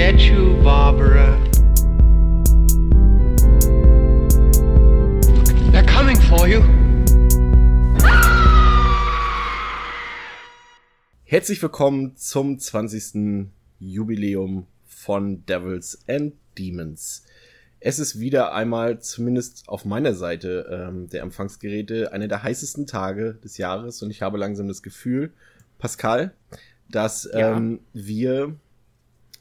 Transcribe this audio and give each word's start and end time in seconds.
get 0.00 0.22
you, 0.22 0.56
Barbara. 0.64 1.38
They're 5.72 5.84
coming 5.84 6.16
for 6.16 6.48
you. 6.48 6.62
Herzlich 11.24 11.60
willkommen 11.60 12.16
zum 12.16 12.58
20. 12.58 13.50
Jubiläum 13.78 14.66
von 14.86 15.44
Devils 15.44 15.98
and 16.08 16.32
Demons. 16.56 17.24
Es 17.78 17.98
ist 17.98 18.18
wieder 18.18 18.54
einmal, 18.54 19.02
zumindest 19.02 19.68
auf 19.68 19.84
meiner 19.84 20.14
Seite 20.14 20.66
ähm, 20.72 21.10
der 21.10 21.20
Empfangsgeräte, 21.20 22.10
einer 22.14 22.26
der 22.26 22.42
heißesten 22.42 22.86
Tage 22.86 23.34
des 23.44 23.58
Jahres 23.58 24.02
und 24.02 24.10
ich 24.10 24.22
habe 24.22 24.38
langsam 24.38 24.66
das 24.66 24.82
Gefühl, 24.82 25.34
Pascal, 25.78 26.32
dass 26.88 27.28
ja. 27.30 27.54
ähm, 27.54 27.80
wir 27.92 28.56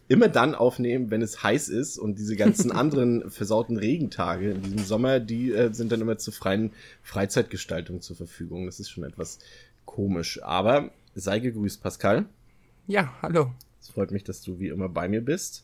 immer 0.09 0.27
dann 0.27 0.55
aufnehmen, 0.55 1.11
wenn 1.11 1.21
es 1.21 1.43
heiß 1.43 1.69
ist 1.69 1.97
und 1.97 2.17
diese 2.19 2.35
ganzen 2.35 2.71
anderen 2.73 3.29
versauten 3.31 3.77
Regentage 3.77 4.51
in 4.51 4.61
diesem 4.61 4.79
Sommer, 4.79 5.21
die 5.21 5.53
äh, 5.53 5.71
sind 5.71 5.91
dann 5.91 6.01
immer 6.01 6.17
zur 6.17 6.33
freien 6.33 6.71
Freizeitgestaltung 7.03 8.01
zur 8.01 8.17
Verfügung. 8.17 8.65
Das 8.65 8.79
ist 8.81 8.89
schon 8.89 9.05
etwas 9.05 9.39
komisch. 9.85 10.41
Aber 10.43 10.91
sei 11.15 11.39
gegrüßt, 11.39 11.81
Pascal. 11.81 12.25
Ja, 12.87 13.13
hallo. 13.21 13.51
Es 13.79 13.89
freut 13.89 14.11
mich, 14.11 14.23
dass 14.23 14.41
du 14.41 14.59
wie 14.59 14.69
immer 14.69 14.89
bei 14.89 15.07
mir 15.07 15.21
bist. 15.21 15.63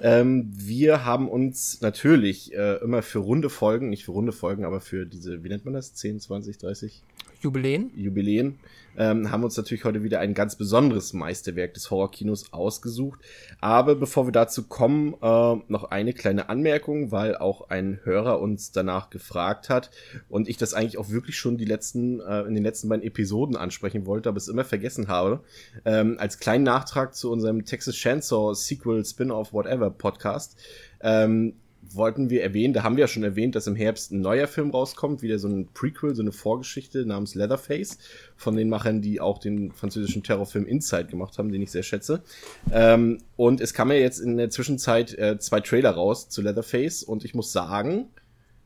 Ähm, 0.00 0.50
wir 0.54 1.04
haben 1.04 1.28
uns 1.28 1.82
natürlich 1.82 2.54
äh, 2.54 2.76
immer 2.82 3.02
für 3.02 3.18
runde 3.18 3.50
Folgen, 3.50 3.90
nicht 3.90 4.04
für 4.04 4.12
runde 4.12 4.32
Folgen, 4.32 4.64
aber 4.64 4.80
für 4.80 5.04
diese, 5.04 5.44
wie 5.44 5.48
nennt 5.48 5.66
man 5.66 5.74
das? 5.74 5.94
10, 5.94 6.18
20, 6.18 6.58
30? 6.58 7.02
Jubiläen. 7.42 7.90
Jubiläen. 7.96 8.58
Ähm, 8.96 9.30
haben 9.30 9.42
uns 9.42 9.56
natürlich 9.56 9.84
heute 9.84 10.02
wieder 10.02 10.20
ein 10.20 10.34
ganz 10.34 10.56
besonderes 10.56 11.12
Meisterwerk 11.14 11.74
des 11.74 11.90
Horrorkinos 11.90 12.52
ausgesucht. 12.52 13.20
Aber 13.60 13.94
bevor 13.94 14.26
wir 14.26 14.32
dazu 14.32 14.64
kommen, 14.64 15.14
äh, 15.14 15.56
noch 15.68 15.84
eine 15.90 16.12
kleine 16.12 16.48
Anmerkung, 16.48 17.10
weil 17.10 17.36
auch 17.36 17.70
ein 17.70 18.00
Hörer 18.04 18.40
uns 18.40 18.70
danach 18.70 19.08
gefragt 19.08 19.70
hat 19.70 19.90
und 20.28 20.48
ich 20.48 20.58
das 20.58 20.74
eigentlich 20.74 20.98
auch 20.98 21.08
wirklich 21.08 21.36
schon 21.36 21.56
die 21.56 21.64
letzten, 21.64 22.20
äh, 22.20 22.42
in 22.42 22.54
den 22.54 22.62
letzten 22.62 22.88
beiden 22.88 23.04
Episoden 23.04 23.56
ansprechen 23.56 24.06
wollte, 24.06 24.28
aber 24.28 24.36
es 24.38 24.48
immer 24.48 24.64
vergessen 24.64 25.08
habe. 25.08 25.40
Ähm, 25.84 26.16
als 26.18 26.38
kleinen 26.38 26.64
Nachtrag 26.64 27.14
zu 27.14 27.30
unserem 27.30 27.64
Texas 27.64 27.94
Chainsaw 27.94 28.54
Sequel 28.54 29.04
Spin-off 29.04 29.52
Whatever 29.52 29.90
Podcast. 29.90 30.56
Ähm, 31.00 31.54
wollten 31.94 32.30
wir 32.30 32.42
erwähnen, 32.42 32.74
da 32.74 32.82
haben 32.82 32.96
wir 32.96 33.02
ja 33.02 33.08
schon 33.08 33.24
erwähnt, 33.24 33.54
dass 33.54 33.66
im 33.66 33.76
Herbst 33.76 34.12
ein 34.12 34.20
neuer 34.20 34.46
Film 34.46 34.70
rauskommt, 34.70 35.22
wieder 35.22 35.38
so 35.38 35.48
ein 35.48 35.68
Prequel, 35.72 36.14
so 36.14 36.22
eine 36.22 36.32
Vorgeschichte 36.32 37.06
namens 37.06 37.34
Leatherface, 37.34 37.98
von 38.36 38.56
den 38.56 38.68
Machern, 38.68 39.02
die 39.02 39.20
auch 39.20 39.38
den 39.38 39.72
französischen 39.72 40.22
Terrorfilm 40.22 40.66
Inside 40.66 41.06
gemacht 41.06 41.38
haben, 41.38 41.52
den 41.52 41.62
ich 41.62 41.70
sehr 41.70 41.82
schätze. 41.82 42.22
Ähm, 42.70 43.18
und 43.36 43.60
es 43.60 43.74
kam 43.74 43.90
ja 43.90 43.96
jetzt 43.96 44.18
in 44.18 44.36
der 44.36 44.50
Zwischenzeit 44.50 45.16
äh, 45.18 45.38
zwei 45.38 45.60
Trailer 45.60 45.90
raus 45.90 46.28
zu 46.28 46.42
Leatherface 46.42 47.02
und 47.02 47.24
ich 47.24 47.34
muss 47.34 47.52
sagen, 47.52 48.08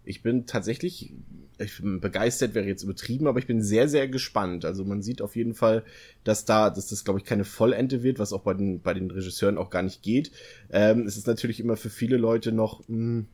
ich 0.05 0.23
bin 0.23 0.47
tatsächlich 0.47 1.13
ich 1.59 1.81
bin 1.81 2.01
begeistert 2.01 2.55
wäre 2.55 2.67
jetzt 2.67 2.83
übertrieben, 2.83 3.27
aber 3.27 3.39
ich 3.39 3.47
bin 3.47 3.63
sehr, 3.63 3.89
sehr 3.89 4.09
gespannt. 4.09 4.65
Also 4.65 4.85
man 4.85 5.03
sieht 5.03 5.23
auf 5.23 5.37
jeden 5.37 5.55
Fall, 5.55 5.85
dass 6.25 6.45
da, 6.45 6.71
dass 6.71 6.89
das, 6.89 7.05
glaube 7.05 7.19
ich, 7.19 7.25
keine 7.25 7.45
Vollente 7.45 8.03
wird, 8.03 8.19
was 8.19 8.33
auch 8.33 8.43
bei 8.43 8.55
den, 8.55 8.81
bei 8.81 8.95
den 8.95 9.11
Regisseuren 9.11 9.59
auch 9.59 9.71
gar 9.71 9.83
nicht 9.83 10.03
geht. 10.03 10.33
Ähm, 10.71 11.07
es 11.07 11.17
ist 11.17 11.27
natürlich 11.27 11.61
immer 11.61 11.77
für 11.77 11.91
viele 11.91 12.17
Leute 12.17 12.53
noch 12.53 12.81
mh, 12.81 12.87
hm, 12.89 13.27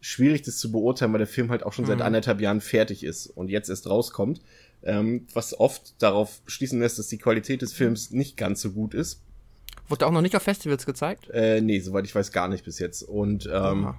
schwierig, 0.00 0.42
das 0.42 0.58
zu 0.58 0.70
beurteilen, 0.72 1.12
weil 1.12 1.18
der 1.18 1.26
Film 1.26 1.50
halt 1.50 1.64
auch 1.64 1.72
schon 1.72 1.86
seit 1.86 1.98
mhm. 1.98 2.02
anderthalb 2.02 2.40
Jahren 2.40 2.60
fertig 2.60 3.04
ist 3.04 3.26
und 3.26 3.48
jetzt 3.48 3.68
erst 3.68 3.88
rauskommt. 3.88 4.40
Ähm, 4.84 5.26
was 5.32 5.58
oft 5.58 6.02
darauf 6.02 6.42
schließen 6.46 6.80
lässt, 6.80 6.98
dass 6.98 7.06
die 7.06 7.18
Qualität 7.18 7.62
des 7.62 7.72
Films 7.72 8.10
nicht 8.10 8.36
ganz 8.36 8.60
so 8.60 8.72
gut 8.72 8.94
ist. 8.94 9.22
Wurde 9.88 10.06
auch 10.06 10.10
noch 10.10 10.22
nicht 10.22 10.34
auf 10.34 10.42
Festivals 10.42 10.86
gezeigt? 10.86 11.28
Äh, 11.30 11.60
nee, 11.60 11.78
soweit 11.80 12.04
ich 12.04 12.14
weiß, 12.14 12.32
gar 12.32 12.48
nicht 12.48 12.64
bis 12.64 12.78
jetzt. 12.78 13.02
Und 13.02 13.46
ähm, 13.46 13.52
Aha 13.52 13.98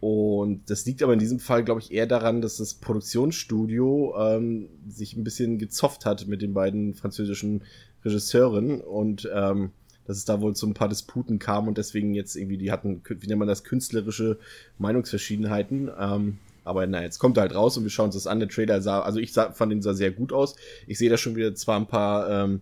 und 0.00 0.70
das 0.70 0.86
liegt 0.86 1.02
aber 1.02 1.12
in 1.12 1.18
diesem 1.18 1.40
Fall, 1.40 1.64
glaube 1.64 1.80
ich, 1.80 1.92
eher 1.92 2.06
daran, 2.06 2.40
dass 2.40 2.56
das 2.56 2.74
Produktionsstudio 2.74 4.14
ähm, 4.16 4.68
sich 4.88 5.16
ein 5.16 5.24
bisschen 5.24 5.58
gezofft 5.58 6.06
hat 6.06 6.26
mit 6.28 6.40
den 6.40 6.54
beiden 6.54 6.94
französischen 6.94 7.64
Regisseuren 8.04 8.80
und 8.80 9.28
ähm, 9.32 9.70
dass 10.06 10.16
es 10.16 10.24
da 10.24 10.40
wohl 10.40 10.54
zu 10.54 10.66
ein 10.66 10.74
paar 10.74 10.88
Disputen 10.88 11.38
kam 11.38 11.68
und 11.68 11.78
deswegen 11.78 12.14
jetzt 12.14 12.36
irgendwie, 12.36 12.58
die 12.58 12.70
hatten, 12.70 13.02
wie 13.06 13.26
nennt 13.26 13.40
man 13.40 13.48
das, 13.48 13.64
künstlerische 13.64 14.38
Meinungsverschiedenheiten. 14.78 15.90
Ähm, 15.98 16.38
aber 16.64 16.86
na, 16.86 17.02
jetzt 17.02 17.18
kommt 17.18 17.36
er 17.36 17.42
halt 17.42 17.54
raus 17.54 17.76
und 17.76 17.82
wir 17.82 17.90
schauen 17.90 18.06
uns 18.06 18.14
das 18.14 18.26
an. 18.26 18.38
Der 18.38 18.48
Trailer 18.48 18.80
sah, 18.80 19.00
also 19.00 19.18
ich 19.18 19.32
sah, 19.32 19.52
fand 19.52 19.72
ihn 19.72 19.82
sah 19.82 19.94
sehr 19.94 20.10
gut 20.10 20.32
aus. 20.32 20.54
Ich 20.86 20.98
sehe 20.98 21.10
da 21.10 21.16
schon 21.16 21.34
wieder 21.34 21.54
zwar 21.54 21.78
ein 21.78 21.86
paar 21.86 22.44
ähm, 22.44 22.60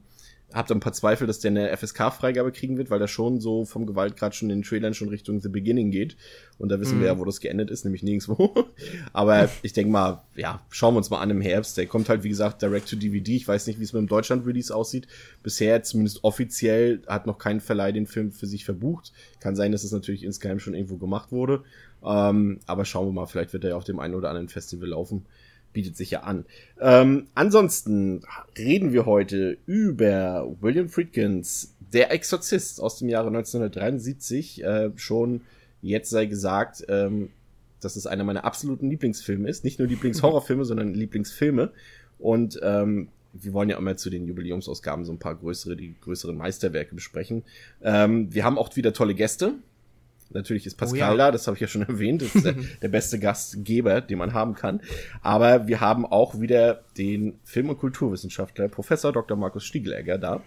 hab 0.52 0.68
da 0.68 0.74
ein 0.74 0.80
paar 0.80 0.92
Zweifel, 0.92 1.26
dass 1.26 1.40
der 1.40 1.50
eine 1.50 1.76
FSK-Freigabe 1.76 2.52
kriegen 2.52 2.78
wird, 2.78 2.88
weil 2.88 3.00
der 3.00 3.08
schon 3.08 3.40
so 3.40 3.64
vom 3.64 3.84
Gewaltgrad 3.84 4.34
schon 4.34 4.48
in 4.48 4.60
den 4.60 4.62
Trailern 4.62 4.94
schon 4.94 5.08
Richtung 5.08 5.40
The 5.40 5.48
Beginning 5.48 5.90
geht. 5.90 6.16
Und 6.58 6.70
da 6.70 6.80
wissen 6.80 6.98
mhm. 6.98 7.00
wir 7.00 7.08
ja, 7.08 7.18
wo 7.18 7.24
das 7.24 7.40
geendet 7.40 7.70
ist, 7.70 7.84
nämlich 7.84 8.02
nirgendwo. 8.02 8.54
Aber 9.12 9.48
ich 9.62 9.72
denke 9.72 9.90
mal, 9.90 10.22
ja, 10.36 10.64
schauen 10.70 10.94
wir 10.94 10.98
uns 10.98 11.10
mal 11.10 11.20
an 11.20 11.30
im 11.30 11.40
Herbst. 11.40 11.76
Der 11.76 11.86
kommt 11.86 12.08
halt, 12.08 12.22
wie 12.22 12.28
gesagt, 12.28 12.62
direct 12.62 12.88
to 12.88 12.96
DVD. 12.96 13.34
Ich 13.34 13.48
weiß 13.48 13.66
nicht, 13.66 13.80
wie 13.80 13.84
es 13.84 13.92
mit 13.92 14.00
dem 14.00 14.08
Deutschland-Release 14.08 14.74
aussieht. 14.74 15.08
Bisher, 15.42 15.82
zumindest 15.82 16.22
offiziell, 16.22 17.02
hat 17.08 17.26
noch 17.26 17.38
kein 17.38 17.60
Verleih 17.60 17.92
den 17.92 18.06
Film 18.06 18.30
für 18.30 18.46
sich 18.46 18.64
verbucht. 18.64 19.12
Kann 19.40 19.56
sein, 19.56 19.72
dass 19.72 19.84
es 19.84 19.92
natürlich 19.92 20.22
insgeheim 20.22 20.60
schon 20.60 20.74
irgendwo 20.74 20.96
gemacht 20.96 21.32
wurde. 21.32 21.64
Ähm, 22.04 22.60
aber 22.66 22.84
schauen 22.84 23.08
wir 23.08 23.12
mal, 23.12 23.26
vielleicht 23.26 23.52
wird 23.52 23.64
er 23.64 23.70
ja 23.70 23.76
auf 23.76 23.84
dem 23.84 23.98
einen 23.98 24.14
oder 24.14 24.28
anderen 24.28 24.48
Festival 24.48 24.90
laufen 24.90 25.26
bietet 25.76 25.94
sich 25.94 26.10
ja 26.10 26.20
an. 26.20 26.46
Ähm, 26.80 27.26
ansonsten 27.34 28.22
reden 28.56 28.94
wir 28.94 29.04
heute 29.04 29.58
über 29.66 30.50
William 30.62 30.88
Friedkins 30.88 31.74
Der 31.92 32.10
Exorzist 32.12 32.80
aus 32.80 32.98
dem 32.98 33.10
Jahre 33.10 33.26
1973. 33.26 34.64
Äh, 34.64 34.92
schon 34.96 35.42
jetzt 35.82 36.08
sei 36.08 36.24
gesagt, 36.24 36.82
ähm, 36.88 37.28
dass 37.82 37.96
es 37.96 38.06
einer 38.06 38.24
meiner 38.24 38.46
absoluten 38.46 38.88
Lieblingsfilme 38.88 39.50
ist. 39.50 39.64
Nicht 39.64 39.78
nur 39.78 39.86
Lieblingshorrorfilme, 39.86 40.64
sondern 40.64 40.94
Lieblingsfilme. 40.94 41.72
Und 42.18 42.58
ähm, 42.62 43.08
wir 43.34 43.52
wollen 43.52 43.68
ja 43.68 43.76
immer 43.76 43.98
zu 43.98 44.08
den 44.08 44.26
Jubiläumsausgaben 44.26 45.04
so 45.04 45.12
ein 45.12 45.18
paar 45.18 45.34
größere, 45.34 45.76
die 45.76 45.94
größeren 46.00 46.38
Meisterwerke 46.38 46.94
besprechen. 46.94 47.42
Ähm, 47.82 48.32
wir 48.32 48.44
haben 48.44 48.56
auch 48.56 48.74
wieder 48.76 48.94
tolle 48.94 49.14
Gäste. 49.14 49.56
Natürlich 50.30 50.66
ist 50.66 50.74
oh 50.74 50.78
Pascal 50.78 51.14
oh, 51.14 51.16
ja. 51.18 51.26
da, 51.26 51.32
das 51.32 51.46
habe 51.46 51.56
ich 51.56 51.60
ja 51.60 51.68
schon 51.68 51.82
erwähnt. 51.88 52.22
Das 52.22 52.34
ist 52.34 52.44
der, 52.44 52.54
der, 52.82 52.88
beste 52.88 53.18
Gastgeber, 53.18 54.00
den 54.00 54.18
man 54.18 54.34
haben 54.34 54.54
kann. 54.54 54.80
Aber 55.22 55.66
wir 55.66 55.80
haben 55.80 56.06
auch 56.06 56.40
wieder 56.40 56.84
den 56.96 57.38
Film- 57.44 57.70
und 57.70 57.78
Kulturwissenschaftler 57.78 58.68
Professor 58.68 59.12
Dr. 59.12 59.36
Markus 59.36 59.64
Stiegelegger 59.64 60.18
da. 60.18 60.42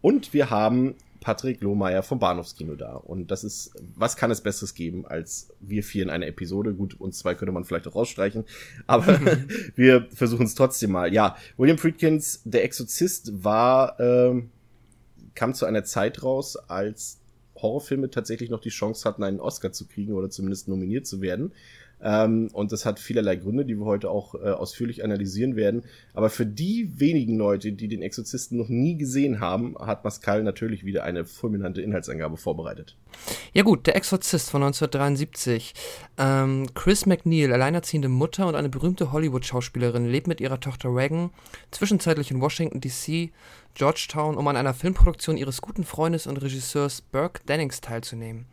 Und 0.00 0.32
wir 0.34 0.50
haben 0.50 0.96
Patrick 1.22 1.60
Lohmeier 1.60 2.02
vom 2.02 2.18
Bahnhofskino 2.18 2.74
da. 2.74 2.94
Und 2.94 3.30
das 3.30 3.44
ist, 3.44 3.72
was 3.94 4.16
kann 4.16 4.30
es 4.30 4.40
Besseres 4.40 4.74
geben 4.74 5.06
als 5.06 5.54
wir 5.60 5.84
vier 5.84 6.02
in 6.02 6.10
einer 6.10 6.26
Episode? 6.26 6.74
Gut, 6.74 7.00
uns 7.00 7.18
zwei 7.18 7.34
könnte 7.34 7.52
man 7.52 7.64
vielleicht 7.64 7.86
auch 7.86 7.94
rausstreichen, 7.94 8.44
aber 8.86 9.20
wir 9.76 10.08
versuchen 10.12 10.46
es 10.46 10.56
trotzdem 10.56 10.90
mal. 10.90 11.12
Ja, 11.14 11.36
William 11.56 11.78
Friedkins, 11.78 12.42
der 12.44 12.64
Exorzist, 12.64 13.44
war, 13.44 13.98
ähm, 14.00 14.50
kam 15.34 15.54
zu 15.54 15.64
einer 15.64 15.84
Zeit 15.84 16.24
raus, 16.24 16.56
als 16.56 17.21
Horrorfilme 17.62 18.10
tatsächlich 18.10 18.50
noch 18.50 18.60
die 18.60 18.70
Chance 18.70 19.08
hatten, 19.08 19.22
einen 19.22 19.40
Oscar 19.40 19.72
zu 19.72 19.86
kriegen 19.86 20.14
oder 20.14 20.30
zumindest 20.30 20.68
nominiert 20.68 21.06
zu 21.06 21.20
werden. 21.20 21.52
Ähm, 22.02 22.48
und 22.52 22.72
das 22.72 22.84
hat 22.84 22.98
vielerlei 22.98 23.36
Gründe, 23.36 23.64
die 23.64 23.78
wir 23.78 23.84
heute 23.84 24.10
auch 24.10 24.34
äh, 24.34 24.50
ausführlich 24.50 25.04
analysieren 25.04 25.56
werden. 25.56 25.84
Aber 26.14 26.30
für 26.30 26.46
die 26.46 26.98
wenigen 26.98 27.36
Leute, 27.36 27.72
die 27.72 27.88
den 27.88 28.02
Exorzisten 28.02 28.58
noch 28.58 28.68
nie 28.68 28.96
gesehen 28.96 29.40
haben, 29.40 29.76
hat 29.78 30.02
Pascal 30.02 30.42
natürlich 30.42 30.84
wieder 30.84 31.04
eine 31.04 31.24
fulminante 31.24 31.80
Inhaltsangabe 31.80 32.36
vorbereitet. 32.36 32.96
Ja 33.52 33.62
gut, 33.62 33.86
der 33.86 33.96
Exorzist 33.96 34.50
von 34.50 34.62
1973. 34.62 35.74
Ähm, 36.18 36.66
Chris 36.74 37.06
McNeil, 37.06 37.52
alleinerziehende 37.52 38.08
Mutter 38.08 38.46
und 38.48 38.56
eine 38.56 38.68
berühmte 38.68 39.12
Hollywood-Schauspielerin, 39.12 40.08
lebt 40.08 40.26
mit 40.26 40.40
ihrer 40.40 40.60
Tochter 40.60 40.94
Reagan 40.94 41.30
zwischenzeitlich 41.70 42.30
in 42.30 42.40
Washington, 42.40 42.80
D.C., 42.80 43.30
Georgetown, 43.74 44.36
um 44.36 44.46
an 44.48 44.56
einer 44.56 44.74
Filmproduktion 44.74 45.38
ihres 45.38 45.62
guten 45.62 45.84
Freundes 45.84 46.26
und 46.26 46.36
Regisseurs 46.36 47.00
Burke 47.00 47.40
Dennings 47.46 47.80
teilzunehmen. 47.80 48.44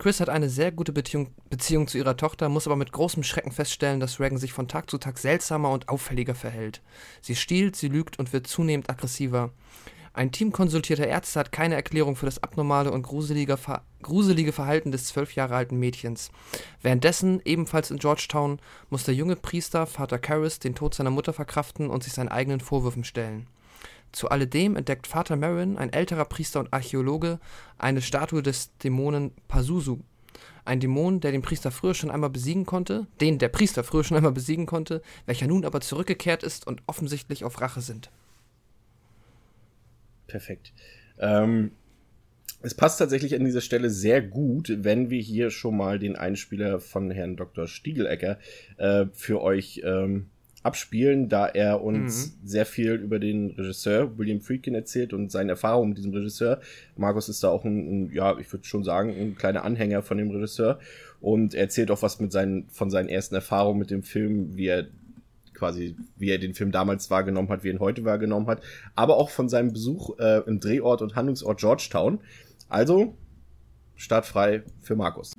Chris 0.00 0.18
hat 0.18 0.30
eine 0.30 0.48
sehr 0.48 0.72
gute 0.72 0.92
Beziehung, 0.92 1.34
Beziehung, 1.50 1.86
zu 1.86 1.98
ihrer 1.98 2.16
Tochter, 2.16 2.48
muss 2.48 2.66
aber 2.66 2.76
mit 2.76 2.90
großem 2.90 3.22
Schrecken 3.22 3.52
feststellen, 3.52 4.00
dass 4.00 4.18
Reagan 4.18 4.38
sich 4.38 4.54
von 4.54 4.66
Tag 4.66 4.88
zu 4.88 4.96
Tag 4.96 5.18
seltsamer 5.18 5.70
und 5.70 5.90
auffälliger 5.90 6.34
verhält. 6.34 6.80
Sie 7.20 7.36
stiehlt, 7.36 7.76
sie 7.76 7.88
lügt 7.88 8.18
und 8.18 8.32
wird 8.32 8.46
zunehmend 8.46 8.88
aggressiver. 8.88 9.50
Ein 10.14 10.32
Team 10.32 10.52
konsultierter 10.52 11.06
Ärzte 11.06 11.38
hat 11.38 11.52
keine 11.52 11.74
Erklärung 11.74 12.16
für 12.16 12.24
das 12.24 12.42
abnormale 12.42 12.92
und 12.92 13.02
gruselige, 13.02 13.58
Ver 13.58 13.82
gruselige 14.00 14.52
Verhalten 14.52 14.90
des 14.90 15.04
zwölf 15.04 15.34
Jahre 15.34 15.54
alten 15.54 15.78
Mädchens. 15.78 16.30
Währenddessen, 16.80 17.42
ebenfalls 17.44 17.90
in 17.90 17.98
Georgetown, 17.98 18.58
muss 18.88 19.04
der 19.04 19.14
junge 19.14 19.36
Priester, 19.36 19.84
Vater 19.86 20.18
Karras, 20.18 20.60
den 20.60 20.74
Tod 20.74 20.94
seiner 20.94 21.10
Mutter 21.10 21.34
verkraften 21.34 21.90
und 21.90 22.04
sich 22.04 22.14
seinen 22.14 22.30
eigenen 22.30 22.60
Vorwürfen 22.60 23.04
stellen. 23.04 23.48
Zu 24.12 24.28
alledem 24.28 24.76
entdeckt 24.76 25.06
Vater 25.06 25.36
Marin, 25.36 25.78
ein 25.78 25.92
älterer 25.92 26.24
Priester 26.24 26.60
und 26.60 26.72
Archäologe, 26.72 27.38
eine 27.78 28.02
Statue 28.02 28.42
des 28.42 28.76
Dämonen 28.78 29.32
Pazuzu. 29.48 30.02
Ein 30.64 30.80
Dämon, 30.80 31.20
der 31.20 31.32
den 31.32 31.42
Priester 31.42 31.70
früher 31.70 31.94
schon 31.94 32.10
einmal 32.10 32.30
besiegen 32.30 32.66
konnte, 32.66 33.06
den 33.20 33.38
der 33.38 33.48
Priester 33.48 33.82
früher 33.84 34.04
schon 34.04 34.16
einmal 34.16 34.32
besiegen 34.32 34.66
konnte, 34.66 35.02
welcher 35.26 35.46
nun 35.46 35.64
aber 35.64 35.80
zurückgekehrt 35.80 36.42
ist 36.42 36.66
und 36.66 36.82
offensichtlich 36.86 37.44
auf 37.44 37.60
Rache 37.60 37.80
sind. 37.80 38.10
Perfekt. 40.26 40.72
Ähm, 41.18 41.72
es 42.62 42.74
passt 42.74 42.98
tatsächlich 42.98 43.34
an 43.34 43.44
dieser 43.44 43.62
Stelle 43.62 43.90
sehr 43.90 44.20
gut, 44.20 44.72
wenn 44.84 45.10
wir 45.10 45.20
hier 45.20 45.50
schon 45.50 45.76
mal 45.76 45.98
den 45.98 46.14
Einspieler 46.14 46.78
von 46.78 47.10
Herrn 47.10 47.36
Dr. 47.36 47.66
Stiegelecker 47.66 48.38
äh, 48.76 49.06
für 49.12 49.40
euch 49.40 49.80
ähm, 49.84 50.26
abspielen, 50.62 51.28
da 51.28 51.46
er 51.46 51.82
uns 51.82 52.26
mhm. 52.26 52.46
sehr 52.46 52.66
viel 52.66 52.92
über 52.94 53.18
den 53.18 53.50
Regisseur 53.52 54.18
William 54.18 54.40
Friedkin 54.40 54.74
erzählt 54.74 55.12
und 55.12 55.32
seine 55.32 55.52
Erfahrungen 55.52 55.90
mit 55.90 55.98
diesem 55.98 56.12
Regisseur. 56.12 56.60
Markus 56.96 57.28
ist 57.28 57.42
da 57.42 57.48
auch 57.48 57.64
ein, 57.64 58.08
ein 58.08 58.12
ja, 58.12 58.38
ich 58.38 58.52
würde 58.52 58.64
schon 58.64 58.84
sagen, 58.84 59.14
ein 59.18 59.36
kleiner 59.36 59.64
Anhänger 59.64 60.02
von 60.02 60.18
dem 60.18 60.30
Regisseur 60.30 60.78
und 61.20 61.54
er 61.54 61.62
erzählt 61.62 61.90
auch 61.90 62.02
was 62.02 62.20
mit 62.20 62.30
seinen, 62.32 62.68
von 62.68 62.90
seinen 62.90 63.08
ersten 63.08 63.34
Erfahrungen 63.34 63.78
mit 63.78 63.90
dem 63.90 64.02
Film, 64.02 64.56
wie 64.56 64.66
er 64.66 64.86
quasi, 65.54 65.96
wie 66.16 66.30
er 66.30 66.38
den 66.38 66.54
Film 66.54 66.72
damals 66.72 67.10
wahrgenommen 67.10 67.48
hat, 67.48 67.64
wie 67.64 67.68
er 67.68 67.74
ihn 67.74 67.80
heute 67.80 68.04
wahrgenommen 68.04 68.46
hat, 68.46 68.62
aber 68.94 69.16
auch 69.16 69.30
von 69.30 69.48
seinem 69.48 69.72
Besuch 69.72 70.18
äh, 70.18 70.42
im 70.46 70.60
Drehort 70.60 71.02
und 71.02 71.16
Handlungsort 71.16 71.60
Georgetown. 71.60 72.20
Also, 72.68 73.14
startfrei 73.94 74.62
für 74.80 74.96
Markus. 74.96 75.32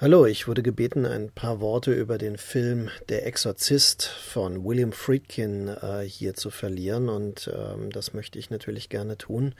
Hallo, 0.00 0.26
ich 0.26 0.46
wurde 0.46 0.62
gebeten, 0.62 1.04
ein 1.04 1.28
paar 1.32 1.60
Worte 1.60 1.92
über 1.92 2.18
den 2.18 2.38
Film 2.38 2.88
Der 3.08 3.26
Exorzist 3.26 4.04
von 4.04 4.64
William 4.64 4.92
Friedkin 4.92 5.66
äh, 5.66 6.02
hier 6.02 6.34
zu 6.34 6.50
verlieren 6.50 7.08
und 7.08 7.50
ähm, 7.52 7.90
das 7.90 8.14
möchte 8.14 8.38
ich 8.38 8.48
natürlich 8.48 8.90
gerne 8.90 9.18
tun. 9.18 9.56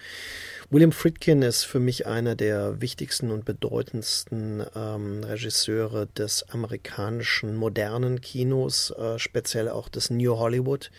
William 0.71 0.93
Friedkin 0.93 1.43
ist 1.43 1.65
für 1.65 1.81
mich 1.81 2.07
einer 2.07 2.37
der 2.37 2.81
wichtigsten 2.81 3.33
und 3.33 3.47
bedeutendsten 3.47 4.65
ähm, 4.77 5.25
Regisseure 5.25 6.07
des 6.07 6.49
amerikanischen 6.51 7.57
modernen 7.57 8.21
Kinos, 8.21 8.93
äh, 8.93 9.19
speziell 9.19 9.69
auch 9.69 9.89
des 9.89 10.09
New 10.09 10.39
Hollywood. 10.39 10.93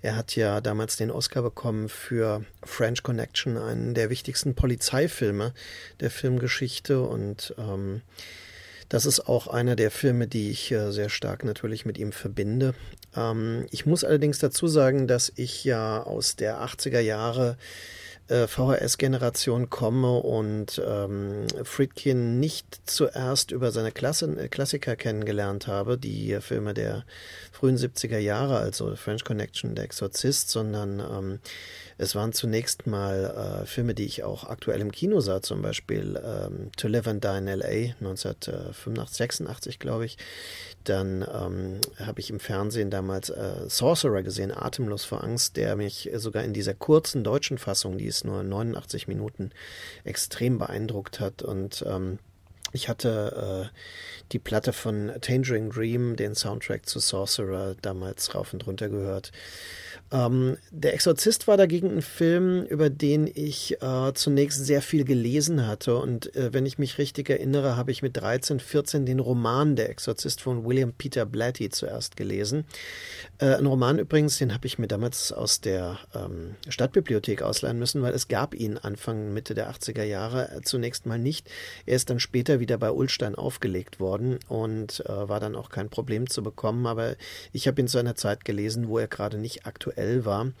Er 0.00 0.16
hat 0.16 0.34
ja 0.34 0.60
damals 0.60 0.96
den 0.96 1.12
Oscar 1.12 1.42
bekommen 1.42 1.88
für 1.88 2.44
French 2.64 3.04
Connection, 3.04 3.58
einen 3.58 3.94
der 3.94 4.10
wichtigsten 4.10 4.56
Polizeifilme 4.56 5.54
der 6.00 6.10
Filmgeschichte 6.10 7.00
und 7.00 7.54
ähm, 7.58 8.02
das 8.92 9.06
ist 9.06 9.26
auch 9.26 9.46
einer 9.46 9.74
der 9.74 9.90
Filme, 9.90 10.28
die 10.28 10.50
ich 10.50 10.70
äh, 10.70 10.92
sehr 10.92 11.08
stark 11.08 11.44
natürlich 11.44 11.86
mit 11.86 11.96
ihm 11.96 12.12
verbinde. 12.12 12.74
Ähm, 13.16 13.64
ich 13.70 13.86
muss 13.86 14.04
allerdings 14.04 14.38
dazu 14.38 14.68
sagen, 14.68 15.06
dass 15.06 15.32
ich 15.34 15.64
ja 15.64 16.02
aus 16.02 16.36
der 16.36 16.60
80er 16.60 17.00
Jahre 17.00 17.56
äh, 18.28 18.46
VHS-Generation 18.46 19.70
komme 19.70 20.18
und 20.18 20.80
ähm, 20.86 21.46
Friedkin 21.64 22.38
nicht 22.38 22.82
zuerst 22.84 23.50
über 23.50 23.72
seine 23.72 23.92
Klasse, 23.92 24.26
äh, 24.38 24.48
Klassiker 24.48 24.94
kennengelernt 24.94 25.68
habe, 25.68 25.96
die 25.96 26.36
Filme 26.42 26.74
der 26.74 27.06
frühen 27.50 27.78
70er 27.78 28.18
Jahre, 28.18 28.58
also 28.58 28.94
French 28.96 29.24
Connection, 29.24 29.74
Der 29.74 29.84
Exorzist, 29.84 30.50
sondern 30.50 31.00
ähm, 31.00 31.38
es 31.98 32.14
waren 32.14 32.32
zunächst 32.32 32.86
mal 32.86 33.62
äh, 33.62 33.66
Filme, 33.66 33.94
die 33.94 34.04
ich 34.04 34.24
auch 34.24 34.44
aktuell 34.44 34.80
im 34.80 34.92
Kino 34.92 35.20
sah, 35.20 35.42
zum 35.42 35.62
Beispiel 35.62 36.20
ähm, 36.24 36.70
To 36.76 36.88
Live 36.88 37.06
and 37.06 37.22
Die 37.24 37.38
in 37.38 37.48
L.A. 37.48 37.94
1985, 38.00 39.16
86 39.16 39.78
glaube 39.78 40.04
ich. 40.06 40.18
Dann 40.84 41.22
ähm, 41.22 41.80
habe 42.04 42.20
ich 42.20 42.30
im 42.30 42.40
Fernsehen 42.40 42.90
damals 42.90 43.30
äh, 43.30 43.68
Sorcerer 43.68 44.22
gesehen, 44.22 44.50
Atemlos 44.50 45.04
vor 45.04 45.22
Angst, 45.22 45.56
der 45.56 45.76
mich 45.76 46.10
sogar 46.14 46.42
in 46.44 46.52
dieser 46.52 46.74
kurzen 46.74 47.22
deutschen 47.22 47.58
Fassung, 47.58 47.98
die 47.98 48.06
ist 48.06 48.24
nur 48.24 48.42
89 48.42 49.06
Minuten, 49.06 49.50
extrem 50.04 50.58
beeindruckt 50.58 51.20
hat 51.20 51.42
und 51.42 51.84
ähm, 51.86 52.18
ich 52.72 52.88
hatte 52.88 53.70
äh, 53.70 53.76
die 54.32 54.38
Platte 54.38 54.72
von 54.72 55.12
Tangerine 55.20 55.68
Dream, 55.68 56.16
den 56.16 56.34
Soundtrack 56.34 56.86
zu 56.86 56.98
Sorcerer, 56.98 57.74
damals 57.82 58.34
rauf 58.34 58.52
und 58.52 58.66
runter 58.66 58.88
gehört. 58.88 59.32
Ähm, 60.12 60.58
der 60.70 60.92
Exorzist 60.92 61.48
war 61.48 61.56
dagegen 61.56 61.90
ein 61.90 62.02
Film, 62.02 62.64
über 62.64 62.90
den 62.90 63.30
ich 63.32 63.80
äh, 63.80 64.12
zunächst 64.12 64.64
sehr 64.64 64.82
viel 64.82 65.04
gelesen 65.04 65.66
hatte. 65.66 65.96
Und 65.96 66.36
äh, 66.36 66.52
wenn 66.52 66.66
ich 66.66 66.78
mich 66.78 66.98
richtig 66.98 67.30
erinnere, 67.30 67.76
habe 67.76 67.92
ich 67.92 68.02
mit 68.02 68.18
13, 68.18 68.60
14 68.60 69.06
den 69.06 69.20
Roman 69.20 69.74
Der 69.74 69.88
Exorzist 69.88 70.42
von 70.42 70.66
William 70.66 70.92
Peter 70.92 71.24
Blatty 71.24 71.70
zuerst 71.70 72.16
gelesen. 72.16 72.64
Äh, 73.38 73.54
ein 73.54 73.64
Roman 73.64 73.98
übrigens, 73.98 74.36
den 74.36 74.52
habe 74.52 74.66
ich 74.66 74.78
mir 74.78 74.86
damals 74.86 75.32
aus 75.32 75.62
der 75.62 75.98
ähm, 76.14 76.56
Stadtbibliothek 76.68 77.40
ausleihen 77.40 77.78
müssen, 77.78 78.02
weil 78.02 78.12
es 78.12 78.28
gab 78.28 78.54
ihn 78.54 78.76
Anfang, 78.76 79.32
Mitte 79.32 79.54
der 79.54 79.72
80er 79.72 80.04
Jahre 80.04 80.50
äh, 80.54 80.60
zunächst 80.60 81.06
mal 81.06 81.18
nicht. 81.18 81.48
Er 81.86 81.96
ist 81.96 82.10
dann 82.10 82.20
später 82.20 82.60
wieder 82.62 82.78
bei 82.78 82.90
Ulstein 82.90 83.34
aufgelegt 83.34 84.00
worden 84.00 84.38
und 84.48 85.04
äh, 85.06 85.28
war 85.28 85.38
dann 85.38 85.54
auch 85.54 85.68
kein 85.68 85.90
Problem 85.90 86.30
zu 86.30 86.42
bekommen. 86.42 86.86
Aber 86.86 87.16
ich 87.52 87.68
habe 87.68 87.78
ihn 87.82 87.88
zu 87.88 87.98
einer 87.98 88.14
Zeit 88.14 88.46
gelesen, 88.46 88.88
wo 88.88 88.98
er 88.98 89.08
gerade 89.08 89.36
nicht 89.36 89.66
aktuell 89.66 89.82
aktuell 89.82 90.24
war. 90.24 90.52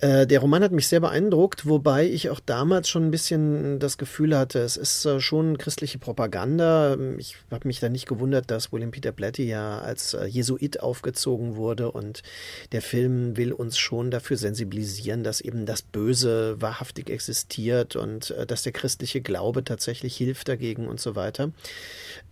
Äh, 0.00 0.26
der 0.26 0.40
Roman 0.40 0.62
hat 0.62 0.72
mich 0.72 0.88
sehr 0.88 1.00
beeindruckt, 1.00 1.66
wobei 1.66 2.06
ich 2.06 2.30
auch 2.30 2.40
damals 2.40 2.88
schon 2.88 3.04
ein 3.04 3.10
bisschen 3.10 3.78
das 3.78 3.98
Gefühl 3.98 4.36
hatte, 4.36 4.60
es 4.60 4.76
ist 4.76 5.04
äh, 5.04 5.20
schon 5.20 5.58
christliche 5.58 5.98
Propaganda. 5.98 6.96
Ich 7.18 7.36
habe 7.50 7.68
mich 7.68 7.80
da 7.80 7.88
nicht 7.90 8.06
gewundert, 8.06 8.50
dass 8.50 8.72
William 8.72 8.92
Peter 8.92 9.12
Blatty 9.12 9.46
ja 9.46 9.78
als 9.78 10.14
äh, 10.14 10.24
Jesuit 10.24 10.80
aufgezogen 10.80 11.56
wurde 11.56 11.90
und 11.90 12.22
der 12.72 12.80
Film 12.80 13.36
will 13.36 13.52
uns 13.52 13.78
schon 13.78 14.10
dafür 14.10 14.38
sensibilisieren, 14.38 15.22
dass 15.22 15.42
eben 15.42 15.66
das 15.66 15.82
Böse 15.82 16.60
wahrhaftig 16.60 17.10
existiert 17.10 17.96
und 17.96 18.34
dass 18.46 18.62
der 18.62 18.72
christliche 18.72 19.20
Glaube 19.20 19.64
tatsächlich 19.64 20.16
hilft 20.16 20.48
dagegen 20.48 20.86
und 20.86 21.00
so 21.00 21.16
weiter. 21.16 21.50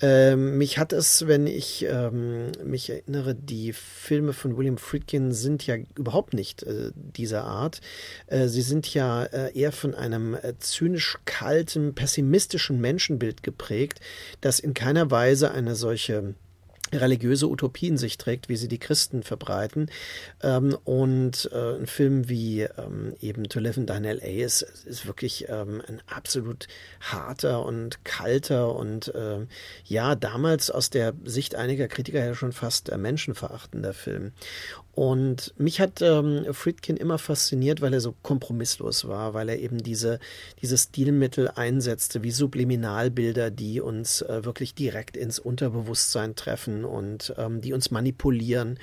Ähm, 0.00 0.59
mich 0.59 0.79
hat 0.79 0.93
es, 0.93 1.26
wenn 1.26 1.47
ich 1.47 1.87
ähm, 1.88 2.53
mich 2.65 2.91
erinnere, 2.91 3.35
die 3.35 3.73
Filme 3.73 4.32
von 4.32 4.56
William 4.56 4.79
Friedkin 4.79 5.32
sind 5.32 5.67
ja 5.67 5.76
überhaupt 5.97 6.35
nicht 6.35 6.65
dieser 6.94 7.44
Art. 7.44 7.57
Art. 7.58 7.81
Äh, 8.28 8.49
sie 8.49 8.62
sind 8.62 8.93
ja 8.94 9.25
äh, 9.25 9.58
eher 9.58 9.72
von 9.72 9.94
einem 9.94 10.34
äh, 10.34 10.55
zynisch 10.58 11.19
kalten, 11.25 11.94
pessimistischen 11.94 12.81
Menschenbild 12.81 13.43
geprägt, 13.43 14.00
das 14.40 14.60
in 14.60 14.75
keiner 14.75 15.10
Weise 15.10 15.50
eine 15.50 15.75
solche 15.75 16.34
religiöse 16.90 17.46
Utopie 17.49 17.88
in 17.88 17.99
sich 17.99 18.16
trägt, 18.16 18.49
wie 18.49 18.56
sie 18.56 18.69
die 18.69 18.78
Christen 18.78 19.22
verbreiten. 19.22 19.90
Ähm, 20.43 20.75
und 20.84 21.50
ein 21.52 21.87
Film 21.87 22.31
wie 22.31 22.62
ähm, 22.62 23.14
eben 23.20 23.46
To 23.50 23.60
Live 23.60 23.76
in 23.76 23.84
Dine 23.84 24.08
L.A. 24.08 24.44
ist, 24.46 24.62
ist 24.62 25.05
wirklich 25.05 25.50
ähm, 25.50 25.82
ein 25.87 26.00
absolut 26.06 26.66
harter 27.00 27.66
und 27.66 28.02
kalter 28.06 28.75
und 28.75 29.12
ja, 29.84 30.14
damals 30.14 30.70
aus 30.70 30.88
der 30.88 31.12
Sicht 31.25 31.56
einiger 31.56 31.88
Kritiker 31.88 32.25
ja 32.25 32.34
schon 32.34 32.52
fast 32.52 32.96
menschenverachtender 32.96 33.93
Film. 33.93 34.32
Und 34.98 35.54
mich 35.56 35.80
hat 35.80 36.02
ähm, 36.02 36.44
Friedkin 36.50 36.96
immer 36.96 37.19
fasziniert, 37.19 37.81
weil 37.81 37.94
er 37.94 38.00
so 38.00 38.17
kompromisslos 38.24 39.06
war, 39.06 39.32
weil 39.32 39.48
er 39.48 39.60
eben 39.60 39.78
diese, 39.78 40.19
diese 40.60 40.76
Stilmittel 40.76 41.46
einsetzte, 41.55 42.24
wie 42.24 42.32
Subliminalbilder, 42.32 43.52
die 43.52 43.81
uns 43.81 44.22
äh, 44.22 44.44
wirklich 44.44 44.74
direkt 44.74 45.17
ins 45.17 45.38
Unterbewusstsein 45.38 46.34
treffen 46.34 46.84
und 46.84 47.32
ähm, 47.38 47.60
die 47.60 47.74
uns 47.74 47.93
manipulieren. 47.93 48.81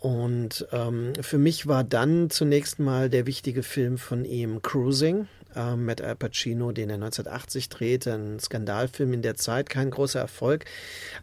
Und 0.00 0.66
ähm, 0.72 1.12
für 1.20 1.36
mich 1.36 1.66
war 1.66 1.84
dann 1.84 2.30
zunächst 2.30 2.78
mal 2.78 3.10
der 3.10 3.26
wichtige 3.26 3.62
Film 3.62 3.98
von 3.98 4.24
ihm 4.24 4.62
Cruising 4.62 5.28
äh, 5.56 5.76
mit 5.76 6.00
Al 6.00 6.14
Pacino, 6.14 6.72
den 6.72 6.90
er 6.90 6.96
1980 6.96 7.68
drehte, 7.68 8.12
ein 8.14 8.38
Skandalfilm 8.38 9.12
in 9.12 9.22
der 9.22 9.36
Zeit, 9.36 9.70
kein 9.70 9.90
großer 9.90 10.20
Erfolg. 10.20 10.64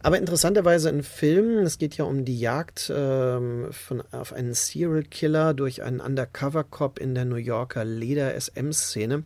Aber 0.02 0.18
interessanterweise 0.18 0.88
ein 0.88 1.02
Film, 1.02 1.58
es 1.58 1.78
geht 1.78 1.96
ja 1.96 2.04
um 2.04 2.24
die 2.24 2.38
Jagd 2.38 2.92
ähm, 2.94 3.68
von, 3.70 4.02
auf 4.12 4.32
einen 4.32 4.54
Serial 4.54 5.04
Killer 5.04 5.54
durch 5.54 5.82
einen 5.82 6.00
Undercover-Cop 6.00 6.98
in 6.98 7.14
der 7.14 7.24
New 7.24 7.36
Yorker 7.36 7.84
Leder-SM-Szene. 7.84 9.22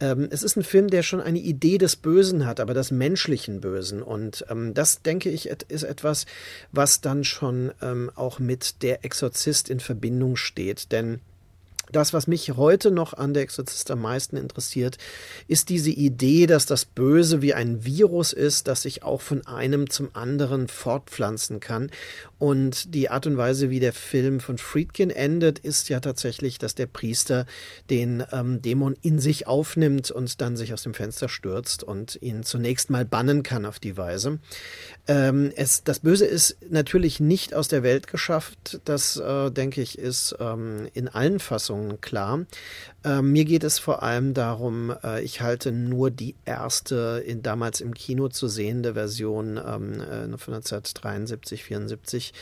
Ähm, 0.00 0.28
es 0.30 0.42
ist 0.42 0.56
ein 0.56 0.62
Film, 0.62 0.88
der 0.88 1.02
schon 1.02 1.20
eine 1.20 1.38
Idee 1.38 1.78
des 1.78 1.96
Bösen 1.96 2.46
hat, 2.46 2.60
aber 2.60 2.74
des 2.74 2.90
menschlichen 2.90 3.60
Bösen. 3.60 4.02
Und 4.02 4.44
ähm, 4.48 4.74
das, 4.74 5.02
denke 5.02 5.30
ich, 5.30 5.48
ist 5.48 5.82
etwas, 5.82 6.26
was 6.72 7.00
dann 7.00 7.24
schon 7.24 7.72
ähm, 7.82 8.10
auch 8.14 8.38
mit 8.38 8.82
der 8.82 9.04
Exorzist 9.04 9.70
in 9.70 9.80
Verbindung 9.80 10.36
steht. 10.36 10.92
Denn 10.92 11.20
das, 11.92 12.12
was 12.12 12.26
mich 12.26 12.56
heute 12.56 12.90
noch 12.90 13.14
an 13.14 13.34
der 13.34 13.42
Exorzist 13.42 13.90
am 13.90 14.00
meisten 14.00 14.36
interessiert, 14.36 14.98
ist 15.48 15.68
diese 15.68 15.90
Idee, 15.90 16.46
dass 16.46 16.66
das 16.66 16.84
Böse 16.84 17.42
wie 17.42 17.54
ein 17.54 17.84
Virus 17.84 18.32
ist, 18.32 18.68
das 18.68 18.82
sich 18.82 19.02
auch 19.02 19.20
von 19.20 19.46
einem 19.46 19.88
zum 19.90 20.10
anderen 20.14 20.68
fortpflanzen 20.68 21.60
kann. 21.60 21.90
Und 22.38 22.94
die 22.94 23.08
Art 23.08 23.26
und 23.26 23.36
Weise, 23.36 23.70
wie 23.70 23.80
der 23.80 23.92
Film 23.92 24.40
von 24.40 24.58
Friedkin 24.58 25.10
endet, 25.10 25.58
ist 25.58 25.88
ja 25.88 26.00
tatsächlich, 26.00 26.58
dass 26.58 26.74
der 26.74 26.86
Priester 26.86 27.46
den 27.88 28.22
ähm, 28.30 28.60
Dämon 28.60 28.96
in 29.00 29.18
sich 29.18 29.46
aufnimmt 29.46 30.10
und 30.10 30.40
dann 30.40 30.56
sich 30.56 30.74
aus 30.74 30.82
dem 30.82 30.92
Fenster 30.92 31.28
stürzt 31.28 31.82
und 31.82 32.18
ihn 32.20 32.42
zunächst 32.42 32.90
mal 32.90 33.04
bannen 33.04 33.42
kann 33.42 33.64
auf 33.64 33.78
die 33.78 33.96
Weise. 33.96 34.38
Ähm, 35.06 35.52
es, 35.56 35.82
das 35.84 36.00
Böse 36.00 36.26
ist 36.26 36.58
natürlich 36.68 37.20
nicht 37.20 37.54
aus 37.54 37.68
der 37.68 37.82
Welt 37.82 38.06
geschafft. 38.06 38.80
Das, 38.84 39.16
äh, 39.16 39.50
denke 39.50 39.80
ich, 39.80 39.98
ist 39.98 40.36
ähm, 40.40 40.88
in 40.92 41.08
allen 41.08 41.38
Fassungen 41.38 41.85
schon 41.86 42.00
klar. 42.00 42.46
Äh, 43.04 43.22
mir 43.22 43.44
geht 43.44 43.64
es 43.64 43.78
vor 43.78 44.02
allem 44.02 44.34
darum, 44.34 44.92
äh, 45.04 45.22
ich 45.22 45.40
halte 45.40 45.72
nur 45.72 46.10
die 46.10 46.34
erste 46.44 47.22
in, 47.26 47.42
damals 47.42 47.80
im 47.80 47.94
Kino 47.94 48.28
zu 48.28 48.48
sehende 48.48 48.94
Version 48.94 49.56
ähm, 49.56 50.00
äh, 50.00 50.38
von 50.38 50.54
1973, 50.54 51.64
74 51.64 52.32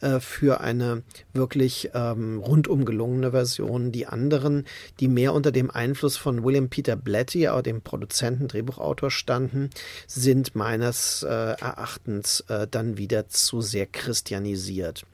äh, 0.00 0.20
für 0.20 0.60
eine 0.60 1.02
wirklich 1.32 1.90
ähm, 1.94 2.38
rundum 2.38 2.84
gelungene 2.84 3.30
Version. 3.30 3.92
Die 3.92 4.06
anderen, 4.06 4.66
die 5.00 5.08
mehr 5.08 5.34
unter 5.34 5.52
dem 5.52 5.70
Einfluss 5.70 6.16
von 6.16 6.44
William 6.44 6.68
Peter 6.68 6.96
Blatty, 6.96 7.48
dem 7.64 7.82
Produzenten, 7.82 8.48
Drehbuchautor 8.48 9.10
standen, 9.10 9.70
sind 10.06 10.54
meines 10.54 11.22
äh, 11.22 11.28
Erachtens 11.28 12.40
äh, 12.48 12.66
dann 12.68 12.98
wieder 12.98 13.28
zu 13.28 13.60
sehr 13.60 13.86
christianisiert. 13.86 15.04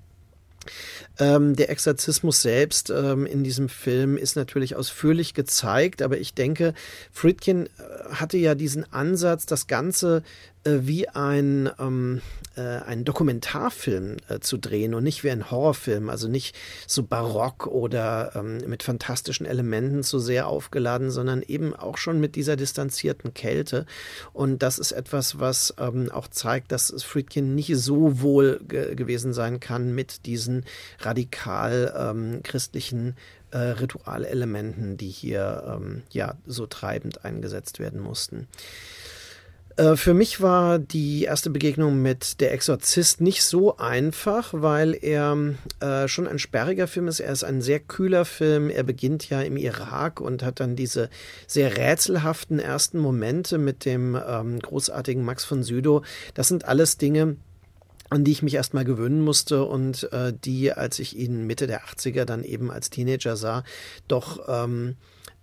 Ähm, 1.19 1.55
der 1.55 1.71
Exorzismus 1.71 2.43
selbst 2.43 2.91
ähm, 2.91 3.27
in 3.27 3.45
diesem 3.45 3.69
Film 3.69 4.17
ist 4.17 4.37
natürlich 4.37 4.77
ausführlich 4.77 5.35
gezeigt, 5.35 6.03
aber 6.03 6.19
ich 6.19 6.35
denke, 6.35 6.75
Friedkin 7.13 7.67
äh, 7.67 8.15
hatte 8.15 8.37
ja 8.37 8.55
diesen 8.55 8.93
Ansatz, 8.93 9.47
das 9.47 9.67
Ganze 9.67 10.23
äh, 10.65 10.87
wie 10.87 11.09
ein, 11.09 11.71
ähm, 11.79 12.23
äh, 12.57 12.63
ein 12.63 13.05
Dokumentarfilm 13.05 14.17
äh, 14.29 14.41
zu 14.41 14.57
drehen 14.57 14.95
und 14.95 15.05
nicht 15.05 15.23
wie 15.23 15.31
ein 15.31 15.51
Horrorfilm, 15.51 16.09
also 16.09 16.27
nicht 16.27 16.57
so 16.87 17.03
barock 17.03 17.67
oder 17.67 18.33
ähm, 18.35 18.59
mit 18.67 18.83
fantastischen 18.83 19.45
Elementen 19.45 20.03
so 20.03 20.19
sehr 20.19 20.47
aufgeladen, 20.47 21.11
sondern 21.11 21.43
eben 21.43 21.75
auch 21.75 21.99
schon 21.99 22.19
mit 22.19 22.35
dieser 22.35 22.57
distanzierten 22.57 23.35
Kälte. 23.35 23.85
Und 24.33 24.63
das 24.63 24.79
ist 24.79 24.93
etwas, 24.93 25.39
was 25.39 25.75
ähm, 25.79 26.11
auch 26.11 26.29
zeigt, 26.29 26.73
dass 26.73 26.95
Friedkin 27.03 27.55
nicht 27.55 27.77
so 27.77 28.23
wohl 28.23 28.61
ge 28.67 28.95
gewesen 28.95 29.35
sein 29.35 29.61
kann 29.61 29.95
mit 29.95 30.25
diesen 30.25 30.65
radikal 31.05 31.95
ähm, 31.97 32.43
christlichen 32.43 33.17
äh, 33.51 33.59
Ritualelementen, 33.59 34.97
die 34.97 35.11
hier 35.11 35.65
ähm, 35.77 36.03
ja 36.11 36.35
so 36.47 36.67
treibend 36.67 37.25
eingesetzt 37.25 37.79
werden 37.79 38.01
mussten. 38.01 38.49
Äh, 39.77 39.97
für 39.97 40.15
mich 40.15 40.41
war 40.41 40.79
die 40.79 41.25
erste 41.25 41.51
Begegnung 41.51 42.01
mit 42.01 42.41
Der 42.41 42.53
Exorzist 42.53 43.21
nicht 43.21 43.43
so 43.43 43.77
einfach, 43.77 44.51
weil 44.53 44.97
er 45.01 45.37
äh, 45.81 46.07
schon 46.07 46.29
ein 46.29 46.39
sperriger 46.39 46.87
Film 46.87 47.09
ist. 47.09 47.21
Er 47.21 47.33
ist 47.33 47.45
ein 47.45 47.61
sehr 47.61 47.81
kühler 47.81 48.25
Film. 48.25 48.71
Er 48.71 48.85
beginnt 48.85 49.29
ja 49.29 49.41
im 49.43 49.57
Irak 49.57 50.21
und 50.21 50.43
hat 50.43 50.61
dann 50.61 50.77
diese 50.77 51.11
sehr 51.47 51.77
rätselhaften 51.77 52.59
ersten 52.59 52.99
Momente 52.99 53.59
mit 53.59 53.85
dem 53.85 54.17
ähm, 54.27 54.61
großartigen 54.61 55.25
Max 55.25 55.45
von 55.45 55.63
Südow. 55.63 56.07
Das 56.35 56.49
sind 56.49 56.67
alles 56.67 56.97
Dinge, 56.97 57.37
an 58.15 58.25
die 58.25 58.33
ich 58.33 58.43
mich 58.43 58.55
erstmal 58.55 58.85
gewöhnen 58.85 59.21
musste 59.21 59.65
und 59.65 60.11
äh, 60.13 60.33
die, 60.33 60.73
als 60.73 60.99
ich 60.99 61.17
ihn 61.17 61.47
Mitte 61.47 61.67
der 61.67 61.85
80er 61.85 62.25
dann 62.25 62.45
eben 62.45 62.71
als 62.71 62.91
Teenager 62.91 63.37
sah, 63.37 63.65
doch 64.09 64.49
ähm, 64.49 64.97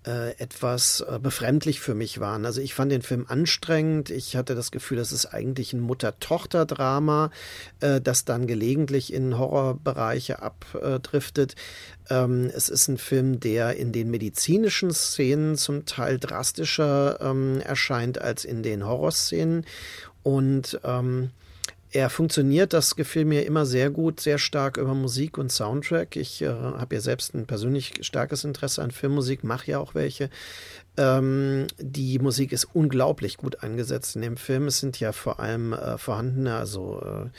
äh, 0.05 0.31
etwas 0.39 1.01
äh, 1.01 1.19
befremdlich 1.19 1.79
für 1.79 1.93
mich 1.93 2.19
waren. 2.19 2.45
Also 2.45 2.59
ich 2.59 2.73
fand 2.73 2.91
den 2.91 3.03
Film 3.03 3.25
anstrengend. 3.27 4.09
Ich 4.09 4.35
hatte 4.35 4.55
das 4.55 4.71
Gefühl, 4.71 4.97
das 4.97 5.11
ist 5.11 5.27
eigentlich 5.27 5.73
ein 5.73 5.79
Mutter-Tochter-Drama, 5.79 7.29
äh, 7.81 8.01
das 8.01 8.25
dann 8.25 8.47
gelegentlich 8.47 9.13
in 9.13 9.37
Horrorbereiche 9.37 10.41
abdriftet. 10.41 11.55
Ähm, 12.09 12.49
es 12.51 12.69
ist 12.69 12.87
ein 12.87 12.97
Film, 12.97 13.39
der 13.39 13.77
in 13.77 13.91
den 13.91 14.09
medizinischen 14.09 14.91
Szenen 14.91 15.55
zum 15.55 15.85
Teil 15.85 16.17
drastischer 16.17 17.19
ähm, 17.21 17.61
erscheint 17.61 18.19
als 18.19 18.43
in 18.43 18.63
den 18.63 18.85
Horrorszenen. 18.85 19.65
Und 20.23 20.79
ähm, 20.83 21.29
er 21.91 22.09
funktioniert, 22.09 22.73
das 22.73 22.95
gefiel 22.95 23.25
mir 23.25 23.45
immer 23.45 23.65
sehr 23.65 23.89
gut, 23.89 24.21
sehr 24.21 24.37
stark 24.37 24.77
über 24.77 24.93
Musik 24.93 25.37
und 25.37 25.51
Soundtrack. 25.51 26.15
Ich 26.15 26.41
äh, 26.41 26.47
habe 26.47 26.95
ja 26.95 27.01
selbst 27.01 27.33
ein 27.33 27.45
persönlich 27.45 27.93
starkes 28.01 28.45
Interesse 28.45 28.81
an 28.81 28.91
Filmmusik, 28.91 29.43
mache 29.43 29.71
ja 29.71 29.79
auch 29.79 29.93
welche. 29.93 30.29
Ähm, 30.95 31.67
die 31.79 32.19
Musik 32.19 32.53
ist 32.53 32.65
unglaublich 32.73 33.37
gut 33.37 33.61
eingesetzt 33.63 34.15
in 34.15 34.21
dem 34.21 34.37
Film. 34.37 34.67
Es 34.67 34.79
sind 34.79 34.99
ja 34.99 35.11
vor 35.11 35.39
allem 35.39 35.73
äh, 35.73 35.97
vorhandene, 35.97 36.55
also 36.55 37.01
äh, 37.01 37.29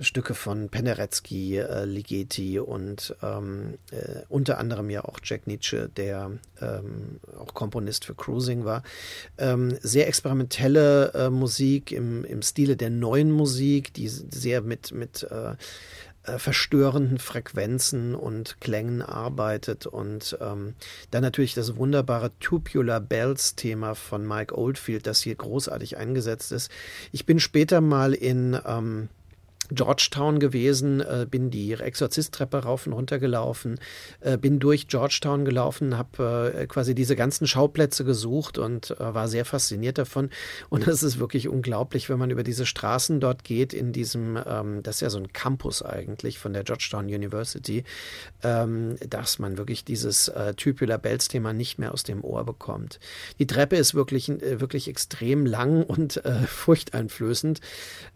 Stücke 0.00 0.34
von 0.34 0.68
Penderecki, 0.68 1.58
äh, 1.58 1.84
Ligeti 1.84 2.58
und 2.58 3.14
ähm, 3.22 3.78
äh, 3.90 4.22
unter 4.28 4.58
anderem 4.58 4.90
ja 4.90 5.04
auch 5.04 5.18
Jack 5.22 5.46
Nietzsche, 5.46 5.88
der 5.96 6.32
ähm, 6.60 7.20
auch 7.38 7.54
Komponist 7.54 8.04
für 8.04 8.14
Cruising 8.14 8.64
war. 8.64 8.82
Ähm, 9.38 9.76
sehr 9.82 10.08
experimentelle 10.08 11.12
äh, 11.14 11.30
Musik 11.30 11.92
im, 11.92 12.24
im 12.24 12.42
Stile 12.42 12.76
der 12.76 12.90
neuen 12.90 13.30
Musik, 13.30 13.92
die 13.94 14.08
sehr 14.08 14.62
mit, 14.62 14.92
mit 14.92 15.24
äh, 15.24 15.54
äh, 16.24 16.38
verstörenden 16.38 17.18
Frequenzen 17.18 18.14
und 18.14 18.60
Klängen 18.60 19.02
arbeitet 19.02 19.86
und 19.88 20.38
ähm, 20.40 20.74
dann 21.10 21.22
natürlich 21.22 21.54
das 21.54 21.76
wunderbare 21.76 22.30
Tubular 22.38 23.00
Bells 23.00 23.56
Thema 23.56 23.96
von 23.96 24.24
Mike 24.24 24.56
Oldfield, 24.56 25.08
das 25.08 25.20
hier 25.20 25.34
großartig 25.34 25.96
eingesetzt 25.96 26.52
ist. 26.52 26.70
Ich 27.10 27.26
bin 27.26 27.40
später 27.40 27.80
mal 27.80 28.14
in 28.14 28.56
ähm, 28.64 29.08
Georgetown 29.74 30.38
gewesen, 30.38 31.00
äh, 31.00 31.26
bin 31.28 31.50
die 31.50 31.72
Exorzisttreppe 31.72 32.58
rauf 32.58 32.86
und 32.86 32.92
runter 32.92 33.18
gelaufen, 33.18 33.78
äh, 34.20 34.36
bin 34.36 34.58
durch 34.58 34.88
Georgetown 34.88 35.44
gelaufen, 35.44 35.96
habe 35.96 36.52
äh, 36.56 36.66
quasi 36.66 36.94
diese 36.94 37.16
ganzen 37.16 37.46
Schauplätze 37.46 38.04
gesucht 38.04 38.58
und 38.58 38.90
äh, 38.92 39.14
war 39.14 39.28
sehr 39.28 39.44
fasziniert 39.44 39.98
davon. 39.98 40.30
Und 40.68 40.86
es 40.86 41.02
ist 41.02 41.18
wirklich 41.18 41.48
unglaublich, 41.48 42.08
wenn 42.08 42.18
man 42.18 42.30
über 42.30 42.42
diese 42.42 42.66
Straßen 42.66 43.20
dort 43.20 43.44
geht, 43.44 43.72
in 43.72 43.92
diesem, 43.92 44.38
ähm, 44.46 44.82
das 44.82 44.96
ist 44.96 45.00
ja 45.00 45.10
so 45.10 45.18
ein 45.18 45.32
Campus 45.32 45.82
eigentlich 45.82 46.38
von 46.38 46.52
der 46.52 46.64
Georgetown 46.64 47.06
University, 47.06 47.84
ähm, 48.42 48.96
dass 49.08 49.38
man 49.38 49.58
wirklich 49.58 49.84
dieses 49.84 50.28
äh, 50.28 50.54
Tubular 50.54 50.98
Bells 50.98 51.28
Thema 51.28 51.52
nicht 51.52 51.78
mehr 51.78 51.92
aus 51.92 52.02
dem 52.02 52.24
Ohr 52.24 52.44
bekommt. 52.44 53.00
Die 53.38 53.46
Treppe 53.46 53.76
ist 53.76 53.94
wirklich, 53.94 54.28
äh, 54.28 54.60
wirklich 54.60 54.88
extrem 54.88 55.46
lang 55.46 55.82
und 55.82 56.24
äh, 56.24 56.32
furchteinflößend. 56.46 57.60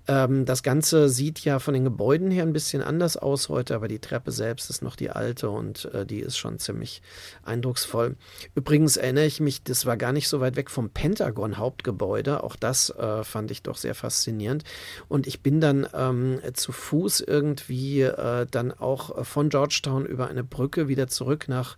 Ähm, 0.09 0.45
das 0.45 0.63
Ganze 0.63 1.09
sieht 1.09 1.41
ja 1.41 1.59
von 1.59 1.75
den 1.75 1.85
Gebäuden 1.85 2.31
her 2.31 2.45
ein 2.45 2.53
bisschen 2.53 2.83
anders 2.83 3.17
aus 3.17 3.49
heute, 3.49 3.75
aber 3.75 3.89
die 3.89 3.99
Treppe 3.99 4.31
selbst 4.31 4.71
ist 4.71 4.83
noch 4.83 4.97
die 4.97 5.11
alte 5.11 5.51
und 5.51 5.87
äh, 5.93 6.07
die 6.07 6.21
ist 6.21 6.37
schon 6.37 6.59
ziemlich 6.59 7.03
eindrucksvoll. 7.43 8.17
Übrigens 8.55 8.97
erinnere 8.97 9.27
ich 9.27 9.41
mich, 9.41 9.63
das 9.63 9.87
war 9.87 9.97
gar 9.97 10.13
nicht 10.13 10.29
so 10.29 10.41
weit 10.41 10.57
weg 10.57 10.71
vom 10.71 10.91
Pentagon 10.91 11.59
Hauptgebäude. 11.59 12.45
Auch 12.45 12.57
das 12.57 12.91
äh, 12.91 13.25
fand 13.25 13.51
ich 13.51 13.63
doch 13.63 13.77
sehr 13.77 13.95
faszinierend. 13.95 14.65
Und 15.09 15.27
ich 15.27 15.43
bin 15.43 15.61
dann 15.61 15.87
ähm, 15.93 16.41
zu 16.55 16.73
Fuß 16.73 17.21
irgendwie 17.21 18.03
äh, 18.03 18.47
dann 18.51 18.73
auch 18.73 19.25
von 19.25 19.49
Georgetown 19.49 20.07
über 20.07 20.29
eine 20.29 20.45
Brücke 20.45 20.89
wieder 20.89 21.09
zurück 21.09 21.49
nach 21.49 21.77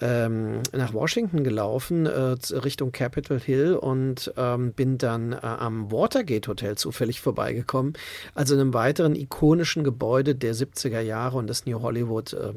ähm, 0.00 0.62
nach 0.72 0.92
Washington 0.92 1.44
gelaufen, 1.44 2.06
äh, 2.06 2.36
Richtung 2.54 2.92
Capitol 2.92 3.40
Hill 3.40 3.74
und 3.74 4.32
ähm, 4.36 4.72
bin 4.72 4.98
dann 4.98 5.32
äh, 5.32 5.38
am 5.42 5.90
Watergate 5.92 6.48
Hotel 6.48 6.76
zufällig 6.76 7.20
vorbeigekommen. 7.20 7.94
Also 8.34 8.54
einem 8.54 8.74
weiteren 8.74 9.14
ikonischen 9.14 9.84
Gebäude 9.84 10.34
der 10.34 10.54
70er 10.54 11.00
Jahre 11.00 11.38
und 11.38 11.46
das 11.46 11.66
New 11.66 11.82
Hollywood. 11.82 12.32
Äh, 12.32 12.54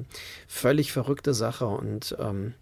völlig 0.48 0.92
verrückte 0.92 1.34
Sache 1.34 1.68
und 1.68 2.16
ähm, 2.20 2.54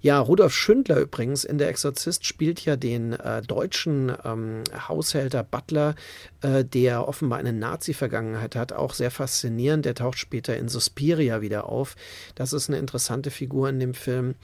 ja, 0.00 0.18
Rudolf 0.18 0.54
Schündler 0.54 0.98
übrigens 0.98 1.44
in 1.44 1.58
Der 1.58 1.68
Exorzist 1.68 2.26
spielt 2.26 2.64
ja 2.64 2.76
den 2.76 3.12
äh, 3.12 3.42
deutschen 3.42 4.12
ähm, 4.24 4.62
Haushälter 4.88 5.42
Butler, 5.42 5.94
äh, 6.40 6.64
der 6.64 7.06
offenbar 7.08 7.38
eine 7.38 7.52
Nazi-Vergangenheit 7.52 8.56
hat. 8.56 8.72
Auch 8.72 8.94
sehr 8.94 9.10
faszinierend. 9.10 9.84
Der 9.84 9.94
taucht 9.94 10.18
später 10.18 10.56
in 10.56 10.68
Suspiria 10.68 11.40
wieder 11.40 11.68
auf. 11.68 11.96
Das 12.34 12.52
ist 12.52 12.68
eine 12.68 12.78
interessante 12.78 13.30
Figur 13.30 13.68
in 13.68 13.80
dem 13.80 13.94
Film. 13.94 14.34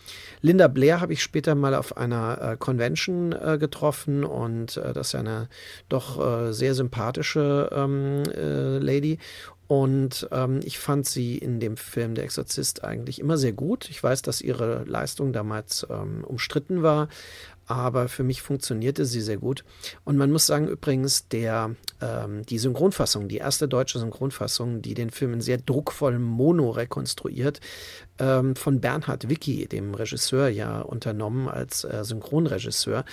Linda 0.41 0.69
Blair 0.69 1.01
habe 1.01 1.13
ich 1.13 1.23
später 1.23 1.55
mal 1.55 1.75
auf 1.75 1.97
einer 1.97 2.41
äh, 2.41 2.57
Convention 2.57 3.33
äh, 3.33 3.59
getroffen 3.59 4.25
und 4.25 4.77
äh, 4.77 4.93
das 4.93 5.09
ist 5.09 5.15
eine 5.15 5.49
doch 5.89 6.49
äh, 6.49 6.53
sehr 6.53 6.75
sympathische 6.75 7.71
ähm, 7.73 8.23
Lady. 8.81 9.19
Und 9.69 10.27
ähm, 10.33 10.61
ich 10.65 10.79
fand 10.79 11.07
sie 11.07 11.37
in 11.37 11.61
dem 11.61 11.77
Film 11.77 12.15
Der 12.15 12.25
Exorzist 12.25 12.85
eigentlich 12.85 13.21
immer 13.21 13.37
sehr 13.37 13.53
gut. 13.53 13.89
Ich 13.91 14.03
weiß, 14.03 14.23
dass 14.23 14.41
ihre 14.41 14.85
Leistung 14.85 15.35
damals 15.35 15.87
ähm, 15.91 16.25
umstritten 16.25 16.83
war, 16.83 17.09
aber 17.67 18.09
für 18.09 18.25
mich 18.25 18.41
funktionierte 18.41 19.05
sie 19.05 19.21
sehr 19.21 19.37
gut. 19.37 19.65
Und 20.05 20.17
man 20.17 20.33
muss 20.33 20.47
sagen, 20.47 20.69
übrigens, 20.69 21.29
der, 21.29 21.77
ähm, 22.01 22.47
die 22.47 22.59
Synchronfassung, 22.59 23.29
die 23.29 23.37
erste 23.37 23.69
deutsche 23.69 23.99
Synchronfassung, 23.99 24.81
die 24.81 24.95
den 24.95 25.11
Film 25.11 25.35
in 25.35 25.43
sehr 25.43 25.59
druckvollem 25.59 26.23
Mono 26.23 26.71
rekonstruiert, 26.71 27.61
ähm, 28.19 28.57
von 28.57 28.81
Bernhard 28.81 29.29
Wicki, 29.29 29.67
dem 29.67 29.95
Regisseur, 29.95 30.49
ja 30.49 30.81
unternommen 30.81 31.49
als 31.49 31.85
äh, 31.85 32.05
Synchronregisseur, 32.05 33.05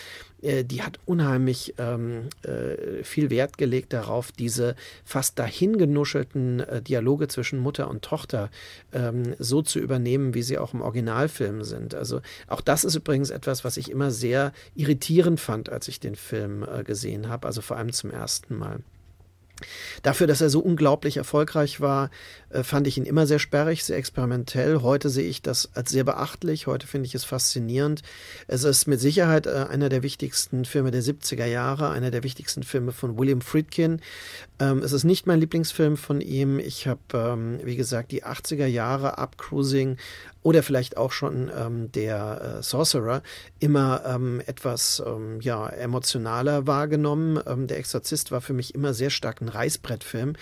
äh, 0.41 0.63
die 0.63 0.81
hat 0.83 0.99
unheimlich 1.05 1.75
ähm, 1.77 2.29
äh, 2.43 3.03
viel 3.03 3.29
Wert 3.29 3.57
gelegt 3.57 3.93
darauf, 3.93 4.31
diese 4.31 4.75
fast 5.03 5.39
dahingenuschelten 5.39 6.59
äh, 6.59 6.81
Dialoge 6.81 7.27
zwischen 7.27 7.59
Mutter 7.59 7.89
und 7.89 8.03
Tochter 8.03 8.49
ähm, 8.93 9.35
so 9.39 9.61
zu 9.61 9.79
übernehmen, 9.79 10.33
wie 10.33 10.43
sie 10.43 10.57
auch 10.57 10.73
im 10.73 10.81
Originalfilm 10.81 11.63
sind. 11.63 11.95
Also 11.95 12.21
auch 12.47 12.61
das 12.61 12.83
ist 12.83 12.95
übrigens 12.95 13.29
etwas, 13.29 13.63
was 13.63 13.77
ich 13.77 13.89
immer 13.89 14.11
sehr 14.11 14.53
irritierend 14.75 15.39
fand, 15.39 15.69
als 15.69 15.87
ich 15.87 15.99
den 15.99 16.15
Film 16.15 16.63
äh, 16.63 16.83
gesehen 16.83 17.29
habe, 17.29 17.47
also 17.47 17.61
vor 17.61 17.77
allem 17.77 17.91
zum 17.91 18.11
ersten 18.11 18.57
Mal. 18.57 18.79
Dafür, 20.03 20.27
dass 20.27 20.41
er 20.41 20.49
so 20.49 20.59
unglaublich 20.59 21.17
erfolgreich 21.17 21.79
war, 21.79 22.09
äh, 22.55 22.63
fand 22.63 22.87
ich 22.87 22.97
ihn 22.97 23.05
immer 23.05 23.27
sehr 23.27 23.39
sperrig, 23.39 23.83
sehr 23.83 23.97
experimentell. 23.97 24.81
Heute 24.81 25.09
sehe 25.09 25.27
ich 25.27 25.41
das 25.41 25.69
als 25.73 25.91
sehr 25.91 26.03
beachtlich. 26.03 26.67
Heute 26.67 26.87
finde 26.87 27.07
ich 27.07 27.15
es 27.15 27.23
faszinierend. 27.23 28.01
Es 28.47 28.63
ist 28.63 28.87
mit 28.87 28.99
Sicherheit 28.99 29.45
äh, 29.45 29.65
einer 29.69 29.89
der 29.89 30.03
wichtigsten 30.03 30.65
Filme 30.65 30.91
der 30.91 31.03
70er 31.03 31.45
Jahre, 31.45 31.89
einer 31.89 32.11
der 32.11 32.23
wichtigsten 32.23 32.63
Filme 32.63 32.91
von 32.91 33.17
William 33.17 33.41
Friedkin. 33.41 34.01
Ähm, 34.59 34.79
es 34.79 34.93
ist 34.93 35.03
nicht 35.03 35.27
mein 35.27 35.39
Lieblingsfilm 35.39 35.97
von 35.97 36.21
ihm. 36.21 36.59
Ich 36.59 36.87
habe, 36.87 36.99
ähm, 37.13 37.59
wie 37.63 37.75
gesagt, 37.75 38.11
die 38.11 38.23
80er 38.23 38.65
Jahre 38.65 39.17
Up 39.17 39.37
Cruising 39.37 39.97
oder 40.45 40.61
vielleicht 40.61 40.95
auch 40.95 41.11
schon 41.11 41.51
ähm, 41.57 41.91
der 41.91 42.59
äh, 42.59 42.63
Sorcerer 42.63 43.23
immer 43.59 44.03
ähm, 44.05 44.43
etwas 44.45 45.01
ähm, 45.03 45.41
ja, 45.41 45.67
emotionaler 45.67 46.67
wahrgenommen. 46.67 47.39
Ähm, 47.47 47.65
der 47.65 47.79
Exorzist 47.79 48.31
war 48.31 48.41
für 48.41 48.53
mich 48.53 48.75
immer 48.75 48.93
sehr 48.93 49.09
stark 49.09 49.41
ein 49.41 49.49
Reißbrettfilm. 49.49 50.33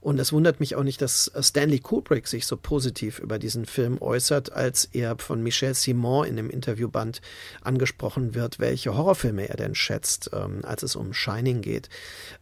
Und 0.00 0.18
es 0.18 0.32
wundert 0.32 0.60
mich 0.60 0.76
auch 0.76 0.82
nicht, 0.82 1.02
dass 1.02 1.28
äh, 1.28 1.42
Stanley 1.60 1.80
Kubrick 1.80 2.26
sich 2.26 2.46
so 2.46 2.56
positiv 2.56 3.18
über 3.18 3.38
diesen 3.38 3.66
Film 3.66 4.00
äußert, 4.00 4.50
als 4.50 4.86
er 4.92 5.18
von 5.18 5.42
Michel 5.42 5.74
Simon 5.74 6.26
in 6.26 6.36
dem 6.36 6.48
Interviewband 6.48 7.20
angesprochen 7.60 8.34
wird, 8.34 8.58
welche 8.58 8.96
Horrorfilme 8.96 9.46
er 9.48 9.56
denn 9.56 9.74
schätzt, 9.74 10.30
ähm, 10.32 10.60
als 10.64 10.82
es 10.82 10.96
um 10.96 11.12
Shining 11.12 11.60
geht. 11.60 11.90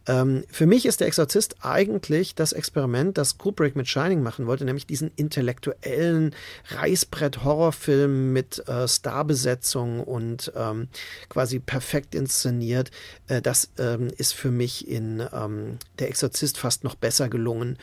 Ähm, 0.07 0.45
für 0.49 0.67
mich 0.67 0.85
ist 0.85 1.01
der 1.01 1.07
Exorzist 1.07 1.57
eigentlich 1.61 2.33
das 2.33 2.53
Experiment, 2.53 3.17
das 3.17 3.37
Kubrick 3.37 3.75
mit 3.75 3.89
Shining 3.89 4.23
machen 4.23 4.47
wollte, 4.47 4.63
nämlich 4.63 4.87
diesen 4.87 5.11
intellektuellen 5.17 6.33
Reißbrett 6.69 7.09
Reißbrett-Horrorfilm 7.19 8.33
mit 8.33 8.67
äh, 8.67 8.87
Starbesetzung 8.87 10.03
und 10.03 10.51
ähm, 10.55 10.87
quasi 11.27 11.59
perfekt 11.59 12.15
inszeniert. 12.15 12.91
Äh, 13.27 13.41
das 13.41 13.69
ähm, 13.77 14.09
ist 14.17 14.33
für 14.33 14.51
mich 14.51 14.87
in 14.87 15.23
ähm, 15.33 15.77
Der 15.99 16.09
Exorzist 16.09 16.57
fast 16.57 16.83
noch 16.83 16.95
besser 16.95 17.29
gelungen. 17.29 17.77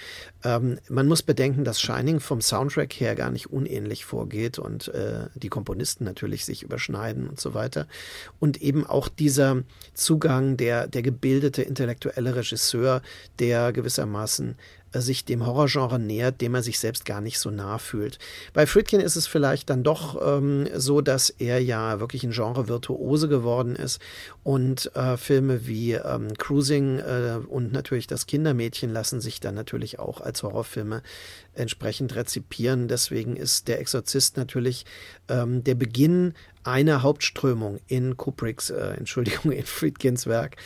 Ähm, 0.45 0.78
man 0.88 1.07
muss 1.07 1.23
bedenken, 1.26 1.64
dass 1.64 1.80
Shining 1.80 2.21
vom 2.21 2.40
Soundtrack 2.40 2.92
her 2.95 3.14
gar 3.14 3.30
nicht 3.30 3.50
unähnlich 3.50 4.04
vorgeht 4.04 4.59
und 4.59 4.88
äh, 4.88 5.26
die 5.35 5.49
Komponisten 5.49 6.04
natürlich 6.04 6.45
sich 6.45 6.62
überschneiden 6.62 7.28
und 7.28 7.40
so 7.40 7.54
weiter. 7.54 7.87
Und 8.38 8.62
eben 8.62 8.87
auch 8.87 9.09
dieser 9.09 9.62
Zugang, 9.92 10.56
der, 10.56 10.87
der 10.87 11.02
gebildete 11.02 11.62
intellektuelle 11.62 12.37
Regisseur, 12.37 13.02
der 13.38 13.73
gewissermaßen 13.73 14.56
sich 15.03 15.25
dem 15.25 15.47
Horrorgenre 15.47 15.99
nähert, 15.99 16.41
dem 16.41 16.55
er 16.55 16.62
sich 16.62 16.79
selbst 16.79 17.05
gar 17.05 17.21
nicht 17.21 17.38
so 17.38 17.50
nah 17.50 17.79
fühlt. 17.79 18.19
Bei 18.53 18.67
Friedkin 18.67 19.00
ist 19.00 19.17
es 19.17 19.26
vielleicht 19.26 19.71
dann 19.71 19.83
doch 19.83 20.21
ähm, 20.25 20.69
so, 20.75 21.00
dass 21.00 21.31
er 21.31 21.62
ja 21.62 22.00
wirklich 22.00 22.25
ein 22.25 22.33
Genre-Virtuose 22.33 23.29
geworden 23.29 23.76
ist 23.76 24.00
und 24.43 24.95
äh, 24.95 25.17
Filme 25.17 25.67
wie 25.67 25.93
ähm, 25.93 26.35
Cruising 26.37 26.99
äh, 26.99 27.38
und 27.49 27.73
natürlich 27.73 28.07
das 28.07 28.26
Kindermädchen 28.26 28.93
lassen 28.93 29.21
sich 29.21 29.41
dann 29.41 29.55
natürlich 29.55 29.99
auch 29.99 30.21
als 30.21 30.43
Horrorfilme 30.43 31.03
entsprechend 31.55 32.15
rezipieren. 32.15 32.88
Deswegen 32.88 33.37
ist 33.37 33.69
der 33.69 33.81
Exorzist 33.81 34.37
natürlich 34.37 34.85
ähm, 35.29 35.65
der 35.65 35.75
Beginn 35.75 36.35
einer 36.65 37.03
Hauptströmung 37.03 37.79
in 37.87 38.17
Kubricks, 38.17 38.71
äh, 38.71 38.95
Entschuldigung, 38.97 39.53
in 39.53 39.65
Friedkins 39.65 40.26
Werk. 40.26 40.57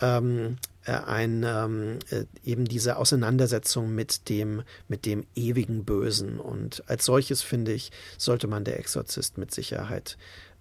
Ähm, 0.00 0.58
äh, 0.58 0.75
ein, 0.92 1.44
ähm, 1.44 1.98
äh, 2.10 2.24
eben 2.44 2.64
diese 2.64 2.96
Auseinandersetzung 2.96 3.94
mit 3.94 4.28
dem, 4.28 4.62
mit 4.88 5.06
dem 5.06 5.26
ewigen 5.34 5.84
Bösen. 5.84 6.38
Und 6.38 6.84
als 6.88 7.04
solches, 7.04 7.42
finde 7.42 7.72
ich, 7.72 7.90
sollte 8.18 8.46
man 8.46 8.64
der 8.64 8.78
Exorzist 8.78 9.38
mit 9.38 9.52
Sicherheit 9.52 10.16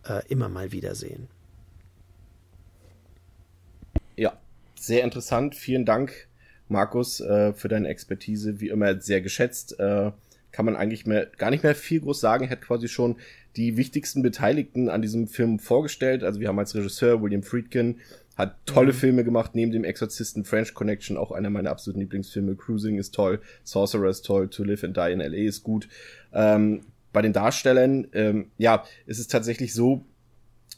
äh, 0.08 0.22
immer 0.28 0.50
mal 0.50 0.72
wiedersehen. 0.72 1.28
Ja, 4.16 4.38
sehr 4.80 5.04
interessant. 5.04 5.56
Vielen 5.56 5.86
Dank, 5.86 6.28
Markus, 6.70 7.20
äh, 7.20 7.54
für 7.54 7.68
deine 7.68 7.90
Expertise. 7.90 8.60
Wie 8.60 8.70
immer 8.70 9.00
sehr 9.02 9.22
geschätzt. 9.22 9.80
Äh, 9.80 10.12
kann 10.52 10.66
man 10.66 10.78
eigentlich 10.78 11.06
mehr, 11.06 11.26
gar 11.26 11.52
nicht 11.52 11.64
mehr 11.64 11.76
viel 11.76 12.00
groß 12.00 12.20
sagen. 12.20 12.50
Hat 12.50 12.62
quasi 12.62 12.88
schon 12.88 13.18
die 13.58 13.78
wichtigsten 13.78 14.22
Beteiligten 14.22 14.90
an 14.90 15.02
diesem 15.02 15.28
Film 15.28 15.60
vorgestellt. 15.60 16.24
Also 16.24 16.40
wir 16.40 16.48
haben 16.48 16.60
als 16.60 16.76
Regisseur 16.76 17.22
William 17.22 17.44
Friedkin, 17.44 18.00
hat 18.36 18.58
tolle 18.66 18.94
mhm. 18.94 18.98
Filme 18.98 19.24
gemacht, 19.24 19.52
neben 19.54 19.72
dem 19.72 19.84
Exorzisten 19.84 20.46
French 20.46 20.74
Connection, 20.74 21.18
auch 21.18 21.32
einer 21.32 21.50
meiner 21.50 21.72
absoluten 21.72 22.02
Lieblingsfilme. 22.02 22.56
Cruising 22.56 22.98
ist 22.98 23.14
toll, 23.14 23.42
Sorcerer 23.64 24.10
ist 24.10 24.26
toll, 24.26 24.50
To 24.50 24.64
Live 24.64 24.84
and 24.84 24.98
Die 24.98 25.12
in 25.12 25.22
L.A. 25.22 25.48
ist 25.48 25.64
gut. 25.64 25.88
Ähm, 26.34 26.82
bei 27.14 27.22
den 27.22 27.34
Darstellern, 27.34 28.08
ähm, 28.14 28.52
ja, 28.58 28.84
ist 29.06 29.20
es 29.20 29.28
tatsächlich 29.28 29.74
so, 29.74 30.06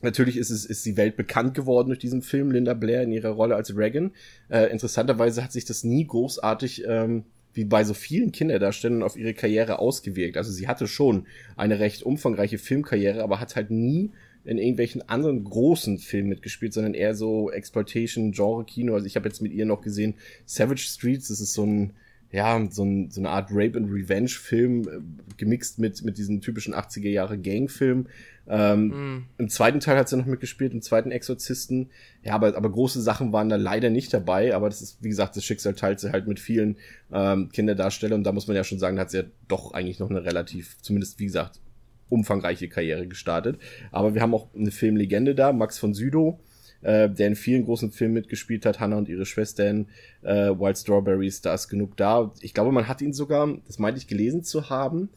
Natürlich 0.02 0.38
ist 0.38 0.52
es 0.52 0.64
ist 0.64 0.86
die 0.86 0.96
Welt 0.96 1.18
bekannt 1.18 1.56
geworden 1.56 1.88
durch 1.88 1.98
diesen 1.98 2.22
Film, 2.22 2.52
Linda 2.52 2.76
Blair 2.76 3.02
in 3.02 3.12
ihrer 3.12 3.32
Rolle 3.32 3.56
als 3.56 3.76
Reagan. 3.76 4.12
Äh, 4.48 4.66
interessanterweise 4.66 5.44
hat 5.44 5.52
sich 5.52 5.66
das 5.66 5.84
nie 5.84 6.06
großartig 6.06 6.84
ähm, 6.88 7.24
wie 7.54 7.66
bei 7.66 7.84
so 7.84 7.96
vielen 7.96 8.32
Kinderdarstellern 8.32 9.02
auf 9.02 9.18
ihre 9.18 9.34
Karriere 9.34 9.80
ausgewirkt. 9.80 10.38
Also 10.38 10.52
sie 10.52 10.68
hatte 10.68 10.88
schon 10.88 11.26
eine 11.56 11.80
recht 11.80 12.04
umfangreiche 12.04 12.60
Filmkarriere, 12.60 13.24
aber 13.24 13.40
hat 13.40 13.56
halt 13.56 13.72
nie 13.72 14.12
in 14.48 14.58
irgendwelchen 14.58 15.08
anderen 15.10 15.44
großen 15.44 15.98
Filmen 15.98 16.30
mitgespielt, 16.30 16.74
sondern 16.74 16.94
eher 16.94 17.16
so 17.16 17.52
Exploitation, 17.52 18.32
Genre-Kino. 18.32 18.94
Also 18.94 19.06
ich 19.06 19.18
habe 19.18 19.28
jetzt 19.28 19.42
mit 19.42 19.52
ihr 19.52 19.66
noch 19.66 19.82
gesehen 19.82 20.16
Savage 20.46 20.88
Streets, 20.88 21.28
das 21.28 21.42
ist 21.42 21.54
so 21.54 21.66
ein, 21.66 21.94
ja, 22.32 22.66
so, 22.70 22.84
ein, 22.84 23.12
so 23.12 23.20
eine 23.20 23.30
Art 23.30 23.50
Rape 23.52 23.78
and 23.78 23.92
Revenge-Film, 23.92 24.88
äh, 24.88 25.36
gemixt 25.36 25.80
mit, 25.80 26.02
mit 26.04 26.18
diesem 26.18 26.40
typischen 26.40 26.74
80er 26.74 27.10
Jahre 27.10 27.38
Gang-Film. 27.38 28.08
Ähm, 28.50 28.88
mm. 28.88 29.26
Im 29.38 29.50
zweiten 29.50 29.82
Teil 29.82 29.98
hat 29.98 30.08
sie 30.08 30.16
noch 30.16 30.26
mitgespielt, 30.26 30.72
im 30.72 30.82
zweiten 30.82 31.12
Exorzisten. 31.12 31.90
Ja, 32.24 32.34
aber, 32.34 32.56
aber 32.56 32.72
große 32.72 33.02
Sachen 33.02 33.34
waren 33.34 33.50
da 33.50 33.58
leider 33.58 33.90
nicht 33.90 34.14
dabei. 34.14 34.56
Aber 34.56 34.70
das 34.70 34.82
ist, 34.82 35.04
wie 35.04 35.10
gesagt, 35.10 35.36
das 35.36 35.44
Schicksal 35.44 35.74
teilt 35.74 36.00
sie 36.00 36.14
halt 36.14 36.28
mit 36.28 36.40
vielen 36.40 36.78
ähm, 37.12 37.50
Kinderdarstellern. 37.50 38.20
Und 38.20 38.24
da 38.24 38.32
muss 38.32 38.48
man 38.48 38.56
ja 38.56 38.64
schon 38.64 38.80
sagen, 38.80 38.96
da 38.96 39.02
hat 39.02 39.12
sie 39.12 39.18
ja 39.18 39.24
doch 39.50 39.74
eigentlich 39.74 40.00
noch 40.00 40.10
eine 40.10 40.24
relativ, 40.24 40.78
zumindest 40.82 41.20
wie 41.20 41.26
gesagt, 41.26 41.60
umfangreiche 42.10 42.70
Karriere 42.70 43.08
gestartet. 43.08 43.60
Aber 43.92 44.14
wir 44.14 44.22
haben 44.22 44.34
auch 44.34 44.48
eine 44.56 44.72
Filmlegende 44.72 45.36
da, 45.36 45.52
Max 45.54 45.78
von 45.78 45.94
Südow, 45.94 46.40
äh, 46.82 47.10
der 47.10 47.28
in 47.28 47.36
vielen 47.36 47.66
großen 47.66 47.92
Filmen 47.92 48.14
mitgespielt 48.14 48.66
hat, 48.66 48.80
Hannah 48.80 48.98
und 48.98 49.10
ihre 49.10 49.26
Schwestern, 49.26 49.88
äh, 50.22 50.50
Wild 50.50 50.78
Strawberries, 50.78 51.42
da 51.42 51.54
ist 51.54 51.68
genug 51.70 51.98
da. 51.98 52.32
Ich 52.42 52.54
glaube, 52.54 52.72
man 52.72 52.88
hat 52.88 53.02
ihn 53.02 53.14
sogar, 53.14 53.48
das 53.66 53.80
meinte 53.80 54.00
ich 54.00 54.08
gelesen 54.08 54.44
zu 54.44 54.70
haben, 54.70 55.10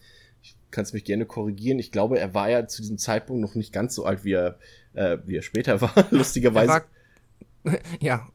ich 0.43 0.57
kann 0.71 0.85
es 0.85 0.93
mich 0.93 1.05
gerne 1.05 1.27
korrigieren, 1.27 1.79
ich 1.79 1.93
glaube, 1.93 2.19
er 2.19 2.35
war 2.35 2.49
ja 2.49 2.67
zu 2.67 2.83
diesem 2.83 2.99
Zeitpunkt 2.99 3.43
noch 3.43 3.55
nicht 3.55 3.73
ganz 3.73 3.95
so 3.95 4.05
alt, 4.05 4.25
wie 4.25 4.33
er, 4.33 4.59
äh, 4.95 5.19
wie 5.27 5.37
er 5.37 5.43
später 5.43 5.81
war, 5.83 5.93
lustigerweise. 6.11 6.73
Er 6.73 6.75
war 6.75 6.85
Ja, 8.01 8.29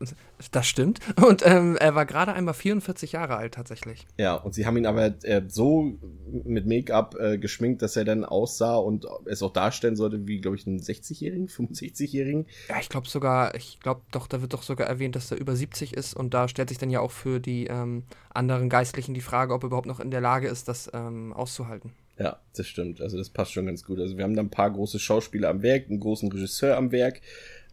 das 0.51 0.67
stimmt. 0.67 0.99
Und 1.23 1.45
ähm, 1.45 1.77
er 1.77 1.95
war 1.95 2.05
gerade 2.05 2.33
einmal 2.33 2.53
44 2.53 3.13
Jahre 3.13 3.37
alt 3.37 3.55
tatsächlich. 3.55 4.05
Ja, 4.17 4.35
und 4.35 4.53
sie 4.53 4.65
haben 4.65 4.77
ihn 4.77 4.85
aber 4.85 5.13
äh, 5.23 5.41
so 5.47 5.97
mit 6.43 6.65
Make-up 6.67 7.15
äh, 7.19 7.37
geschminkt, 7.37 7.81
dass 7.81 7.95
er 7.95 8.05
dann 8.05 8.23
aussah 8.23 8.75
und 8.75 9.05
es 9.25 9.41
auch 9.41 9.51
darstellen 9.51 9.95
sollte 9.95 10.27
wie, 10.27 10.39
glaube 10.39 10.57
ich, 10.57 10.67
einen 10.67 10.79
60-Jährigen, 10.79 11.47
65-Jährigen. 11.47 12.45
Ja, 12.69 12.79
ich 12.79 12.89
glaube 12.89 13.07
sogar, 13.07 13.55
ich 13.55 13.79
glaube 13.79 14.01
doch, 14.11 14.27
da 14.27 14.41
wird 14.41 14.53
doch 14.53 14.63
sogar 14.63 14.87
erwähnt, 14.87 15.15
dass 15.15 15.31
er 15.31 15.37
über 15.37 15.55
70 15.55 15.93
ist 15.93 16.13
und 16.13 16.33
da 16.33 16.47
stellt 16.47 16.69
sich 16.69 16.77
dann 16.77 16.89
ja 16.89 16.99
auch 16.99 17.11
für 17.11 17.39
die 17.39 17.67
ähm, 17.67 18.03
anderen 18.33 18.69
Geistlichen 18.69 19.13
die 19.13 19.21
Frage, 19.21 19.53
ob 19.53 19.63
er 19.63 19.67
überhaupt 19.67 19.87
noch 19.87 19.99
in 19.99 20.11
der 20.11 20.21
Lage 20.21 20.47
ist, 20.47 20.67
das 20.67 20.89
ähm, 20.93 21.33
auszuhalten. 21.33 21.93
Ja, 22.17 22.39
das 22.55 22.67
stimmt. 22.67 23.01
Also 23.01 23.17
das 23.17 23.29
passt 23.29 23.51
schon 23.51 23.65
ganz 23.65 23.83
gut. 23.83 23.99
Also 23.99 24.17
wir 24.17 24.23
haben 24.23 24.35
da 24.35 24.41
ein 24.41 24.49
paar 24.49 24.71
große 24.71 24.99
Schauspieler 24.99 25.49
am 25.49 25.61
Werk, 25.61 25.89
einen 25.89 25.99
großen 25.99 26.31
Regisseur 26.31 26.77
am 26.77 26.91
Werk. 26.91 27.19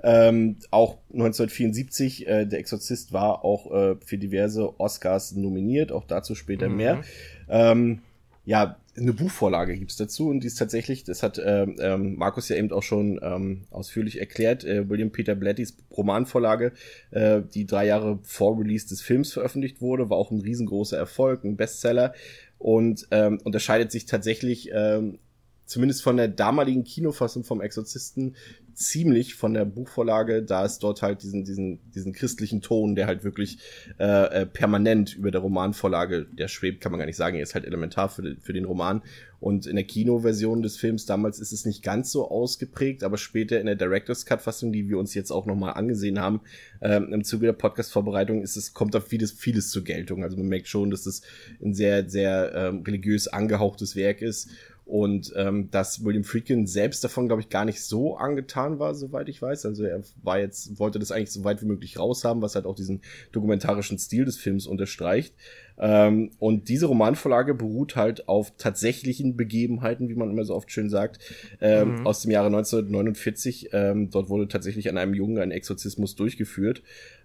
Ähm, 0.03 0.57
auch 0.71 0.99
1974, 1.13 2.27
äh, 2.27 2.47
der 2.47 2.59
Exorzist 2.59 3.13
war 3.13 3.45
auch 3.45 3.71
äh, 3.73 3.97
für 4.05 4.19
diverse 4.19 4.81
Oscars 4.81 5.33
nominiert, 5.33 5.93
auch 5.93 6.05
dazu 6.05 6.35
später 6.35 6.69
mhm. 6.69 6.77
mehr. 6.77 7.03
Ähm, 7.49 8.01
ja, 8.45 8.77
eine 8.97 9.13
Buchvorlage 9.13 9.77
gibt's 9.79 9.97
dazu 9.97 10.29
und 10.29 10.41
die 10.41 10.49
ist 10.49 10.59
tatsächlich, 10.59 11.05
das 11.05 11.23
hat 11.23 11.39
äh, 11.39 11.63
ähm, 11.63 12.17
Markus 12.17 12.49
ja 12.49 12.57
eben 12.57 12.71
auch 12.73 12.83
schon 12.83 13.19
ähm, 13.23 13.63
ausführlich 13.71 14.19
erklärt, 14.19 14.65
äh, 14.65 14.89
William 14.89 15.11
Peter 15.11 15.35
Blattys 15.35 15.77
Romanvorlage, 15.97 16.73
äh, 17.11 17.41
die 17.55 17.67
drei 17.67 17.87
Jahre 17.87 18.19
vor 18.23 18.59
Release 18.59 18.89
des 18.89 19.01
Films 19.01 19.33
veröffentlicht 19.33 19.81
wurde, 19.81 20.11
war 20.11 20.19
auch 20.19 20.31
ein 20.31 20.41
riesengroßer 20.41 20.99
Erfolg, 20.99 21.45
ein 21.45 21.57
Bestseller 21.57 22.13
und 22.59 23.07
ähm, 23.13 23.39
unterscheidet 23.45 23.91
sich 23.93 24.05
tatsächlich 24.05 24.71
ähm, 24.73 25.19
zumindest 25.65 26.03
von 26.03 26.19
der 26.19 26.29
damaligen 26.29 26.85
Kinofassung 26.85 27.45
vom 27.45 27.63
Exorzisten 27.63 28.37
ziemlich 28.75 29.35
von 29.35 29.55
der 29.55 29.65
Buchvorlage, 29.65 30.43
da 30.43 30.65
es 30.65 30.79
dort 30.79 31.03
halt 31.03 31.23
diesen, 31.23 31.45
diesen, 31.45 31.81
diesen 31.93 32.13
christlichen 32.13 32.63
Ton, 32.63 32.95
der 32.95 33.07
halt 33.07 33.25
wirklich 33.25 33.59
äh, 33.99 34.43
äh, 34.43 34.47
permanent 34.47 35.15
über 35.15 35.31
der 35.31 35.41
Romanvorlage, 35.41 36.27
der 36.33 36.49
schwebt, 36.49 36.81
kann 36.81 36.93
man 36.93 36.99
gar 36.99 37.07
nicht 37.07 37.17
sagen, 37.17 37.37
er 37.37 37.43
ist 37.43 37.55
halt 37.55 37.65
elementar 37.65 38.09
für, 38.09 38.37
für 38.41 38.53
den 38.53 38.65
Roman. 38.65 39.03
Und 39.41 39.67
in 39.67 39.75
der 39.75 39.85
Kinoversion 39.85 40.63
des 40.63 40.77
Films 40.77 41.05
damals 41.05 41.41
ist 41.41 41.53
es 41.53 41.65
nicht 41.65 41.83
ganz 41.83 42.13
so 42.13 42.31
ausgeprägt, 42.31 43.03
aber 43.03 43.19
später 43.19 43.59
in 43.59 43.67
der 43.67 43.75
Director's 43.75 44.25
Cut-Fassung, 44.25 44.73
die 44.73 44.89
wir 44.89 44.99
uns 44.99 45.15
jetzt 45.15 45.33
auch 45.33 45.47
nochmal 45.47 45.75
angesehen 45.75 46.21
haben, 46.21 46.43
ähm, 46.81 47.13
im 47.13 47.25
Zuge 47.25 47.47
der 47.47 47.53
Podcast-Vorbereitung, 47.53 48.43
ist 48.43 48.57
es, 48.57 48.73
kommt 48.73 48.95
da 48.95 49.01
vieles, 49.01 49.33
vieles 49.33 49.71
zur 49.71 49.83
Geltung. 49.83 50.23
Also 50.23 50.37
man 50.37 50.47
merkt 50.47 50.69
schon, 50.69 50.91
dass 50.91 51.07
es 51.07 51.23
ein 51.61 51.75
sehr, 51.75 52.09
sehr 52.09 52.53
ähm, 52.55 52.83
religiös 52.87 53.27
angehauchtes 53.27 53.97
Werk 53.97 54.23
ist 54.23 54.51
Und 54.85 55.33
ähm, 55.37 55.71
dass 55.71 56.05
William 56.05 56.25
Friedkin 56.25 56.67
selbst 56.67 57.05
davon, 57.05 57.27
glaube 57.27 57.41
ich, 57.41 57.49
gar 57.49 57.65
nicht 57.65 57.83
so 57.83 58.17
angetan 58.17 58.79
war, 58.79 58.95
soweit 58.95 59.29
ich 59.29 59.41
weiß. 59.41 59.65
Also 59.65 59.85
er 59.85 60.03
war 60.23 60.39
jetzt, 60.39 60.79
wollte 60.79 60.99
das 60.99 61.13
eigentlich 61.13 61.31
so 61.31 61.45
weit 61.45 61.63
wie 61.63 61.67
möglich 61.67 61.99
raushaben, 61.99 62.43
was 62.43 62.57
halt 62.57 62.67
auch 62.67 62.75
diesen 62.75 63.01
dokumentarischen 63.31 63.99
Stil 63.99 64.25
des 64.25 64.37
Films 64.37 64.67
unterstreicht. 64.67 65.35
Ähm, 65.79 66.31
und 66.39 66.69
diese 66.69 66.87
Romanvorlage 66.87 67.55
beruht 67.55 67.97
halt 67.97 68.29
auf 68.29 68.53
tatsächlichen 68.57 69.37
Begebenheiten, 69.37 70.09
wie 70.09 70.15
man 70.15 70.31
immer 70.31 70.45
so 70.45 70.55
oft 70.55 70.71
schön 70.71 70.91
sagt, 70.91 71.21
ähm, 71.61 72.01
mhm. 72.01 72.07
aus 72.07 72.23
dem 72.23 72.31
Jahre 72.31 72.49
1949. 72.49 73.71
Ähm, 73.73 74.11
dort 74.11 74.29
wurde 74.29 74.49
tatsächlich 74.49 74.89
an 74.89 74.99
einem 74.99 75.15
Jungen 75.15 75.39
ein 75.39 75.51
Exorzismus 75.51 76.17
durchgeführt. 76.17 76.83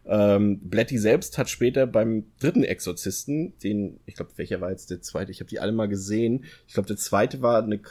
Ähm, 0.10 0.60
Blatty 0.60 0.98
selbst 0.98 1.38
hat 1.38 1.50
später 1.50 1.86
beim 1.86 2.26
dritten 2.40 2.64
Exorzisten, 2.64 3.54
den, 3.60 4.00
ich 4.06 4.16
glaube, 4.16 4.32
welcher 4.38 4.62
war 4.62 4.72
jetzt 4.72 4.90
der 4.90 5.02
zweite? 5.02 5.32
Ich 5.32 5.40
habe 5.42 5.50
die 5.50 5.60
alle 5.60 5.74
mal 5.74 5.88
gesehen. 5.88 6.46
Ich 6.68 6.74
glaube, 6.74 6.88
der 6.88 6.98
zweite 6.98 7.42
war 7.42 7.62
eine 7.62 7.82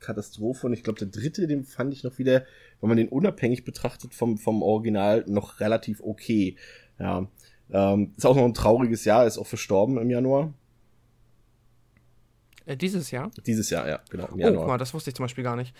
Katastrophe 0.00 0.66
und 0.66 0.72
ich 0.72 0.82
glaube, 0.82 0.98
der 0.98 1.08
dritte, 1.08 1.46
den 1.46 1.64
fand 1.64 1.92
ich 1.92 2.02
noch 2.02 2.18
wieder, 2.18 2.44
wenn 2.80 2.88
man 2.88 2.96
den 2.96 3.08
unabhängig 3.08 3.64
betrachtet 3.64 4.14
vom, 4.14 4.38
vom 4.38 4.62
Original, 4.62 5.24
noch 5.26 5.60
relativ 5.60 6.00
okay. 6.02 6.56
Ja. 6.98 7.28
Ähm, 7.70 8.12
ist 8.16 8.24
auch 8.24 8.36
noch 8.36 8.44
ein 8.44 8.54
trauriges 8.54 9.04
Jahr, 9.04 9.26
ist 9.26 9.38
auch 9.38 9.46
verstorben 9.46 9.98
im 9.98 10.08
Januar. 10.08 10.54
Äh, 12.66 12.76
dieses 12.76 13.10
Jahr? 13.10 13.30
Dieses 13.46 13.70
Jahr, 13.70 13.88
ja, 13.88 14.00
genau. 14.10 14.28
oh, 14.30 14.36
guck 14.36 14.66
mal, 14.66 14.78
das 14.78 14.92
wusste 14.92 15.10
ich 15.10 15.16
zum 15.16 15.24
Beispiel 15.24 15.44
gar 15.44 15.56
nicht. 15.56 15.74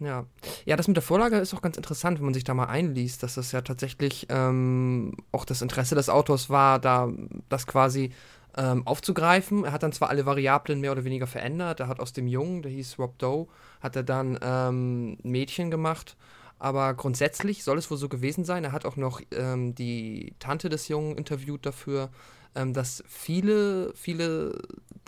Ja. 0.00 0.26
ja, 0.64 0.76
das 0.76 0.88
mit 0.88 0.96
der 0.96 1.02
Vorlage 1.02 1.36
ist 1.36 1.54
auch 1.54 1.62
ganz 1.62 1.76
interessant, 1.76 2.18
wenn 2.18 2.24
man 2.24 2.34
sich 2.34 2.44
da 2.44 2.54
mal 2.54 2.66
einliest, 2.66 3.22
dass 3.22 3.34
das 3.34 3.52
ja 3.52 3.60
tatsächlich 3.60 4.26
ähm, 4.30 5.16
auch 5.30 5.44
das 5.44 5.62
Interesse 5.62 5.94
des 5.94 6.08
Autors 6.08 6.50
war, 6.50 6.78
da 6.78 7.12
das 7.48 7.66
quasi 7.66 8.12
ähm, 8.56 8.86
aufzugreifen. 8.86 9.64
Er 9.64 9.72
hat 9.72 9.82
dann 9.82 9.92
zwar 9.92 10.08
alle 10.10 10.26
Variablen 10.26 10.80
mehr 10.80 10.92
oder 10.92 11.04
weniger 11.04 11.26
verändert. 11.26 11.80
Er 11.80 11.88
hat 11.88 12.00
aus 12.00 12.12
dem 12.12 12.26
Jungen, 12.26 12.62
der 12.62 12.72
hieß 12.72 12.98
Rob 12.98 13.18
Doe, 13.18 13.46
hat 13.80 13.94
er 13.94 14.02
dann 14.02 14.38
ähm, 14.42 15.18
ein 15.22 15.30
Mädchen 15.30 15.70
gemacht 15.70 16.16
aber 16.60 16.92
grundsätzlich 16.92 17.64
soll 17.64 17.78
es 17.78 17.90
wohl 17.90 17.96
so 17.96 18.10
gewesen 18.10 18.44
sein. 18.44 18.64
Er 18.64 18.72
hat 18.72 18.84
auch 18.84 18.96
noch 18.96 19.22
ähm, 19.32 19.74
die 19.74 20.34
Tante 20.38 20.68
des 20.68 20.88
Jungen 20.88 21.16
interviewt 21.16 21.64
dafür, 21.64 22.10
ähm, 22.54 22.74
dass 22.74 23.02
viele, 23.08 23.94
viele 23.94 24.60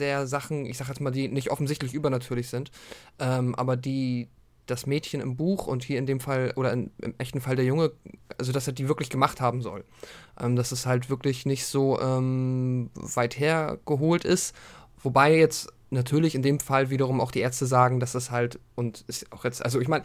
der 0.02 0.26
Sachen, 0.26 0.66
ich 0.66 0.76
sag 0.76 0.88
jetzt 0.88 1.00
mal, 1.00 1.10
die 1.10 1.28
nicht 1.28 1.50
offensichtlich 1.50 1.94
übernatürlich 1.94 2.48
sind, 2.48 2.70
ähm, 3.18 3.54
aber 3.54 3.76
die 3.76 4.28
das 4.66 4.86
Mädchen 4.86 5.20
im 5.20 5.36
Buch 5.36 5.66
und 5.66 5.82
hier 5.82 5.98
in 5.98 6.06
dem 6.06 6.20
Fall, 6.20 6.52
oder 6.56 6.72
in, 6.72 6.90
im 6.98 7.14
echten 7.18 7.40
Fall 7.40 7.56
der 7.56 7.64
Junge, 7.64 7.92
also 8.38 8.52
dass 8.52 8.66
er 8.66 8.72
die 8.72 8.88
wirklich 8.88 9.10
gemacht 9.10 9.40
haben 9.40 9.60
soll. 9.60 9.84
Ähm, 10.40 10.56
dass 10.56 10.72
es 10.72 10.86
halt 10.86 11.10
wirklich 11.10 11.46
nicht 11.46 11.66
so 11.66 12.00
ähm, 12.00 12.90
weit 12.94 13.38
hergeholt 13.38 14.24
ist. 14.24 14.54
Wobei 15.02 15.36
jetzt 15.36 15.72
natürlich 15.90 16.34
in 16.34 16.42
dem 16.42 16.58
Fall 16.58 16.90
wiederum 16.90 17.20
auch 17.20 17.30
die 17.30 17.40
Ärzte 17.40 17.66
sagen, 17.66 18.00
dass 18.00 18.12
das 18.12 18.30
halt 18.30 18.58
und 18.74 19.04
ist 19.08 19.30
auch 19.30 19.44
jetzt, 19.44 19.62
also 19.62 19.78
ich 19.80 19.88
meine, 19.88 20.04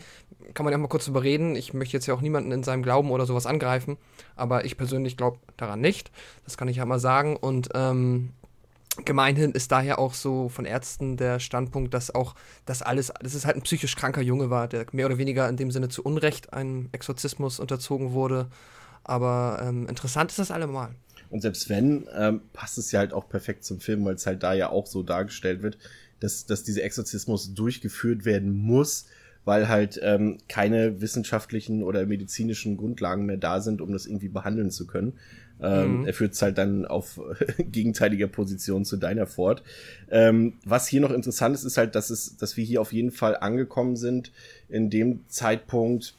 kann 0.53 0.65
man 0.65 0.71
ja 0.71 0.77
mal 0.77 0.87
kurz 0.89 1.07
überreden. 1.07 1.55
Ich 1.55 1.73
möchte 1.73 1.95
jetzt 1.95 2.07
ja 2.07 2.13
auch 2.13 2.21
niemanden 2.21 2.51
in 2.51 2.63
seinem 2.63 2.83
Glauben 2.83 3.11
oder 3.11 3.25
sowas 3.25 3.45
angreifen, 3.45 3.97
aber 4.35 4.65
ich 4.65 4.75
persönlich 4.75 5.17
glaube 5.17 5.39
daran 5.55 5.79
nicht. 5.79 6.11
Das 6.43 6.57
kann 6.57 6.67
ich 6.67 6.77
ja 6.77 6.85
mal 6.85 6.99
sagen. 6.99 7.37
Und 7.37 7.69
ähm, 7.73 8.33
gemeinhin 9.05 9.51
ist 9.51 9.71
daher 9.71 9.99
auch 9.99 10.13
so 10.13 10.49
von 10.49 10.65
Ärzten 10.65 11.17
der 11.17 11.39
Standpunkt, 11.39 11.93
dass 11.93 12.13
auch 12.13 12.35
das 12.65 12.81
alles, 12.81 13.11
das 13.21 13.35
ist 13.35 13.45
halt 13.45 13.55
ein 13.55 13.61
psychisch 13.61 13.95
kranker 13.95 14.21
Junge 14.21 14.49
war, 14.49 14.67
der 14.67 14.85
mehr 14.91 15.05
oder 15.05 15.17
weniger 15.17 15.47
in 15.49 15.57
dem 15.57 15.71
Sinne 15.71 15.89
zu 15.89 16.03
Unrecht 16.03 16.53
einem 16.53 16.89
Exorzismus 16.91 17.59
unterzogen 17.59 18.11
wurde. 18.11 18.47
Aber 19.03 19.61
ähm, 19.63 19.87
interessant 19.87 20.31
ist 20.31 20.39
das 20.39 20.51
allemal. 20.51 20.95
Und 21.29 21.41
selbst 21.41 21.69
wenn, 21.69 22.07
ähm, 22.15 22.41
passt 22.53 22.77
es 22.77 22.91
ja 22.91 22.99
halt 22.99 23.13
auch 23.13 23.27
perfekt 23.29 23.63
zum 23.63 23.79
Film, 23.79 24.05
weil 24.05 24.15
es 24.15 24.25
halt 24.25 24.43
da 24.43 24.53
ja 24.53 24.69
auch 24.69 24.87
so 24.87 25.03
dargestellt 25.03 25.61
wird, 25.61 25.77
dass, 26.19 26.45
dass 26.45 26.63
dieser 26.63 26.83
Exorzismus 26.83 27.53
durchgeführt 27.53 28.25
werden 28.25 28.51
muss, 28.51 29.05
weil 29.45 29.69
halt 29.69 29.99
ähm, 30.03 30.39
keine 30.49 30.99
wissenschaftlichen 30.99 31.83
oder 31.83 32.05
medizinischen 32.05 32.77
Grundlagen 32.77 33.25
mehr 33.25 33.37
da 33.37 33.61
sind, 33.61 33.81
um 33.81 33.91
das 33.91 34.05
irgendwie 34.05 34.29
behandeln 34.29 34.71
zu 34.71 34.87
können. 34.87 35.13
Ähm, 35.61 35.99
mhm. 35.99 36.05
Er 36.07 36.13
führt 36.13 36.33
es 36.33 36.41
halt 36.41 36.57
dann 36.57 36.85
auf 36.85 37.19
gegenteiliger 37.57 38.27
Position 38.27 38.85
zu 38.85 38.97
deiner 38.97 39.27
fort. 39.27 39.63
Ähm, 40.09 40.53
was 40.65 40.87
hier 40.87 41.01
noch 41.01 41.11
interessant 41.11 41.55
ist, 41.55 41.63
ist 41.63 41.77
halt, 41.77 41.95
dass 41.95 42.09
es, 42.09 42.37
dass 42.37 42.57
wir 42.57 42.63
hier 42.63 42.81
auf 42.81 42.93
jeden 42.93 43.11
Fall 43.11 43.37
angekommen 43.37 43.95
sind 43.95 44.31
in 44.69 44.89
dem 44.89 45.21
Zeitpunkt, 45.27 46.15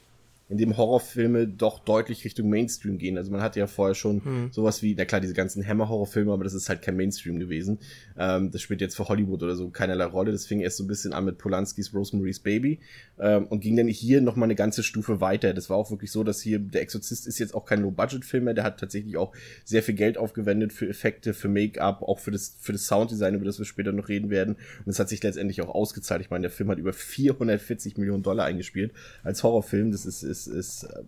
in 0.49 0.57
dem 0.57 0.77
Horrorfilme 0.77 1.47
doch 1.47 1.77
deutlich 1.77 2.25
Richtung 2.25 2.49
Mainstream 2.49 2.97
gehen. 2.97 3.19
Also 3.19 3.31
man 3.31 3.41
hatte 3.41 3.59
ja 3.59 3.67
vorher 3.67 3.93
schon 3.93 4.25
hm. 4.25 4.49
sowas 4.51 4.81
wie, 4.81 4.95
na 4.95 5.05
klar, 5.05 5.21
diese 5.21 5.35
ganzen 5.35 5.65
Hammer-Horrorfilme, 5.65 6.33
aber 6.33 6.43
das 6.43 6.55
ist 6.55 6.69
halt 6.69 6.81
kein 6.81 6.95
Mainstream 6.95 7.39
gewesen. 7.39 7.77
Ähm, 8.17 8.49
das 8.49 8.63
spielt 8.63 8.81
jetzt 8.81 8.95
für 8.95 9.07
Hollywood 9.07 9.43
oder 9.43 9.55
so 9.55 9.69
keinerlei 9.69 10.05
Rolle. 10.05 10.31
Das 10.31 10.47
fing 10.47 10.59
erst 10.59 10.77
so 10.77 10.83
ein 10.83 10.87
bisschen 10.87 11.13
an 11.13 11.25
mit 11.25 11.37
Polanskis 11.37 11.93
Rosemary's 11.93 12.39
Baby 12.39 12.79
ähm, 13.19 13.45
und 13.45 13.59
ging 13.59 13.77
dann 13.77 13.87
hier 13.87 14.21
nochmal 14.21 14.47
eine 14.47 14.55
ganze 14.55 14.81
Stufe 14.81 15.21
weiter. 15.21 15.53
Das 15.53 15.69
war 15.69 15.77
auch 15.77 15.91
wirklich 15.91 16.11
so, 16.11 16.23
dass 16.23 16.41
hier 16.41 16.57
der 16.57 16.81
Exorzist 16.81 17.27
ist 17.27 17.37
jetzt 17.37 17.53
auch 17.53 17.65
kein 17.65 17.83
Low-Budget-Film 17.83 18.45
mehr. 18.45 18.55
Der 18.55 18.63
hat 18.63 18.79
tatsächlich 18.79 19.17
auch 19.17 19.33
sehr 19.65 19.83
viel 19.83 19.93
Geld 19.93 20.17
aufgewendet 20.17 20.73
für 20.73 20.89
Effekte, 20.89 21.35
für 21.35 21.47
Make-up, 21.47 22.01
auch 22.01 22.17
für 22.17 22.31
das, 22.31 22.55
für 22.59 22.71
das 22.71 22.87
Sounddesign, 22.87 23.35
über 23.35 23.45
das 23.45 23.59
wir 23.59 23.65
später 23.65 23.91
noch 23.91 24.09
reden 24.09 24.31
werden. 24.31 24.55
Und 24.83 24.89
es 24.89 24.97
hat 24.97 25.09
sich 25.09 25.21
letztendlich 25.21 25.61
auch 25.61 25.69
ausgezahlt. 25.69 26.21
Ich 26.21 26.31
meine, 26.31 26.41
der 26.41 26.51
Film 26.51 26.71
hat 26.71 26.79
über 26.79 26.91
440 26.91 27.97
Millionen 27.97 28.23
Dollar 28.23 28.45
eingespielt 28.45 28.93
als 29.23 29.43
Horrorfilm. 29.43 29.91
Das 29.91 30.07
ist, 30.07 30.23
ist 30.23 30.38
ist, 30.47 30.47
ist, 30.47 30.83
äh, 30.83 31.03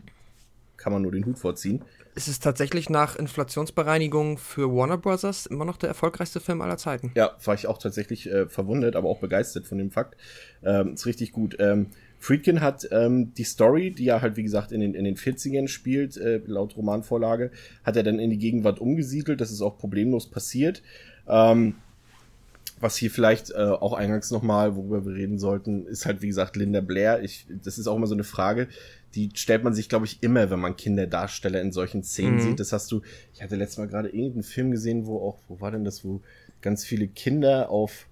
kann 0.78 0.94
man 0.94 1.02
nur 1.04 1.12
den 1.12 1.26
Hut 1.26 1.38
vorziehen. 1.38 1.84
Es 2.14 2.28
ist 2.28 2.44
tatsächlich 2.44 2.90
nach 2.90 3.16
Inflationsbereinigung 3.16 4.38
für 4.38 4.76
Warner 4.76 4.98
Bros. 4.98 5.46
immer 5.46 5.64
noch 5.64 5.78
der 5.78 5.90
erfolgreichste 5.90 6.40
Film 6.40 6.62
aller 6.62 6.78
Zeiten. 6.78 7.12
Ja, 7.16 7.38
war 7.46 7.54
ich 7.54 7.68
auch 7.68 7.78
tatsächlich 7.78 8.30
äh, 8.30 8.48
verwundert, 8.48 8.96
aber 8.96 9.08
auch 9.08 9.20
begeistert 9.20 9.66
von 9.66 9.78
dem 9.78 9.92
Fakt. 9.92 10.18
Ähm, 10.64 10.96
ist 10.96 11.06
richtig 11.06 11.32
gut. 11.32 11.56
Ähm, 11.60 11.88
Friedkin 12.20 12.62
hat 12.62 12.88
ähm, 12.92 13.34
die 13.34 13.44
Story, 13.46 13.92
die 13.92 14.06
ja 14.06 14.22
halt 14.22 14.36
wie 14.36 14.44
gesagt 14.44 14.72
in 14.72 14.82
den, 14.82 14.94
in 14.94 15.06
den 15.06 15.16
40ern 15.16 15.68
spielt, 15.68 16.18
äh, 16.18 16.42
laut 16.46 16.76
Romanvorlage, 16.76 17.52
hat 17.84 17.96
er 17.96 18.04
dann 18.04 18.20
in 18.20 18.30
die 18.30 18.38
Gegenwart 18.38 18.80
umgesiedelt. 18.80 19.40
Das 19.40 19.52
ist 19.52 19.62
auch 19.62 19.78
problemlos 19.78 20.30
passiert. 20.30 20.84
Ähm, 21.28 21.76
was 22.82 22.98
hier 22.98 23.12
vielleicht 23.12 23.52
äh, 23.52 23.58
auch 23.58 23.94
eingangs 23.94 24.32
nochmal, 24.32 24.76
worüber 24.76 25.06
wir 25.06 25.14
reden 25.14 25.38
sollten, 25.38 25.86
ist 25.86 26.06
halt 26.06 26.22
wie 26.22 26.28
gesagt 26.28 26.56
Linda 26.56 26.82
Blair. 26.82 27.24
Ich, 27.24 27.46
das 27.64 27.78
ist 27.78 27.88
auch 27.88 27.96
immer 27.96 28.08
so 28.08 28.16
eine 28.16 28.24
Frage 28.24 28.68
die 29.16 29.30
stellt 29.34 29.64
man 29.64 29.74
sich, 29.74 29.90
glaube 29.90 30.06
ich, 30.06 30.22
immer, 30.22 30.50
wenn 30.50 30.60
man 30.60 30.76
Kinderdarsteller 30.76 31.62
in 31.62 31.72
solchen 31.72 32.04
Szenen 32.04 32.36
mhm. 32.36 32.42
sieht. 32.42 32.60
Das 32.60 32.72
hast 32.72 32.92
du, 32.92 33.02
ich 33.34 33.42
hatte 33.42 33.56
letztes 33.56 33.78
Mal 33.78 33.88
gerade 33.88 34.10
irgendeinen 34.10 34.44
Film 34.44 34.72
gesehen, 34.72 35.06
wo 35.06 35.20
auch, 35.20 35.40
wo 35.48 35.60
war 35.60 35.72
denn 35.72 35.84
das, 35.84 36.06
wo 36.06 36.22
ganz 36.62 36.86
viele 36.86 37.08
Kinder 37.08 37.70
auf 37.70 38.08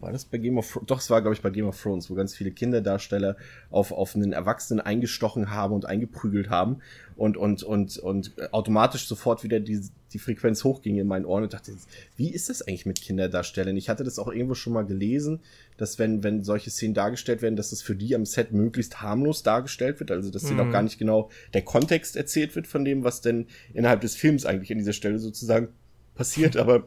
war 0.00 0.12
das 0.12 0.24
bei 0.24 0.38
Game 0.38 0.58
of 0.58 0.70
Thrones? 0.70 0.86
Doch, 0.86 1.00
es 1.00 1.10
war, 1.10 1.20
glaube 1.22 1.34
ich, 1.34 1.42
bei 1.42 1.50
Game 1.50 1.66
of 1.66 1.80
Thrones, 1.80 2.10
wo 2.10 2.14
ganz 2.14 2.34
viele 2.34 2.50
Kinderdarsteller 2.50 3.36
auf, 3.70 3.92
auf 3.92 4.14
einen 4.14 4.32
Erwachsenen 4.32 4.80
eingestochen 4.80 5.50
haben 5.50 5.74
und 5.74 5.86
eingeprügelt 5.86 6.50
haben 6.50 6.78
und, 7.16 7.36
und, 7.36 7.62
und, 7.62 7.98
und 7.98 8.32
automatisch 8.52 9.06
sofort 9.06 9.42
wieder 9.42 9.60
die, 9.60 9.80
die 10.12 10.18
Frequenz 10.18 10.64
hochging 10.64 10.98
in 10.98 11.06
meinen 11.06 11.24
Ohren 11.24 11.44
und 11.44 11.52
dachte, 11.52 11.72
wie 12.16 12.30
ist 12.30 12.48
das 12.48 12.62
eigentlich 12.62 12.86
mit 12.86 13.00
Kinderdarstellern? 13.00 13.76
Ich 13.76 13.88
hatte 13.88 14.04
das 14.04 14.18
auch 14.18 14.28
irgendwo 14.28 14.54
schon 14.54 14.72
mal 14.72 14.84
gelesen, 14.84 15.40
dass 15.76 15.98
wenn, 15.98 16.22
wenn 16.22 16.44
solche 16.44 16.70
Szenen 16.70 16.94
dargestellt 16.94 17.42
werden, 17.42 17.56
dass 17.56 17.70
das 17.70 17.82
für 17.82 17.96
die 17.96 18.14
am 18.14 18.26
Set 18.26 18.52
möglichst 18.52 19.00
harmlos 19.02 19.42
dargestellt 19.42 20.00
wird, 20.00 20.10
also 20.10 20.30
dass 20.30 20.44
mhm. 20.44 20.48
denen 20.48 20.60
auch 20.60 20.72
gar 20.72 20.82
nicht 20.82 20.98
genau 20.98 21.30
der 21.54 21.62
Kontext 21.62 22.16
erzählt 22.16 22.54
wird 22.54 22.66
von 22.66 22.84
dem, 22.84 23.04
was 23.04 23.20
denn 23.20 23.46
innerhalb 23.72 24.00
des 24.00 24.14
Films 24.14 24.44
eigentlich 24.44 24.70
an 24.70 24.78
dieser 24.78 24.92
Stelle 24.92 25.18
sozusagen 25.18 25.68
passiert, 26.14 26.56
aber 26.56 26.86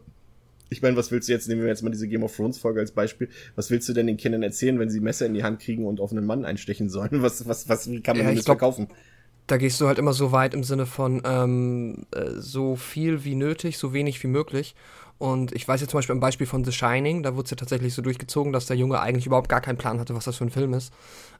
ich 0.69 0.81
meine, 0.81 0.95
was 0.95 1.11
willst 1.11 1.27
du 1.27 1.33
jetzt, 1.33 1.47
nehmen 1.47 1.61
wir 1.61 1.67
jetzt 1.67 1.81
mal 1.81 1.89
diese 1.89 2.07
Game 2.07 2.23
of 2.23 2.35
Thrones 2.35 2.57
Folge 2.57 2.79
als 2.79 2.91
Beispiel, 2.91 3.29
was 3.55 3.71
willst 3.71 3.89
du 3.89 3.93
denn 3.93 4.07
den 4.07 4.17
Kindern 4.17 4.43
erzählen, 4.43 4.79
wenn 4.79 4.89
sie 4.89 4.99
Messer 4.99 5.25
in 5.25 5.33
die 5.33 5.43
Hand 5.43 5.61
kriegen 5.61 5.85
und 5.85 5.99
auf 5.99 6.11
einen 6.11 6.25
Mann 6.25 6.45
einstechen 6.45 6.89
sollen? 6.89 7.21
Was, 7.21 7.47
was, 7.47 7.67
was, 7.69 7.89
kann 8.03 8.17
man 8.17 8.27
ja, 8.27 8.33
das 8.33 8.45
glaub, 8.45 8.59
verkaufen? 8.59 8.87
Da 9.47 9.57
gehst 9.57 9.81
du 9.81 9.87
halt 9.87 9.97
immer 9.97 10.13
so 10.13 10.31
weit 10.31 10.53
im 10.53 10.63
Sinne 10.63 10.85
von 10.85 11.21
ähm, 11.25 12.05
äh, 12.11 12.31
so 12.37 12.75
viel 12.75 13.23
wie 13.23 13.35
nötig, 13.35 13.77
so 13.77 13.93
wenig 13.93 14.21
wie 14.23 14.27
möglich. 14.27 14.75
Und 15.17 15.51
ich 15.53 15.67
weiß 15.67 15.81
jetzt 15.81 15.91
zum 15.91 15.97
Beispiel 15.97 16.15
im 16.15 16.21
Beispiel 16.21 16.47
von 16.47 16.63
The 16.63 16.71
Shining, 16.71 17.23
da 17.23 17.35
wurde 17.35 17.45
es 17.45 17.51
ja 17.51 17.57
tatsächlich 17.57 17.93
so 17.93 18.01
durchgezogen, 18.01 18.53
dass 18.53 18.67
der 18.67 18.77
Junge 18.77 19.01
eigentlich 19.01 19.25
überhaupt 19.25 19.49
gar 19.49 19.59
keinen 19.59 19.77
Plan 19.77 19.99
hatte, 19.99 20.15
was 20.15 20.25
das 20.25 20.37
für 20.37 20.45
ein 20.45 20.49
Film 20.49 20.73
ist. 20.73 20.93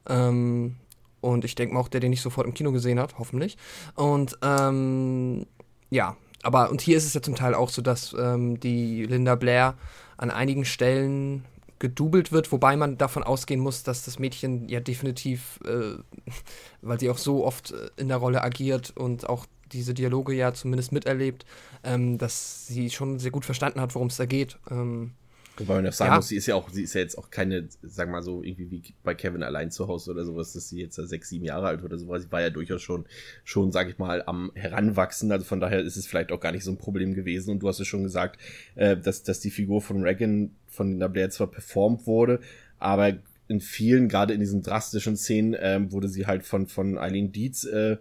Ähm, 0.08 0.76
und 1.22 1.46
ich 1.46 1.56
denke 1.56 1.74
mal 1.74 1.80
auch, 1.80 1.88
der 1.88 2.02
den 2.02 2.10
nicht 2.10 2.22
sofort 2.22 2.46
im 2.46 2.54
Kino 2.54 2.72
gesehen 2.72 3.00
hat, 3.00 3.18
hoffentlich. 3.20 3.58
Und 3.96 4.38
ähm, 4.42 5.46
ja, 5.90 6.18
aber 6.44 6.70
und 6.70 6.82
hier 6.82 6.98
ist 6.98 7.06
es 7.06 7.14
ja 7.14 7.22
zum 7.22 7.36
Teil 7.36 7.54
auch 7.54 7.70
so, 7.70 7.82
dass 7.82 8.16
ähm, 8.18 8.60
die 8.60 9.06
Linda 9.06 9.36
Blair 9.36 9.76
an 10.18 10.32
einigen 10.32 10.66
Stellen 10.66 11.46
gedoubelt 11.80 12.32
wird, 12.32 12.52
wobei 12.52 12.76
man 12.76 12.98
davon 12.98 13.24
ausgehen 13.24 13.62
muss, 13.62 13.84
dass 13.84 14.04
das 14.04 14.20
Mädchen 14.20 14.68
ja 14.68 14.82
definitiv, 14.82 15.60
äh, 15.66 15.96
weil 16.82 17.00
sie 17.00 17.10
auch 17.10 17.18
so 17.18 17.46
oft 17.46 17.72
äh, 17.72 17.90
in 17.98 18.10
der 18.10 18.18
Rolle 18.18 18.44
agiert 18.44 18.96
und 18.96 19.28
auch 19.28 19.46
diese 19.72 19.94
Dialoge 19.94 20.34
ja 20.34 20.54
zumindest 20.54 20.92
miterlebt, 20.92 21.46
ähm, 21.84 22.18
dass 22.18 22.68
sie 22.68 22.90
schon 22.90 23.20
sehr 23.20 23.32
gut 23.32 23.46
verstanden 23.46 23.80
hat, 23.82 23.96
worum 23.96 24.10
es 24.10 24.18
da 24.18 24.26
geht. 24.26 24.58
Ähm, 24.70 25.12
Wobei 25.60 25.76
man 25.76 25.86
ja 25.86 25.92
sagen 25.92 26.12
ja. 26.12 26.16
muss, 26.16 26.30
sie 26.30 26.38
ist 26.38 26.46
ja 26.48 26.56
auch, 26.56 26.70
sie 26.70 26.84
ist 26.84 26.94
ja 26.94 27.02
jetzt 27.02 27.18
auch 27.18 27.30
keine, 27.30 27.68
sag 27.82 28.10
mal 28.10 28.24
so, 28.24 28.44
irgendwie 28.44 28.72
wie 28.72 28.82
bei 29.04 29.14
Kevin 29.14 29.44
allein 29.44 29.72
zu 29.72 29.88
Hause 29.88 30.12
oder 30.12 30.26
sowas, 30.26 30.54
dass 30.54 30.70
sie 30.70 30.80
jetzt 30.80 30.96
sechs, 30.96 31.30
sieben 31.30 31.46
Jahre 31.46 31.68
alt 31.68 31.84
oder 31.84 31.98
sowas. 31.98 32.24
Sie 32.24 32.32
war 32.32 32.42
ja 32.42 32.50
durchaus 32.50 32.82
schon, 32.82 33.06
schon, 33.44 33.72
sag 33.72 33.90
ich 33.90 33.98
mal, 33.98 34.24
am 34.26 34.52
Heranwachsen. 34.56 35.32
Also 35.32 35.46
von 35.46 35.60
daher 35.60 35.82
ist 35.82 35.98
es 35.98 36.08
vielleicht 36.08 36.32
auch 36.32 36.40
gar 36.40 36.52
nicht 36.52 36.64
so 36.64 36.72
ein 36.72 36.78
Problem 36.78 37.14
gewesen. 37.14 37.52
Und 37.52 37.60
du 37.60 37.68
hast 37.68 37.80
es 37.80 37.88
schon 37.88 38.04
gesagt, 38.04 38.40
äh, 38.76 38.96
dass, 38.98 39.24
dass 39.24 39.40
die 39.40 39.52
Figur 39.52 39.82
von 39.82 40.02
Reagan 40.02 40.52
von 40.68 41.00
der 41.00 41.10
Blair 41.10 41.30
zwar 41.30 41.48
performt 41.48 42.08
wurde, 42.08 42.40
aber 42.78 43.18
in 43.50 43.60
vielen, 43.60 44.08
gerade 44.08 44.34
in 44.34 44.40
diesen 44.40 44.62
drastischen 44.62 45.18
Szenen, 45.18 45.56
ähm, 45.60 45.92
wurde 45.92 46.08
sie 46.08 46.28
halt 46.28 46.44
von, 46.44 46.68
von 46.68 47.00
Eileen 47.00 47.32
Dietz 47.32 47.64
äh, 47.64 47.98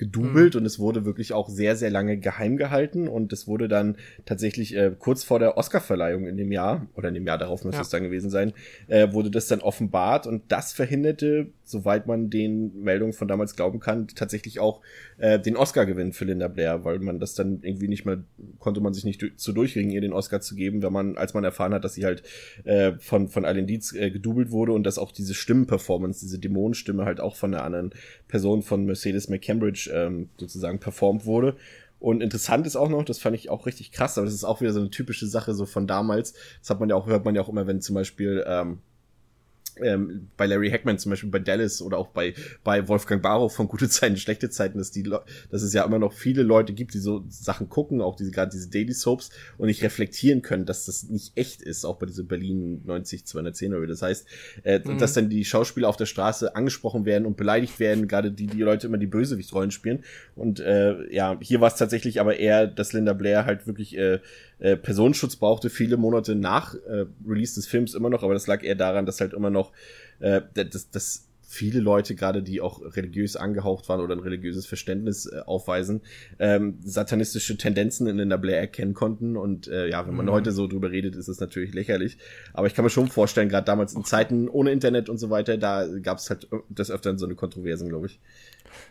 gedoubelt 0.00 0.54
mhm. 0.54 0.60
und 0.60 0.66
es 0.66 0.78
wurde 0.78 1.04
wirklich 1.04 1.34
auch 1.34 1.50
sehr, 1.50 1.76
sehr 1.76 1.90
lange 1.90 2.16
geheim 2.16 2.56
gehalten 2.56 3.06
und 3.06 3.34
es 3.34 3.46
wurde 3.46 3.68
dann 3.68 3.96
tatsächlich 4.24 4.74
äh, 4.74 4.92
kurz 4.98 5.24
vor 5.24 5.38
der 5.38 5.58
Oscarverleihung 5.58 6.26
in 6.26 6.38
dem 6.38 6.50
Jahr, 6.50 6.86
oder 6.96 7.08
in 7.08 7.14
dem 7.14 7.26
Jahr 7.26 7.36
darauf 7.36 7.64
müsste 7.64 7.76
ja. 7.76 7.82
es 7.82 7.90
dann 7.90 8.02
gewesen 8.02 8.30
sein, 8.30 8.54
äh, 8.88 9.12
wurde 9.12 9.30
das 9.30 9.46
dann 9.46 9.60
offenbart 9.60 10.26
und 10.26 10.50
das 10.50 10.72
verhinderte 10.72 11.52
soweit 11.70 12.06
man 12.06 12.30
den 12.30 12.82
Meldungen 12.82 13.12
von 13.12 13.28
damals 13.28 13.56
glauben 13.56 13.80
kann, 13.80 14.08
tatsächlich 14.08 14.60
auch 14.60 14.80
äh, 15.18 15.38
den 15.38 15.56
Oscar 15.56 15.86
gewinnen 15.86 16.12
für 16.12 16.24
Linda 16.24 16.48
Blair, 16.48 16.84
weil 16.84 16.98
man 16.98 17.18
das 17.18 17.34
dann 17.34 17.60
irgendwie 17.62 17.88
nicht 17.88 18.04
mehr, 18.04 18.24
konnte 18.58 18.80
man 18.80 18.92
sich 18.92 19.04
nicht 19.04 19.24
zu 19.36 19.52
durchringen, 19.52 19.90
ihr 19.90 20.00
den 20.00 20.12
Oscar 20.12 20.40
zu 20.40 20.54
geben, 20.54 20.82
wenn 20.82 20.92
man, 20.92 21.16
als 21.16 21.34
man 21.34 21.44
erfahren 21.44 21.74
hat, 21.74 21.84
dass 21.84 21.94
sie 21.94 22.04
halt 22.04 22.22
äh, 22.64 22.92
von, 22.98 23.28
von 23.28 23.44
Eileen 23.44 23.66
Dietz 23.66 23.92
äh, 23.92 24.10
gedoubelt 24.10 24.50
wurde 24.50 24.72
und 24.72 24.84
dass 24.84 24.98
auch 24.98 25.12
diese 25.12 25.34
Stimmenperformance, 25.34 26.20
diese 26.20 26.38
Dämonenstimme 26.38 27.04
halt 27.04 27.20
auch 27.20 27.36
von 27.36 27.54
einer 27.54 27.64
anderen 27.64 27.90
Person 28.28 28.62
von 28.62 28.84
Mercedes 28.84 29.28
McCambridge 29.28 29.90
ähm, 29.92 30.28
sozusagen 30.38 30.80
performt 30.80 31.26
wurde. 31.26 31.56
Und 32.00 32.22
interessant 32.22 32.66
ist 32.66 32.76
auch 32.76 32.88
noch, 32.88 33.04
das 33.04 33.18
fand 33.18 33.36
ich 33.36 33.50
auch 33.50 33.66
richtig 33.66 33.92
krass, 33.92 34.16
aber 34.16 34.24
das 34.24 34.34
ist 34.34 34.44
auch 34.44 34.62
wieder 34.62 34.72
so 34.72 34.80
eine 34.80 34.88
typische 34.88 35.26
Sache 35.26 35.52
so 35.52 35.66
von 35.66 35.86
damals. 35.86 36.32
Das 36.60 36.70
hat 36.70 36.80
man 36.80 36.88
ja 36.88 36.96
auch, 36.96 37.06
hört 37.06 37.26
man 37.26 37.34
ja 37.34 37.42
auch 37.42 37.50
immer, 37.50 37.66
wenn 37.66 37.82
zum 37.82 37.94
Beispiel 37.94 38.42
ähm, 38.46 38.78
ähm, 39.80 40.28
bei 40.36 40.46
Larry 40.46 40.70
Hackman 40.70 40.98
zum 40.98 41.10
Beispiel 41.10 41.30
bei 41.30 41.38
Dallas 41.38 41.82
oder 41.82 41.98
auch 41.98 42.08
bei, 42.08 42.34
bei 42.64 42.88
Wolfgang 42.88 43.22
Barrow 43.22 43.52
von 43.52 43.68
gute 43.68 43.88
Zeiten, 43.88 44.16
schlechte 44.16 44.50
Zeiten, 44.50 44.78
dass 44.78 44.90
die, 44.90 45.02
dass 45.02 45.62
es 45.62 45.72
ja 45.72 45.84
immer 45.84 45.98
noch 45.98 46.12
viele 46.12 46.42
Leute 46.42 46.72
gibt, 46.72 46.94
die 46.94 46.98
so 46.98 47.24
Sachen 47.28 47.68
gucken, 47.68 48.00
auch 48.00 48.16
diese, 48.16 48.30
gerade 48.30 48.50
diese 48.50 48.70
Daily 48.70 48.92
Soaps 48.92 49.30
und 49.58 49.66
nicht 49.66 49.82
reflektieren 49.82 50.42
können, 50.42 50.66
dass 50.66 50.86
das 50.86 51.04
nicht 51.04 51.32
echt 51.36 51.62
ist, 51.62 51.84
auch 51.84 51.98
bei 51.98 52.06
dieser 52.06 52.24
Berlin 52.24 52.82
90 52.84 53.26
210 53.26 53.74
oder 53.74 53.86
das 53.86 54.02
heißt, 54.02 54.26
äh, 54.64 54.80
mhm. 54.80 54.98
dass 54.98 55.14
dann 55.14 55.28
die 55.28 55.44
Schauspieler 55.44 55.88
auf 55.88 55.96
der 55.96 56.06
Straße 56.06 56.54
angesprochen 56.54 57.04
werden 57.04 57.26
und 57.26 57.36
beleidigt 57.36 57.80
werden, 57.80 58.08
gerade 58.08 58.32
die, 58.32 58.46
die 58.46 58.62
Leute 58.62 58.86
immer 58.86 58.98
die 58.98 59.06
Bösewichtrollen 59.06 59.70
spielen 59.70 60.04
und 60.34 60.60
äh, 60.60 61.12
ja, 61.12 61.38
hier 61.40 61.60
war 61.60 61.68
es 61.68 61.76
tatsächlich 61.76 62.20
aber 62.20 62.38
eher, 62.38 62.66
dass 62.66 62.92
Linda 62.92 63.12
Blair 63.12 63.44
halt 63.44 63.66
wirklich 63.66 63.96
äh, 63.96 64.20
äh, 64.60 64.76
Personenschutz 64.76 65.36
brauchte, 65.36 65.70
viele 65.70 65.96
Monate 65.96 66.34
nach 66.34 66.74
äh, 66.74 67.06
Release 67.26 67.54
des 67.54 67.66
Films 67.66 67.94
immer 67.94 68.10
noch, 68.10 68.22
aber 68.22 68.34
das 68.34 68.46
lag 68.46 68.62
eher 68.62 68.76
daran, 68.76 69.06
dass 69.06 69.20
halt 69.20 69.32
immer 69.32 69.50
noch 69.50 69.72
äh, 70.20 70.42
dass, 70.54 70.90
dass 70.90 71.26
viele 71.50 71.80
Leute, 71.80 72.14
gerade 72.14 72.44
die 72.44 72.60
auch 72.60 72.80
religiös 72.94 73.34
angehaucht 73.34 73.88
waren 73.88 74.00
oder 74.00 74.14
ein 74.14 74.20
religiöses 74.20 74.66
Verständnis 74.66 75.26
äh, 75.26 75.40
aufweisen, 75.44 76.00
ähm, 76.38 76.78
satanistische 76.84 77.56
Tendenzen 77.56 78.06
in 78.06 78.28
der 78.28 78.38
Blair 78.38 78.60
erkennen 78.60 78.94
konnten. 78.94 79.36
Und 79.36 79.66
äh, 79.66 79.88
ja, 79.88 80.06
wenn 80.06 80.14
man 80.14 80.26
mhm. 80.26 80.30
heute 80.30 80.52
so 80.52 80.68
drüber 80.68 80.92
redet, 80.92 81.16
ist 81.16 81.26
es 81.26 81.40
natürlich 81.40 81.74
lächerlich. 81.74 82.18
Aber 82.52 82.68
ich 82.68 82.74
kann 82.74 82.84
mir 82.84 82.90
schon 82.90 83.08
vorstellen, 83.08 83.48
gerade 83.48 83.64
damals 83.64 83.94
in 83.94 84.04
Zeiten 84.04 84.48
ohne 84.48 84.70
Internet 84.70 85.08
und 85.08 85.18
so 85.18 85.28
weiter, 85.28 85.58
da 85.58 85.88
gab 86.00 86.18
es 86.18 86.30
halt 86.30 86.46
des 86.68 86.88
Öfteren 86.88 87.18
so 87.18 87.26
eine 87.26 87.34
Kontroversen, 87.34 87.88
glaube 87.88 88.06
ich. 88.06 88.20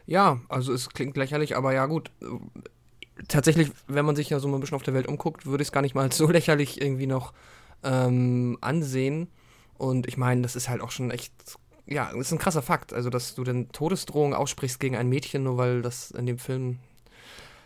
Ja, 0.05 0.41
also 0.49 0.73
es 0.73 0.89
klingt 0.89 1.15
lächerlich, 1.15 1.55
aber 1.55 1.73
ja 1.73 1.85
gut 1.85 2.11
tatsächlich, 3.27 3.71
wenn 3.87 4.05
man 4.05 4.15
sich 4.15 4.29
ja 4.29 4.39
so 4.39 4.47
mal 4.47 4.57
ein 4.57 4.61
bisschen 4.61 4.75
auf 4.75 4.83
der 4.83 4.93
Welt 4.93 5.07
umguckt, 5.07 5.45
würde 5.45 5.61
ich 5.61 5.69
es 5.69 5.71
gar 5.71 5.81
nicht 5.81 5.95
mal 5.95 6.11
so 6.11 6.27
lächerlich 6.31 6.81
irgendwie 6.81 7.07
noch 7.07 7.33
ähm, 7.83 8.57
ansehen. 8.61 9.27
Und 9.77 10.07
ich 10.07 10.17
meine, 10.17 10.41
das 10.41 10.55
ist 10.55 10.69
halt 10.69 10.81
auch 10.81 10.91
schon 10.91 11.11
echt, 11.11 11.31
ja, 11.85 12.11
das 12.11 12.27
ist 12.27 12.31
ein 12.31 12.39
krasser 12.39 12.61
Fakt. 12.61 12.93
Also, 12.93 13.09
dass 13.09 13.35
du 13.35 13.43
denn 13.43 13.69
Todesdrohungen 13.71 14.33
aussprichst 14.33 14.79
gegen 14.79 14.95
ein 14.95 15.09
Mädchen, 15.09 15.43
nur 15.43 15.57
weil 15.57 15.81
das 15.81 16.11
in 16.11 16.25
dem 16.25 16.37
Film 16.37 16.79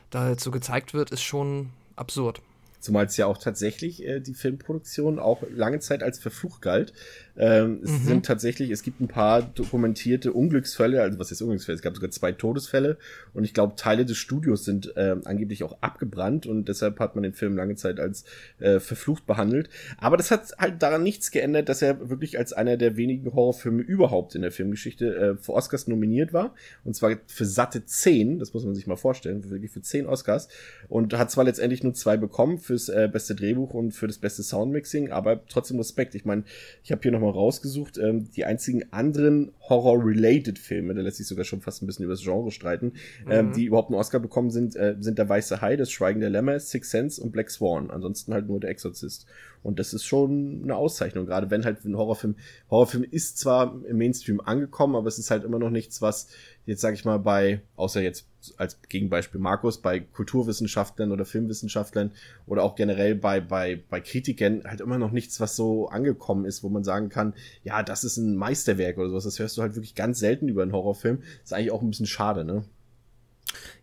da 0.09 0.29
jetzt 0.29 0.43
so 0.43 0.51
gezeigt 0.51 0.93
wird, 0.93 1.11
ist 1.11 1.23
schon 1.23 1.71
absurd. 1.95 2.41
Zumal 2.79 3.05
es 3.05 3.15
ja 3.15 3.27
auch 3.27 3.37
tatsächlich 3.37 4.05
äh, 4.05 4.19
die 4.19 4.33
Filmproduktion 4.33 5.17
auch 5.17 5.41
lange 5.49 5.79
Zeit 5.79 6.03
als 6.03 6.19
verflucht 6.19 6.61
galt. 6.61 6.93
Ähm, 7.35 7.79
es 7.83 7.91
mhm. 7.91 8.03
sind 8.05 8.25
tatsächlich, 8.25 8.69
es 8.69 8.83
gibt 8.83 9.01
ein 9.01 9.07
paar 9.07 9.41
dokumentierte 9.41 10.33
Unglücksfälle, 10.33 11.01
also 11.01 11.17
was 11.17 11.31
ist 11.31 11.41
Unglücksfälle? 11.41 11.75
Es 11.75 11.81
gab 11.81 11.95
sogar 11.95 12.11
zwei 12.11 12.31
Todesfälle 12.31 12.97
und 13.33 13.43
ich 13.43 13.53
glaube, 13.53 13.75
Teile 13.75 14.05
des 14.05 14.17
Studios 14.17 14.65
sind 14.65 14.95
äh, 14.95 15.15
angeblich 15.25 15.63
auch 15.63 15.77
abgebrannt 15.81 16.45
und 16.45 16.69
deshalb 16.69 16.99
hat 16.99 17.15
man 17.15 17.23
den 17.23 17.33
Film 17.33 17.57
lange 17.57 17.75
Zeit 17.75 17.99
als 17.99 18.25
äh, 18.59 18.79
verflucht 18.79 19.25
behandelt. 19.25 19.69
Aber 19.97 20.17
das 20.17 20.29
hat 20.29 20.51
halt 20.59 20.81
daran 20.83 21.01
nichts 21.01 21.31
geändert, 21.31 21.69
dass 21.69 21.81
er 21.81 22.09
wirklich 22.09 22.37
als 22.37 22.53
einer 22.53 22.77
der 22.77 22.97
wenigen 22.97 23.33
Horrorfilme 23.33 23.81
überhaupt 23.81 24.35
in 24.35 24.43
der 24.43 24.51
Filmgeschichte 24.51 25.15
äh, 25.15 25.35
für 25.35 25.53
Oscars 25.53 25.87
nominiert 25.87 26.33
war. 26.33 26.53
Und 26.83 26.95
zwar 26.95 27.17
für 27.25 27.45
satte 27.45 27.85
zehn, 27.85 28.37
das 28.37 28.53
muss 28.53 28.63
man 28.63 28.75
sich 28.75 28.85
mal 28.85 28.95
vorstellen, 28.95 29.49
wirklich 29.49 29.71
für 29.71 29.81
zehn 29.81 30.05
Oscars. 30.05 30.49
Und 30.87 31.17
hat 31.17 31.31
zwar 31.31 31.45
letztendlich 31.45 31.83
nur 31.83 31.95
zwei 31.95 32.17
bekommen 32.17 32.59
fürs 32.59 32.89
äh, 32.89 33.09
beste 33.11 33.33
Drehbuch 33.33 33.73
und 33.73 33.91
für 33.91 34.07
das 34.07 34.19
beste 34.19 34.43
Soundmixing, 34.43 35.11
aber 35.11 35.43
trotzdem 35.47 35.77
Respekt. 35.77 36.13
Ich 36.13 36.25
meine, 36.25 36.43
ich 36.83 36.91
habe 36.91 37.01
hier 37.01 37.11
noch 37.11 37.22
mal 37.23 37.31
rausgesucht. 37.31 37.97
Ähm, 37.97 38.29
die 38.31 38.45
einzigen 38.45 38.91
anderen 38.91 39.51
Horror-related 39.69 40.59
Filme, 40.59 40.93
da 40.93 41.01
lässt 41.01 41.17
sich 41.17 41.27
sogar 41.27 41.45
schon 41.45 41.61
fast 41.61 41.81
ein 41.81 41.87
bisschen 41.87 42.05
über 42.05 42.13
das 42.13 42.23
Genre 42.23 42.51
streiten, 42.51 42.93
ähm, 43.21 43.25
mhm. 43.25 43.31
ähm, 43.31 43.53
die 43.53 43.65
überhaupt 43.65 43.89
einen 43.89 43.99
Oscar 43.99 44.19
bekommen 44.19 44.51
sind, 44.51 44.75
äh, 44.75 44.95
sind 44.99 45.17
Der 45.17 45.29
Weiße 45.29 45.61
Hai, 45.61 45.75
Das 45.75 45.91
Schweigen 45.91 46.19
der 46.19 46.29
Lämmer, 46.29 46.59
Six 46.59 46.91
Sense 46.91 47.21
und 47.21 47.31
Black 47.31 47.49
Swan. 47.49 47.89
Ansonsten 47.91 48.33
halt 48.33 48.47
nur 48.47 48.59
Der 48.59 48.69
Exorzist. 48.69 49.25
Und 49.63 49.79
das 49.79 49.93
ist 49.93 50.05
schon 50.05 50.61
eine 50.63 50.75
Auszeichnung, 50.75 51.25
gerade 51.25 51.49
wenn 51.49 51.63
halt 51.63 51.85
ein 51.85 51.97
Horrorfilm, 51.97 52.35
Horrorfilm 52.69 53.05
ist 53.09 53.37
zwar 53.37 53.81
im 53.85 53.97
Mainstream 53.97 54.41
angekommen, 54.41 54.95
aber 54.95 55.07
es 55.07 55.17
ist 55.17 55.31
halt 55.31 55.45
immer 55.45 55.57
noch 55.57 55.69
nichts, 55.69 56.01
was 56.01 56.27
jetzt 56.65 56.81
sag 56.81 56.93
ich 56.93 57.05
mal 57.05 57.19
bei, 57.19 57.61
außer 57.75 58.01
jetzt 58.01 58.27
als 58.57 58.81
Gegenbeispiel 58.89 59.39
Markus, 59.39 59.81
bei 59.81 59.99
Kulturwissenschaftlern 59.99 61.11
oder 61.11 61.25
Filmwissenschaftlern 61.25 62.11
oder 62.45 62.63
auch 62.63 62.75
generell 62.75 63.15
bei, 63.15 63.39
bei, 63.39 63.81
bei 63.89 64.01
Kritikern 64.01 64.63
halt 64.65 64.81
immer 64.81 64.97
noch 64.97 65.11
nichts, 65.11 65.39
was 65.39 65.55
so 65.55 65.87
angekommen 65.87 66.45
ist, 66.45 66.63
wo 66.63 66.69
man 66.69 66.83
sagen 66.83 67.09
kann, 67.09 67.33
ja, 67.63 67.83
das 67.83 68.03
ist 68.03 68.17
ein 68.17 68.35
Meisterwerk 68.35 68.97
oder 68.97 69.09
sowas. 69.09 69.23
Das 69.23 69.39
hörst 69.39 69.57
du 69.57 69.61
halt 69.61 69.75
wirklich 69.75 69.95
ganz 69.95 70.19
selten 70.19 70.47
über 70.47 70.61
einen 70.61 70.73
Horrorfilm. 70.73 71.21
Ist 71.43 71.53
eigentlich 71.53 71.71
auch 71.71 71.81
ein 71.81 71.89
bisschen 71.89 72.05
schade, 72.05 72.43
ne? 72.43 72.63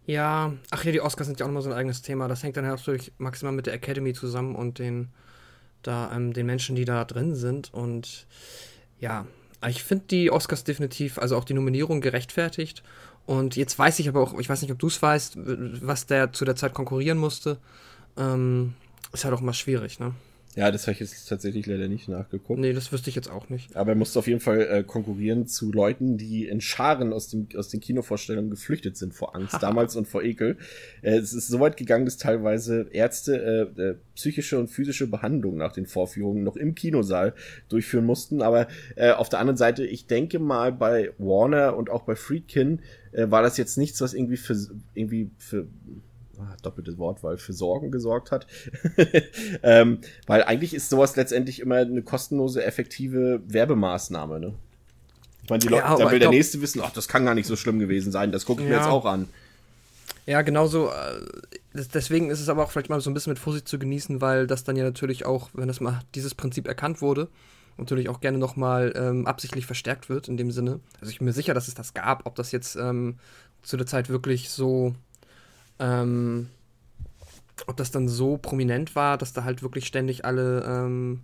Ja, 0.06 0.54
ach 0.70 0.84
ja, 0.84 0.92
die 0.92 1.00
Oscars 1.00 1.26
sind 1.26 1.38
ja 1.38 1.46
auch 1.46 1.48
nochmal 1.48 1.62
so 1.62 1.70
ein 1.70 1.76
eigenes 1.76 2.02
Thema. 2.02 2.28
Das 2.28 2.42
hängt 2.42 2.56
dann 2.56 2.64
natürlich 2.64 3.12
maximal 3.18 3.52
mit 3.52 3.66
der 3.66 3.74
Academy 3.74 4.12
zusammen 4.12 4.56
und 4.56 4.78
den, 4.78 5.08
da, 5.82 6.10
ähm, 6.14 6.32
den 6.32 6.46
Menschen, 6.46 6.76
die 6.76 6.84
da 6.84 7.04
drin 7.04 7.34
sind. 7.34 7.72
Und 7.72 8.26
ja, 8.98 9.26
ich 9.68 9.82
finde 9.82 10.04
die 10.10 10.30
Oscars 10.30 10.64
definitiv, 10.64 11.18
also 11.18 11.36
auch 11.36 11.44
die 11.44 11.54
Nominierung 11.54 12.00
gerechtfertigt. 12.00 12.82
Und 13.26 13.56
jetzt 13.56 13.78
weiß 13.78 13.98
ich 13.98 14.08
aber 14.08 14.20
auch, 14.20 14.38
ich 14.38 14.48
weiß 14.48 14.62
nicht, 14.62 14.72
ob 14.72 14.78
du 14.78 14.86
es 14.86 15.00
weißt, 15.00 15.34
was 15.36 16.06
der 16.06 16.32
zu 16.32 16.44
der 16.44 16.56
Zeit 16.56 16.74
konkurrieren 16.74 17.18
musste. 17.18 17.58
Ähm, 18.16 18.74
ist 19.12 19.24
halt 19.24 19.34
auch 19.34 19.40
mal 19.40 19.52
schwierig, 19.52 20.00
ne? 20.00 20.14
Ja, 20.56 20.72
das 20.72 20.82
habe 20.82 20.94
ich 20.94 21.00
jetzt 21.00 21.28
tatsächlich 21.28 21.66
leider 21.66 21.86
nicht 21.86 22.08
nachgeguckt. 22.08 22.58
Nee, 22.58 22.72
das 22.72 22.90
wüsste 22.90 23.08
ich 23.08 23.14
jetzt 23.14 23.30
auch 23.30 23.48
nicht. 23.50 23.76
Aber 23.76 23.92
er 23.92 23.94
musste 23.94 24.18
auf 24.18 24.26
jeden 24.26 24.40
Fall 24.40 24.60
äh, 24.62 24.82
konkurrieren 24.82 25.46
zu 25.46 25.70
Leuten, 25.70 26.18
die 26.18 26.48
in 26.48 26.60
Scharen 26.60 27.12
aus, 27.12 27.28
dem, 27.28 27.46
aus 27.56 27.68
den 27.68 27.80
Kinovorstellungen 27.80 28.50
geflüchtet 28.50 28.96
sind 28.96 29.14
vor 29.14 29.36
Angst 29.36 29.58
damals 29.60 29.94
und 29.94 30.08
vor 30.08 30.24
Ekel. 30.24 30.58
Äh, 31.02 31.18
es 31.18 31.32
ist 31.34 31.46
so 31.46 31.60
weit 31.60 31.76
gegangen, 31.76 32.04
dass 32.04 32.16
teilweise 32.16 32.88
Ärzte 32.90 33.70
äh, 33.78 33.80
äh, 33.80 33.94
psychische 34.16 34.58
und 34.58 34.68
physische 34.68 35.06
Behandlung 35.06 35.56
nach 35.56 35.72
den 35.72 35.86
Vorführungen 35.86 36.42
noch 36.42 36.56
im 36.56 36.74
Kinosaal 36.74 37.32
durchführen 37.68 38.04
mussten. 38.04 38.42
Aber 38.42 38.66
äh, 38.96 39.12
auf 39.12 39.28
der 39.28 39.38
anderen 39.38 39.56
Seite, 39.56 39.86
ich 39.86 40.08
denke 40.08 40.40
mal, 40.40 40.72
bei 40.72 41.12
Warner 41.18 41.76
und 41.76 41.90
auch 41.90 42.02
bei 42.02 42.16
Friedkin 42.16 42.80
äh, 43.12 43.30
war 43.30 43.42
das 43.42 43.56
jetzt 43.56 43.78
nichts, 43.78 44.00
was 44.00 44.14
irgendwie 44.14 44.36
für 44.36 44.56
irgendwie 44.94 45.30
für 45.38 45.68
ah, 46.40 46.56
doppeltes 46.62 46.98
Wort, 46.98 47.22
weil 47.22 47.38
für 47.38 47.52
Sorgen 47.52 47.90
gesorgt 47.90 48.30
hat. 48.30 48.46
ähm, 49.62 50.00
weil 50.26 50.44
eigentlich 50.44 50.74
ist 50.74 50.90
sowas 50.90 51.16
letztendlich 51.16 51.60
immer 51.60 51.76
eine 51.76 52.02
kostenlose, 52.02 52.64
effektive 52.64 53.42
Werbemaßnahme, 53.46 54.40
ne? 54.40 54.54
Ich 55.42 55.50
meine, 55.50 55.60
die 55.60 55.68
Leute, 55.68 55.84
ja, 55.84 55.96
da 55.96 56.10
will 56.10 56.18
der 56.18 56.30
Nächste 56.30 56.60
wissen, 56.60 56.80
ach, 56.84 56.92
das 56.92 57.08
kann 57.08 57.24
gar 57.24 57.34
nicht 57.34 57.46
so 57.46 57.56
schlimm 57.56 57.78
gewesen 57.78 58.12
sein, 58.12 58.30
das 58.30 58.44
gucke 58.44 58.62
ich 58.62 58.68
ja. 58.68 58.76
mir 58.76 58.82
jetzt 58.82 58.90
auch 58.90 59.04
an. 59.04 59.28
Ja, 60.26 60.42
genauso. 60.42 60.90
Äh, 60.90 61.26
deswegen 61.94 62.30
ist 62.30 62.40
es 62.40 62.48
aber 62.48 62.62
auch 62.62 62.70
vielleicht 62.70 62.90
mal 62.90 63.00
so 63.00 63.10
ein 63.10 63.14
bisschen 63.14 63.32
mit 63.32 63.38
Vorsicht 63.38 63.66
zu 63.66 63.78
genießen, 63.78 64.20
weil 64.20 64.46
das 64.46 64.64
dann 64.64 64.76
ja 64.76 64.84
natürlich 64.84 65.26
auch, 65.26 65.50
wenn 65.54 65.68
das 65.68 65.80
mal 65.80 66.00
dieses 66.14 66.34
Prinzip 66.34 66.68
erkannt 66.68 67.00
wurde, 67.00 67.28
natürlich 67.78 68.08
auch 68.08 68.20
gerne 68.20 68.38
nochmal 68.38 68.92
ähm, 68.94 69.26
absichtlich 69.26 69.66
verstärkt 69.66 70.08
wird 70.08 70.28
in 70.28 70.36
dem 70.36 70.50
Sinne. 70.50 70.80
Also 71.00 71.10
ich 71.10 71.18
bin 71.18 71.26
mir 71.26 71.32
sicher, 71.32 71.54
dass 71.54 71.68
es 71.68 71.74
das 71.74 71.94
gab. 71.94 72.26
Ob 72.26 72.36
das 72.36 72.52
jetzt 72.52 72.76
ähm, 72.76 73.18
zu 73.62 73.76
der 73.76 73.86
Zeit 73.86 74.08
wirklich 74.08 74.50
so, 74.50 74.94
ähm, 75.80 76.48
ob 77.66 77.76
das 77.76 77.90
dann 77.90 78.08
so 78.08 78.36
prominent 78.36 78.94
war, 78.94 79.18
dass 79.18 79.32
da 79.32 79.44
halt 79.44 79.62
wirklich 79.62 79.86
ständig 79.86 80.24
alle, 80.24 80.64
ähm, 80.66 81.20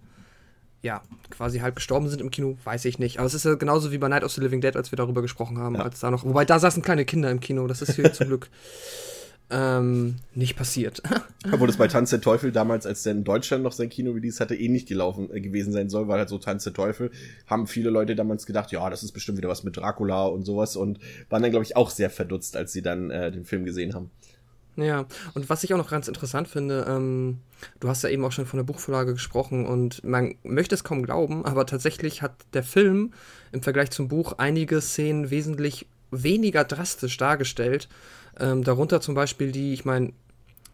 ja, 0.82 1.02
quasi 1.30 1.60
halt 1.60 1.76
gestorben 1.76 2.08
sind 2.08 2.20
im 2.20 2.30
Kino, 2.30 2.56
weiß 2.64 2.84
ich 2.86 2.98
nicht. 2.98 3.18
Aber 3.18 3.26
es 3.26 3.34
ist 3.34 3.44
ja 3.44 3.54
genauso 3.54 3.92
wie 3.92 3.98
bei 3.98 4.08
Night 4.08 4.24
of 4.24 4.32
the 4.32 4.40
Living 4.40 4.60
Dead, 4.60 4.76
als 4.76 4.92
wir 4.92 4.96
darüber 4.96 5.22
gesprochen 5.22 5.58
haben, 5.58 5.76
ja. 5.76 5.82
als 5.82 6.00
da 6.00 6.10
noch, 6.10 6.24
wobei 6.24 6.44
da 6.44 6.58
saßen 6.58 6.82
kleine 6.82 7.04
Kinder 7.04 7.30
im 7.30 7.40
Kino, 7.40 7.66
das 7.66 7.82
ist 7.82 7.94
hier 7.94 8.12
zum 8.12 8.28
Glück 8.28 8.48
ähm, 9.50 10.16
nicht 10.34 10.56
passiert. 10.56 11.02
Obwohl 11.52 11.68
das 11.68 11.76
bei 11.76 11.88
Tanz 11.88 12.10
der 12.10 12.20
Teufel 12.20 12.50
damals, 12.52 12.84
als 12.86 13.04
der 13.04 13.12
in 13.12 13.24
Deutschland 13.24 13.62
noch 13.62 13.72
sein 13.72 13.88
Kino-Release 13.88 14.40
hatte, 14.40 14.56
ähnlich 14.56 14.84
eh 14.84 14.86
gelaufen 14.86 15.30
äh, 15.32 15.40
gewesen 15.40 15.72
sein 15.72 15.88
soll, 15.88 16.08
weil 16.08 16.18
halt 16.18 16.28
so 16.28 16.38
Tanz 16.38 16.64
der 16.64 16.72
Teufel, 16.72 17.10
haben 17.46 17.66
viele 17.66 17.90
Leute 17.90 18.16
damals 18.16 18.46
gedacht, 18.46 18.72
ja, 18.72 18.88
das 18.90 19.02
ist 19.02 19.12
bestimmt 19.12 19.38
wieder 19.38 19.48
was 19.48 19.64
mit 19.64 19.76
Dracula 19.76 20.26
und 20.26 20.44
sowas 20.44 20.76
und 20.76 20.98
waren 21.30 21.42
dann, 21.42 21.50
glaube 21.50 21.64
ich, 21.64 21.76
auch 21.76 21.90
sehr 21.90 22.10
verdutzt, 22.10 22.56
als 22.56 22.72
sie 22.72 22.82
dann 22.82 23.10
äh, 23.10 23.30
den 23.30 23.44
Film 23.44 23.64
gesehen 23.64 23.94
haben. 23.94 24.10
Ja, 24.76 25.06
und 25.34 25.48
was 25.48 25.64
ich 25.64 25.72
auch 25.72 25.78
noch 25.78 25.90
ganz 25.90 26.06
interessant 26.06 26.48
finde, 26.48 26.86
ähm, 26.88 27.38
du 27.80 27.88
hast 27.88 28.02
ja 28.02 28.10
eben 28.10 28.24
auch 28.24 28.32
schon 28.32 28.46
von 28.46 28.58
der 28.58 28.64
Buchvorlage 28.64 29.14
gesprochen 29.14 29.66
und 29.66 30.04
man 30.04 30.34
möchte 30.42 30.74
es 30.74 30.84
kaum 30.84 31.02
glauben, 31.02 31.44
aber 31.46 31.64
tatsächlich 31.64 32.20
hat 32.20 32.34
der 32.52 32.62
Film 32.62 33.14
im 33.52 33.62
Vergleich 33.62 33.90
zum 33.90 34.08
Buch 34.08 34.34
einige 34.36 34.80
Szenen 34.82 35.30
wesentlich 35.30 35.86
weniger 36.10 36.64
drastisch 36.64 37.16
dargestellt. 37.16 37.88
Ähm, 38.38 38.64
darunter 38.64 39.00
zum 39.00 39.14
Beispiel 39.14 39.50
die, 39.50 39.72
ich 39.72 39.86
meine, 39.86 40.12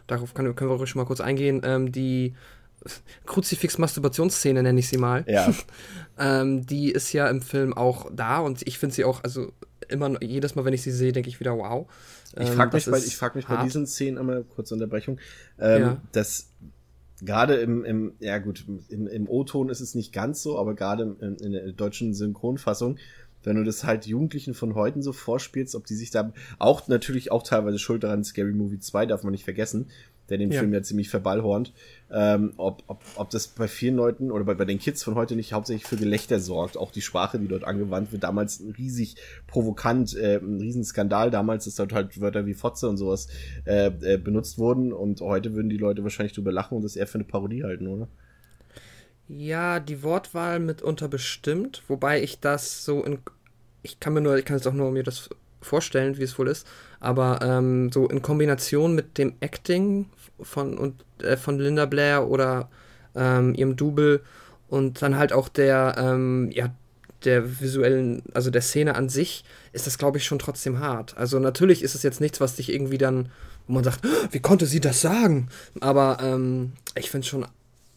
darauf 0.09 0.35
können, 0.35 0.57
können 0.57 0.71
wir 0.71 0.87
schon 0.87 1.01
mal 1.01 1.07
kurz 1.07 1.21
eingehen, 1.21 1.63
ähm, 1.65 1.93
die 1.93 2.35
Kruzifix-Masturbationsszene 3.27 4.63
nenne 4.63 4.81
ich 4.81 4.89
sie 4.89 4.99
mal. 4.99 5.25
Ja. 5.29 5.53
ähm, 6.19 6.67
die 6.67 6.91
ist 6.91 7.13
ja 7.13 7.29
im 7.29 7.41
Film 7.41 7.73
auch 7.73 8.11
da 8.13 8.39
und 8.39 8.67
ich 8.67 8.79
finde 8.79 8.97
sie 8.97 9.05
auch, 9.05 9.23
also 9.23 9.53
immer 9.89 10.23
jedes 10.23 10.55
Mal, 10.55 10.65
wenn 10.65 10.75
ich 10.75 10.83
sie 10.83 10.91
sehe, 10.91 11.13
denke 11.13 11.29
ich 11.29 11.39
wieder, 11.41 11.57
wow. 11.57 11.87
Ich 12.39 12.51
frage 12.51 12.71
ähm, 12.71 12.77
mich, 12.77 12.87
bei, 12.87 12.99
ich 12.99 13.17
frag 13.17 13.35
mich 13.35 13.47
bei 13.47 13.63
diesen 13.63 13.87
Szenen 13.87 14.19
einmal 14.19 14.45
kurze 14.45 14.75
Unterbrechung, 14.75 15.19
ähm, 15.59 15.83
ja. 15.83 15.97
dass 16.13 16.49
gerade 17.21 17.55
im, 17.57 17.85
im, 17.85 18.13
ja 18.21 18.39
gut, 18.39 18.65
im, 18.89 19.07
im 19.07 19.29
O-Ton 19.29 19.69
ist 19.69 19.81
es 19.81 19.95
nicht 19.95 20.13
ganz 20.13 20.43
so, 20.43 20.59
aber 20.59 20.75
gerade 20.75 21.17
in, 21.21 21.37
in 21.37 21.53
der 21.53 21.73
deutschen 21.73 22.15
Synchronfassung, 22.15 22.99
wenn 23.45 23.57
du 23.57 23.65
das 23.65 23.85
halt 23.85 24.07
Jugendlichen 24.07 24.55
von 24.55 24.75
heute 24.75 25.03
so 25.03 25.13
vorspielst, 25.13 25.75
ob 25.75 25.87
die 25.87 25.95
sich 25.95 26.11
da 26.11 26.33
auch 26.59 26.89
natürlich 26.89 27.33
auch 27.33 27.43
teilweise 27.43 27.79
schuld 27.79 28.05
daran, 28.05 28.25
Scary 28.25 28.53
Movie 28.53 28.79
2 28.79 29.07
darf 29.07 29.25
man 29.25 29.33
nicht 29.33 29.45
vergessen, 29.45 29.89
der 30.29 30.39
den 30.39 30.51
ja. 30.51 30.61
Film 30.61 30.73
ja 30.73 30.83
ziemlich 30.83 31.09
verballhornt, 31.09 31.73
ähm, 32.11 32.53
ob, 32.57 32.83
ob, 32.87 33.03
ob 33.17 33.31
das 33.31 33.49
bei 33.49 33.69
vielen 33.69 33.97
Leuten 33.97 34.31
oder 34.31 34.45
bei, 34.45 34.55
bei 34.55 34.65
den 34.65 34.79
Kids 34.79 35.03
von 35.03 35.15
heute 35.15 35.37
nicht 35.37 35.53
hauptsächlich 35.53 35.87
für 35.87 35.97
Gelächter 35.97 36.41
sorgt. 36.41 36.77
Auch 36.77 36.91
die 36.91 37.03
Sprache, 37.03 37.39
die 37.39 37.49
dort 37.49 37.65
angewandt 37.65 38.13
wird, 38.13 38.23
damals 38.23 38.63
riesig 38.79 39.17
provokant, 39.47 40.17
äh, 40.17 40.37
ein 40.37 40.61
Riesenskandal 40.61 41.31
damals, 41.31 41.65
dass 41.65 41.75
dort 41.75 41.93
halt 41.93 42.21
Wörter 42.21 42.47
wie 42.47 42.55
Fotze 42.55 42.89
und 42.89 42.97
sowas 42.97 43.29
äh, 43.67 43.87
äh, 43.87 44.19
benutzt 44.19 44.59
wurden 44.59 44.93
und 44.93 45.21
heute 45.21 45.55
würden 45.55 45.71
die 45.71 45.79
Leute 45.79 46.03
wahrscheinlich 46.03 46.33
drüber 46.33 46.53
lachen 46.53 46.77
und 46.77 46.83
das 46.83 46.97
eher 46.97 47.07
für 47.07 47.19
eine 47.19 47.25
Parodie 47.25 47.65
halten, 47.65 47.87
oder? 47.89 48.09
Ja, 49.29 49.81
die 49.81 50.03
Wortwahl 50.03 50.59
mitunter 50.59 51.09
bestimmt, 51.09 51.83
wobei 51.89 52.23
ich 52.23 52.41
das 52.41 52.85
so 52.85 53.03
in. 53.03 53.19
Ich 53.83 53.99
kann 53.99 54.13
mir 54.13 54.21
nur, 54.21 54.37
ich 54.37 54.45
kann 54.45 54.57
jetzt 54.57 54.67
auch 54.67 54.75
nur 54.75 54.91
mir 54.93 55.03
das 55.03 55.31
vorstellen, 55.61 56.19
wie 56.19 56.23
es 56.23 56.39
wohl 56.39 56.49
ist, 56.49 56.67
aber 57.03 57.41
ähm, 57.43 57.91
so 57.91 58.09
in 58.09 58.23
Kombination 58.23 58.95
mit 58.95 59.19
dem 59.19 59.35
Acting 59.41 60.07
von, 60.41 60.79
und, 60.79 61.05
äh, 61.21 61.37
von 61.37 61.59
Linda 61.59 61.85
Blair 61.87 62.29
oder 62.29 62.69
ähm, 63.17 63.55
ihrem 63.55 63.75
Double 63.75 64.23
und 64.69 65.03
dann 65.03 65.19
halt 65.19 65.33
auch 65.33 65.49
der, 65.49 65.97
ähm, 65.99 66.51
ja, 66.53 66.73
der 67.25 67.61
visuellen, 67.61 68.23
also 68.35 68.51
der 68.51 68.63
Szene 68.63 68.95
an 68.95 69.09
sich, 69.09 69.45
ist 69.73 69.89
das, 69.89 69.99
glaube 69.99 70.19
ich, 70.19 70.25
schon 70.25 70.39
trotzdem 70.39 70.79
hart. 70.79 71.17
Also 71.17 71.41
natürlich 71.41 71.83
ist 71.83 71.97
es 71.97 72.05
jetzt 72.05 72.21
nichts, 72.21 72.41
was 72.41 72.55
dich 72.55 72.73
irgendwie 72.73 72.99
dann, 72.99 73.31
wo 73.67 73.75
man 73.75 73.85
sagt, 73.85 74.01
wie 74.31 74.41
konnte 74.41 74.67
sie 74.67 74.81
das 74.81 75.01
sagen? 75.01 75.49
Aber 75.81 76.19
ähm, 76.23 76.73
ich 76.95 77.11
finde 77.11 77.25
es 77.25 77.29
schon 77.29 77.47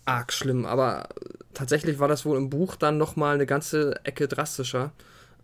arg 0.06 0.34
schlimm. 0.34 0.66
Aber 0.66 1.10
tatsächlich 1.54 2.00
war 2.00 2.08
das 2.08 2.26
wohl 2.26 2.38
im 2.38 2.50
Buch 2.50 2.76
dann 2.76 2.98
nochmal 2.98 3.36
eine 3.36 3.46
ganze 3.46 4.04
Ecke 4.04 4.28
drastischer. 4.28 4.92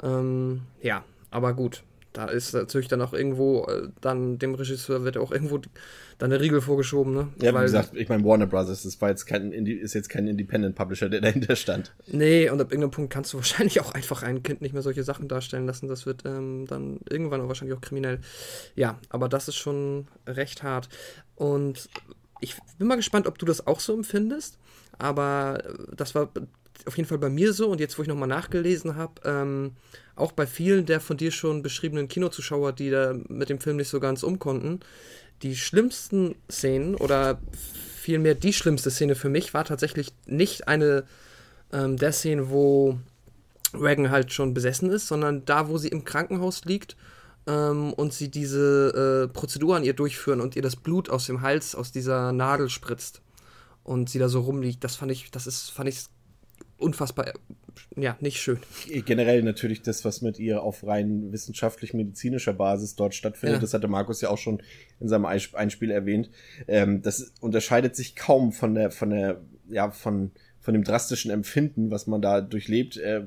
Ähm, 0.03 0.61
ja, 0.81 1.03
aber 1.29 1.53
gut 1.53 1.83
da 2.13 2.25
ist 2.25 2.53
natürlich 2.53 2.87
dann 2.87 3.01
auch 3.01 3.13
irgendwo, 3.13 3.65
äh, 3.65 3.89
dann 4.01 4.37
dem 4.37 4.55
Regisseur 4.55 5.03
wird 5.03 5.17
auch 5.17 5.31
irgendwo 5.31 5.61
dann 6.17 6.29
der 6.29 6.39
Riegel 6.39 6.61
vorgeschoben, 6.61 7.13
ne? 7.13 7.29
Ja, 7.41 7.53
Weil, 7.53 7.61
wie 7.61 7.65
gesagt, 7.65 7.95
ich 7.95 8.09
meine, 8.09 8.23
Warner 8.23 8.45
Brothers, 8.45 8.83
das 8.83 8.99
war 9.01 9.09
jetzt 9.09 9.25
kein, 9.25 9.51
ist 9.51 9.93
jetzt 9.93 10.09
kein 10.09 10.27
Independent 10.27 10.75
Publisher, 10.75 11.09
der 11.09 11.21
dahinter 11.21 11.55
stand. 11.55 11.93
Nee, 12.07 12.49
und 12.49 12.61
ab 12.61 12.71
irgendeinem 12.71 12.91
Punkt 12.91 13.13
kannst 13.13 13.33
du 13.33 13.37
wahrscheinlich 13.39 13.79
auch 13.79 13.93
einfach 13.93 14.23
ein 14.23 14.43
Kind 14.43 14.61
nicht 14.61 14.73
mehr 14.73 14.83
solche 14.83 15.03
Sachen 15.03 15.27
darstellen 15.27 15.65
lassen. 15.65 15.87
Das 15.87 16.05
wird 16.05 16.23
ähm, 16.25 16.65
dann 16.67 16.99
irgendwann 17.09 17.41
auch 17.41 17.47
wahrscheinlich 17.47 17.77
auch 17.77 17.81
kriminell. 17.81 18.19
Ja, 18.75 18.99
aber 19.09 19.29
das 19.29 19.47
ist 19.47 19.55
schon 19.55 20.07
recht 20.27 20.63
hart. 20.63 20.89
Und 21.35 21.89
ich 22.39 22.55
bin 22.77 22.87
mal 22.87 22.95
gespannt, 22.95 23.27
ob 23.27 23.37
du 23.37 23.45
das 23.45 23.65
auch 23.65 23.79
so 23.79 23.93
empfindest. 23.93 24.59
Aber 24.97 25.63
das 25.95 26.13
war 26.13 26.29
auf 26.87 26.97
jeden 26.97 27.07
Fall 27.07 27.17
bei 27.17 27.29
mir 27.29 27.53
so 27.53 27.69
und 27.69 27.79
jetzt, 27.79 27.97
wo 27.97 28.01
ich 28.01 28.07
nochmal 28.07 28.27
nachgelesen 28.27 28.95
habe, 28.95 29.13
ähm, 29.25 29.71
auch 30.15 30.31
bei 30.31 30.45
vielen 30.45 30.85
der 30.85 30.99
von 30.99 31.17
dir 31.17 31.31
schon 31.31 31.61
beschriebenen 31.61 32.07
Kinozuschauer, 32.07 32.73
die 32.73 32.89
da 32.89 33.15
mit 33.27 33.49
dem 33.49 33.59
Film 33.59 33.77
nicht 33.77 33.89
so 33.89 33.99
ganz 33.99 34.23
umkonnten, 34.23 34.79
die 35.41 35.55
schlimmsten 35.55 36.35
Szenen 36.49 36.95
oder 36.95 37.41
vielmehr 38.01 38.35
die 38.35 38.53
schlimmste 38.53 38.91
Szene 38.91 39.15
für 39.15 39.29
mich 39.29 39.53
war 39.53 39.65
tatsächlich 39.65 40.13
nicht 40.25 40.67
eine 40.67 41.05
ähm, 41.71 41.97
der 41.97 42.11
Szenen, 42.11 42.49
wo 42.49 42.99
Reagan 43.73 44.11
halt 44.11 44.33
schon 44.33 44.53
besessen 44.53 44.89
ist, 44.89 45.07
sondern 45.07 45.45
da, 45.45 45.69
wo 45.69 45.77
sie 45.77 45.87
im 45.87 46.03
Krankenhaus 46.03 46.65
liegt 46.65 46.95
ähm, 47.47 47.93
und 47.93 48.13
sie 48.13 48.29
diese 48.29 49.27
äh, 49.29 49.33
Prozedur 49.33 49.75
an 49.75 49.83
ihr 49.83 49.93
durchführen 49.93 50.41
und 50.41 50.55
ihr 50.55 50.61
das 50.61 50.75
Blut 50.75 51.09
aus 51.09 51.25
dem 51.25 51.41
Hals, 51.41 51.75
aus 51.75 51.91
dieser 51.91 52.31
Nadel 52.31 52.69
spritzt 52.69 53.21
und 53.83 54.09
sie 54.09 54.19
da 54.19 54.29
so 54.29 54.41
rumliegt. 54.41 54.83
Das 54.83 54.95
fand 54.95 55.11
ich, 55.11 55.31
das 55.31 55.47
ist, 55.47 55.71
fand 55.71 55.89
ich 55.89 55.99
unfassbar, 56.81 57.33
ja, 57.95 58.17
nicht 58.19 58.41
schön. 58.41 58.59
Generell 59.05 59.43
natürlich 59.43 59.81
das, 59.81 60.05
was 60.05 60.21
mit 60.21 60.39
ihr 60.39 60.61
auf 60.63 60.85
rein 60.85 61.31
wissenschaftlich-medizinischer 61.31 62.53
Basis 62.53 62.95
dort 62.95 63.15
stattfindet, 63.15 63.57
ja. 63.57 63.61
das 63.61 63.73
hatte 63.73 63.87
Markus 63.87 64.21
ja 64.21 64.29
auch 64.29 64.37
schon 64.37 64.61
in 64.99 65.07
seinem 65.07 65.25
Einspiel 65.25 65.91
erwähnt. 65.91 66.29
Ähm, 66.67 67.01
das 67.01 67.33
unterscheidet 67.41 67.95
sich 67.95 68.15
kaum 68.15 68.51
von 68.51 68.75
der, 68.75 68.91
von 68.91 69.09
der, 69.09 69.41
ja, 69.69 69.91
von, 69.91 70.31
von 70.59 70.73
dem 70.73 70.83
drastischen 70.83 71.31
Empfinden, 71.31 71.91
was 71.91 72.07
man 72.07 72.21
da 72.21 72.41
durchlebt, 72.41 72.97
äh, 72.97 73.23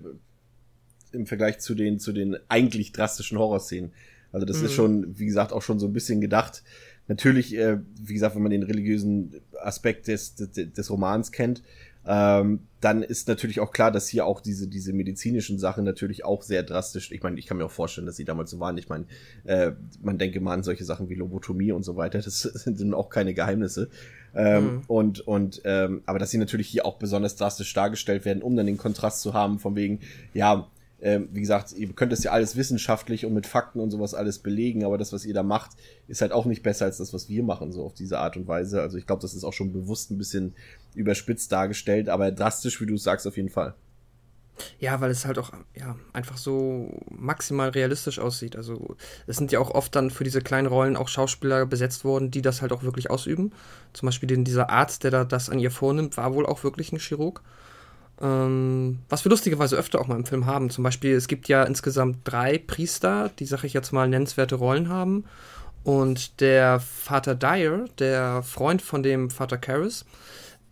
im 1.12 1.26
Vergleich 1.26 1.58
zu 1.60 1.74
den, 1.74 1.98
zu 1.98 2.12
den 2.12 2.36
eigentlich 2.48 2.92
drastischen 2.92 3.38
Horrorszenen. 3.38 3.92
Also 4.32 4.46
das 4.46 4.58
mhm. 4.58 4.64
ist 4.64 4.72
schon, 4.72 5.18
wie 5.18 5.26
gesagt, 5.26 5.52
auch 5.52 5.62
schon 5.62 5.78
so 5.78 5.86
ein 5.86 5.92
bisschen 5.92 6.20
gedacht. 6.20 6.62
Natürlich, 7.06 7.54
äh, 7.54 7.78
wie 8.00 8.14
gesagt, 8.14 8.34
wenn 8.34 8.42
man 8.42 8.50
den 8.50 8.62
religiösen 8.62 9.40
Aspekt 9.60 10.08
des, 10.08 10.34
des, 10.34 10.72
des 10.72 10.90
Romans 10.90 11.32
kennt, 11.32 11.62
ähm, 12.06 12.60
dann 12.80 13.02
ist 13.02 13.28
natürlich 13.28 13.60
auch 13.60 13.72
klar, 13.72 13.90
dass 13.90 14.08
hier 14.08 14.26
auch 14.26 14.40
diese, 14.40 14.68
diese 14.68 14.92
medizinischen 14.92 15.58
Sachen 15.58 15.84
natürlich 15.84 16.24
auch 16.24 16.42
sehr 16.42 16.62
drastisch, 16.62 17.10
ich 17.12 17.22
meine, 17.22 17.38
ich 17.38 17.46
kann 17.46 17.56
mir 17.56 17.64
auch 17.64 17.70
vorstellen, 17.70 18.06
dass 18.06 18.16
sie 18.16 18.26
damals 18.26 18.50
so 18.50 18.60
waren. 18.60 18.76
Ich 18.76 18.88
meine, 18.88 19.06
äh, 19.44 19.72
man 20.02 20.18
denke 20.18 20.40
mal 20.40 20.52
an 20.52 20.62
solche 20.62 20.84
Sachen 20.84 21.08
wie 21.08 21.14
Lobotomie 21.14 21.72
und 21.72 21.82
so 21.82 21.96
weiter, 21.96 22.20
das 22.20 22.40
sind 22.42 22.92
auch 22.92 23.08
keine 23.08 23.32
Geheimnisse. 23.32 23.88
Ähm, 24.34 24.64
mhm. 24.64 24.82
Und, 24.86 25.20
und 25.26 25.62
ähm, 25.64 26.02
aber 26.06 26.18
dass 26.18 26.30
sie 26.30 26.38
natürlich 26.38 26.68
hier 26.68 26.84
auch 26.84 26.96
besonders 26.96 27.36
drastisch 27.36 27.72
dargestellt 27.72 28.24
werden, 28.24 28.42
um 28.42 28.54
dann 28.56 28.66
den 28.66 28.78
Kontrast 28.78 29.20
zu 29.20 29.32
haben, 29.32 29.58
von 29.58 29.76
wegen, 29.76 30.00
ja, 30.34 30.68
ähm, 31.04 31.28
wie 31.32 31.42
gesagt, 31.42 31.72
ihr 31.72 31.92
könnt 31.92 32.12
das 32.12 32.24
ja 32.24 32.32
alles 32.32 32.56
wissenschaftlich 32.56 33.26
und 33.26 33.34
mit 33.34 33.46
Fakten 33.46 33.78
und 33.78 33.90
sowas 33.90 34.14
alles 34.14 34.38
belegen, 34.38 34.86
aber 34.86 34.96
das, 34.96 35.12
was 35.12 35.26
ihr 35.26 35.34
da 35.34 35.42
macht, 35.42 35.72
ist 36.08 36.22
halt 36.22 36.32
auch 36.32 36.46
nicht 36.46 36.62
besser 36.62 36.86
als 36.86 36.96
das, 36.96 37.12
was 37.12 37.28
wir 37.28 37.42
machen, 37.42 37.72
so 37.72 37.84
auf 37.84 37.92
diese 37.92 38.18
Art 38.18 38.38
und 38.38 38.48
Weise. 38.48 38.80
Also 38.80 38.96
ich 38.96 39.06
glaube, 39.06 39.20
das 39.20 39.34
ist 39.34 39.44
auch 39.44 39.52
schon 39.52 39.70
bewusst 39.70 40.10
ein 40.10 40.16
bisschen 40.16 40.54
überspitzt 40.94 41.52
dargestellt, 41.52 42.08
aber 42.08 42.32
drastisch, 42.32 42.80
wie 42.80 42.86
du 42.86 42.96
sagst, 42.96 43.26
auf 43.26 43.36
jeden 43.36 43.50
Fall. 43.50 43.74
Ja, 44.78 44.98
weil 45.02 45.10
es 45.10 45.26
halt 45.26 45.38
auch 45.38 45.52
ja, 45.74 45.96
einfach 46.14 46.38
so 46.38 46.88
maximal 47.10 47.68
realistisch 47.68 48.18
aussieht. 48.18 48.56
Also 48.56 48.96
es 49.26 49.36
sind 49.36 49.52
ja 49.52 49.58
auch 49.58 49.72
oft 49.72 49.94
dann 49.94 50.10
für 50.10 50.24
diese 50.24 50.40
kleinen 50.40 50.68
Rollen 50.68 50.96
auch 50.96 51.08
Schauspieler 51.08 51.66
besetzt 51.66 52.04
worden, 52.04 52.30
die 52.30 52.40
das 52.40 52.62
halt 52.62 52.72
auch 52.72 52.82
wirklich 52.82 53.10
ausüben. 53.10 53.52
Zum 53.92 54.06
Beispiel 54.06 54.28
den, 54.28 54.44
dieser 54.44 54.70
Arzt, 54.70 55.04
der 55.04 55.10
da 55.10 55.24
das 55.24 55.50
an 55.50 55.58
ihr 55.58 55.70
vornimmt, 55.70 56.16
war 56.16 56.32
wohl 56.32 56.46
auch 56.46 56.64
wirklich 56.64 56.92
ein 56.92 56.98
Chirurg. 56.98 57.42
Ähm, 58.20 59.00
was 59.08 59.24
wir 59.24 59.30
lustigerweise 59.30 59.76
öfter 59.76 60.00
auch 60.00 60.06
mal 60.06 60.16
im 60.16 60.26
Film 60.26 60.46
haben. 60.46 60.70
Zum 60.70 60.84
Beispiel, 60.84 61.14
es 61.14 61.26
gibt 61.28 61.48
ja 61.48 61.64
insgesamt 61.64 62.18
drei 62.24 62.58
Priester, 62.58 63.30
die, 63.38 63.44
sag 63.46 63.64
ich 63.64 63.72
jetzt 63.72 63.92
mal, 63.92 64.08
nennenswerte 64.08 64.54
Rollen 64.54 64.88
haben. 64.88 65.24
Und 65.82 66.40
der 66.40 66.80
Vater 66.80 67.34
Dyer, 67.34 67.84
der 67.98 68.42
Freund 68.42 68.80
von 68.80 69.02
dem 69.02 69.30
Vater 69.30 69.58
Karras, 69.58 70.04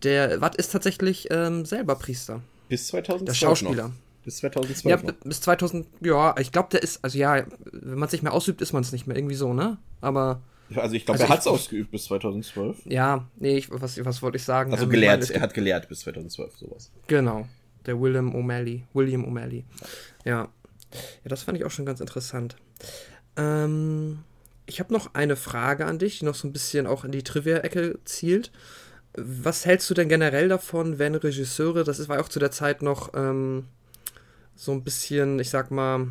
der 0.01 0.41
was 0.41 0.55
ist 0.55 0.71
tatsächlich 0.71 1.27
ähm, 1.31 1.65
selber 1.65 1.95
Priester. 1.95 2.41
Bis 2.69 2.87
2012 2.87 3.25
Der 3.25 3.33
Schauspieler. 3.33 3.87
Noch. 3.89 3.93
Bis 4.23 4.37
2012 4.37 4.85
Ja, 5.01 5.05
noch. 5.05 5.13
bis 5.23 5.41
2000, 5.41 5.85
ja, 6.01 6.33
ich 6.39 6.51
glaube, 6.51 6.69
der 6.71 6.81
ist, 6.81 7.03
also 7.03 7.17
ja, 7.17 7.43
wenn 7.71 7.99
man 7.99 8.07
es 8.07 8.13
nicht 8.13 8.23
mehr 8.23 8.33
ausübt, 8.33 8.61
ist 8.61 8.73
man 8.73 8.81
es 8.81 8.91
nicht 8.91 9.05
mehr, 9.05 9.17
irgendwie 9.17 9.35
so, 9.35 9.53
ne? 9.53 9.77
Aber 10.01 10.41
also 10.75 10.95
ich 10.95 11.05
glaube, 11.05 11.19
also 11.19 11.31
er 11.31 11.33
hat 11.33 11.39
es 11.41 11.47
ausgeübt 11.47 11.91
bis 11.91 12.05
2012. 12.05 12.85
Ja, 12.85 13.27
nee, 13.37 13.57
ich, 13.57 13.69
was, 13.71 14.03
was 14.03 14.21
wollte 14.21 14.37
ich 14.37 14.43
sagen? 14.43 14.71
Also 14.71 14.85
ähm, 14.85 14.89
gelehrt, 14.89 15.21
meine, 15.21 15.33
er 15.33 15.41
hat 15.41 15.53
gelehrt 15.53 15.89
bis 15.89 16.01
2012, 16.01 16.57
sowas. 16.57 16.91
Genau, 17.07 17.47
der 17.85 17.99
William 17.99 18.35
O'Malley. 18.35 18.83
William 18.93 19.25
O'Malley. 19.25 19.63
Ja. 20.25 20.43
ja, 20.43 20.49
das 21.25 21.43
fand 21.43 21.57
ich 21.57 21.65
auch 21.65 21.71
schon 21.71 21.85
ganz 21.85 21.99
interessant. 21.99 22.55
Ähm, 23.37 24.19
ich 24.65 24.79
habe 24.79 24.93
noch 24.93 25.13
eine 25.13 25.35
Frage 25.35 25.85
an 25.85 25.99
dich, 25.99 26.19
die 26.19 26.25
noch 26.25 26.35
so 26.35 26.47
ein 26.47 26.53
bisschen 26.53 26.87
auch 26.87 27.03
in 27.03 27.11
die 27.11 27.23
Trivia-Ecke 27.23 27.99
zielt. 28.05 28.51
Was 29.15 29.65
hältst 29.65 29.89
du 29.89 29.93
denn 29.93 30.09
generell 30.09 30.47
davon, 30.47 30.97
wenn 30.97 31.15
Regisseure, 31.15 31.83
das 31.83 32.07
war 32.09 32.19
auch 32.19 32.29
zu 32.29 32.39
der 32.39 32.51
Zeit 32.51 32.81
noch 32.81 33.13
ähm, 33.13 33.65
so 34.55 34.71
ein 34.71 34.83
bisschen, 34.83 35.39
ich 35.39 35.49
sag 35.49 35.71
mal, 35.71 36.07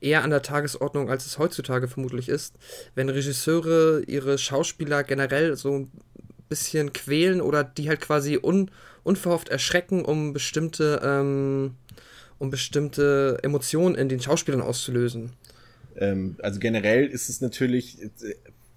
eher 0.00 0.22
an 0.22 0.30
der 0.30 0.42
Tagesordnung, 0.42 1.10
als 1.10 1.26
es 1.26 1.38
heutzutage 1.38 1.88
vermutlich 1.88 2.28
ist, 2.28 2.56
wenn 2.94 3.08
Regisseure 3.08 4.02
ihre 4.06 4.38
Schauspieler 4.38 5.04
generell 5.04 5.56
so 5.56 5.72
ein 5.72 5.90
bisschen 6.48 6.92
quälen 6.92 7.40
oder 7.40 7.64
die 7.64 7.88
halt 7.88 8.00
quasi 8.00 8.38
un, 8.42 8.70
unverhofft 9.04 9.48
erschrecken, 9.48 10.04
um 10.04 10.32
bestimmte, 10.32 11.00
ähm, 11.02 11.76
um 12.38 12.50
bestimmte 12.50 13.38
Emotionen 13.42 13.94
in 13.94 14.08
den 14.08 14.20
Schauspielern 14.20 14.60
auszulösen. 14.60 15.32
Ähm, 15.96 16.36
also 16.42 16.60
generell 16.60 17.06
ist 17.06 17.28
es 17.28 17.40
natürlich, 17.40 17.98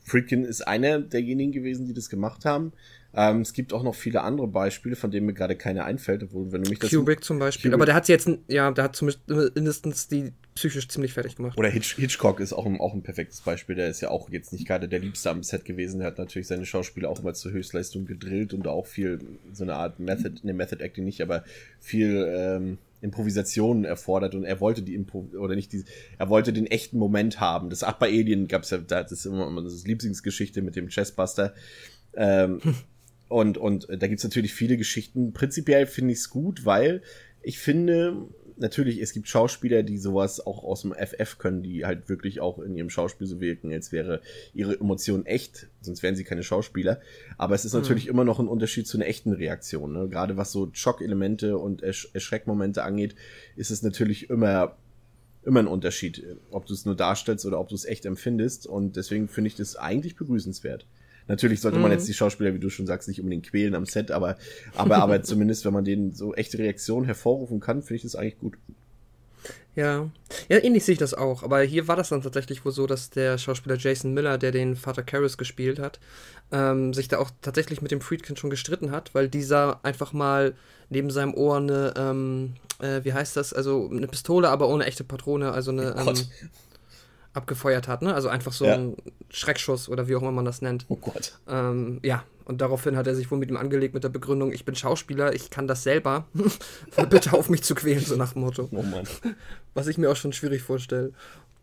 Friedkin 0.06 0.46
ist 0.46 0.68
einer 0.68 1.00
derjenigen 1.00 1.52
gewesen, 1.52 1.88
die 1.88 1.94
das 1.94 2.10
gemacht 2.10 2.46
haben. 2.46 2.72
Ähm, 3.16 3.42
es 3.42 3.54
gibt 3.54 3.72
auch 3.72 3.84
noch 3.84 3.96
viele 3.96 4.22
andere 4.24 4.48
Beispiele, 4.48 4.96
von 4.96 5.10
denen 5.10 5.26
mir 5.26 5.34
gerade 5.34 5.56
keine 5.56 5.86
einfällt, 5.86 6.24
obwohl, 6.24 6.52
wenn 6.52 6.64
du 6.64 6.70
mich 6.70 6.80
das. 6.80 6.90
Kubrick 6.90 7.24
zum 7.24 7.40
Beispiel. 7.40 7.72
Kubrick. 7.72 7.76
Aber 7.76 7.86
der 7.86 7.96
hat 7.96 8.08
jetzt, 8.10 8.30
ja, 8.48 8.72
der 8.72 8.84
hat 8.84 8.96
zumindest 8.96 10.12
die 10.12 10.34
psychisch 10.56 10.88
ziemlich 10.90 11.14
fertig 11.14 11.38
gemacht. 11.38 11.58
Oder 11.58 11.70
Hitch, 11.70 11.96
Hitchcock 11.96 12.40
ist 12.42 12.52
auch 12.52 12.66
ein, 12.66 12.80
auch 12.80 12.94
ein 12.94 13.04
perfektes 13.04 13.42
Beispiel. 13.42 13.76
Der 13.76 13.88
ist 13.88 14.02
ja 14.02 14.10
auch 14.10 14.30
jetzt 14.30 14.52
nicht 14.52 14.68
gerade 14.68 14.90
der 14.90 15.00
Liebste 15.00 15.30
am 15.30 15.44
Set 15.44 15.64
gewesen. 15.64 16.00
Der 16.00 16.08
hat 16.08 16.18
natürlich 16.18 16.48
seine 16.48 16.66
Schauspieler 16.66 17.10
auch 17.10 17.22
mal 17.24 17.34
zur 17.34 17.54
Höchstleistung 17.54 18.06
gedrillt 18.06 18.54
und 18.54 18.68
auch 18.68 18.86
viel, 18.86 19.20
so 19.54 19.64
eine 19.64 19.76
Art 19.76 20.00
Method, 20.00 20.42
ne, 20.44 20.54
Method 20.54 20.84
Acting 20.84 21.06
nicht, 21.06 21.22
aber 21.22 21.44
viel, 21.80 22.26
ähm, 22.30 22.78
Improvisationen 23.02 23.86
erfordert 23.86 24.34
und 24.34 24.46
er 24.46 24.60
wollte 24.60 24.82
die 24.82 24.96
Impro 24.96 25.30
oder 25.38 25.56
nicht 25.56 25.72
die, 25.74 25.84
er 26.18 26.30
wollte 26.30 26.54
den 26.54 26.66
echten 26.66 26.98
Moment 26.98 27.40
haben. 27.40 27.70
Das 27.70 27.84
auch 27.84 27.94
bei 27.94 28.08
Alien 28.08 28.48
gab 28.48 28.64
es 28.64 28.72
ja, 28.72 28.80
das 28.80 29.12
ist 29.12 29.26
immer 29.26 29.62
das 29.62 29.86
Lieblingsgeschichte 29.86 30.62
mit 30.62 30.76
dem 30.76 30.88
Chessbuster. 30.88 31.54
Ähm, 32.16 32.62
und, 33.28 33.58
und 33.58 33.88
da 33.90 34.08
gibt's 34.08 34.24
natürlich 34.24 34.54
viele 34.54 34.78
Geschichten. 34.78 35.34
Prinzipiell 35.34 35.88
finde 35.88 36.14
ich 36.14 36.20
es 36.20 36.30
gut, 36.30 36.66
weil 36.66 37.02
ich 37.42 37.60
finde, 37.60 38.28
natürlich, 38.58 39.02
es 39.02 39.14
gibt 39.14 39.28
Schauspieler, 39.28 39.84
die 39.84 39.98
sowas 39.98 40.46
auch 40.46 40.64
aus 40.64 40.82
dem 40.82 40.94
FF 40.94 41.38
können, 41.38 41.64
die 41.64 41.86
halt 41.86 42.10
wirklich 42.10 42.40
auch 42.40 42.60
in 42.60 42.76
ihrem 42.76 42.90
Schauspiel 42.90 43.28
so 43.28 43.40
wirken, 43.40 43.72
als 43.72 43.92
wäre 43.92 44.22
ihre 44.54 44.80
Emotion 44.80 45.26
echt, 45.26 45.68
sonst 45.82 46.04
wären 46.04 46.16
sie 46.16 46.24
keine 46.24 46.44
Schauspieler. 46.44 47.00
Aber 47.38 47.56
es 47.56 47.66
ist 47.66 47.74
natürlich 47.74 48.06
mhm. 48.06 48.12
immer 48.12 48.24
noch 48.24 48.40
ein 48.40 48.48
Unterschied 48.48 48.88
zu 48.88 48.98
einer 48.98 49.08
echten 49.08 49.34
Reaktion. 49.34 49.94
Ne? 49.94 50.08
Gerade 50.08 50.38
was 50.38 50.52
so 50.52 50.70
Schockelemente 50.74 51.58
und 51.58 51.84
Ersch 51.84 52.10
Erschreckmomente 52.14 52.84
angeht, 52.84 53.16
ist 53.56 53.72
es 53.72 53.82
natürlich 53.84 54.30
immer 54.30 54.76
immer 55.44 55.60
ein 55.60 55.68
Unterschied, 55.68 56.24
ob 56.50 56.66
du 56.66 56.74
es 56.74 56.86
nur 56.86 56.96
darstellst 56.96 57.46
oder 57.46 57.60
ob 57.60 57.70
du 57.70 57.76
es 57.76 57.86
echt 57.86 58.06
empfindest. 58.06 58.66
Und 58.66 58.96
deswegen 58.96 59.28
finde 59.28 59.50
ich 59.50 59.56
das 59.56 59.76
eigentlich 59.76 60.16
begrüßenswert. 60.16 60.88
Natürlich 61.28 61.62
sollte 61.62 61.80
man 61.80 61.90
mhm. 61.90 61.98
jetzt 61.98 62.08
die 62.08 62.14
Schauspieler, 62.14 62.54
wie 62.54 62.60
du 62.60 62.70
schon 62.70 62.86
sagst, 62.86 63.08
nicht 63.08 63.20
unbedingt 63.20 63.50
quälen 63.50 63.76
am 63.76 63.86
Set, 63.86 64.12
aber, 64.12 64.38
aber, 64.76 64.98
aber 64.98 65.24
zumindest, 65.24 65.66
wenn 65.66 65.74
man 65.74 65.84
denen 65.84 66.14
so 66.14 66.34
echte 66.36 66.58
Reaktionen 66.60 67.06
hervorrufen 67.06 67.60
kann, 67.60 67.82
finde 67.82 67.96
ich 67.96 68.02
das 68.04 68.16
eigentlich 68.16 68.40
gut. 68.40 68.58
Ja. 69.76 70.10
Ja, 70.48 70.64
ähnlich 70.64 70.86
sehe 70.86 70.94
ich 70.94 71.00
das 71.00 71.14
auch. 71.14 71.44
Aber 71.44 71.62
hier 71.62 71.88
war 71.88 71.96
das 71.96 72.10
dann 72.10 72.22
tatsächlich 72.22 72.64
wohl 72.64 72.72
so, 72.72 72.88
dass 72.88 73.10
der 73.10 73.38
Schauspieler 73.38 73.76
Jason 73.76 74.14
Miller, 74.14 74.38
der 74.38 74.52
den 74.52 74.76
Vater 74.76 75.04
Karras 75.04 75.38
gespielt 75.38 75.80
hat, 75.80 76.00
ähm, 76.52 76.94
sich 76.94 77.10
da 77.10 77.20
auch 77.20 77.30
tatsächlich 77.42 77.82
mit 77.82 77.92
dem 77.92 78.02
Friedkin 78.02 78.38
schon 78.38 78.50
gestritten 78.50 78.92
hat, 78.92 79.14
weil 79.14 79.28
dieser 79.28 79.84
einfach 79.84 80.14
mal 80.14 80.56
neben 80.90 81.10
seinem 81.10 81.34
Ohr 81.34 81.58
eine, 81.58 81.94
ähm, 81.98 82.54
äh, 82.80 83.04
wie 83.04 83.14
heißt 83.14 83.36
das, 83.36 83.54
also 83.54 83.90
eine 83.92 84.08
Pistole, 84.08 84.50
aber 84.50 84.70
ohne 84.70 84.86
echte 84.86 85.04
Patrone, 85.04 85.52
also 85.52 85.72
eine, 85.72 85.96
oh 85.96 86.10
ähm, 86.10 86.16
abgefeuert 87.36 87.88
hat, 87.88 88.02
ne? 88.02 88.14
Also 88.14 88.30
einfach 88.30 88.54
so 88.54 88.66
ja. 88.66 88.76
ein 88.76 88.96
Schreckschuss 89.30 89.90
oder 89.90 90.08
wie 90.08 90.16
auch 90.16 90.22
immer 90.22 90.32
man 90.32 90.46
das 90.46 90.62
nennt. 90.62 90.86
Oh 90.88 90.96
Gott. 90.96 91.38
Ähm, 91.48 92.00
ja, 92.04 92.24
und 92.46 92.62
daraufhin 92.62 92.96
hat 92.96 93.08
er 93.08 93.16
sich 93.16 93.30
wohl 93.32 93.40
mit 93.40 93.50
ihm 93.50 93.58
angelegt 93.58 93.94
mit 93.94 94.04
der 94.04 94.10
Begründung, 94.10 94.54
ich 94.54 94.66
bin 94.66 94.76
Schauspieler, 94.76 95.34
ich 95.34 95.50
kann 95.50 95.68
das 95.68 95.84
selber. 95.84 96.28
Bitte 97.10 97.34
auf 97.34 97.50
mich 97.50 97.64
zu 97.64 97.76
quälen, 97.76 98.06
so 98.06 98.16
nach 98.16 98.34
dem 98.34 98.44
Motto. 98.44 98.70
Oh 98.72 98.84
Mann. 98.84 99.08
Was 99.74 99.88
ich 99.88 99.98
mir 99.98 100.12
auch 100.12 100.16
schon 100.16 100.32
schwierig 100.32 100.62
vorstelle. 100.62 101.12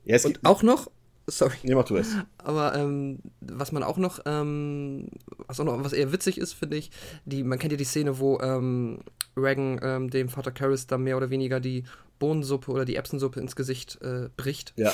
Ja, 0.05 0.19
und 0.25 0.45
auch 0.45 0.65
noch, 0.65 0.91
sorry. 1.29 1.55
Nee, 1.63 1.77
mach 1.77 1.85
du 1.85 1.97
es. 1.97 2.17
Aber 2.39 2.75
ähm, 2.75 3.21
was 3.41 3.71
man 3.71 3.85
auch 3.85 3.97
noch, 3.97 4.21
ähm, 4.27 5.07
was 5.47 5.61
auch 5.61 5.65
noch, 5.65 5.83
was 5.85 5.93
eher 5.93 6.13
witzig 6.13 6.39
ist, 6.39 6.53
finde 6.53 6.77
ich, 6.77 6.91
die, 7.25 7.45
man 7.45 7.61
kennt 7.61 7.73
ja 7.73 7.79
die 7.79 7.85
Szene, 7.85 8.19
wo 8.19 8.41
ähm, 8.41 8.99
Reagan 9.37 9.81
ähm, 9.83 10.11
dem 10.11 10.29
Vater 10.29 10.51
Karras 10.51 10.89
da 10.89 10.99
mehr 10.99 11.17
oder 11.17 11.31
weniger 11.31 11.61
die 11.61 11.85
Bohnensuppe 12.19 12.71
oder 12.71 12.85
die 12.85 12.97
Erbsensuppe 12.97 13.41
ins 13.41 13.55
Gesicht 13.57 14.01
äh, 14.03 14.29
bricht. 14.37 14.73
Ja. 14.77 14.93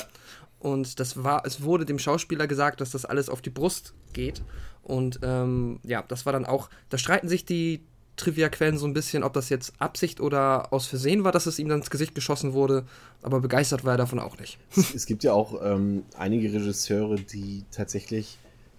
Und 0.59 0.99
das 0.99 1.23
war, 1.23 1.45
es 1.45 1.63
wurde 1.63 1.85
dem 1.85 1.99
Schauspieler 1.99 2.47
gesagt, 2.47 2.81
dass 2.81 2.91
das 2.91 3.05
alles 3.05 3.29
auf 3.29 3.41
die 3.41 3.49
Brust 3.49 3.93
geht. 4.13 4.41
Und 4.83 5.19
ähm, 5.23 5.79
ja, 5.83 6.03
das 6.07 6.25
war 6.25 6.33
dann 6.33 6.45
auch, 6.45 6.69
da 6.89 6.97
streiten 6.97 7.29
sich 7.29 7.45
die 7.45 7.81
Trivia-Quellen 8.17 8.77
so 8.77 8.85
ein 8.85 8.93
bisschen, 8.93 9.23
ob 9.23 9.33
das 9.33 9.49
jetzt 9.49 9.73
Absicht 9.79 10.19
oder 10.19 10.73
aus 10.73 10.87
Versehen 10.87 11.23
war, 11.23 11.31
dass 11.31 11.45
es 11.45 11.57
ihm 11.57 11.69
dann 11.69 11.79
ins 11.79 11.89
Gesicht 11.89 12.13
geschossen 12.15 12.53
wurde. 12.53 12.85
Aber 13.21 13.39
begeistert 13.39 13.85
war 13.85 13.93
er 13.93 13.97
davon 13.97 14.19
auch 14.19 14.37
nicht. 14.37 14.57
Es 14.93 15.05
gibt 15.05 15.23
ja 15.23 15.33
auch 15.33 15.61
ähm, 15.63 16.03
einige 16.17 16.51
Regisseure, 16.51 17.15
die 17.15 17.63
tatsächlich 17.71 18.37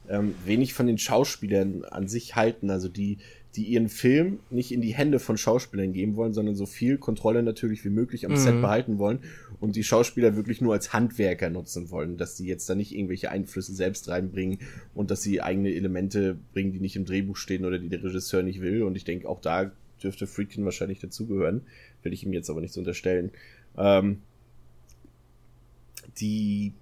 ähm, 0.09 0.35
wenig 0.45 0.75
von 0.75 0.87
den 0.87 0.99
Schauspielern 0.99 1.85
an 1.85 2.09
sich 2.09 2.37
halten. 2.37 2.71
Also 2.71 2.89
die 2.89 3.19
die 3.57 3.65
ihren 3.65 3.89
Film 3.89 4.39
nicht 4.51 4.71
in 4.71 4.81
die 4.81 4.95
Hände 4.95 5.19
von 5.19 5.37
Schauspielern 5.37 5.93
geben 5.93 6.15
wollen, 6.15 6.33
sondern 6.33 6.55
so 6.55 6.67
viel 6.67 6.99
Kontrolle 6.99 7.43
natürlich 7.43 7.85
wie 7.85 7.91
möglich 7.91 8.25
am 8.25 8.33
mhm. 8.33 8.37
Set 8.37 8.61
behalten 8.61 8.99
wollen 8.99 9.21
und 9.59 9.75
die 9.75 9.83
Schauspieler 9.83 10.37
wirklich 10.37 10.61
nur 10.61 10.73
als 10.73 10.93
Handwerker 10.93 11.51
nutzen 11.51 11.91
wollen, 11.91 12.17
dass 12.17 12.37
sie 12.37 12.47
jetzt 12.47 12.71
da 12.71 12.77
nicht 12.77 12.95
irgendwelche 12.95 13.31
Einflüsse 13.31 13.75
selbst 13.75 14.09
reinbringen 14.09 14.59
und 14.95 15.11
dass 15.11 15.23
sie 15.23 15.43
eigene 15.43 15.75
Elemente 15.75 16.39
bringen, 16.53 16.73
die 16.73 16.81
nicht 16.81 16.95
im 16.95 17.05
Drehbuch 17.05 17.37
stehen 17.37 17.65
oder 17.65 17.79
die 17.79 17.89
der 17.89 18.05
Regisseur 18.05 18.43
nicht 18.43 18.61
will. 18.61 18.85
Und 18.85 18.97
ich 18.97 19.05
denke, 19.05 19.29
auch 19.29 19.41
da 19.41 19.73
dürfte 20.01 20.29
Friedkin 20.29 20.65
wahrscheinlich 20.65 21.01
dazugehören, 21.01 21.63
will 22.03 22.13
ich 22.13 22.25
ihm 22.25 22.33
jetzt 22.33 22.51
aber 22.51 22.61
nicht 22.61 22.73
so 22.73 22.81
unterstellen. 22.81 23.33
Ähm, 23.77 24.19
die 26.19 26.73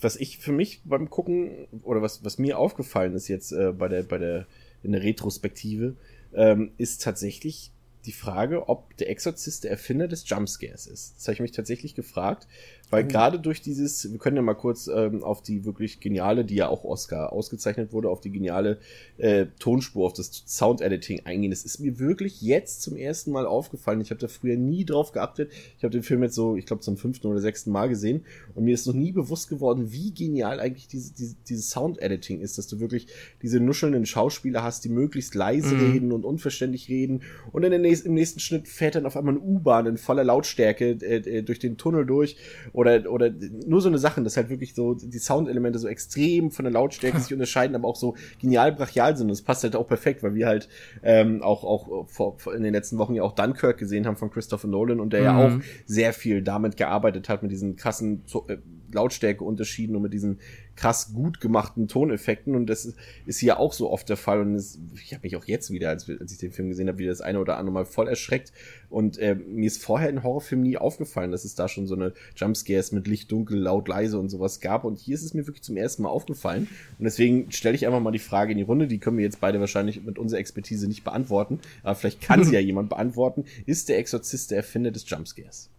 was 0.00 0.14
ich 0.14 0.38
für 0.38 0.52
mich 0.52 0.80
beim 0.84 1.10
Gucken 1.10 1.66
oder 1.82 2.02
was 2.02 2.24
was 2.24 2.38
mir 2.38 2.58
aufgefallen 2.58 3.14
ist 3.14 3.28
jetzt 3.28 3.52
äh, 3.52 3.72
bei 3.72 3.88
der 3.88 4.04
bei 4.04 4.18
der 4.18 4.46
in 4.82 4.92
der 4.92 5.02
Retrospektive, 5.02 5.96
ähm, 6.34 6.72
ist 6.78 7.02
tatsächlich 7.02 7.72
die 8.08 8.12
Frage, 8.12 8.70
ob 8.70 8.96
der 8.96 9.10
Exorzist 9.10 9.64
der 9.64 9.70
Erfinder 9.70 10.08
des 10.08 10.26
Jumpscares 10.26 10.86
ist. 10.86 11.14
Das 11.16 11.26
habe 11.26 11.34
ich 11.34 11.40
mich 11.40 11.52
tatsächlich 11.52 11.94
gefragt, 11.94 12.48
weil 12.88 13.04
mhm. 13.04 13.08
gerade 13.08 13.38
durch 13.38 13.60
dieses, 13.60 14.10
wir 14.10 14.18
können 14.18 14.36
ja 14.36 14.42
mal 14.42 14.54
kurz 14.54 14.88
ähm, 14.88 15.22
auf 15.22 15.42
die 15.42 15.66
wirklich 15.66 16.00
geniale, 16.00 16.46
die 16.46 16.54
ja 16.54 16.68
auch 16.68 16.84
Oscar 16.84 17.34
ausgezeichnet 17.34 17.92
wurde, 17.92 18.08
auf 18.08 18.22
die 18.22 18.30
geniale 18.30 18.78
äh, 19.18 19.46
Tonspur, 19.58 20.06
auf 20.06 20.14
das 20.14 20.44
Sound-Editing 20.46 21.26
eingehen. 21.26 21.50
Das 21.50 21.64
ist 21.64 21.80
mir 21.80 21.98
wirklich 21.98 22.40
jetzt 22.40 22.80
zum 22.80 22.96
ersten 22.96 23.30
Mal 23.30 23.44
aufgefallen. 23.44 24.00
Ich 24.00 24.10
habe 24.10 24.20
da 24.20 24.28
früher 24.28 24.56
nie 24.56 24.86
drauf 24.86 25.12
geachtet. 25.12 25.52
Ich 25.76 25.84
habe 25.84 25.92
den 25.92 26.02
Film 26.02 26.22
jetzt 26.22 26.34
so, 26.34 26.56
ich 26.56 26.64
glaube, 26.64 26.80
zum 26.80 26.96
fünften 26.96 27.26
oder 27.26 27.40
sechsten 27.40 27.70
Mal 27.70 27.90
gesehen 27.90 28.24
und 28.54 28.64
mir 28.64 28.72
ist 28.72 28.86
noch 28.86 28.94
nie 28.94 29.12
bewusst 29.12 29.50
geworden, 29.50 29.92
wie 29.92 30.14
genial 30.14 30.60
eigentlich 30.60 30.88
diese, 30.88 31.12
diese, 31.12 31.36
dieses 31.46 31.68
Sound-Editing 31.70 32.40
ist, 32.40 32.56
dass 32.56 32.68
du 32.68 32.80
wirklich 32.80 33.08
diese 33.42 33.60
nuschelnden 33.60 34.06
Schauspieler 34.06 34.62
hast, 34.62 34.84
die 34.84 34.88
möglichst 34.88 35.34
leise 35.34 35.74
mhm. 35.74 35.92
reden 35.92 36.12
und 36.12 36.24
unverständlich 36.24 36.88
reden 36.88 37.20
und 37.52 37.64
in 37.64 37.70
der 37.70 37.80
nächsten, 37.80 37.97
im 38.06 38.14
nächsten 38.14 38.40
Schnitt 38.40 38.68
fährt 38.68 38.94
dann 38.94 39.06
auf 39.06 39.16
einmal 39.16 39.34
eine 39.34 39.42
U-Bahn 39.42 39.86
in 39.86 39.96
voller 39.96 40.24
Lautstärke 40.24 40.98
äh, 41.02 41.16
äh, 41.16 41.42
durch 41.42 41.58
den 41.58 41.76
Tunnel 41.76 42.06
durch 42.06 42.36
oder, 42.72 43.10
oder 43.10 43.30
nur 43.66 43.80
so 43.80 43.88
eine 43.88 43.98
Sache, 43.98 44.22
dass 44.22 44.36
halt 44.36 44.48
wirklich 44.48 44.74
so 44.74 44.94
die 44.94 45.18
Soundelemente 45.18 45.78
so 45.78 45.88
extrem 45.88 46.50
von 46.50 46.64
der 46.64 46.72
Lautstärke 46.72 47.18
sich 47.20 47.32
unterscheiden, 47.32 47.74
aber 47.74 47.88
auch 47.88 47.96
so 47.96 48.16
genial 48.40 48.72
brachial 48.72 49.16
sind. 49.16 49.26
Und 49.26 49.30
das 49.30 49.42
passt 49.42 49.62
halt 49.64 49.76
auch 49.76 49.86
perfekt, 49.86 50.22
weil 50.22 50.34
wir 50.34 50.46
halt 50.46 50.68
ähm, 51.02 51.42
auch, 51.42 51.64
auch 51.64 52.08
vor, 52.08 52.36
in 52.54 52.62
den 52.62 52.72
letzten 52.72 52.98
Wochen 52.98 53.14
ja 53.14 53.22
auch 53.22 53.32
Dunkirk 53.32 53.78
gesehen 53.78 54.06
haben 54.06 54.16
von 54.16 54.30
Christopher 54.30 54.68
Nolan 54.68 55.00
und 55.00 55.12
der 55.12 55.20
mhm. 55.20 55.26
ja 55.26 55.36
auch 55.36 55.60
sehr 55.86 56.12
viel 56.12 56.42
damit 56.42 56.76
gearbeitet 56.76 57.28
hat, 57.28 57.42
mit 57.42 57.52
diesen 57.52 57.76
krassen 57.76 58.24
äh, 58.48 58.56
Lautstärkeunterschieden 58.92 59.96
und 59.96 60.02
mit 60.02 60.12
diesen 60.12 60.38
krass 60.76 61.12
gut 61.12 61.40
gemachten 61.40 61.88
Toneffekten. 61.88 62.54
Und 62.54 62.66
das 62.66 62.94
ist 63.26 63.38
hier 63.38 63.58
auch 63.58 63.72
so 63.72 63.90
oft 63.90 64.08
der 64.08 64.16
Fall. 64.16 64.40
Und 64.40 64.54
es, 64.54 64.78
ich 65.02 65.12
habe 65.12 65.24
mich 65.24 65.36
auch 65.36 65.44
jetzt 65.44 65.70
wieder, 65.70 65.90
als, 65.90 66.08
als, 66.08 66.32
ich 66.32 66.38
den 66.38 66.52
Film 66.52 66.68
gesehen 66.68 66.88
habe, 66.88 66.98
wieder 66.98 67.10
das 67.10 67.20
eine 67.20 67.40
oder 67.40 67.58
andere 67.58 67.72
Mal 67.72 67.84
voll 67.84 68.08
erschreckt. 68.08 68.52
Und 68.88 69.18
äh, 69.18 69.34
mir 69.34 69.66
ist 69.66 69.82
vorher 69.82 70.08
in 70.08 70.22
Horrorfilmen 70.22 70.66
nie 70.66 70.76
aufgefallen, 70.76 71.32
dass 71.32 71.44
es 71.44 71.54
da 71.54 71.68
schon 71.68 71.86
so 71.86 71.94
eine 71.94 72.12
Jumpscares 72.36 72.92
mit 72.92 73.08
Licht, 73.08 73.30
Dunkel, 73.32 73.58
laut, 73.58 73.88
leise 73.88 74.18
und 74.18 74.28
sowas 74.28 74.60
gab. 74.60 74.84
Und 74.84 74.98
hier 74.98 75.14
ist 75.14 75.24
es 75.24 75.34
mir 75.34 75.46
wirklich 75.46 75.62
zum 75.62 75.76
ersten 75.76 76.02
Mal 76.02 76.10
aufgefallen. 76.10 76.68
Und 76.98 77.04
deswegen 77.04 77.50
stelle 77.50 77.74
ich 77.74 77.86
einfach 77.86 78.00
mal 78.00 78.12
die 78.12 78.18
Frage 78.18 78.52
in 78.52 78.58
die 78.58 78.64
Runde, 78.64 78.86
die 78.86 78.98
können 78.98 79.18
wir 79.18 79.24
jetzt 79.24 79.40
beide 79.40 79.60
wahrscheinlich 79.60 80.04
mit 80.04 80.18
unserer 80.18 80.40
Expertise 80.40 80.86
nicht 80.86 81.04
beantworten, 81.04 81.60
aber 81.82 81.94
vielleicht 81.94 82.20
kann 82.20 82.44
sie 82.44 82.52
ja 82.54 82.60
jemand 82.60 82.88
beantworten, 82.88 83.44
ist 83.66 83.88
der 83.88 83.98
Exorzist 83.98 84.50
der 84.50 84.58
Erfinder 84.58 84.90
des 84.90 85.08
Jumpscares? 85.08 85.70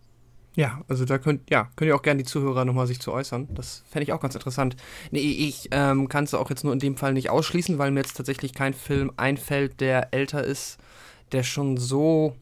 Ja, 0.60 0.82
also 0.90 1.06
da 1.06 1.18
könnt, 1.20 1.50
ja, 1.50 1.70
könnt 1.78 1.88
ihr 1.88 1.96
auch 1.96 2.02
gerne 2.02 2.18
die 2.18 2.26
Zuhörer 2.26 2.66
nochmal 2.66 2.86
sich 2.86 3.00
zu 3.00 3.14
äußern. 3.14 3.48
Das 3.54 3.82
fände 3.90 4.04
ich 4.04 4.12
auch 4.12 4.20
ganz 4.20 4.36
interessant. 4.36 4.76
Nee, 5.10 5.22
ich 5.22 5.70
ähm, 5.72 6.10
kann 6.10 6.26
es 6.26 6.34
auch 6.34 6.50
jetzt 6.50 6.66
nur 6.66 6.74
in 6.74 6.80
dem 6.80 6.98
Fall 6.98 7.14
nicht 7.14 7.30
ausschließen, 7.30 7.78
weil 7.78 7.92
mir 7.92 8.02
jetzt 8.02 8.18
tatsächlich 8.18 8.54
kein 8.54 8.74
Film 8.74 9.10
einfällt, 9.16 9.80
der 9.80 10.14
älter 10.14 10.44
ist, 10.44 10.78
der 11.32 11.44
schon 11.44 11.78
so, 11.78 12.36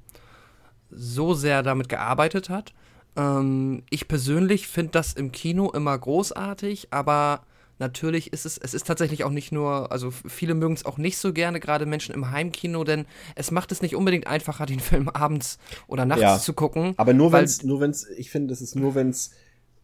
so 0.90 1.36
sehr 1.36 1.62
damit 1.62 1.90
gearbeitet 1.90 2.50
hat. 2.50 2.74
Ähm, 3.16 3.84
ich 3.92 4.08
persönlich 4.08 4.68
finde 4.68 4.94
das 4.94 5.14
im 5.14 5.32
Kino 5.32 5.70
immer 5.70 5.96
großartig, 5.96 6.88
aber 6.90 7.42
natürlich 7.80 8.34
ist 8.34 8.46
es, 8.46 8.58
es 8.58 8.74
ist 8.74 8.88
tatsächlich 8.88 9.24
auch 9.24 9.30
nicht 9.30 9.52
nur, 9.52 9.92
also 9.92 10.12
viele 10.12 10.56
mögen 10.56 10.74
es 10.74 10.86
auch 10.86 10.98
nicht 10.98 11.18
so 11.18 11.34
gerne, 11.34 11.60
gerade 11.60 11.86
Menschen 11.86 12.14
im 12.14 12.32
Heimkino, 12.32 12.84
denn 12.84 13.06
es 13.36 13.52
macht 13.52 13.72
es 13.72 13.82
nicht 13.82 13.96
unbedingt 13.96 14.28
einfacher, 14.28 14.66
den 14.68 14.80
Film 14.80 15.10
abends 15.10 15.58
oder 15.88 16.06
nachts 16.06 16.22
ja, 16.22 16.40
zu 16.40 16.54
gucken. 16.54 16.94
Aber 16.98 17.14
nur 17.14 17.32
wenn 17.32 17.46
es, 17.46 17.64
nur 17.64 17.80
wenn 17.80 17.92
es, 17.92 18.08
ich 18.10 18.30
finde, 18.30 18.50
das 18.50 18.62
ist 18.62 18.76
nur 18.76 18.96
wenn 18.96 19.10
es 19.10 19.32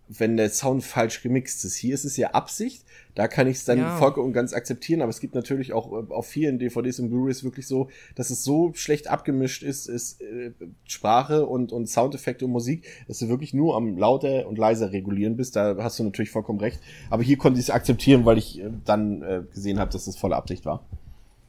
wenn 0.08 0.38
der 0.38 0.50
Sound 0.50 0.84
falsch 0.84 1.22
gemixt 1.22 1.64
ist. 1.66 1.76
Hier 1.76 1.94
ist 1.94 2.04
es 2.04 2.18
ja 2.18 2.32
Absicht, 2.32 2.86
da 3.16 3.28
kann 3.28 3.48
ich 3.48 3.58
es 3.58 3.66
dann 3.66 3.80
ja. 3.80 3.98
voll 3.98 4.14
und 4.14 4.34
ganz 4.34 4.54
akzeptieren, 4.54 5.02
aber 5.02 5.10
es 5.10 5.20
gibt 5.20 5.36
natürlich 5.36 5.74
auch 5.74 5.92
äh, 5.92 6.12
auf 6.12 6.28
vielen 6.28 6.60
DVDs 6.60 7.00
und 7.00 7.10
Blu-rays 7.10 7.44
wirklich 7.44 7.68
so, 7.68 7.90
dass 8.16 8.30
es 8.30 8.44
so 8.44 8.74
schlecht 8.74 9.08
abgemischt 9.08 9.64
ist, 9.64 9.88
ist 9.88 10.22
äh, 10.22 10.52
Sprache 10.86 11.46
und, 11.46 11.72
und 11.72 11.88
Soundeffekte 11.88 12.46
und 12.46 12.52
Musik, 12.52 12.86
dass 13.08 13.20
du 13.20 13.30
wirklich 13.30 13.54
nur 13.54 13.76
am 13.76 13.98
lauter 13.98 14.48
und 14.48 14.58
leiser 14.58 14.92
regulieren 14.92 15.38
bist, 15.38 15.56
da 15.56 15.78
hast 15.80 16.00
du 16.00 16.04
natürlich 16.04 16.32
vollkommen 16.32 16.60
recht. 16.60 16.80
Aber 17.10 17.24
hier 17.24 17.38
konnte 17.38 17.60
ich 17.60 17.68
es 17.68 17.70
akzeptieren, 17.70 18.26
weil 18.26 18.38
ich 18.38 18.60
äh, 18.60 18.70
dann 18.86 19.22
äh, 19.22 19.42
gesehen 19.54 19.80
habe, 19.80 19.92
dass 19.92 20.06
das 20.06 20.18
volle 20.18 20.36
Absicht 20.36 20.66
war. 20.66 20.84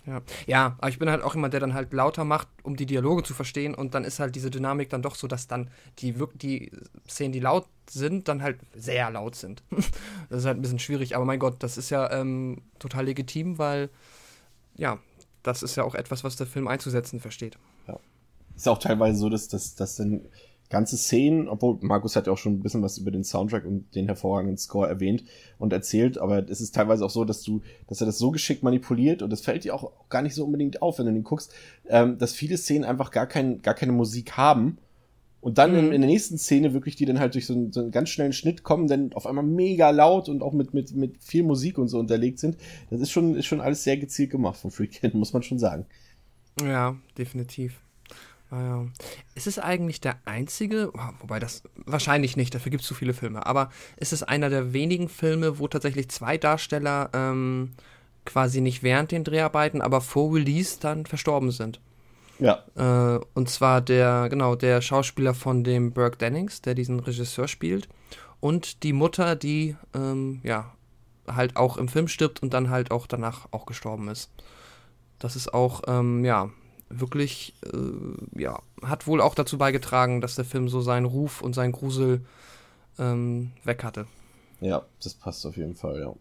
Ja. 0.06 0.20
ja, 0.46 0.76
aber 0.78 0.88
ich 0.90 0.98
bin 0.98 1.08
halt 1.08 1.22
auch 1.22 1.34
immer 1.34 1.48
der 1.48 1.60
dann 1.60 1.72
halt 1.72 1.92
lauter 1.92 2.24
macht, 2.24 2.48
um 2.62 2.76
die 2.76 2.84
Dialoge 2.84 3.22
zu 3.22 3.32
verstehen 3.32 3.74
und 3.74 3.94
dann 3.94 4.04
ist 4.04 4.20
halt 4.20 4.34
diese 4.34 4.50
Dynamik 4.50 4.90
dann 4.90 5.00
doch 5.00 5.14
so, 5.14 5.26
dass 5.26 5.46
dann 5.46 5.70
die 5.98 6.14
die 6.34 6.70
Szenen, 7.08 7.32
die 7.32 7.40
laut 7.40 7.66
sind, 7.88 8.28
dann 8.28 8.42
halt 8.42 8.58
sehr 8.74 9.10
laut 9.10 9.34
sind. 9.34 9.62
das 10.28 10.40
ist 10.40 10.44
halt 10.44 10.58
ein 10.58 10.62
bisschen 10.62 10.78
schwierig, 10.78 11.16
aber 11.16 11.24
mein 11.24 11.38
Gott, 11.38 11.56
das 11.62 11.78
ist 11.78 11.88
ja 11.88 12.10
ähm, 12.10 12.62
total 12.78 13.06
legitim, 13.06 13.56
weil 13.56 13.88
ja, 14.76 14.98
das 15.42 15.62
ist 15.62 15.76
ja 15.76 15.84
auch 15.84 15.94
etwas, 15.94 16.22
was 16.22 16.36
der 16.36 16.46
Film 16.46 16.68
einzusetzen 16.68 17.18
versteht. 17.20 17.56
Ja. 17.88 17.98
Ist 18.56 18.68
auch 18.68 18.78
teilweise 18.78 19.18
so, 19.18 19.30
dass 19.30 19.48
das 19.48 19.74
dass 19.74 19.96
dann 19.96 20.20
ganze 20.70 20.96
Szenen, 20.96 21.48
obwohl 21.48 21.78
Markus 21.82 22.16
hat 22.16 22.26
ja 22.26 22.32
auch 22.32 22.38
schon 22.38 22.54
ein 22.54 22.62
bisschen 22.62 22.82
was 22.82 22.98
über 22.98 23.10
den 23.10 23.24
Soundtrack 23.24 23.64
und 23.64 23.94
den 23.94 24.06
hervorragenden 24.06 24.56
Score 24.56 24.88
erwähnt 24.88 25.24
und 25.58 25.72
erzählt, 25.72 26.18
aber 26.18 26.48
es 26.48 26.60
ist 26.60 26.74
teilweise 26.74 27.04
auch 27.04 27.10
so, 27.10 27.24
dass 27.24 27.42
du, 27.42 27.60
dass 27.86 28.00
er 28.00 28.06
das 28.06 28.18
so 28.18 28.30
geschickt 28.30 28.62
manipuliert 28.62 29.22
und 29.22 29.30
das 29.30 29.42
fällt 29.42 29.64
dir 29.64 29.74
auch 29.74 29.92
gar 30.08 30.22
nicht 30.22 30.34
so 30.34 30.44
unbedingt 30.44 30.82
auf, 30.82 30.98
wenn 30.98 31.06
du 31.06 31.12
den 31.12 31.22
guckst, 31.22 31.52
ähm, 31.88 32.18
dass 32.18 32.32
viele 32.32 32.56
Szenen 32.56 32.84
einfach 32.84 33.10
gar 33.10 33.26
kein, 33.26 33.62
gar 33.62 33.74
keine 33.74 33.92
Musik 33.92 34.36
haben 34.36 34.78
und 35.44 35.58
dann 35.58 35.72
mhm. 35.72 35.78
in, 35.78 35.92
in, 35.92 36.00
der 36.00 36.08
nächsten 36.08 36.38
Szene 36.38 36.72
wirklich, 36.72 36.96
die 36.96 37.04
dann 37.04 37.20
halt 37.20 37.34
durch 37.34 37.44
so 37.44 37.52
einen, 37.52 37.70
so 37.70 37.80
einen 37.80 37.90
ganz 37.90 38.08
schnellen 38.08 38.32
Schnitt 38.32 38.62
kommen, 38.62 38.86
dann 38.86 39.12
auf 39.12 39.26
einmal 39.26 39.44
mega 39.44 39.90
laut 39.90 40.30
und 40.30 40.42
auch 40.42 40.54
mit, 40.54 40.72
mit, 40.72 40.96
mit 40.96 41.22
viel 41.22 41.42
Musik 41.42 41.76
und 41.76 41.88
so 41.88 41.98
unterlegt 41.98 42.38
sind. 42.38 42.56
Das 42.88 43.02
ist 43.02 43.10
schon, 43.10 43.34
ist 43.34 43.44
schon 43.44 43.60
alles 43.60 43.84
sehr 43.84 43.98
gezielt 43.98 44.30
gemacht 44.30 44.58
von 44.58 44.70
Freakin, 44.70 45.10
muss 45.18 45.34
man 45.34 45.42
schon 45.42 45.58
sagen. 45.58 45.84
Ja, 46.62 46.96
definitiv. 47.18 47.83
Ja. 48.54 48.84
Ist 49.34 49.46
es 49.46 49.58
eigentlich 49.58 50.00
der 50.00 50.16
einzige, 50.26 50.92
wobei 51.20 51.40
das 51.40 51.62
wahrscheinlich 51.86 52.36
nicht, 52.36 52.54
dafür 52.54 52.70
gibt 52.70 52.82
es 52.82 52.88
zu 52.88 52.94
viele 52.94 53.14
Filme, 53.14 53.46
aber 53.46 53.70
ist 53.96 54.12
es 54.12 54.22
einer 54.22 54.48
der 54.48 54.72
wenigen 54.72 55.08
Filme, 55.08 55.58
wo 55.58 55.66
tatsächlich 55.66 56.08
zwei 56.08 56.38
Darsteller 56.38 57.10
ähm, 57.12 57.72
quasi 58.24 58.60
nicht 58.60 58.82
während 58.82 59.10
den 59.10 59.24
Dreharbeiten, 59.24 59.82
aber 59.82 60.00
vor 60.00 60.34
Release 60.34 60.78
dann 60.80 61.06
verstorben 61.06 61.50
sind? 61.50 61.80
Ja. 62.38 62.64
Äh, 62.76 63.20
und 63.34 63.48
zwar 63.48 63.80
der, 63.80 64.28
genau, 64.28 64.54
der 64.54 64.80
Schauspieler 64.80 65.34
von 65.34 65.64
dem 65.64 65.92
Burke 65.92 66.18
Dennings, 66.18 66.62
der 66.62 66.74
diesen 66.74 67.00
Regisseur 67.00 67.48
spielt, 67.48 67.88
und 68.40 68.82
die 68.82 68.92
Mutter, 68.92 69.36
die, 69.36 69.76
ähm, 69.94 70.40
ja, 70.42 70.72
halt 71.26 71.56
auch 71.56 71.76
im 71.76 71.88
Film 71.88 72.08
stirbt 72.08 72.42
und 72.42 72.52
dann 72.52 72.70
halt 72.70 72.90
auch 72.90 73.06
danach 73.06 73.48
auch 73.50 73.66
gestorben 73.66 74.08
ist. 74.08 74.30
Das 75.18 75.36
ist 75.36 75.54
auch, 75.54 75.82
ähm, 75.86 76.24
ja, 76.24 76.50
wirklich, 76.88 77.54
äh, 77.72 78.40
ja, 78.40 78.60
hat 78.82 79.06
wohl 79.06 79.20
auch 79.20 79.34
dazu 79.34 79.58
beigetragen, 79.58 80.20
dass 80.20 80.36
der 80.36 80.44
Film 80.44 80.68
so 80.68 80.80
seinen 80.80 81.06
Ruf 81.06 81.42
und 81.42 81.54
seinen 81.54 81.72
Grusel 81.72 82.20
ähm, 82.98 83.50
weg 83.64 83.84
hatte. 83.84 84.06
Ja, 84.60 84.86
das 85.02 85.14
passt 85.14 85.44
auf 85.46 85.56
jeden 85.56 85.74
Fall, 85.74 86.00
ja. 86.00 86.14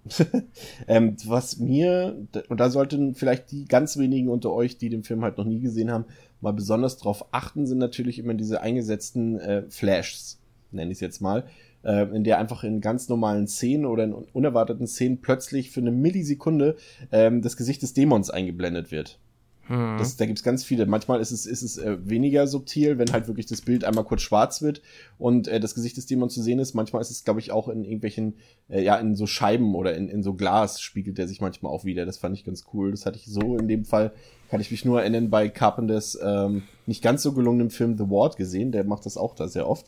ähm, 0.87 1.15
was 1.25 1.59
mir, 1.59 2.17
und 2.49 2.59
da 2.59 2.69
sollten 2.69 3.15
vielleicht 3.15 3.51
die 3.51 3.65
ganz 3.65 3.97
wenigen 3.97 4.27
unter 4.27 4.51
euch, 4.51 4.77
die 4.77 4.89
den 4.89 5.03
Film 5.03 5.23
halt 5.23 5.37
noch 5.37 5.45
nie 5.45 5.61
gesehen 5.61 5.91
haben, 5.91 6.05
mal 6.41 6.51
besonders 6.51 6.97
drauf 6.97 7.25
achten, 7.31 7.67
sind 7.67 7.77
natürlich 7.77 8.19
immer 8.19 8.33
diese 8.33 8.61
eingesetzten 8.61 9.39
äh, 9.39 9.63
Flashs, 9.69 10.39
nenne 10.71 10.91
ich 10.91 10.97
es 10.97 11.01
jetzt 11.01 11.21
mal, 11.21 11.45
äh, 11.83 12.03
in 12.13 12.23
der 12.23 12.39
einfach 12.39 12.63
in 12.63 12.81
ganz 12.81 13.07
normalen 13.07 13.47
Szenen 13.47 13.85
oder 13.85 14.03
in 14.03 14.13
unerwarteten 14.13 14.87
Szenen 14.87 15.21
plötzlich 15.21 15.71
für 15.71 15.79
eine 15.79 15.91
Millisekunde 15.91 16.75
ähm, 17.11 17.41
das 17.41 17.55
Gesicht 17.55 17.81
des 17.81 17.93
Dämons 17.93 18.29
eingeblendet 18.29 18.91
wird. 18.91 19.19
Hm. 19.67 19.97
Das, 19.97 20.17
da 20.17 20.25
gibt's 20.25 20.43
ganz 20.43 20.63
viele. 20.63 20.85
Manchmal 20.85 21.21
ist 21.21 21.31
es, 21.31 21.45
ist 21.45 21.61
es 21.61 21.77
äh, 21.77 21.97
weniger 22.03 22.47
subtil, 22.47 22.97
wenn 22.97 23.11
halt 23.13 23.27
wirklich 23.27 23.45
das 23.45 23.61
Bild 23.61 23.85
einmal 23.85 24.03
kurz 24.03 24.21
schwarz 24.21 24.61
wird 24.61 24.81
und 25.17 25.47
äh, 25.47 25.59
das 25.59 25.73
Gesicht 25.73 25.95
des 25.95 26.05
Dämons 26.05 26.33
zu 26.33 26.41
sehen 26.41 26.59
ist. 26.59 26.73
Manchmal 26.73 27.01
ist 27.01 27.11
es, 27.11 27.23
glaube 27.23 27.39
ich, 27.39 27.51
auch 27.51 27.69
in 27.69 27.85
irgendwelchen, 27.85 28.35
äh, 28.69 28.83
ja, 28.83 28.97
in 28.97 29.15
so 29.15 29.25
Scheiben 29.25 29.73
oder 29.75 29.95
in, 29.95 30.09
in 30.09 30.21
so 30.21 30.33
Glas 30.33 30.81
spiegelt 30.81 31.17
der 31.17 31.27
sich 31.27 31.39
manchmal 31.39 31.71
auch 31.71 31.85
wieder. 31.85 32.05
Das 32.05 32.17
fand 32.17 32.37
ich 32.37 32.43
ganz 32.43 32.65
cool. 32.73 32.91
Das 32.91 33.05
hatte 33.05 33.17
ich 33.17 33.25
so 33.25 33.57
in 33.57 33.69
dem 33.69 33.85
Fall, 33.85 34.11
kann 34.49 34.59
ich 34.59 34.69
mich 34.69 34.83
nur 34.83 34.99
erinnern, 34.99 35.29
bei 35.29 35.47
Carpenters 35.47 36.19
ähm, 36.21 36.63
nicht 36.85 37.01
ganz 37.01 37.23
so 37.23 37.31
gelungenen 37.31 37.69
Film 37.69 37.97
The 37.97 38.09
Ward 38.09 38.35
gesehen. 38.35 38.73
Der 38.73 38.83
macht 38.83 39.05
das 39.05 39.15
auch 39.15 39.33
da 39.33 39.47
sehr 39.47 39.69
oft. 39.69 39.85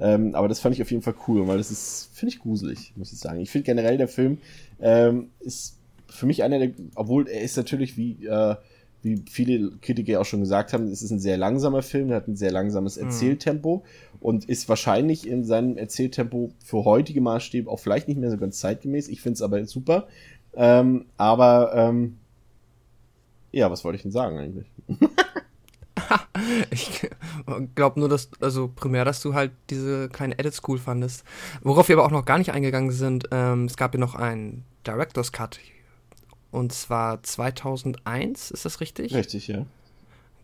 Ähm, 0.00 0.34
aber 0.34 0.48
das 0.48 0.60
fand 0.60 0.74
ich 0.74 0.80
auf 0.80 0.90
jeden 0.90 1.02
Fall 1.02 1.14
cool, 1.26 1.46
weil 1.48 1.58
das 1.58 1.70
ist, 1.70 2.10
finde 2.14 2.32
ich 2.32 2.40
gruselig, 2.40 2.92
muss 2.96 3.12
ich 3.12 3.18
sagen. 3.18 3.40
Ich 3.40 3.50
finde 3.50 3.66
generell 3.66 3.98
der 3.98 4.08
Film 4.08 4.38
ähm, 4.80 5.30
ist 5.40 5.78
für 6.08 6.26
mich 6.26 6.42
einer 6.42 6.58
der, 6.58 6.70
obwohl 6.94 7.28
er 7.28 7.42
ist 7.42 7.56
natürlich 7.56 7.96
wie 7.96 8.24
äh, 8.24 8.56
wie 9.02 9.22
viele 9.30 9.70
Kritiker 9.80 10.20
auch 10.20 10.24
schon 10.24 10.40
gesagt 10.40 10.72
haben, 10.72 10.88
es 10.88 11.02
ist 11.02 11.10
ein 11.10 11.20
sehr 11.20 11.36
langsamer 11.36 11.82
Film, 11.82 12.08
der 12.08 12.18
hat 12.18 12.28
ein 12.28 12.36
sehr 12.36 12.50
langsames 12.50 12.96
mhm. 12.96 13.04
Erzähltempo 13.04 13.76
mhm. 13.76 14.18
und 14.20 14.44
ist 14.46 14.68
wahrscheinlich 14.68 15.28
in 15.28 15.44
seinem 15.44 15.76
Erzähltempo 15.76 16.50
für 16.64 16.84
heutige 16.84 17.20
Maßstäbe 17.20 17.70
auch 17.70 17.78
vielleicht 17.78 18.08
nicht 18.08 18.18
mehr 18.18 18.30
so 18.30 18.38
ganz 18.38 18.58
zeitgemäß. 18.58 19.08
Ich 19.08 19.20
finde 19.20 19.34
es 19.34 19.42
aber 19.42 19.64
super. 19.66 20.08
Ähm, 20.54 21.06
aber 21.16 21.72
ähm, 21.74 22.18
ja, 23.52 23.70
was 23.70 23.84
wollte 23.84 23.96
ich 23.96 24.02
denn 24.02 24.12
sagen 24.12 24.38
eigentlich? 24.38 24.66
ich 26.70 27.08
glaube 27.74 28.00
nur, 28.00 28.08
dass, 28.08 28.30
also 28.40 28.68
primär, 28.68 29.04
dass 29.04 29.22
du 29.22 29.34
halt 29.34 29.52
diese 29.70 30.08
kleine 30.08 30.38
Edits 30.38 30.62
cool 30.66 30.78
fandest. 30.78 31.24
Worauf 31.62 31.88
wir 31.88 31.96
aber 31.96 32.06
auch 32.06 32.10
noch 32.10 32.24
gar 32.24 32.38
nicht 32.38 32.52
eingegangen 32.52 32.90
sind, 32.90 33.28
ähm, 33.30 33.66
es 33.66 33.76
gab 33.76 33.94
ja 33.94 34.00
noch 34.00 34.14
einen 34.14 34.64
Director's 34.86 35.32
Cut. 35.32 35.60
Und 36.50 36.72
zwar 36.72 37.22
2001, 37.22 38.50
ist 38.50 38.64
das 38.64 38.80
richtig? 38.80 39.14
Richtig, 39.14 39.48
ja. 39.48 39.66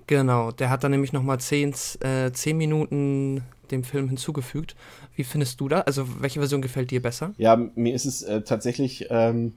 Genau, 0.07 0.51
der 0.51 0.69
hat 0.69 0.85
dann 0.85 0.91
nämlich 0.91 1.13
nochmal 1.13 1.41
10, 1.41 1.75
äh, 2.01 2.31
10 2.31 2.57
Minuten 2.57 3.43
dem 3.71 3.85
Film 3.85 4.09
hinzugefügt. 4.09 4.77
Wie 5.17 5.25
findest 5.25 5.61
du 5.61 5.69
da? 5.69 5.81
Also, 5.81 6.21
welche 6.21 6.41
Version 6.41 6.61
gefällt 6.61 6.91
dir 6.91 7.01
besser? 7.01 7.33
Ja, 7.39 7.57
mir 7.75 7.95
ist 7.95 8.05
es 8.05 8.23
äh, 8.23 8.43
tatsächlich 8.43 9.07
ähm, 9.09 9.55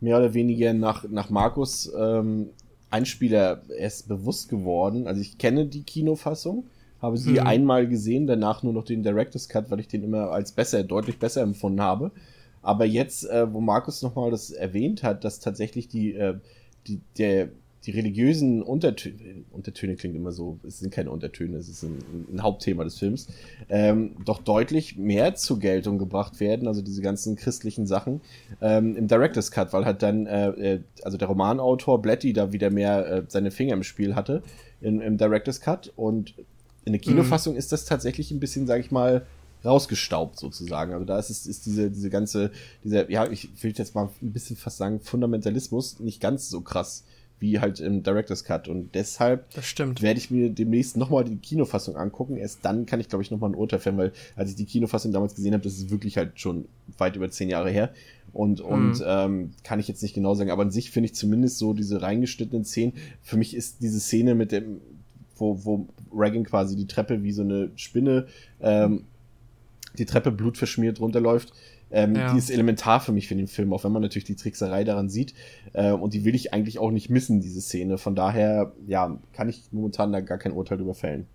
mehr 0.00 0.18
oder 0.18 0.34
weniger 0.34 0.74
nach, 0.74 1.08
nach 1.08 1.30
Markus 1.30 1.92
ähm, 1.96 2.50
Einspieler 2.90 3.62
erst 3.78 4.08
bewusst 4.08 4.48
geworden. 4.48 5.06
Also, 5.06 5.20
ich 5.20 5.38
kenne 5.38 5.66
die 5.66 5.84
Kinofassung, 5.84 6.66
habe 7.00 7.16
sie 7.16 7.32
mhm. 7.32 7.46
einmal 7.46 7.86
gesehen, 7.86 8.26
danach 8.26 8.64
nur 8.64 8.72
noch 8.72 8.84
den 8.84 9.04
Director's 9.04 9.48
Cut, 9.48 9.70
weil 9.70 9.78
ich 9.78 9.88
den 9.88 10.02
immer 10.02 10.30
als 10.30 10.50
besser, 10.50 10.82
deutlich 10.82 11.18
besser 11.18 11.42
empfunden 11.42 11.80
habe. 11.80 12.10
Aber 12.64 12.86
jetzt, 12.86 13.28
äh, 13.28 13.52
wo 13.52 13.60
Markus 13.60 14.02
nochmal 14.02 14.30
das 14.30 14.50
erwähnt 14.50 15.02
hat, 15.02 15.22
dass 15.22 15.38
tatsächlich 15.38 15.86
die, 15.86 16.14
äh, 16.14 16.34
die, 16.86 17.00
der, 17.18 17.50
die 17.84 17.90
religiösen 17.90 18.62
Untertöne, 18.62 19.44
Untertöne 19.52 19.96
klingt 19.96 20.16
immer 20.16 20.32
so, 20.32 20.58
es 20.66 20.78
sind 20.78 20.90
keine 20.90 21.10
Untertöne, 21.10 21.58
es 21.58 21.68
ist 21.68 21.82
ein, 21.82 21.98
ein 22.32 22.42
Hauptthema 22.42 22.82
des 22.82 22.98
Films, 22.98 23.28
ähm, 23.68 24.16
doch 24.24 24.38
deutlich 24.38 24.96
mehr 24.96 25.34
zur 25.34 25.58
Geltung 25.58 25.98
gebracht 25.98 26.40
werden, 26.40 26.66
also 26.66 26.80
diese 26.80 27.02
ganzen 27.02 27.36
christlichen 27.36 27.86
Sachen, 27.86 28.22
ähm, 28.62 28.96
im 28.96 29.06
Director's 29.06 29.50
Cut, 29.50 29.74
weil 29.74 29.84
halt 29.84 30.02
dann, 30.02 30.26
äh, 30.26 30.48
äh 30.48 30.80
also 31.02 31.18
der 31.18 31.28
Romanautor 31.28 32.00
Blatty 32.00 32.32
da 32.32 32.52
wieder 32.52 32.70
mehr 32.70 33.06
äh, 33.06 33.22
seine 33.28 33.50
Finger 33.50 33.74
im 33.74 33.82
Spiel 33.82 34.14
hatte, 34.14 34.42
in, 34.80 35.02
im 35.02 35.18
Director's 35.18 35.60
Cut 35.60 35.92
und 35.96 36.34
in 36.86 36.92
der 36.92 37.00
Kinofassung 37.00 37.54
mhm. 37.54 37.58
ist 37.58 37.72
das 37.72 37.84
tatsächlich 37.84 38.30
ein 38.30 38.40
bisschen, 38.40 38.66
sag 38.66 38.80
ich 38.80 38.90
mal, 38.90 39.26
rausgestaubt 39.64 40.38
sozusagen. 40.38 40.92
Also 40.92 41.04
da 41.04 41.18
ist 41.18 41.30
es 41.30 41.46
ist 41.46 41.66
diese 41.66 41.90
diese 41.90 42.10
ganze 42.10 42.50
dieser 42.82 43.10
ja 43.10 43.30
ich 43.30 43.50
will 43.62 43.72
jetzt 43.76 43.94
mal 43.94 44.08
ein 44.22 44.32
bisschen 44.32 44.56
fast 44.56 44.78
sagen 44.78 45.00
Fundamentalismus 45.00 46.00
nicht 46.00 46.20
ganz 46.20 46.48
so 46.48 46.60
krass 46.60 47.04
wie 47.40 47.60
halt 47.60 47.80
im 47.80 48.02
Director's 48.02 48.44
Cut 48.44 48.68
und 48.68 48.94
deshalb 48.94 49.46
werde 50.00 50.18
ich 50.18 50.30
mir 50.30 50.50
demnächst 50.50 50.96
nochmal 50.96 51.24
die 51.24 51.36
Kinofassung 51.36 51.96
angucken. 51.96 52.36
Erst 52.36 52.64
dann 52.64 52.86
kann 52.86 53.00
ich 53.00 53.08
glaube 53.08 53.22
ich 53.22 53.30
nochmal 53.30 53.50
ein 53.50 53.56
Urteil 53.56 53.80
fällen, 53.80 53.98
weil 53.98 54.12
als 54.36 54.50
ich 54.50 54.56
die 54.56 54.66
Kinofassung 54.66 55.12
damals 55.12 55.34
gesehen 55.34 55.52
habe, 55.52 55.64
das 55.64 55.74
ist 55.74 55.90
wirklich 55.90 56.16
halt 56.16 56.40
schon 56.40 56.66
weit 56.96 57.16
über 57.16 57.30
zehn 57.30 57.50
Jahre 57.50 57.70
her 57.70 57.92
und 58.32 58.60
und 58.60 59.00
mhm. 59.00 59.04
ähm, 59.04 59.50
kann 59.62 59.80
ich 59.80 59.88
jetzt 59.88 60.02
nicht 60.02 60.14
genau 60.14 60.34
sagen, 60.34 60.50
aber 60.50 60.62
an 60.62 60.70
sich 60.70 60.90
finde 60.90 61.06
ich 61.06 61.14
zumindest 61.14 61.58
so 61.58 61.74
diese 61.74 62.02
reingeschnittenen 62.02 62.64
Szenen. 62.64 62.94
Für 63.22 63.36
mich 63.36 63.54
ist 63.54 63.82
diese 63.82 64.00
Szene 64.00 64.34
mit 64.34 64.52
dem 64.52 64.80
wo, 65.36 65.64
wo 65.64 65.88
Reagan 66.14 66.44
quasi 66.44 66.76
die 66.76 66.86
Treppe 66.86 67.22
wie 67.22 67.32
so 67.32 67.42
eine 67.42 67.70
Spinne 67.76 68.26
ähm, 68.60 69.04
die 69.98 70.06
Treppe 70.06 70.30
blutverschmiert 70.30 71.00
runterläuft. 71.00 71.52
Ähm, 71.90 72.16
ja. 72.16 72.32
Die 72.32 72.38
ist 72.38 72.50
elementar 72.50 73.00
für 73.00 73.12
mich 73.12 73.28
für 73.28 73.36
den 73.36 73.46
Film, 73.46 73.72
auch 73.72 73.84
wenn 73.84 73.92
man 73.92 74.02
natürlich 74.02 74.24
die 74.24 74.36
Trickserei 74.36 74.84
daran 74.84 75.08
sieht. 75.08 75.34
Äh, 75.72 75.92
und 75.92 76.14
die 76.14 76.24
will 76.24 76.34
ich 76.34 76.52
eigentlich 76.52 76.78
auch 76.78 76.90
nicht 76.90 77.10
missen, 77.10 77.40
diese 77.40 77.60
Szene. 77.60 77.98
Von 77.98 78.14
daher, 78.14 78.72
ja, 78.86 79.18
kann 79.32 79.48
ich 79.48 79.68
momentan 79.70 80.12
da 80.12 80.20
gar 80.20 80.38
kein 80.38 80.52
Urteil 80.52 80.78
drüber 80.78 80.94
fällen. 80.94 81.26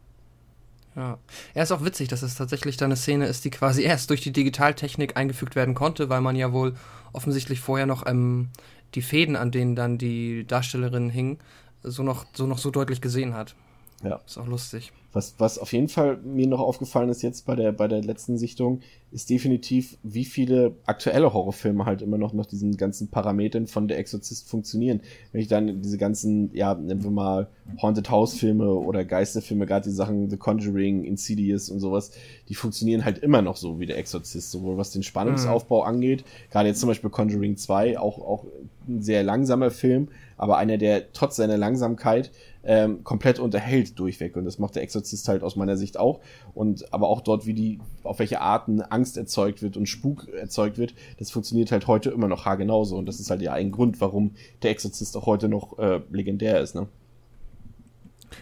Ja. 0.96 1.18
Er 1.54 1.64
ist 1.64 1.72
auch 1.72 1.86
witzig, 1.86 2.10
dass 2.10 2.24
es 2.24 2.36
tatsächlich 2.36 2.76
da 2.76 2.86
eine 2.86 2.98
Szene 2.98 3.28
ist, 3.28 3.46
die 3.46 3.52
quasi 3.52 3.84
erst 3.84 4.10
durch 4.10 4.22
die 4.22 4.34
Digitaltechnik 4.34 5.16
eingefügt 5.16 5.56
werden 5.56 5.76
konnte, 5.76 6.10
weil 6.10 6.22
man 6.22 6.36
ja 6.36 6.52
wohl 6.52 6.76
offensichtlich 7.14 7.62
vorher 7.62 7.86
noch 7.86 8.06
ähm, 8.06 8.50
die 8.96 9.02
Fäden, 9.02 9.36
an 9.36 9.52
denen 9.52 9.76
dann 9.76 9.98
die 9.98 10.46
Darstellerin 10.46 11.10
hing, 11.10 11.38
so 11.84 12.04
noch 12.04 12.26
so, 12.34 12.48
noch 12.48 12.58
so 12.58 12.72
deutlich 12.72 13.02
gesehen 13.02 13.34
hat. 13.34 13.56
Ja. 14.04 14.20
Ist 14.26 14.38
auch 14.38 14.48
lustig. 14.48 14.92
Was, 15.12 15.36
was 15.40 15.58
auf 15.58 15.74
jeden 15.74 15.88
Fall 15.88 16.18
mir 16.18 16.48
noch 16.48 16.60
aufgefallen 16.60 17.10
ist 17.10 17.24
jetzt 17.24 17.46
bei 17.48 17.56
der, 17.56 17.72
bei 17.72 17.88
der 17.88 18.04
letzten 18.04 18.38
Sichtung, 18.38 18.82
ist 19.12 19.30
definitiv, 19.32 19.98
wie 20.04 20.26
viele 20.26 20.76
aktuelle 20.86 21.34
Horrorfilme 21.34 21.86
halt 21.86 22.04
immer 22.04 22.20
noch 22.20 22.34
nach 22.34 22.46
diesen 22.46 22.78
ganzen 22.78 23.08
Parametern 23.08 23.66
von 23.66 23.88
Der 23.88 23.98
Exorzist 23.98 24.48
funktionieren. 24.48 25.02
Wenn 25.32 25.42
ich 25.42 25.48
dann 25.48 25.82
diese 25.82 25.98
ganzen, 25.98 26.54
ja, 26.54 26.76
nennen 26.76 27.04
wir 27.04 27.10
mal 27.10 27.48
Haunted 27.82 28.12
House 28.12 28.36
Filme 28.36 28.72
oder 28.72 29.04
Geisterfilme, 29.04 29.66
gerade 29.66 29.90
die 29.90 29.96
Sachen 29.96 30.30
The 30.30 30.38
Conjuring, 30.38 31.04
Insidious 31.04 31.70
und 31.70 31.80
sowas, 31.80 32.12
die 32.48 32.56
funktionieren 32.56 33.04
halt 33.04 33.18
immer 33.18 33.42
noch 33.42 33.58
so 33.58 33.80
wie 33.80 33.88
Der 33.88 33.98
Exorzist, 33.98 34.52
sowohl 34.52 34.78
was 34.78 34.92
den 34.92 35.02
Spannungsaufbau 35.02 35.82
mhm. 35.82 35.88
angeht, 35.88 36.24
gerade 36.52 36.70
jetzt 36.70 36.80
zum 36.80 36.90
Beispiel 36.90 37.10
Conjuring 37.10 37.58
2, 37.58 38.00
auch, 38.00 38.20
auch 38.20 38.46
ein 38.88 39.02
sehr 39.02 39.24
langsamer 39.24 39.72
Film, 39.72 40.10
aber 40.38 40.58
einer, 40.58 40.78
der 40.78 41.12
trotz 41.14 41.36
seiner 41.36 41.58
Langsamkeit 41.58 42.32
ähm, 42.64 43.04
komplett 43.04 43.40
unterhält 43.40 43.98
durchweg. 44.00 44.36
Und 44.36 44.46
das 44.46 44.60
macht 44.60 44.76
der 44.76 44.84
Exorzist 44.84 45.28
halt 45.28 45.44
aus 45.44 45.56
meiner 45.56 45.78
Sicht 45.78 45.98
auch. 45.98 46.20
Und 46.54 46.94
aber 46.94 47.08
auch 47.08 47.22
dort, 47.22 47.46
wie 47.46 47.54
die, 47.54 47.80
auf 48.04 48.20
welche 48.20 48.42
Arten 48.42 48.82
Angst 48.82 49.18
erzeugt 49.18 49.62
wird 49.62 49.78
und 49.78 49.88
Spuk 49.88 50.28
erzeugt 50.30 50.78
wird, 50.78 50.94
das 51.18 51.32
funktioniert 51.32 51.72
halt 51.72 51.88
heute 51.88 52.10
immer 52.10 52.28
noch 52.28 52.46
haargenauso. 52.46 52.98
Und 52.98 53.06
das 53.06 53.20
ist 53.20 53.30
halt 53.30 53.42
ja 53.42 53.54
ein 53.54 53.72
Grund, 53.72 54.02
warum 54.02 54.32
der 54.62 54.72
Exorzist 54.72 55.16
auch 55.16 55.26
heute 55.26 55.48
noch 55.48 55.78
äh, 55.80 56.02
legendär 56.12 56.60
ist, 56.60 56.76
ne? 56.76 56.88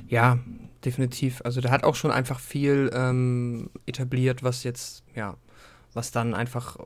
Ja, 0.08 0.40
definitiv. 0.84 1.42
Also 1.46 1.62
der 1.62 1.72
hat 1.72 1.84
auch 1.84 1.96
schon 1.96 2.12
einfach 2.12 2.40
viel 2.40 2.90
ähm, 2.94 3.70
etabliert, 3.86 4.44
was 4.44 4.64
jetzt, 4.64 5.04
ja, 5.16 5.38
was 5.94 6.12
dann 6.12 6.34
einfach 6.34 6.78
äh, 6.78 6.82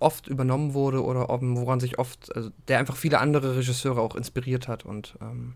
oft 0.00 0.26
übernommen 0.26 0.74
wurde 0.74 1.04
oder 1.04 1.28
woran 1.28 1.80
sich 1.80 1.98
oft, 1.98 2.34
also 2.34 2.50
der 2.68 2.78
einfach 2.78 2.96
viele 2.96 3.18
andere 3.18 3.56
Regisseure 3.56 4.00
auch 4.00 4.16
inspiriert 4.16 4.68
hat 4.68 4.84
und 4.84 5.16
ähm, 5.20 5.54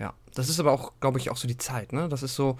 ja, 0.00 0.14
das 0.34 0.48
ist 0.48 0.58
aber 0.58 0.72
auch, 0.72 0.92
glaube 0.98 1.18
ich, 1.18 1.30
auch 1.30 1.36
so 1.36 1.46
die 1.46 1.58
Zeit, 1.58 1.92
ne? 1.92 2.08
Das 2.08 2.22
ist 2.22 2.34
so, 2.34 2.56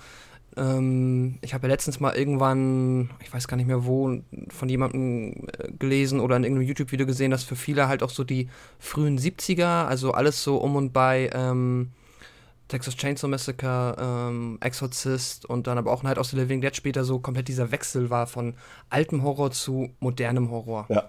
ähm, 0.57 1.38
ich 1.41 1.55
habe 1.55 1.66
ja 1.66 1.72
letztens 1.72 1.99
mal 1.99 2.14
irgendwann, 2.14 3.11
ich 3.22 3.32
weiß 3.32 3.49
gar 3.49 3.57
nicht 3.57 3.66
mehr 3.66 3.86
wo, 3.86 4.20
von 4.49 4.68
jemandem 4.68 5.49
äh, 5.59 5.72
gelesen 5.72 6.20
oder 6.20 6.36
in 6.36 6.45
irgendeinem 6.45 6.68
YouTube-Video 6.68 7.07
gesehen, 7.07 7.30
dass 7.30 7.43
für 7.43 7.57
viele 7.57 7.88
halt 7.88 8.03
auch 8.03 8.11
so 8.11 8.24
die 8.24 8.51
frühen 8.78 9.18
70er, 9.18 9.86
also 9.86 10.12
alles 10.12 10.45
so 10.45 10.59
um 10.59 10.76
und 10.76 10.93
bei 10.93 11.30
ähm, 11.32 11.93
Texas 12.68 12.97
Chainsaw 12.97 13.28
Massacre, 13.28 13.97
ähm, 13.99 14.59
Exorcist 14.61 15.47
und 15.47 15.66
dann 15.66 15.78
aber 15.78 15.93
auch 15.93 16.03
Night 16.03 16.18
of 16.18 16.26
the 16.26 16.36
Living 16.36 16.61
Dead 16.61 16.76
später 16.76 17.05
so 17.05 17.20
komplett 17.20 17.49
dieser 17.49 17.70
Wechsel 17.70 18.11
war 18.11 18.26
von 18.26 18.55
altem 18.91 19.22
Horror 19.22 19.51
zu 19.51 19.91
modernem 19.99 20.51
Horror. 20.51 20.86
Ja. 20.91 21.09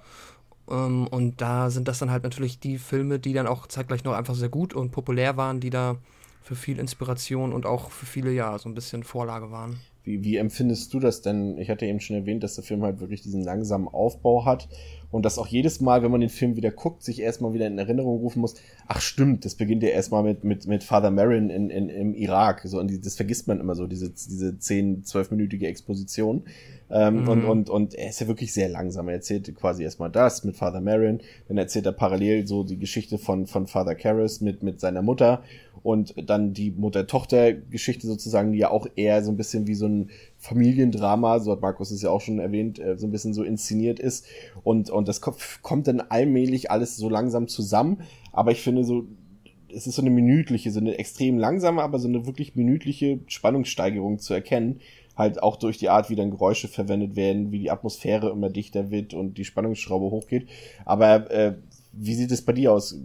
Ähm, 0.70 1.08
und 1.08 1.42
da 1.42 1.70
sind 1.70 1.88
das 1.88 2.00
dann 2.00 2.10
halt 2.10 2.24
natürlich 2.24 2.60
die 2.60 2.78
Filme, 2.78 3.20
die 3.20 3.34
dann 3.34 3.48
auch 3.48 3.68
zeitgleich 3.68 4.04
noch 4.06 4.14
einfach 4.14 4.36
sehr 4.36 4.50
gut 4.50 4.74
und 4.74 4.92
populär 4.92 5.36
waren, 5.36 5.60
die 5.60 5.70
da 5.72 5.98
für 6.42 6.56
viel 6.56 6.80
Inspiration 6.80 7.54
und 7.54 7.66
auch 7.66 7.92
für 7.92 8.06
viele, 8.06 8.32
ja, 8.32 8.58
so 8.58 8.70
ein 8.70 8.74
bisschen 8.74 9.04
Vorlage 9.04 9.52
waren. 9.52 9.80
Wie, 10.04 10.24
wie 10.24 10.38
empfindest 10.38 10.92
du 10.94 11.00
das 11.00 11.22
denn? 11.22 11.60
Ich 11.60 11.70
hatte 11.70 11.86
eben 11.86 12.00
schon 12.00 12.16
erwähnt, 12.16 12.44
dass 12.44 12.56
der 12.56 12.64
Film 12.64 12.82
halt 12.82 13.00
wirklich 13.00 13.22
diesen 13.22 13.44
langsamen 13.44 13.88
Aufbau 13.88 14.46
hat 14.46 14.68
und 15.12 15.26
dass 15.26 15.38
auch 15.38 15.46
jedes 15.46 15.80
Mal, 15.80 16.02
wenn 16.02 16.10
man 16.10 16.22
den 16.22 16.30
Film 16.30 16.56
wieder 16.56 16.72
guckt, 16.72 17.04
sich 17.04 17.22
erstmal 17.22 17.54
wieder 17.54 17.68
in 17.68 17.78
Erinnerung 17.78 18.18
rufen 18.18 18.40
muss, 18.40 18.56
ach 18.88 19.00
stimmt, 19.00 19.46
das 19.46 19.54
beginnt 19.54 19.84
ja 19.84 19.90
erstmal 19.90 20.24
mit, 20.24 20.44
mit, 20.44 20.66
mit 20.66 20.84
Father 20.84 21.12
Marin 21.12 21.52
in, 21.52 21.70
in, 21.70 21.90
im 21.90 22.16
Irak. 22.16 22.62
So, 22.64 22.80
und 22.80 22.90
die, 22.90 23.00
das 23.00 23.16
vergisst 23.16 23.48
man 23.48 23.60
immer 23.60 23.76
so, 23.76 23.86
diese, 23.86 24.10
diese 24.10 24.58
10, 24.58 25.04
12-minütige 25.04 25.68
Exposition. 25.68 26.46
Ähm, 26.90 27.22
mhm. 27.22 27.28
und, 27.28 27.46
und, 27.46 27.70
und 27.70 27.94
er 27.94 28.10
ist 28.10 28.22
ja 28.22 28.28
wirklich 28.28 28.54
sehr 28.54 28.70
langsam. 28.70 29.08
Er 29.08 29.16
erzählt 29.16 29.54
quasi 29.56 29.84
erstmal 29.84 30.10
das 30.10 30.44
mit 30.44 30.58
Father 30.58 30.82
Marin, 30.82 31.22
dann 31.48 31.58
erzählt 31.58 31.86
er 31.86 31.94
parallel 31.94 32.48
so 32.48 32.64
die 32.64 32.80
Geschichte 32.80 33.20
von, 33.20 33.46
von 33.46 33.68
Father 33.68 33.96
Karras 33.96 34.42
mit, 34.42 34.64
mit 34.64 34.80
seiner 34.80 35.04
Mutter 35.04 35.44
und 35.84 36.14
dann 36.30 36.54
die 36.54 36.72
Mutter-Tochter-Geschichte 36.72 38.08
sozusagen, 38.08 38.52
die 38.52 38.60
ja 38.60 38.72
auch 38.72 38.88
eher 38.96 39.24
so 39.24 39.32
ein 39.32 39.38
bisschen 39.38 39.68
wie 39.68 39.76
so 39.76 39.88
ein 39.88 40.10
Familiendrama, 40.38 41.40
so 41.40 41.52
hat 41.52 41.62
Markus 41.62 41.92
es 41.92 42.02
ja 42.02 42.10
auch 42.10 42.22
schon 42.22 42.40
erwähnt, 42.40 42.80
äh, 42.80 42.98
so 42.98 43.08
ein 43.08 43.12
bisschen 43.12 43.34
so 43.34 43.44
inszeniert 43.44 44.00
ist 44.00 44.26
und, 44.64 44.90
und 44.90 45.08
das 45.08 45.22
kommt 45.22 45.88
dann 45.88 46.02
allmählich 46.02 46.72
alles 46.72 46.98
so 46.98 47.10
langsam 47.10 47.48
zusammen, 47.48 48.02
aber 48.32 48.52
ich 48.52 48.62
finde 48.62 48.84
so, 48.84 49.06
es 49.74 49.88
ist 49.88 49.96
so 49.96 50.02
eine 50.02 50.12
minütliche, 50.12 50.72
so 50.72 50.80
eine 50.80 50.98
extrem 50.98 51.38
langsame, 51.38 51.82
aber 51.82 52.00
so 52.00 52.08
eine 52.08 52.26
wirklich 52.26 52.56
minütliche 52.56 53.20
Spannungssteigerung 53.28 54.20
zu 54.20 54.34
erkennen, 54.34 54.82
halt 55.16 55.42
auch 55.42 55.56
durch 55.58 55.78
die 55.78 55.90
Art, 55.90 56.10
wie 56.10 56.16
dann 56.16 56.32
Geräusche 56.32 56.68
verwendet 56.68 57.16
werden, 57.16 57.52
wie 57.52 57.60
die 57.60 57.72
Atmosphäre 57.72 58.30
immer 58.30 58.50
dichter 58.50 58.92
wird 58.92 59.14
und 59.14 59.38
die 59.38 59.46
Spannungsschraube 59.46 60.06
hochgeht. 60.06 60.48
Aber 60.86 61.30
äh, 61.32 61.56
wie 61.94 62.16
sieht 62.16 62.32
es 62.32 62.42
bei 62.42 62.54
dir 62.54 62.74
aus? 62.74 62.98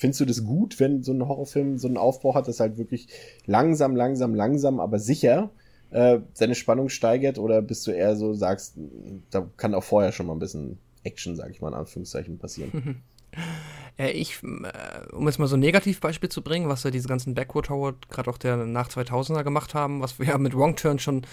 Findest 0.00 0.20
du 0.20 0.24
das 0.24 0.46
gut, 0.46 0.80
wenn 0.80 1.02
so 1.02 1.12
ein 1.12 1.28
Horrorfilm 1.28 1.76
so 1.76 1.86
einen 1.86 1.98
Aufbau 1.98 2.34
hat, 2.34 2.48
das 2.48 2.58
halt 2.58 2.78
wirklich 2.78 3.08
langsam, 3.44 3.94
langsam, 3.94 4.34
langsam, 4.34 4.80
aber 4.80 4.98
sicher 4.98 5.50
äh, 5.90 6.20
seine 6.32 6.54
Spannung 6.54 6.88
steigert? 6.88 7.38
Oder 7.38 7.60
bist 7.60 7.86
du 7.86 7.90
eher 7.90 8.16
so, 8.16 8.32
sagst, 8.32 8.78
da 9.30 9.46
kann 9.58 9.74
auch 9.74 9.84
vorher 9.84 10.12
schon 10.12 10.24
mal 10.24 10.32
ein 10.32 10.38
bisschen 10.38 10.78
Action, 11.04 11.36
sag 11.36 11.50
ich 11.50 11.60
mal 11.60 11.68
in 11.68 11.74
Anführungszeichen, 11.74 12.38
passieren? 12.38 13.02
Ja, 13.98 14.06
ich, 14.14 14.42
äh, 14.42 15.12
um 15.12 15.26
jetzt 15.26 15.38
mal 15.38 15.48
so 15.48 15.58
ein 15.58 15.60
Negativbeispiel 15.60 16.30
zu 16.30 16.40
bringen, 16.40 16.70
was 16.70 16.82
ja 16.82 16.90
diese 16.90 17.06
ganzen 17.06 17.34
Backward 17.34 17.68
Horror, 17.68 17.94
gerade 18.08 18.30
auch 18.30 18.38
der 18.38 18.56
nach 18.56 18.88
2000er 18.88 19.44
gemacht 19.44 19.74
haben, 19.74 20.00
was 20.00 20.18
wir 20.18 20.28
ja 20.28 20.38
mit 20.38 20.56
Wrong 20.56 20.76
Turn 20.76 20.98
schon 20.98 21.26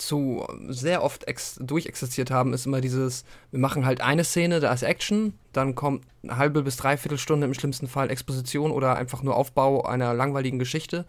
zu 0.00 0.46
sehr 0.68 1.02
oft 1.02 1.26
durchexistiert 1.58 2.30
haben, 2.30 2.52
ist 2.52 2.66
immer 2.66 2.80
dieses, 2.80 3.24
wir 3.50 3.60
machen 3.60 3.84
halt 3.84 4.00
eine 4.00 4.24
Szene, 4.24 4.60
da 4.60 4.72
ist 4.72 4.82
Action, 4.82 5.34
dann 5.52 5.74
kommt 5.74 6.04
eine 6.22 6.36
halbe 6.36 6.62
bis 6.62 6.76
dreiviertel 6.76 7.18
Stunde 7.18 7.46
im 7.46 7.54
schlimmsten 7.54 7.88
Fall 7.88 8.10
Exposition 8.10 8.70
oder 8.70 8.96
einfach 8.96 9.22
nur 9.22 9.36
Aufbau 9.36 9.82
einer 9.82 10.14
langweiligen 10.14 10.58
Geschichte 10.58 11.04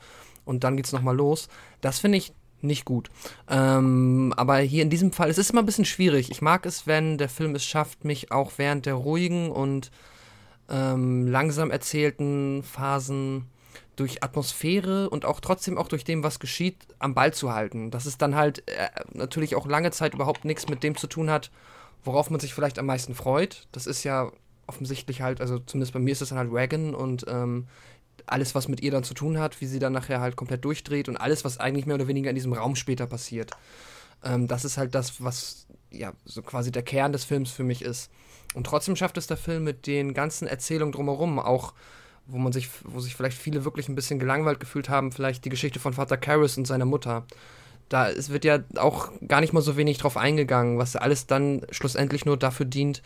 und 0.45 0.63
dann 0.63 0.77
geht's 0.77 0.91
nochmal 0.91 1.15
los. 1.15 1.47
Das 1.81 1.99
finde 1.99 2.17
ich 2.17 2.33
nicht 2.61 2.85
gut. 2.85 3.09
Ähm, 3.49 4.33
aber 4.37 4.57
hier 4.57 4.83
in 4.83 4.89
diesem 4.89 5.11
Fall, 5.11 5.29
es 5.29 5.37
ist 5.37 5.51
immer 5.51 5.61
ein 5.61 5.65
bisschen 5.65 5.85
schwierig. 5.85 6.29
Ich 6.29 6.41
mag 6.41 6.65
es, 6.65 6.85
wenn 6.85 7.17
der 7.17 7.29
Film 7.29 7.55
es 7.55 7.65
schafft, 7.65 8.05
mich 8.05 8.31
auch 8.31 8.53
während 8.57 8.85
der 8.85 8.93
ruhigen 8.95 9.51
und 9.51 9.91
ähm, 10.69 11.27
langsam 11.27 11.71
erzählten 11.71 12.63
Phasen 12.63 13.47
durch 13.95 14.23
Atmosphäre 14.23 15.09
und 15.09 15.25
auch 15.25 15.39
trotzdem 15.39 15.77
auch 15.77 15.87
durch 15.87 16.03
dem, 16.03 16.23
was 16.23 16.39
geschieht, 16.39 16.77
am 16.99 17.13
Ball 17.13 17.33
zu 17.33 17.53
halten. 17.53 17.91
Dass 17.91 18.05
es 18.05 18.17
dann 18.17 18.35
halt 18.35 18.67
äh, 18.67 18.89
natürlich 19.13 19.55
auch 19.55 19.65
lange 19.65 19.91
Zeit 19.91 20.13
überhaupt 20.13 20.45
nichts 20.45 20.67
mit 20.69 20.83
dem 20.83 20.95
zu 20.95 21.07
tun 21.07 21.29
hat, 21.29 21.51
worauf 22.03 22.29
man 22.29 22.39
sich 22.39 22.53
vielleicht 22.53 22.79
am 22.79 22.85
meisten 22.85 23.15
freut. 23.15 23.67
Das 23.71 23.87
ist 23.87 24.03
ja 24.03 24.31
offensichtlich 24.67 25.21
halt, 25.21 25.41
also 25.41 25.59
zumindest 25.59 25.93
bei 25.93 25.99
mir 25.99 26.11
ist 26.11 26.21
das 26.21 26.29
dann 26.29 26.37
halt 26.37 26.51
Wagon 26.51 26.95
und 26.95 27.25
ähm, 27.27 27.67
alles, 28.25 28.55
was 28.55 28.67
mit 28.67 28.81
ihr 28.81 28.91
dann 28.91 29.03
zu 29.03 29.13
tun 29.13 29.39
hat, 29.39 29.59
wie 29.61 29.65
sie 29.65 29.79
dann 29.79 29.93
nachher 29.93 30.21
halt 30.21 30.35
komplett 30.35 30.63
durchdreht 30.63 31.09
und 31.09 31.17
alles, 31.17 31.43
was 31.43 31.59
eigentlich 31.59 31.85
mehr 31.85 31.95
oder 31.95 32.07
weniger 32.07 32.29
in 32.29 32.35
diesem 32.35 32.53
Raum 32.53 32.75
später 32.75 33.07
passiert. 33.07 33.51
Ähm, 34.23 34.47
das 34.47 34.65
ist 34.65 34.77
halt 34.77 34.95
das, 34.95 35.23
was 35.23 35.67
ja 35.91 36.13
so 36.25 36.41
quasi 36.41 36.71
der 36.71 36.83
Kern 36.83 37.11
des 37.11 37.25
Films 37.25 37.51
für 37.51 37.63
mich 37.63 37.81
ist. 37.81 38.09
Und 38.53 38.65
trotzdem 38.65 38.95
schafft 38.95 39.17
es 39.17 39.27
der 39.27 39.37
Film 39.37 39.63
mit 39.63 39.87
den 39.87 40.13
ganzen 40.13 40.47
Erzählungen 40.47 40.91
drumherum 40.91 41.39
auch 41.39 41.73
wo 42.31 42.37
man 42.37 42.53
sich, 42.53 42.69
wo 42.83 42.99
sich 42.99 43.15
vielleicht 43.15 43.37
viele 43.37 43.65
wirklich 43.65 43.89
ein 43.89 43.95
bisschen 43.95 44.19
gelangweilt 44.19 44.59
gefühlt 44.59 44.89
haben, 44.89 45.11
vielleicht 45.11 45.45
die 45.45 45.49
Geschichte 45.49 45.79
von 45.79 45.93
Vater 45.93 46.17
Karras 46.17 46.57
und 46.57 46.65
seiner 46.65 46.85
Mutter. 46.85 47.25
Da 47.89 48.09
es 48.09 48.29
wird 48.29 48.45
ja 48.45 48.59
auch 48.77 49.11
gar 49.27 49.41
nicht 49.41 49.51
mal 49.51 49.61
so 49.61 49.75
wenig 49.75 49.97
drauf 49.97 50.15
eingegangen, 50.15 50.77
was 50.77 50.95
alles 50.95 51.27
dann 51.27 51.61
schlussendlich 51.71 52.25
nur 52.25 52.37
dafür 52.37 52.65
dient, 52.65 53.01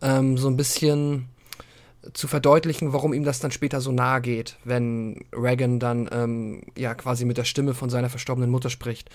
ähm, 0.00 0.38
so 0.38 0.48
ein 0.48 0.56
bisschen 0.56 1.28
zu 2.12 2.28
verdeutlichen, 2.28 2.92
warum 2.92 3.12
ihm 3.12 3.24
das 3.24 3.40
dann 3.40 3.50
später 3.50 3.80
so 3.80 3.90
nahe 3.92 4.20
geht, 4.20 4.56
wenn 4.64 5.24
Reagan 5.32 5.80
dann 5.80 6.08
ähm, 6.12 6.62
ja 6.76 6.94
quasi 6.94 7.24
mit 7.24 7.36
der 7.36 7.44
Stimme 7.44 7.74
von 7.74 7.90
seiner 7.90 8.10
verstorbenen 8.10 8.50
Mutter 8.50 8.70
spricht. 8.70 9.10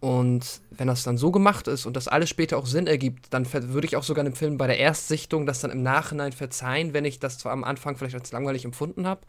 Und 0.00 0.62
wenn 0.70 0.86
das 0.86 1.02
dann 1.02 1.18
so 1.18 1.30
gemacht 1.30 1.68
ist 1.68 1.84
und 1.84 1.94
das 1.94 2.08
alles 2.08 2.30
später 2.30 2.56
auch 2.56 2.66
Sinn 2.66 2.86
ergibt, 2.86 3.26
dann 3.30 3.46
würde 3.52 3.86
ich 3.86 3.96
auch 3.96 4.02
sogar 4.02 4.24
einem 4.24 4.34
Film 4.34 4.56
bei 4.56 4.66
der 4.66 4.78
Erstsichtung 4.78 5.44
das 5.44 5.60
dann 5.60 5.70
im 5.70 5.82
Nachhinein 5.82 6.32
verzeihen, 6.32 6.94
wenn 6.94 7.04
ich 7.04 7.18
das 7.18 7.36
zwar 7.36 7.52
am 7.52 7.64
Anfang 7.64 7.96
vielleicht 7.96 8.14
als 8.14 8.32
langweilig 8.32 8.64
empfunden 8.64 9.06
habe, 9.06 9.20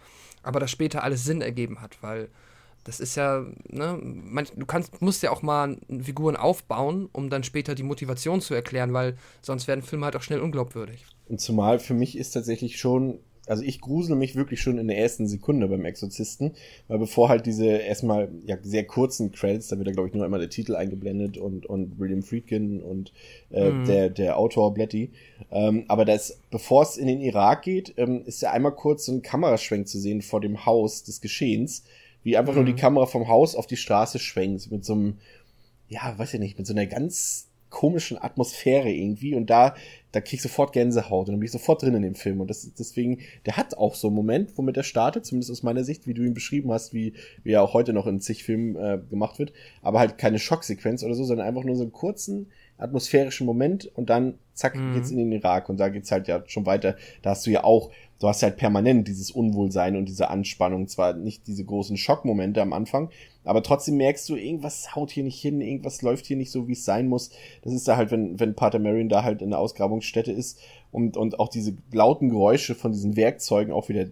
aber 0.43 0.61
das 0.61 0.71
später 0.71 1.03
alles 1.03 1.25
Sinn 1.25 1.41
ergeben 1.41 1.81
hat, 1.81 2.01
weil 2.01 2.29
das 2.85 2.99
ist 2.99 3.15
ja, 3.15 3.45
ne, 3.67 3.99
man, 4.01 4.47
du 4.55 4.65
kannst, 4.65 5.01
musst 5.01 5.21
ja 5.23 5.31
auch 5.31 5.41
mal 5.41 5.77
Figuren 6.01 6.35
aufbauen, 6.35 7.09
um 7.11 7.29
dann 7.29 7.43
später 7.43 7.75
die 7.75 7.83
Motivation 7.83 8.41
zu 8.41 8.53
erklären, 8.53 8.93
weil 8.93 9.17
sonst 9.41 9.67
werden 9.67 9.81
Filme 9.83 10.05
halt 10.05 10.15
auch 10.15 10.23
schnell 10.23 10.39
unglaubwürdig. 10.39 11.05
Und 11.27 11.39
zumal 11.39 11.79
für 11.79 11.93
mich 11.93 12.17
ist 12.17 12.31
tatsächlich 12.31 12.79
schon 12.79 13.19
also 13.51 13.63
ich 13.63 13.81
grusele 13.81 14.15
mich 14.15 14.37
wirklich 14.37 14.61
schon 14.61 14.77
in 14.77 14.87
der 14.87 14.97
ersten 14.97 15.27
Sekunde 15.27 15.67
beim 15.67 15.83
Exorzisten, 15.83 16.53
weil 16.87 16.99
bevor 16.99 17.27
halt 17.27 17.45
diese 17.45 17.65
erstmal 17.65 18.29
ja 18.45 18.55
sehr 18.63 18.85
kurzen 18.85 19.33
Credits, 19.33 19.67
da 19.67 19.77
wird 19.77 19.89
da 19.89 19.91
glaube 19.91 20.07
ich 20.07 20.15
nur 20.15 20.23
einmal 20.23 20.39
der 20.39 20.49
Titel 20.49 20.73
eingeblendet 20.73 21.37
und 21.37 21.65
und 21.65 21.99
William 21.99 22.23
Friedkin 22.23 22.81
und 22.81 23.11
äh, 23.51 23.69
mhm. 23.69 23.85
der 23.85 24.09
der 24.09 24.37
Autor 24.37 24.73
Blatty, 24.73 25.09
ähm, 25.51 25.83
aber 25.89 26.05
das 26.05 26.39
bevor 26.49 26.83
es 26.83 26.95
in 26.95 27.07
den 27.07 27.19
Irak 27.19 27.63
geht, 27.63 27.93
ähm, 27.97 28.23
ist 28.25 28.41
ja 28.41 28.51
einmal 28.51 28.71
kurz 28.71 29.07
so 29.07 29.11
ein 29.11 29.21
Kameraschwenk 29.21 29.85
zu 29.85 29.99
sehen 29.99 30.21
vor 30.21 30.39
dem 30.39 30.65
Haus 30.65 31.03
des 31.03 31.19
Geschehens, 31.19 31.83
wie 32.23 32.37
einfach 32.37 32.53
mhm. 32.53 32.59
nur 32.59 32.65
die 32.67 32.71
mhm. 32.71 32.77
Kamera 32.77 33.05
vom 33.05 33.27
Haus 33.27 33.57
auf 33.57 33.67
die 33.67 33.75
Straße 33.75 34.17
schwenkt 34.17 34.71
mit 34.71 34.85
so 34.85 34.93
einem 34.93 35.17
ja, 35.89 36.17
weiß 36.17 36.35
ich 36.35 36.39
nicht, 36.39 36.57
mit 36.57 36.65
so 36.65 36.73
einer 36.73 36.85
ganz 36.85 37.49
komischen 37.71 38.21
Atmosphäre 38.21 38.91
irgendwie 38.91 39.33
und 39.33 39.49
da 39.49 39.73
da 40.11 40.19
krieg 40.19 40.35
ich 40.35 40.41
sofort 40.41 40.73
Gänsehaut 40.73 41.27
und 41.27 41.33
dann 41.33 41.39
bin 41.39 41.45
ich 41.45 41.51
sofort 41.51 41.81
drin 41.81 41.95
in 41.95 42.01
dem 42.01 42.15
Film. 42.15 42.41
Und 42.41 42.49
das, 42.49 42.73
deswegen, 42.73 43.19
der 43.45 43.57
hat 43.57 43.77
auch 43.77 43.95
so 43.95 44.07
einen 44.07 44.15
Moment, 44.15 44.57
womit 44.57 44.77
er 44.77 44.83
startet, 44.83 45.25
zumindest 45.25 45.51
aus 45.51 45.63
meiner 45.63 45.83
Sicht, 45.83 46.07
wie 46.07 46.13
du 46.13 46.23
ihn 46.23 46.33
beschrieben 46.33 46.71
hast, 46.71 46.93
wie, 46.93 47.13
wie 47.43 47.53
er 47.53 47.63
auch 47.63 47.73
heute 47.73 47.93
noch 47.93 48.07
in 48.07 48.19
zig 48.19 48.43
Filmen 48.43 48.75
äh, 48.75 48.99
gemacht 49.09 49.39
wird. 49.39 49.53
Aber 49.81 49.99
halt 49.99 50.17
keine 50.17 50.39
Schocksequenz 50.39 51.03
oder 51.03 51.15
so, 51.15 51.23
sondern 51.23 51.47
einfach 51.47 51.63
nur 51.63 51.75
so 51.75 51.83
einen 51.83 51.93
kurzen 51.93 52.47
atmosphärischen 52.77 53.45
Moment 53.45 53.85
und 53.95 54.09
dann 54.09 54.39
zack, 54.61 54.75
mhm. 54.75 54.93
geht's 54.93 55.11
in 55.11 55.17
den 55.17 55.31
Irak 55.31 55.69
und 55.69 55.77
da 55.77 55.89
geht's 55.89 56.11
halt 56.11 56.27
ja 56.27 56.43
schon 56.47 56.65
weiter. 56.65 56.95
Da 57.21 57.31
hast 57.31 57.45
du 57.45 57.51
ja 57.51 57.63
auch, 57.63 57.89
du 58.19 58.27
hast 58.27 58.43
halt 58.43 58.57
permanent 58.57 59.07
dieses 59.07 59.31
Unwohlsein 59.31 59.95
und 59.95 60.05
diese 60.07 60.29
Anspannung, 60.29 60.87
zwar 60.87 61.13
nicht 61.13 61.47
diese 61.47 61.65
großen 61.65 61.97
Schockmomente 61.97 62.61
am 62.61 62.73
Anfang, 62.73 63.09
aber 63.43 63.63
trotzdem 63.63 63.97
merkst 63.97 64.29
du, 64.29 64.35
irgendwas 64.35 64.95
haut 64.95 65.11
hier 65.11 65.23
nicht 65.23 65.41
hin, 65.41 65.61
irgendwas 65.61 66.01
läuft 66.01 66.25
hier 66.27 66.37
nicht 66.37 66.51
so, 66.51 66.67
wie 66.67 66.73
es 66.73 66.85
sein 66.85 67.07
muss. 67.07 67.31
Das 67.63 67.73
ist 67.73 67.87
da 67.87 67.97
halt, 67.97 68.11
wenn, 68.11 68.39
wenn 68.39 68.55
Pater 68.55 68.79
Marion 68.79 69.09
da 69.09 69.23
halt 69.23 69.41
in 69.41 69.49
der 69.49 69.59
Ausgrabungsstätte 69.59 70.31
ist 70.31 70.59
und, 70.91 71.17
und 71.17 71.39
auch 71.39 71.49
diese 71.49 71.75
lauten 71.91 72.29
Geräusche 72.29 72.75
von 72.75 72.91
diesen 72.91 73.15
Werkzeugen, 73.15 73.73
auch 73.73 73.89
wieder 73.89 74.05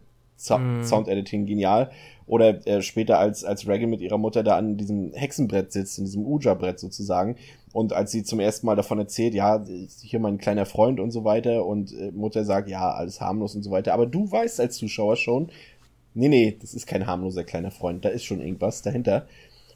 mm. 0.48 0.84
Sound 0.84 1.08
Editing 1.08 1.46
genial. 1.46 1.92
Oder 2.28 2.66
äh, 2.68 2.82
später 2.82 3.18
als, 3.18 3.44
als 3.44 3.68
Reagan 3.68 3.90
mit 3.90 4.02
ihrer 4.02 4.20
Mutter 4.20 4.44
da 4.44 4.56
an 4.56 4.78
diesem 4.78 5.14
Hexenbrett 5.14 5.72
sitzt, 5.72 5.98
in 5.98 6.06
diesem 6.06 6.26
Uja-Brett 6.26 6.80
sozusagen. 6.80 7.36
Und 7.74 7.94
als 7.94 8.12
sie 8.12 8.24
zum 8.24 8.40
ersten 8.40 8.68
Mal 8.68 8.76
davon 8.76 9.00
erzählt, 9.00 9.34
ja, 9.34 9.64
hier 10.02 10.20
mein 10.20 10.38
kleiner 10.38 10.66
Freund 10.66 11.00
und 11.00 11.12
so 11.12 11.24
weiter, 11.24 11.66
und 11.66 11.92
äh, 11.94 12.12
Mutter 12.12 12.46
sagt, 12.46 12.70
ja, 12.70 12.92
alles 12.92 13.20
harmlos 13.20 13.56
und 13.56 13.64
so 13.64 13.72
weiter. 13.72 13.94
Aber 13.94 14.06
du 14.06 14.32
weißt 14.32 14.60
als 14.60 14.78
Zuschauer 14.78 15.16
schon, 15.16 15.50
nee, 16.14 16.30
nee, 16.30 16.58
das 16.60 16.74
ist 16.74 16.88
kein 16.88 17.08
harmloser 17.08 17.44
kleiner 17.44 17.72
Freund, 17.72 18.06
da 18.06 18.10
ist 18.10 18.26
schon 18.26 18.42
irgendwas 18.42 18.82
dahinter. 18.82 19.28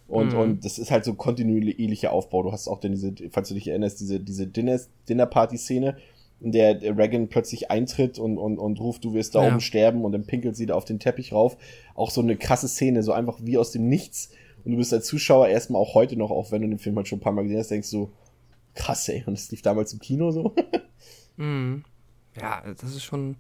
Und, 0.07 0.34
mhm. 0.34 0.39
und 0.39 0.66
das 0.66 0.78
ist 0.78 0.91
halt 0.91 1.05
so 1.05 1.14
kontinuierlicher 1.14 2.11
Aufbau. 2.11 2.43
Du 2.43 2.51
hast 2.51 2.68
auch 2.68 2.80
dann 2.80 2.91
diese, 2.91 3.14
falls 3.32 3.47
du 3.47 3.55
dich 3.55 3.68
erinnerst, 3.68 3.99
diese, 3.99 4.20
diese 4.20 4.45
Dinner-Party-Szene, 4.45 5.97
in 6.43 6.51
der 6.51 6.81
Reagan 6.81 7.29
plötzlich 7.29 7.71
eintritt 7.71 8.19
und, 8.19 8.37
und, 8.37 8.59
und 8.59 8.79
ruft, 8.79 9.05
du 9.05 9.13
wirst 9.13 9.33
da 9.33 9.43
ja. 9.43 9.47
oben 9.49 9.61
sterben 9.61 10.03
und 10.03 10.11
dann 10.11 10.25
pinkelt 10.25 10.57
sie 10.57 10.65
da 10.65 10.75
auf 10.75 10.83
den 10.83 10.99
Teppich 10.99 11.31
rauf. 11.31 11.57
Auch 11.95 12.11
so 12.11 12.21
eine 12.21 12.35
krasse 12.35 12.67
Szene, 12.67 13.01
so 13.01 13.13
einfach 13.13 13.39
wie 13.41 13.57
aus 13.57 13.71
dem 13.71 13.87
Nichts. 13.87 14.29
Und 14.65 14.73
du 14.73 14.77
bist 14.77 14.93
als 14.93 15.07
Zuschauer 15.07 15.47
erstmal 15.47 15.81
auch 15.81 15.95
heute 15.95 16.17
noch, 16.17 16.31
auch 16.31 16.51
wenn 16.51 16.61
du 16.61 16.67
den 16.67 16.79
Film 16.79 16.97
halt 16.97 17.07
schon 17.07 17.19
ein 17.19 17.21
paar 17.21 17.31
Mal 17.31 17.43
gesehen 17.43 17.59
hast, 17.59 17.71
denkst 17.71 17.91
du, 17.91 18.11
krass, 18.75 19.07
ey, 19.07 19.23
und 19.25 19.33
es 19.33 19.51
lief 19.51 19.61
damals 19.61 19.93
im 19.93 19.99
Kino 19.99 20.31
so. 20.31 20.53
mhm. 21.37 21.85
Ja, 22.41 22.63
das 22.65 22.95
ist 22.95 23.03
schon, 23.03 23.35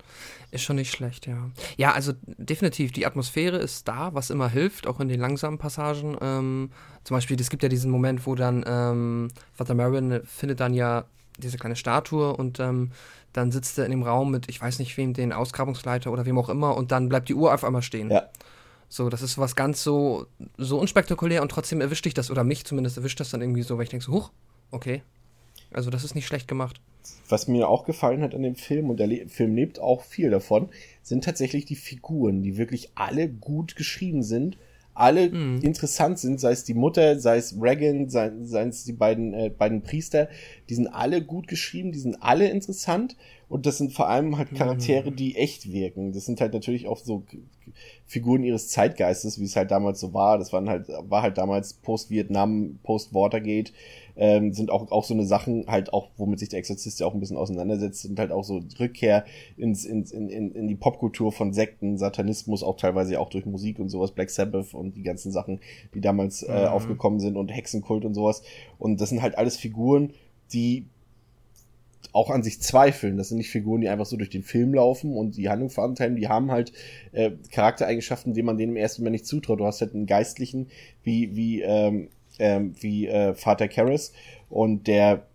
ist 0.51 0.61
schon 0.61 0.75
nicht 0.75 0.91
schlecht, 0.91 1.25
ja. 1.27 1.49
Ja, 1.77 1.93
also 1.93 2.13
definitiv, 2.25 2.91
die 2.91 3.05
Atmosphäre 3.05 3.57
ist 3.57 3.87
da, 3.87 4.13
was 4.13 4.29
immer 4.29 4.49
hilft, 4.49 4.87
auch 4.87 4.99
in 4.99 5.09
den 5.09 5.19
langsamen 5.19 5.57
Passagen. 5.57 6.15
Ähm, 6.21 6.69
zum 7.03 7.17
Beispiel, 7.17 7.39
es 7.41 7.49
gibt 7.49 7.63
ja 7.63 7.69
diesen 7.69 7.91
Moment, 7.91 8.25
wo 8.27 8.35
dann 8.35 8.63
ähm, 8.67 9.27
Vater 9.51 9.73
Marion 9.73 10.21
findet 10.25 10.59
dann 10.59 10.73
ja 10.73 11.05
diese 11.39 11.57
kleine 11.57 11.75
Statue 11.75 12.35
und 12.35 12.59
ähm, 12.59 12.91
dann 13.33 13.51
sitzt 13.51 13.77
er 13.77 13.85
in 13.85 13.91
dem 13.91 14.03
Raum 14.03 14.31
mit, 14.31 14.49
ich 14.49 14.61
weiß 14.61 14.79
nicht 14.79 14.95
wem, 14.97 15.13
den 15.13 15.33
Ausgrabungsleiter 15.33 16.11
oder 16.11 16.25
wem 16.25 16.37
auch 16.37 16.49
immer 16.49 16.77
und 16.77 16.91
dann 16.91 17.09
bleibt 17.09 17.29
die 17.29 17.35
Uhr 17.35 17.53
auf 17.53 17.63
einmal 17.63 17.81
stehen. 17.81 18.11
Ja. 18.11 18.29
So, 18.89 19.09
das 19.09 19.23
ist 19.23 19.39
was 19.39 19.55
ganz 19.55 19.83
so, 19.83 20.27
so 20.57 20.79
unspektakulär 20.79 21.41
und 21.41 21.49
trotzdem 21.49 21.81
erwischt 21.81 22.05
dich 22.05 22.13
das, 22.13 22.29
oder 22.29 22.43
mich 22.43 22.65
zumindest 22.65 22.97
erwischt 22.97 23.19
das 23.19 23.31
dann 23.31 23.41
irgendwie 23.41 23.63
so, 23.63 23.77
weil 23.77 23.85
ich 23.85 23.89
denke 23.89 24.05
so, 24.05 24.11
huch, 24.11 24.31
okay. 24.69 25.01
Also 25.71 25.89
das 25.89 26.03
ist 26.03 26.13
nicht 26.13 26.27
schlecht 26.27 26.47
gemacht. 26.47 26.79
Was 27.27 27.47
mir 27.47 27.67
auch 27.67 27.85
gefallen 27.85 28.21
hat 28.21 28.35
an 28.35 28.43
dem 28.43 28.55
Film, 28.55 28.91
und 28.91 28.97
der 28.97 29.07
Le 29.07 29.27
Film 29.27 29.55
lebt 29.55 29.79
auch 29.79 30.03
viel 30.03 30.29
davon, 30.29 30.69
sind 31.01 31.23
tatsächlich 31.23 31.65
die 31.65 31.75
Figuren, 31.75 32.43
die 32.43 32.57
wirklich 32.57 32.91
alle 32.93 33.27
gut 33.27 33.75
geschrieben 33.75 34.21
sind 34.21 34.57
alle 34.93 35.29
mhm. 35.29 35.59
interessant 35.61 36.19
sind, 36.19 36.39
sei 36.39 36.51
es 36.51 36.63
die 36.63 36.73
Mutter, 36.73 37.19
sei 37.19 37.37
es 37.37 37.55
Regan, 37.59 38.09
sei, 38.09 38.31
sei 38.43 38.67
es 38.67 38.83
die 38.83 38.93
beiden, 38.93 39.33
äh, 39.33 39.49
beiden 39.49 39.81
Priester, 39.81 40.29
die 40.69 40.75
sind 40.75 40.87
alle 40.87 41.23
gut 41.23 41.47
geschrieben, 41.47 41.91
die 41.91 41.99
sind 41.99 42.17
alle 42.21 42.49
interessant 42.49 43.15
und 43.53 43.67
das 43.67 43.77
sind 43.77 43.93
vor 43.93 44.09
allem 44.09 44.35
halt 44.39 44.55
Charaktere, 44.55 45.11
mhm. 45.11 45.15
die 45.15 45.35
echt 45.35 45.71
wirken. 45.71 46.11
Das 46.11 46.25
sind 46.25 46.41
halt 46.41 46.53
natürlich 46.53 46.87
auch 46.87 46.97
so 46.97 47.21
Figuren 48.07 48.43
ihres 48.43 48.69
Zeitgeistes, 48.69 49.39
wie 49.39 49.43
es 49.43 49.55
halt 49.55 49.69
damals 49.69 49.99
so 49.99 50.11
war. 50.11 50.39
Das 50.39 50.51
waren 50.53 50.67
halt, 50.67 50.87
war 51.07 51.21
halt 51.21 51.37
damals 51.37 51.75
Post-Vietnam, 51.75 52.79
Post-Watergate, 52.81 53.71
ähm, 54.15 54.53
sind 54.53 54.71
auch, 54.71 54.89
auch 54.89 55.03
so 55.03 55.13
eine 55.13 55.27
Sachen 55.27 55.67
halt 55.67 55.93
auch, 55.93 56.09
womit 56.17 56.39
sich 56.39 56.49
der 56.49 56.57
Exorzist 56.57 56.99
ja 56.99 57.05
auch 57.05 57.13
ein 57.13 57.19
bisschen 57.19 57.37
auseinandersetzt, 57.37 58.01
sind 58.01 58.17
halt 58.17 58.31
auch 58.31 58.43
so 58.43 58.59
Rückkehr 58.79 59.23
ins, 59.55 59.85
ins, 59.85 60.11
in, 60.11 60.29
in, 60.29 60.51
in 60.55 60.67
die 60.67 60.73
Popkultur 60.73 61.31
von 61.31 61.53
Sekten, 61.53 61.99
Satanismus, 61.99 62.63
auch 62.63 62.77
teilweise 62.77 63.19
auch 63.19 63.29
durch 63.29 63.45
Musik 63.45 63.77
und 63.77 63.89
sowas, 63.89 64.13
Black 64.13 64.31
Sabbath 64.31 64.73
und 64.73 64.95
die 64.95 65.03
ganzen 65.03 65.31
Sachen, 65.31 65.59
die 65.93 66.01
damals 66.01 66.41
äh, 66.41 66.61
mhm. 66.61 66.67
aufgekommen 66.69 67.19
sind 67.19 67.37
und 67.37 67.49
Hexenkult 67.49 68.03
und 68.03 68.15
sowas. 68.15 68.41
Und 68.79 68.99
das 68.99 69.09
sind 69.09 69.21
halt 69.21 69.37
alles 69.37 69.57
Figuren, 69.57 70.13
die 70.53 70.87
auch 72.11 72.29
an 72.29 72.43
sich 72.43 72.61
zweifeln. 72.61 73.17
Das 73.17 73.29
sind 73.29 73.37
nicht 73.37 73.49
Figuren, 73.49 73.81
die 73.81 73.89
einfach 73.89 74.05
so 74.05 74.17
durch 74.17 74.29
den 74.29 74.43
Film 74.43 74.73
laufen 74.73 75.15
und 75.15 75.37
die 75.37 75.49
Handlung 75.49 75.69
vorantreiben. 75.69 76.17
Die 76.17 76.27
haben 76.27 76.51
halt 76.51 76.73
äh, 77.11 77.31
Charaktereigenschaften, 77.51 78.33
die 78.33 78.43
man 78.43 78.57
denen 78.57 78.73
im 78.73 78.77
ersten 78.77 79.01
Moment 79.01 79.13
nicht 79.13 79.25
zutraut. 79.25 79.59
Du 79.59 79.65
hast 79.65 79.81
halt 79.81 79.95
einen 79.95 80.05
Geistlichen 80.05 80.67
wie, 81.03 81.35
wie 81.35 81.61
ähm, 81.61 82.09
ähm, 82.39 82.75
wie 82.79 83.07
äh, 83.07 83.33
Vater 83.35 83.67
Karras 83.67 84.13
und 84.49 84.87
der 84.87 85.27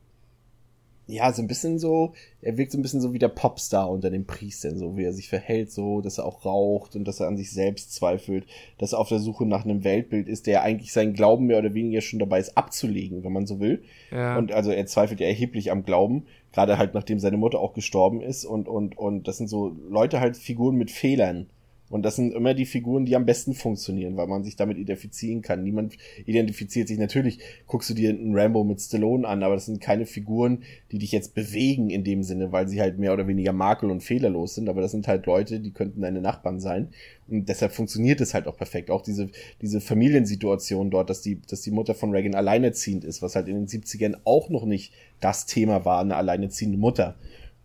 ja, 1.09 1.33
so 1.33 1.41
ein 1.41 1.49
bisschen 1.49 1.79
so, 1.79 2.13
er 2.43 2.59
wirkt 2.59 2.71
so 2.71 2.79
ein 2.79 2.83
bisschen 2.83 3.01
so 3.01 3.15
wie 3.15 3.19
der 3.19 3.29
Popstar 3.29 3.91
unter 3.91 4.11
den 4.11 4.27
Priestern, 4.27 4.79
so 4.79 4.99
wie 4.99 5.05
er 5.05 5.15
sich 5.15 5.29
verhält, 5.31 5.73
so, 5.73 6.03
dass 6.03 6.19
er 6.19 6.27
auch 6.27 6.45
raucht 6.45 6.97
und 6.97 7.05
dass 7.09 7.19
er 7.19 7.29
an 7.29 7.39
sich 7.39 7.51
selbst 7.51 7.95
zweifelt, 7.95 8.47
dass 8.77 8.93
er 8.93 8.99
auf 8.99 9.09
der 9.09 9.19
Suche 9.19 9.47
nach 9.47 9.65
einem 9.65 9.85
Weltbild 9.85 10.29
ist, 10.29 10.47
der 10.47 10.63
eigentlich 10.63 10.93
seinen 10.93 11.15
Glauben 11.15 11.47
mehr 11.47 11.59
oder 11.59 11.73
weniger 11.73 12.03
schon 12.03 12.19
dabei 12.19 12.39
ist 12.39 12.59
abzulegen, 12.59 13.25
wenn 13.25 13.33
man 13.33 13.47
so 13.47 13.59
will. 13.59 13.83
Ja. 14.11 14.37
Und 14.37 14.53
also 14.53 14.71
er 14.71 14.85
zweifelt 14.85 15.21
ja 15.21 15.27
erheblich 15.27 15.71
am 15.71 15.83
Glauben, 15.83 16.27
gerade 16.53 16.77
halt 16.77 16.93
nachdem 16.93 17.19
seine 17.19 17.39
Mutter 17.39 17.59
auch 17.59 17.73
gestorben 17.73 18.21
ist 18.21 18.45
und, 18.45 18.69
und, 18.69 18.99
und 18.99 19.27
das 19.29 19.39
sind 19.39 19.49
so 19.49 19.75
Leute 19.89 20.21
halt 20.21 20.37
Figuren 20.37 20.77
mit 20.77 20.91
Fehlern 20.91 21.47
und 21.91 22.03
das 22.03 22.17
sind 22.17 22.35
immer 22.35 22.53
die 22.55 22.67
Figuren, 22.67 23.07
die 23.07 23.17
am 23.17 23.25
besten 23.25 23.55
funktionieren, 23.55 24.17
weil 24.17 24.27
man 24.27 24.45
sich 24.45 24.57
damit 24.57 24.77
identifizieren 24.77 25.41
kann. 25.41 25.63
Niemand 25.63 25.97
identifiziert 26.27 26.89
sich. 26.89 26.99
Natürlich 26.99 27.39
guckst 27.67 27.89
du 27.89 27.95
dir 27.95 28.11
einen 28.11 28.37
Rambo 28.37 28.63
mit 28.63 28.81
Stallone 28.81 29.27
an, 29.27 29.43
aber 29.43 29.55
das 29.55 29.67
sind 29.67 29.81
keine 29.81 30.05
Figuren, 30.05 30.65
die 30.93 30.99
dich 30.99 31.13
jetzt 31.13 31.35
bewegen 31.35 31.89
in 31.89 32.05
dem 32.05 32.23
Sinne, 32.23 32.53
weil 32.53 32.69
sie 32.69 32.81
halt 32.81 32.99
mehr 32.99 33.15
oder 33.15 33.27
weniger 33.27 33.53
makel- 33.53 33.91
und 33.91 34.03
fehlerlos 34.03 34.55
sind. 34.55 34.69
Aber 34.69 34.83
das 34.83 34.91
sind 34.91 35.09
halt 35.09 35.25
Leute, 35.27 35.61
die 35.61 35.71
könnten 35.71 36.03
deine 36.03 36.21
Nachbarn 36.21 36.61
sein. 36.61 36.89
Und 37.27 37.49
deshalb 37.49 37.73
funktioniert 37.73 38.21
es 38.21 38.35
halt 38.35 38.47
auch 38.47 38.57
perfekt. 38.57 38.91
Auch 38.91 39.03
diese, 39.03 39.31
diese 39.63 39.81
Familiensituation 39.81 40.91
dort, 40.91 41.09
dass 41.09 41.23
die, 41.23 41.41
dass 41.41 41.63
die 41.63 41.71
Mutter 41.71 41.95
von 41.95 42.11
Reagan 42.11 42.35
alleinerziehend 42.35 43.05
ist, 43.05 43.23
was 43.23 43.35
halt 43.35 43.49
in 43.49 43.55
den 43.55 43.67
70ern 43.67 44.17
auch 44.25 44.51
noch 44.51 44.65
nicht 44.67 44.93
das 45.21 45.47
Thema 45.47 45.85
war, 45.85 46.01
eine 46.01 46.17
alleinerziehende 46.17 46.79
Mutter 46.79 47.17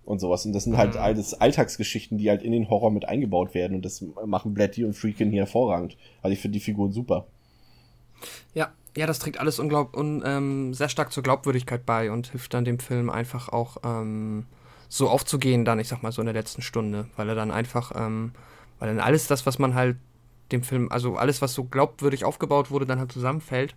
und 0.05 0.19
sowas. 0.19 0.45
Und 0.45 0.53
das 0.53 0.65
sind 0.65 0.77
halt 0.77 0.95
mhm. 0.95 1.01
alles 1.01 1.33
Alltagsgeschichten, 1.33 2.17
die 2.17 2.29
halt 2.29 2.43
in 2.43 2.51
den 2.51 2.69
Horror 2.69 2.91
mit 2.91 3.05
eingebaut 3.05 3.53
werden. 3.53 3.75
Und 3.75 3.85
das 3.85 4.03
machen 4.25 4.53
Blatty 4.53 4.83
und 4.85 4.93
Freakin 4.93 5.29
hier 5.29 5.41
hervorragend. 5.41 5.97
Also 6.21 6.33
ich 6.33 6.39
finde 6.39 6.57
die 6.57 6.63
Figuren 6.63 6.91
super. 6.91 7.27
Ja, 8.53 8.71
ja, 8.95 9.07
das 9.07 9.19
trägt 9.19 9.39
alles 9.39 9.59
unglaub 9.59 9.95
un, 9.95 10.23
ähm, 10.25 10.73
sehr 10.73 10.89
stark 10.89 11.11
zur 11.11 11.23
Glaubwürdigkeit 11.23 11.85
bei 11.85 12.11
und 12.11 12.27
hilft 12.27 12.53
dann 12.53 12.65
dem 12.65 12.79
Film 12.79 13.09
einfach 13.09 13.49
auch 13.49 13.77
ähm, 13.83 14.45
so 14.89 15.09
aufzugehen, 15.09 15.65
dann, 15.65 15.79
ich 15.79 15.87
sag 15.87 16.03
mal, 16.03 16.11
so 16.11 16.21
in 16.21 16.27
der 16.27 16.35
letzten 16.35 16.61
Stunde. 16.61 17.07
Weil 17.15 17.29
er 17.29 17.35
dann 17.35 17.51
einfach, 17.51 17.91
ähm, 17.95 18.33
weil 18.79 18.89
dann 18.89 18.99
alles 18.99 19.27
das, 19.27 19.45
was 19.45 19.59
man 19.59 19.73
halt 19.73 19.97
dem 20.51 20.63
Film, 20.63 20.91
also 20.91 21.15
alles, 21.15 21.41
was 21.41 21.53
so 21.53 21.63
glaubwürdig 21.63 22.25
aufgebaut 22.25 22.69
wurde, 22.69 22.85
dann 22.85 22.99
halt 22.99 23.11
zusammenfällt. 23.11 23.75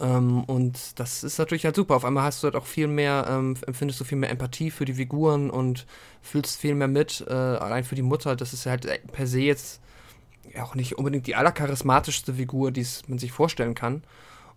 Ähm, 0.00 0.44
und 0.44 0.98
das 0.98 1.22
ist 1.22 1.38
natürlich 1.38 1.64
halt 1.64 1.76
super. 1.76 1.96
Auf 1.96 2.04
einmal 2.04 2.24
hast 2.24 2.42
du 2.42 2.46
halt 2.46 2.56
auch 2.56 2.66
viel 2.66 2.86
mehr, 2.86 3.26
ähm, 3.28 3.56
empfindest 3.66 4.00
du 4.00 4.04
viel 4.04 4.18
mehr 4.18 4.30
Empathie 4.30 4.70
für 4.70 4.84
die 4.84 4.94
Figuren 4.94 5.50
und 5.50 5.86
fühlst 6.20 6.60
viel 6.60 6.74
mehr 6.74 6.88
mit, 6.88 7.24
äh, 7.28 7.32
allein 7.32 7.84
für 7.84 7.94
die 7.94 8.02
Mutter. 8.02 8.36
Das 8.36 8.52
ist 8.52 8.66
halt 8.66 8.86
per 9.12 9.26
se 9.26 9.40
jetzt 9.40 9.80
auch 10.60 10.74
nicht 10.74 10.98
unbedingt 10.98 11.26
die 11.26 11.36
allercharismatischste 11.36 12.34
Figur, 12.34 12.72
die 12.72 12.86
man 13.06 13.18
sich 13.18 13.32
vorstellen 13.32 13.74
kann. 13.74 14.02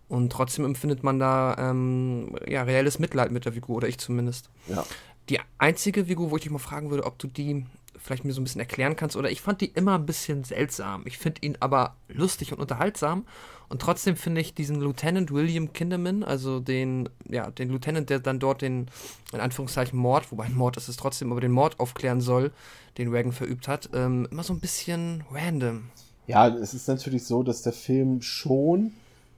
Und 0.08 0.32
trotzdem 0.32 0.66
empfindet 0.66 1.04
man 1.04 1.20
da 1.20 1.56
ähm, 1.58 2.36
ja, 2.48 2.64
reelles 2.64 3.00
Mitleid 3.00 3.32
mit 3.32 3.46
der 3.46 3.54
Figur, 3.54 3.78
oder 3.78 3.88
ich 3.88 3.98
zumindest. 3.98 4.50
Ja. 4.68 4.86
Die 5.30 5.40
einzige 5.58 6.06
Figur, 6.06 6.30
wo 6.30 6.36
ich 6.36 6.44
dich 6.44 6.52
mal 6.52 6.60
fragen 6.60 6.92
würde, 6.92 7.06
ob 7.06 7.18
du 7.18 7.28
die 7.28 7.66
vielleicht 7.98 8.24
mir 8.24 8.34
so 8.34 8.42
ein 8.42 8.44
bisschen 8.44 8.62
erklären 8.62 8.96
kannst, 8.96 9.16
oder 9.16 9.32
ich 9.32 9.42
fand 9.42 9.62
die 9.62 9.68
immer 9.68 9.96
ein 9.96 10.06
bisschen 10.06 10.44
seltsam. 10.44 11.04
Ich 11.06 11.18
finde 11.18 11.42
ihn 11.42 11.58
aber 11.60 11.96
lustig 12.08 12.54
und 12.54 12.60
unterhaltsam. 12.60 13.26
Und 13.70 13.82
trotzdem 13.82 14.16
finde 14.16 14.42
ich 14.42 14.54
diesen 14.54 14.80
Lieutenant 14.80 15.32
William 15.32 15.74
Kinderman, 15.74 16.24
also 16.24 16.60
den, 16.60 17.10
ja, 17.30 17.50
den 17.52 17.70
Lieutenant, 17.70 18.10
der 18.10 18.20
dann 18.20 18.40
dort 18.40 18.62
den, 18.62 18.88
in 19.34 19.40
Anführungszeichen, 19.40 19.98
Mord, 19.98 20.32
wobei 20.32 20.50
Mord 20.50 20.78
ist 20.78 20.88
es 20.88 20.98
trotzdem, 20.98 21.32
aber 21.32 21.42
den 21.42 21.52
Mord 21.52 21.80
aufklären 21.80 22.22
soll, 22.22 22.52
den 22.98 23.10
Reagan 23.10 23.32
verübt 23.32 23.68
hat, 23.68 23.90
ähm, 23.94 24.28
immer 24.32 24.44
so 24.44 24.54
ein 24.54 24.60
bisschen 24.60 25.24
random. 25.32 25.90
Ja, 26.28 26.48
es 26.48 26.74
ist 26.74 26.88
natürlich 26.88 27.26
so, 27.26 27.44
dass 27.44 27.62
der 27.62 27.74
Film 27.74 28.22
schon 28.22 28.94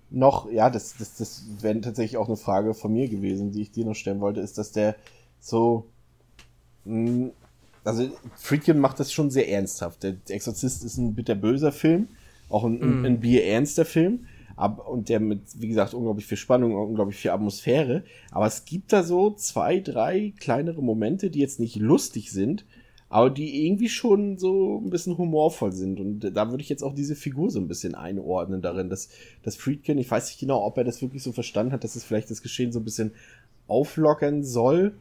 noch, 0.10 0.50
ja, 0.50 0.70
das, 0.70 0.96
das, 0.98 1.16
das 1.18 1.44
wäre 1.60 1.82
tatsächlich 1.82 2.18
auch 2.18 2.28
eine 2.28 2.38
Frage 2.38 2.74
von 2.74 2.94
mir 2.94 3.10
gewesen, 3.10 3.52
die 3.52 3.62
ich 3.62 3.72
dir 3.72 3.86
noch 3.86 3.96
stellen 3.96 4.22
wollte, 4.22 4.40
ist, 4.40 4.58
dass 4.58 4.72
der 4.72 4.96
so, 5.40 5.86
mh, 6.86 7.08
hm, 7.08 7.32
also 7.84 8.10
Friedkin 8.36 8.80
macht 8.80 9.00
das 9.00 9.14
schon 9.14 9.32
sehr 9.32 9.50
ernsthaft. 9.50 10.04
Der 10.04 10.18
Exorzist 10.28 10.84
ist 10.84 10.98
ein 10.98 11.16
bitterböser 11.16 11.72
Film, 11.72 12.10
auch 12.50 12.64
ein, 12.64 12.80
mm. 12.80 12.84
ein, 12.84 13.06
ein 13.06 13.20
bierernster 13.20 13.86
Film. 13.86 14.26
ab, 14.58 14.86
und 14.88 15.08
der 15.08 15.20
mit, 15.20 15.42
wie 15.62 15.70
gesagt, 15.70 15.94
unglaublich 15.94 16.26
viel 16.26 16.38
Spannung, 16.38 16.76
unglaublich 16.76 17.18
viel 17.18 17.32
Atmosphäre. 17.32 18.04
Aber 18.32 18.48
es 18.48 18.66
gibt 18.66 18.92
da 18.92 19.04
so 19.04 19.32
zwei, 19.32 19.80
drei 19.80 20.34
kleinere 20.40 20.84
Momente, 20.84 21.30
die 21.30 21.40
jetzt 21.40 21.60
nicht 21.60 21.78
lustig 21.78 22.32
sind, 22.32 22.66
aber 23.10 23.30
die 23.30 23.66
irgendwie 23.66 23.88
schon 23.88 24.38
so 24.38 24.82
ein 24.84 24.90
bisschen 24.90 25.18
humorvoll 25.18 25.72
sind. 25.72 26.00
Und 26.00 26.20
da 26.20 26.50
würde 26.50 26.62
ich 26.62 26.70
jetzt 26.70 26.84
auch 26.84 26.94
diese 26.94 27.16
Figur 27.16 27.50
so 27.50 27.60
ein 27.60 27.68
bisschen 27.68 27.96
einordnen 27.96 28.62
darin, 28.62 28.90
dass, 28.90 29.10
dass 29.44 29.56
Friedkin, 29.56 29.98
ich 29.98 30.12
weiß 30.12 30.28
nicht 30.28 30.40
genau, 30.40 30.66
ob 30.66 30.78
er 30.78 30.84
das 30.84 31.02
wirklich 31.02 31.24
so 31.24 31.32
verstanden 31.32 31.72
hat, 31.72 31.84
dass 31.84 31.96
es 31.96 32.04
vielleicht 32.04 32.30
das 32.32 32.42
Geschehen 32.42 32.74
so 32.74 32.80
ein 32.80 32.86
bisschen 32.86 33.12
auflockern 33.68 34.44
soll. 34.44 34.98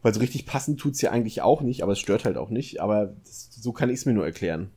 Weil 0.00 0.14
so 0.14 0.20
richtig 0.20 0.46
passend 0.46 0.78
tut's 0.78 1.00
ja 1.00 1.10
eigentlich 1.10 1.42
auch 1.42 1.62
nicht, 1.62 1.82
aber 1.82 1.92
es 1.92 1.98
stört 1.98 2.24
halt 2.24 2.36
auch 2.36 2.50
nicht. 2.50 2.80
Aber 2.80 3.14
das, 3.24 3.50
so 3.50 3.72
kann 3.72 3.90
ich 3.90 3.96
es 3.96 4.06
mir 4.06 4.12
nur 4.12 4.24
erklären. 4.24 4.70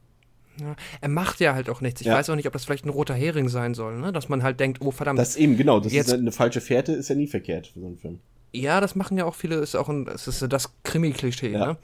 Ja, 0.59 0.75
er 1.01 1.09
macht 1.09 1.39
ja 1.39 1.53
halt 1.53 1.69
auch 1.69 1.81
nichts. 1.81 2.01
Ich 2.01 2.07
Ja. 2.07 2.15
weiß 2.15 2.29
auch 2.29 2.35
nicht, 2.35 2.47
ob 2.47 2.53
das 2.53 2.65
vielleicht 2.65 2.85
ein 2.85 2.89
roter 2.89 3.13
Hering 3.13 3.49
sein 3.49 3.73
soll, 3.73 3.97
ne? 3.99 4.11
Dass 4.11 4.29
man 4.29 4.43
halt 4.43 4.59
denkt, 4.59 4.81
oh 4.81 4.91
verdammt. 4.91 5.19
Das 5.19 5.35
eben, 5.35 5.57
genau, 5.57 5.79
das 5.79 5.93
Jetzt- 5.93 6.07
ist 6.07 6.13
eine 6.13 6.31
falsche 6.31 6.61
Fährte, 6.61 6.93
ist 6.93 7.09
ja 7.09 7.15
nie 7.15 7.27
verkehrt 7.27 7.67
für 7.67 7.79
so 7.79 7.85
einen 7.85 7.97
Film. 7.97 8.19
ja, 8.53 8.81
das 8.81 8.95
machen 8.95 9.17
ja 9.17 9.25
auch 9.25 9.35
viele, 9.35 9.55
ist 9.55 9.75
auch 9.75 9.89
ein, 9.89 10.07
es 10.07 10.27
ist 10.27 10.41
das 10.51 10.71
Krimi-Klischee, 10.83 11.51
Ja. 11.51 11.65
ne? 11.67 11.77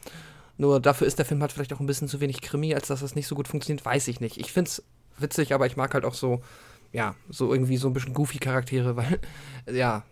Nur 0.57 0.80
dafür 0.80 1.07
ist 1.07 1.17
der 1.19 1.26
Film 1.26 1.41
halt 1.41 1.51
vielleicht 1.51 1.74
auch 1.74 1.80
ein 1.80 1.86
bisschen 1.88 2.07
zu 2.07 2.19
wenig 2.21 2.41
Krimi, 2.41 2.74
als 2.76 2.88
dass 2.88 3.01
das 3.01 3.15
nicht 3.15 3.28
so 3.28 3.36
gut 3.36 3.47
funktioniert, 3.47 3.84
weiß 3.86 4.07
ich 4.07 4.19
nicht. 4.19 4.38
Ich 4.38 4.51
find's 4.51 4.84
witzig, 5.17 5.53
aber 5.53 5.65
ich 5.67 5.78
mag 5.78 5.93
halt 5.93 6.05
auch 6.05 6.13
so, 6.13 6.41
ja, 6.91 7.15
so 7.30 7.51
irgendwie 7.51 7.78
so 7.78 7.88
ein 7.89 7.93
bisschen 7.93 8.13
goofy 8.13 8.38
Charaktere, 8.39 8.95
weil, 8.95 9.19
ja, 9.71 10.03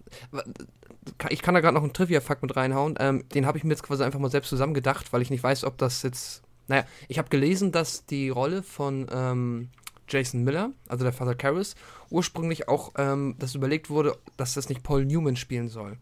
ich 1.30 1.42
kann 1.42 1.54
da 1.54 1.62
gerade 1.62 1.74
noch 1.76 1.84
einen 1.84 1.94
Trivia-Fakt 1.94 2.42
mit 2.44 2.56
reinhauen. 2.56 2.96
Ähm, 3.00 3.24
den 3.30 3.46
habe 3.46 3.58
ich 3.58 3.64
mir 3.64 3.72
jetzt 3.72 3.84
quasi 3.84 4.04
einfach 4.04 4.20
mal 4.20 4.30
selbst 4.32 4.50
zusammengedacht, 4.50 5.14
weil 5.14 5.22
ich 5.22 5.30
nicht 5.30 5.44
weiß, 5.44 5.64
ob 5.64 5.78
das 5.78 6.04
jetzt. 6.04 6.42
Naja, 6.72 6.86
ich 7.10 7.18
habe 7.18 7.28
gelesen, 7.28 7.74
dass 7.74 8.06
die 8.06 8.30
Rolle 8.30 8.64
von 8.64 9.06
ähm, 9.12 9.68
Jason 10.08 10.46
Miller, 10.46 10.72
also 10.88 11.04
der 11.04 11.12
Vater 11.12 11.36
Karras, 11.36 11.76
ursprünglich 12.10 12.70
auch, 12.70 12.94
ähm, 12.98 13.36
dass 13.40 13.56
überlegt 13.56 13.90
wurde, 13.90 14.16
dass 14.38 14.54
das 14.54 14.70
nicht 14.70 14.82
Paul 14.82 15.04
Newman 15.04 15.36
spielen 15.36 15.68
soll. 15.68 15.98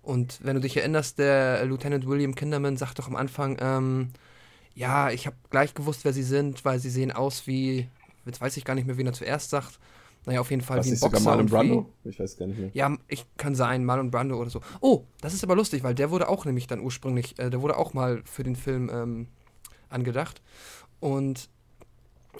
Und 0.00 0.38
wenn 0.42 0.54
du 0.54 0.62
dich 0.62 0.74
erinnerst, 0.74 1.18
der 1.18 1.62
Lieutenant 1.66 2.06
William 2.06 2.34
Kinderman 2.34 2.78
sagt 2.78 2.98
doch 2.98 3.08
am 3.08 3.16
Anfang, 3.16 3.58
ähm, 3.60 4.08
ja, 4.74 5.10
ich 5.10 5.26
habe 5.26 5.36
gleich 5.50 5.74
gewusst, 5.74 6.06
wer 6.06 6.14
sie 6.14 6.22
sind, 6.22 6.64
weil 6.64 6.78
sie 6.78 6.88
sehen 6.90 7.12
aus 7.12 7.46
wie, 7.46 7.86
jetzt 8.24 8.40
weiß 8.40 8.56
ich 8.56 8.64
gar 8.64 8.74
nicht 8.74 8.86
mehr, 8.86 8.96
wen 8.96 9.06
er 9.08 9.12
zuerst 9.12 9.50
sagt. 9.50 9.78
Naja, 10.24 10.40
auf 10.40 10.50
jeden 10.50 10.62
Fall 10.62 10.78
Was 10.78 10.86
wie 10.86 10.90
ein 10.90 10.94
ist 10.94 11.00
sogar 11.00 11.20
Boxer 11.20 11.28
Marlon 11.28 11.42
und 11.42 11.48
wie, 11.48 11.54
Brando? 11.54 11.92
Ich 12.04 12.18
weiß 12.18 12.38
gar 12.38 12.46
nicht 12.46 12.58
mehr. 12.58 12.70
ja, 12.72 12.96
ich 13.06 13.26
kann 13.36 13.54
sein, 13.54 13.84
Marlon 13.84 14.10
Brando 14.10 14.40
oder 14.40 14.48
so. 14.48 14.62
Oh, 14.80 15.04
das 15.20 15.34
ist 15.34 15.44
aber 15.44 15.56
lustig, 15.56 15.82
weil 15.82 15.94
der 15.94 16.10
wurde 16.10 16.30
auch 16.30 16.46
nämlich 16.46 16.66
dann 16.66 16.80
ursprünglich, 16.80 17.38
äh, 17.38 17.50
der 17.50 17.60
wurde 17.60 17.76
auch 17.76 17.92
mal 17.92 18.22
für 18.24 18.44
den 18.44 18.56
Film 18.56 18.90
ähm, 18.90 19.28
angedacht. 19.88 20.40
Und 21.00 21.48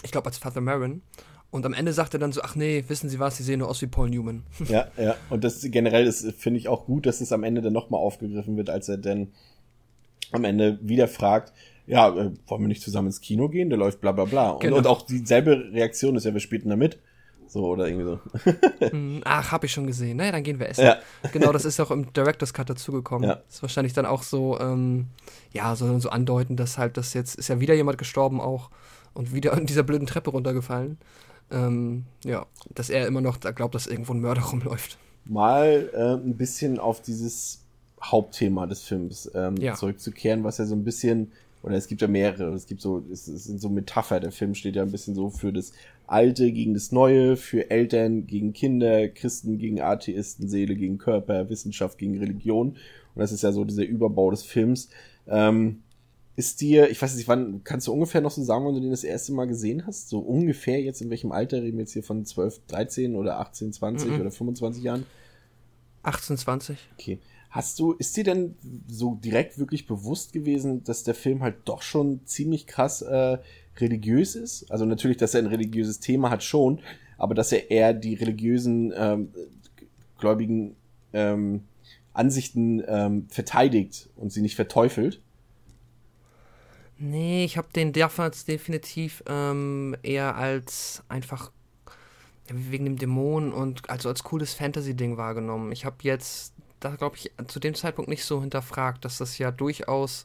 ich 0.03 0.13
glaube 0.13 0.27
als 0.27 0.39
Father 0.39 0.61
Marin. 0.61 1.03
Und 1.51 1.65
am 1.65 1.73
Ende 1.73 1.93
sagt 1.93 2.13
er 2.15 2.21
dann 2.21 2.33
so, 2.33 2.43
ach 2.43 2.55
nee, 2.57 2.85
wissen 2.89 3.09
Sie 3.09 3.19
was, 3.19 3.37
Sie 3.37 3.43
sehen 3.43 3.61
nur 3.61 3.69
aus 3.69 3.81
wie 3.81 3.87
Paul 3.87 4.11
Newman. 4.11 4.43
Ja, 4.69 4.89
ja. 4.97 5.17
Und 5.31 5.45
das 5.45 5.61
generell 5.63 6.07
ist, 6.07 6.31
finde 6.33 6.59
ich 6.59 6.69
auch 6.69 6.87
gut, 6.87 7.07
dass 7.07 7.21
es 7.21 7.33
am 7.33 7.45
Ende 7.45 7.63
dann 7.63 7.73
nochmal 7.73 8.01
aufgegriffen 8.01 8.57
wird, 8.57 8.69
als 8.69 8.89
er 8.89 8.99
dann 8.99 9.29
am 10.33 10.45
Ende 10.45 10.79
wieder 10.83 11.09
fragt, 11.09 11.53
ja, 11.87 12.09
äh, 12.09 12.33
wollen 12.47 12.63
wir 12.63 12.69
nicht 12.69 12.83
zusammen 12.83 13.09
ins 13.09 13.21
Kino 13.21 13.49
gehen? 13.49 13.71
Der 13.71 13.79
läuft 13.79 14.01
bla 14.01 14.11
bla 14.13 14.25
bla. 14.25 14.51
Und, 14.51 14.61
Genau. 14.61 14.77
und 14.77 14.87
auch 14.89 15.03
dieselbe 15.03 15.71
Reaktion 15.73 16.17
ist 16.17 16.25
ja, 16.25 16.33
wir 16.35 16.41
spielten 16.41 16.69
da 16.69 16.77
mit. 16.77 16.99
So, 17.49 17.67
oder 17.67 17.89
irgendwie 17.89 18.05
so. 18.05 18.91
Hm, 18.91 19.23
ach, 19.25 19.53
hab 19.53 19.65
ich 19.65 19.73
schon 19.73 19.87
gesehen. 19.87 20.17
Naja, 20.17 20.33
dann 20.33 20.43
gehen 20.43 20.59
wir 20.59 20.69
essen. 20.69 20.85
Ja. 20.85 20.99
Genau, 21.33 21.53
das 21.53 21.65
ist 21.65 21.79
auch 21.81 21.91
im 21.91 22.13
Director's 22.13 22.53
Cut 22.53 22.69
dazugekommen. 22.69 23.29
Ja. 23.29 23.39
Ist 23.49 23.63
wahrscheinlich 23.63 23.93
dann 23.93 24.07
auch 24.07 24.23
so, 24.23 24.59
ähm, 24.61 25.07
ja, 25.53 25.75
so, 25.77 25.99
so 25.99 26.09
andeuten, 26.11 26.57
dass 26.57 26.79
halt 26.79 26.97
das 26.97 27.15
jetzt, 27.15 27.37
ist 27.37 27.49
ja 27.49 27.61
wieder 27.61 27.75
jemand 27.75 27.99
gestorben 27.99 28.41
auch 28.41 28.71
und 29.15 29.33
wieder 29.33 29.57
in 29.57 29.67
dieser 29.67 29.83
blöden 29.83 30.07
Treppe 30.07 30.31
runtergefallen. 30.31 30.99
Ähm, 31.51 32.05
ja, 32.25 32.47
dass 32.75 32.91
er 32.91 33.07
immer 33.07 33.21
noch 33.21 33.37
da 33.37 33.53
glaubt, 33.53 33.75
dass 33.75 33.87
irgendwo 33.87 34.13
ein 34.13 34.21
Mörder 34.21 34.43
rumläuft. 34.43 34.99
Mal 35.25 35.91
äh, 35.95 36.15
ein 36.15 36.37
bisschen 36.37 36.79
auf 36.79 37.03
dieses 37.03 37.63
Hauptthema 38.03 38.67
des 38.67 38.83
Films 38.83 39.31
ähm, 39.35 39.57
Ja. 39.57 39.75
zurückzukehren, 39.75 40.45
was 40.45 40.59
ja 40.59 40.65
so 40.67 40.75
ein 40.75 40.85
bisschen, 40.85 41.33
oder 41.63 41.77
es 41.77 41.89
gibt 41.89 42.03
ja 42.03 42.09
mehrere, 42.09 42.53
es 42.53 42.67
gibt 42.67 42.81
so, 42.81 43.03
es, 43.13 43.27
es 43.27 43.45
sind 43.45 43.61
so 43.61 43.69
Metapher, 43.69 44.21
der 44.21 44.33
Film 44.33 44.55
steht 44.55 44.77
ja 44.77 44.83
ein 44.83 44.91
bisschen 44.91 45.15
so 45.15 45.31
für 45.31 45.53
das 45.53 45.73
Alte 46.07 46.53
gegen 46.53 46.75
das 46.75 46.93
Neue, 46.93 47.37
für 47.37 47.71
Eltern 47.71 48.27
gegen 48.27 48.53
Kinder, 48.53 49.09
Christen 49.09 49.59
gegen 49.59 49.81
Atheisten, 49.81 50.49
Seele 50.49 50.77
gegen 50.77 50.99
Körper, 50.99 51.49
Wissenschaft 51.49 51.99
gegen 51.99 52.19
Religion. 52.19 52.69
Und 52.71 52.77
das 53.21 53.33
ist 53.33 53.43
ja 53.43 53.53
so 53.53 53.65
dieser 53.65 53.85
Überbau 53.85 54.31
des 54.31 54.43
Films. 54.43 54.89
Ähm, 55.27 55.83
ist 56.37 56.61
dir, 56.61 56.91
ich 56.91 57.01
weiß 57.01 57.17
nicht, 57.17 57.29
wann, 57.29 57.63
kannst 57.65 57.87
du 57.87 57.93
ungefähr 57.93 58.21
noch 58.21 58.31
so 58.31 58.43
sagen, 58.43 58.67
wann 58.67 58.75
du 58.75 58.81
den 58.81 58.91
das 58.91 59.05
erste 59.05 59.33
Mal 59.33 59.47
gesehen 59.47 59.87
hast? 59.87 60.11
So 60.11 60.19
ungefähr 60.19 60.81
jetzt 60.83 61.01
in 61.01 61.09
welchem 61.11 61.33
Alter 61.33 61.63
reden 61.63 61.79
wir 61.79 61.85
jetzt 61.85 61.95
hier 61.95 62.03
von 62.03 62.25
12, 62.27 62.61
13 62.69 63.17
oder 63.17 63.41
18, 63.41 63.73
20 63.73 64.11
Mhm. 64.11 64.21
oder 64.21 64.31
25 64.31 64.85
Jahren? 64.85 65.07
1820. 66.03 66.77
Okay. 66.99 67.19
Hast 67.51 67.79
du, 67.79 67.93
ist 67.93 68.17
dir 68.17 68.25
denn 68.25 68.55
so 68.87 69.15
direkt 69.15 69.59
wirklich 69.59 69.87
bewusst 69.87 70.33
gewesen, 70.33 70.85
dass 70.85 71.05
der 71.05 71.15
Film 71.15 71.43
halt 71.43 71.57
doch 71.65 71.81
schon 71.81 72.21
ziemlich 72.27 72.67
krass 72.67 73.01
äh, 73.03 73.39
religiös 73.79 74.35
ist? 74.35 74.71
Also 74.71 74.85
natürlich, 74.85 75.17
dass 75.17 75.35
er 75.35 75.43
ein 75.43 75.47
religiöses 75.47 76.01
Thema 76.01 76.31
hat 76.31 76.43
schon, 76.43 76.81
aber 77.19 77.35
dass 77.35 77.53
er 77.53 77.71
eher 77.71 77.95
die 77.95 78.15
religiösen 78.15 78.93
ähm, 78.97 79.33
gläubigen 80.19 80.77
ähm, 81.13 81.63
Ansichten 82.13 82.83
ähm, 82.87 83.27
verteidigt 83.29 84.09
und 84.17 84.33
sie 84.33 84.41
nicht 84.41 84.57
verteufelt? 84.57 85.21
Nee, 86.99 87.45
ich 87.45 87.59
habe 87.59 87.69
den 87.75 87.93
damals 87.93 88.47
definitiv 88.47 89.23
ähm, 89.27 89.97
eher 90.03 90.37
als 90.37 91.03
einfach 91.09 91.51
wegen 92.49 92.85
dem 92.85 92.97
Dämon 92.97 93.53
und 93.53 93.91
also 93.91 94.09
als 94.09 94.23
cooles 94.23 94.55
Fantasy-Ding 94.55 95.17
wahrgenommen. 95.17 95.73
Ich 95.73 95.85
habe 95.85 95.97
jetzt, 96.03 96.55
da 96.81 96.95
glaube 96.95 97.17
ich, 97.17 97.33
zu 97.49 97.61
dem 97.61 97.75
Zeitpunkt 97.75 98.09
nicht 98.09 98.25
so 98.25 98.41
hinterfragt, 98.41 99.05
dass 99.05 99.19
das 99.19 99.37
ja 99.37 99.51
durchaus, 99.51 100.25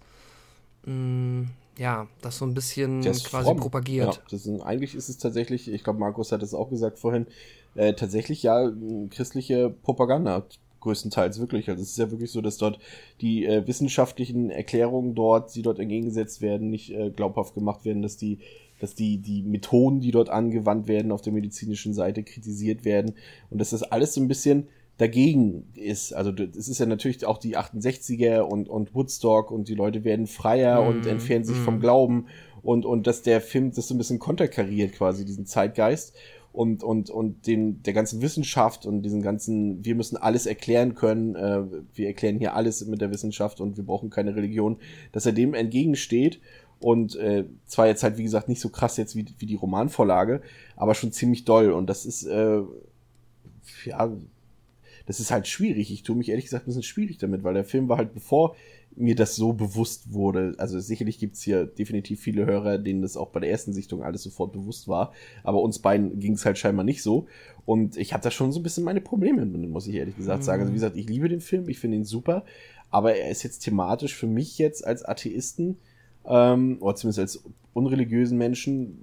mh, 0.86 1.48
ja, 1.82 2.08
das 2.22 2.38
so 2.38 2.46
ein 2.46 2.54
bisschen 2.54 3.02
quasi 3.02 3.46
fromm. 3.46 3.58
propagiert. 3.58 4.16
Ja, 4.16 4.22
das 4.30 4.46
ist, 4.46 4.62
eigentlich 4.62 4.94
ist 4.94 5.10
es 5.10 5.18
tatsächlich, 5.18 5.68
ich 5.68 5.84
glaube, 5.84 6.00
Markus 6.00 6.32
hat 6.32 6.44
es 6.44 6.54
auch 6.54 6.70
gesagt 6.70 7.00
vorhin, 7.00 7.26
äh, 7.74 7.94
tatsächlich 7.94 8.44
ja 8.44 8.72
christliche 9.10 9.74
Propaganda 9.82 10.46
größtenteils 10.80 11.40
wirklich. 11.40 11.70
Also 11.70 11.82
es 11.82 11.90
ist 11.90 11.98
ja 11.98 12.12
wirklich 12.12 12.32
so, 12.32 12.42
dass 12.42 12.58
dort 12.58 12.78
die 13.20 13.46
äh, 13.46 13.66
wissenschaftlichen 13.66 14.52
Erklärungen 14.52 15.16
dort, 15.16 15.56
die 15.56 15.64
dort 15.64 15.80
entgegengesetzt 15.80 16.42
werden, 16.42 16.70
nicht 16.70 16.92
äh, 16.92 17.10
glaubhaft 17.10 17.56
gemacht 17.56 17.84
werden, 17.84 18.04
dass 18.04 18.16
die 18.16 18.38
dass 18.80 18.96
die, 18.96 19.20
die 19.20 19.44
Methoden, 19.44 20.00
die 20.02 20.10
dort 20.10 20.32
angewandt 20.32 20.88
werden, 20.88 21.12
auf 21.12 21.22
der 21.22 21.34
medizinischen 21.34 21.94
Seite 21.94 22.24
kritisiert 22.24 22.84
werden 22.84 23.14
und 23.52 23.62
dass 23.62 23.70
das 23.70 23.84
alles 23.84 24.16
so 24.16 24.22
ein 24.22 24.28
bisschen 24.28 24.70
dagegen 25.02 25.68
ist. 25.74 26.14
Also 26.14 26.32
es 26.32 26.68
ist 26.68 26.80
ja 26.80 26.86
natürlich 26.86 27.26
auch 27.26 27.40
die 27.40 27.58
68er 27.58 28.42
und, 28.42 28.70
und 28.70 28.94
Woodstock 28.94 29.50
und 29.50 29.68
die 29.68 29.74
Leute 29.74 30.04
werden 30.04 30.28
freier 30.28 30.82
Mhm, 30.82 30.88
und 30.88 31.06
entfernen 31.08 31.44
sich 31.44 31.58
mhm. 31.58 31.64
vom 31.64 31.80
Glauben 31.80 32.28
und, 32.62 32.86
und 32.86 33.08
dass 33.08 33.24
der 33.24 33.42
Film 33.42 33.72
das 33.74 33.88
so 33.88 33.96
ein 33.96 33.98
bisschen 33.98 34.20
konterkariert 34.20 34.94
quasi, 34.94 35.26
diesen 35.26 35.48
Zeitgeist 35.48 36.14
und, 36.54 36.84
und, 36.84 37.10
und 37.10 37.48
den, 37.48 37.82
der 37.82 37.94
ganzen 37.94 38.22
Wissenschaft 38.22 38.86
und 38.86 39.02
diesen 39.02 39.24
ganzen, 39.24 39.84
wir 39.84 39.96
müssen 39.96 40.18
alles 40.18 40.46
erklären 40.46 40.94
können, 40.94 41.36
äh, 41.36 41.64
wir 41.96 42.06
erklären 42.06 42.38
hier 42.38 42.56
alles 42.56 42.86
mit 42.86 43.02
der 43.02 43.10
Wissenschaft 43.10 43.60
und 43.60 43.78
wir 43.78 43.84
brauchen 43.84 44.12
keine 44.12 44.36
Religion, 44.36 44.78
dass 45.14 45.26
er 45.26 45.32
dem 45.32 45.56
entgegensteht 45.56 46.40
und 46.80 47.16
äh, 47.16 47.46
zwar 47.66 47.88
jetzt 47.88 48.04
halt, 48.04 48.20
wie 48.20 48.24
gesagt, 48.24 48.50
nicht 48.50 48.62
so 48.62 48.70
krass 48.70 48.98
jetzt 48.98 49.16
wie, 49.16 49.26
wie 49.40 49.48
die 49.48 49.56
Romanvorlage, 49.56 50.42
aber 50.76 50.94
schon 50.94 51.12
ziemlich 51.12 51.44
doll 51.44 51.72
und 51.72 51.90
das 51.90 52.06
ist, 52.06 52.24
äh, 52.26 52.62
ja, 53.86 54.12
das 55.06 55.20
ist 55.20 55.32
halt 55.32 55.48
schwierig. 55.48 55.92
Ich 55.92 56.04
tue 56.04 56.16
mich 56.16 56.30
ehrlich 56.30 56.46
gesagt 56.46 56.64
ein 56.64 56.68
bisschen 56.68 56.84
schwierig 56.84 57.18
damit, 57.18 57.44
weil 57.44 57.54
der 57.54 57.66
Film 57.66 57.90
war 57.90 57.98
halt, 57.98 58.14
bevor 58.14 58.56
mir 58.96 59.16
das 59.16 59.36
so 59.36 59.54
bewusst 59.54 60.14
wurde, 60.14 60.54
also 60.58 60.80
sicherlich 60.80 61.18
gibt's 61.18 61.42
hier 61.42 61.66
definitiv 61.66 62.20
viele 62.20 62.46
Hörer, 62.46 62.78
denen 62.78 63.02
das 63.02 63.16
auch 63.16 63.30
bei 63.30 63.40
der 63.40 63.50
ersten 63.50 63.74
Sichtung 63.74 64.04
alles 64.04 64.24
sofort 64.24 64.52
bewusst 64.52 64.88
war, 64.88 65.14
aber 65.44 65.62
uns 65.62 65.80
beiden 65.80 66.20
ging's 66.20 66.46
halt 66.46 66.58
scheinbar 66.58 66.84
nicht 66.84 67.02
so 67.02 67.28
und 67.66 67.96
ich 67.96 68.14
habe 68.14 68.24
da 68.24 68.32
schon 68.32 68.52
so 68.52 68.60
ein 68.60 68.64
bisschen 68.64 68.84
meine 68.84 69.02
Probleme 69.02 69.46
mit, 69.46 69.70
muss 69.70 69.88
ich 69.88 69.96
ehrlich 69.96 70.18
gesagt 70.18 70.44
sagen. 70.44 70.62
Also 70.62 70.72
wie 70.74 70.78
gesagt, 70.78 70.98
ich 70.98 71.08
liebe 71.08 71.30
den 71.30 71.42
Film, 71.42 71.70
ich 71.70 71.80
finde 71.80 71.98
ihn 71.98 72.04
super, 72.04 72.44
aber 72.90 73.16
er 73.16 73.32
ist 73.32 73.44
jetzt 73.44 73.60
thematisch 73.60 74.16
für 74.16 74.28
mich 74.28 74.58
jetzt 74.58 74.86
als 74.86 75.04
Atheisten 75.04 75.78
ähm, 76.26 76.78
oder 76.82 76.96
zumindest 76.96 77.20
als 77.20 77.44
unreligiösen 77.74 78.38
Menschen 78.38 79.02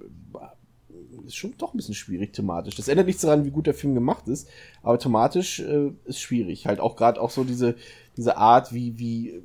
ist 1.29 1.37
schon 1.37 1.55
doch 1.57 1.73
ein 1.73 1.77
bisschen 1.77 1.95
schwierig 1.95 2.33
thematisch. 2.33 2.75
Das 2.75 2.87
ändert 2.87 3.07
nichts 3.07 3.21
daran, 3.21 3.45
wie 3.45 3.51
gut 3.51 3.67
der 3.67 3.73
Film 3.73 3.93
gemacht 3.93 4.27
ist, 4.27 4.49
aber 4.83 4.99
thematisch 4.99 5.59
äh, 5.59 5.91
ist 6.05 6.19
schwierig. 6.19 6.65
Halt 6.65 6.79
auch 6.79 6.95
gerade 6.95 7.21
auch 7.21 7.29
so 7.29 7.43
diese, 7.43 7.75
diese 8.17 8.37
Art, 8.37 8.73
wie, 8.73 8.99
wie, 8.99 9.41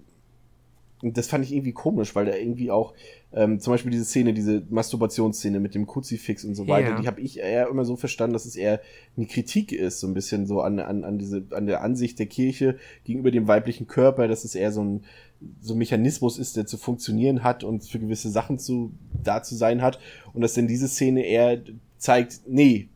das 1.03 1.29
fand 1.29 1.45
ich 1.45 1.53
irgendwie 1.53 1.73
komisch, 1.73 2.15
weil 2.15 2.27
da 2.27 2.35
irgendwie 2.35 2.71
auch, 2.71 2.95
ähm, 3.37 3.59
zum 3.59 3.73
Beispiel 3.73 3.91
diese 3.91 4.05
Szene, 4.05 4.33
diese 4.33 4.63
Masturbationsszene 4.71 5.59
mit 5.61 5.75
dem 5.75 5.87
Kruzifix 5.87 6.45
und 6.45 6.55
so 6.55 6.69
weiter, 6.69 6.91
Ja. 6.91 7.01
die 7.01 7.07
habe 7.09 7.21
ich 7.21 7.39
eher 7.41 7.69
immer 7.69 7.85
so 7.85 7.97
verstanden, 7.97 8.33
dass 8.33 8.47
es 8.47 8.55
eher 8.57 8.81
eine 9.17 9.27
Kritik 9.27 9.73
ist, 9.73 10.01
so 10.01 10.07
ein 10.07 10.15
bisschen 10.15 10.47
so 10.47 10.61
an, 10.61 10.79
an, 10.79 11.05
an 11.05 11.19
diese, 11.19 11.45
an 11.51 11.67
der 11.67 11.83
Ansicht 11.83 12.19
der 12.19 12.27
Kirche 12.27 12.77
gegenüber 13.05 13.31
dem 13.31 13.49
weiblichen 13.49 13.87
Körper, 13.89 14.29
dass 14.29 14.45
es 14.45 14.55
eher 14.55 14.71
so 14.73 14.83
ein, 14.85 15.05
so 15.61 15.75
ein 15.75 15.79
Mechanismus 15.79 16.39
ist, 16.39 16.57
der 16.57 16.67
zu 16.67 16.79
funktionieren 16.79 17.43
hat 17.43 17.65
und 17.65 17.85
für 17.85 17.99
gewisse 17.99 18.31
Sachen 18.31 18.59
zu, 18.59 18.93
da 19.23 19.43
zu 19.43 19.57
sein 19.57 19.83
hat. 19.83 19.99
Und 20.33 20.43
dass 20.43 20.55
dann 20.55 20.69
diese 20.69 20.89
Szene 20.89 21.27
eher 21.27 21.61
zeigt, 21.99 22.43
nee, 22.47 22.89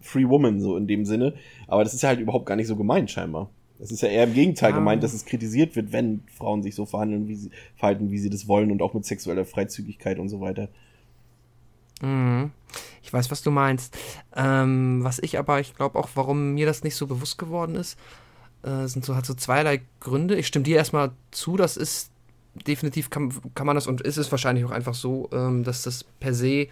Free 0.00 0.28
Woman, 0.28 0.60
so 0.60 0.76
in 0.76 0.86
dem 0.86 1.04
Sinne. 1.04 1.34
Aber 1.66 1.84
das 1.84 1.94
ist 1.94 2.02
ja 2.02 2.08
halt 2.10 2.20
überhaupt 2.20 2.46
gar 2.46 2.56
nicht 2.56 2.66
so 2.68 2.76
gemeint, 2.76 3.10
scheinbar. 3.10 3.50
Es 3.80 3.92
ist 3.92 4.02
ja 4.02 4.08
eher 4.08 4.24
im 4.24 4.34
Gegenteil 4.34 4.70
Ja. 4.70 4.76
gemeint, 4.76 5.02
dass 5.02 5.14
es 5.14 5.24
kritisiert 5.24 5.76
wird, 5.76 5.92
wenn 5.92 6.22
Frauen 6.36 6.62
sich 6.62 6.74
so 6.74 6.84
verhandeln, 6.84 7.28
wie 7.28 7.36
sie 7.36 7.50
verhalten, 7.76 8.10
wie 8.10 8.18
sie 8.18 8.30
das 8.30 8.48
wollen 8.48 8.70
und 8.72 8.82
auch 8.82 8.94
mit 8.94 9.04
sexueller 9.04 9.44
Freizügigkeit 9.44 10.18
und 10.18 10.28
so 10.28 10.40
weiter. 10.40 10.68
Mhm. 12.00 12.50
Ich 13.02 13.12
weiß, 13.12 13.30
was 13.30 13.42
du 13.42 13.50
meinst. 13.50 13.96
Ähm, 14.36 15.00
was 15.02 15.18
ich 15.20 15.38
aber, 15.38 15.60
ich 15.60 15.74
glaube 15.74 15.98
auch, 15.98 16.08
warum 16.14 16.54
mir 16.54 16.66
das 16.66 16.84
nicht 16.84 16.96
so 16.96 17.06
bewusst 17.06 17.38
geworden 17.38 17.74
ist, 17.76 17.98
äh, 18.62 18.86
sind 18.86 19.04
so, 19.04 19.16
hat 19.16 19.26
so 19.26 19.34
zweierlei 19.34 19.80
Gründe. 20.00 20.36
Ich 20.36 20.46
stimme 20.46 20.64
dir 20.64 20.76
erstmal 20.76 21.12
zu, 21.30 21.56
das 21.56 21.76
ist 21.76 22.10
definitiv, 22.66 23.08
kann, 23.10 23.32
kann 23.54 23.66
man 23.66 23.76
das 23.76 23.86
und 23.86 24.00
ist 24.00 24.16
es 24.16 24.30
wahrscheinlich 24.30 24.64
auch 24.64 24.70
einfach 24.72 24.94
so, 24.94 25.28
ähm, 25.32 25.64
dass 25.64 25.82
das 25.82 26.04
per 26.04 26.34
se, 26.34 26.66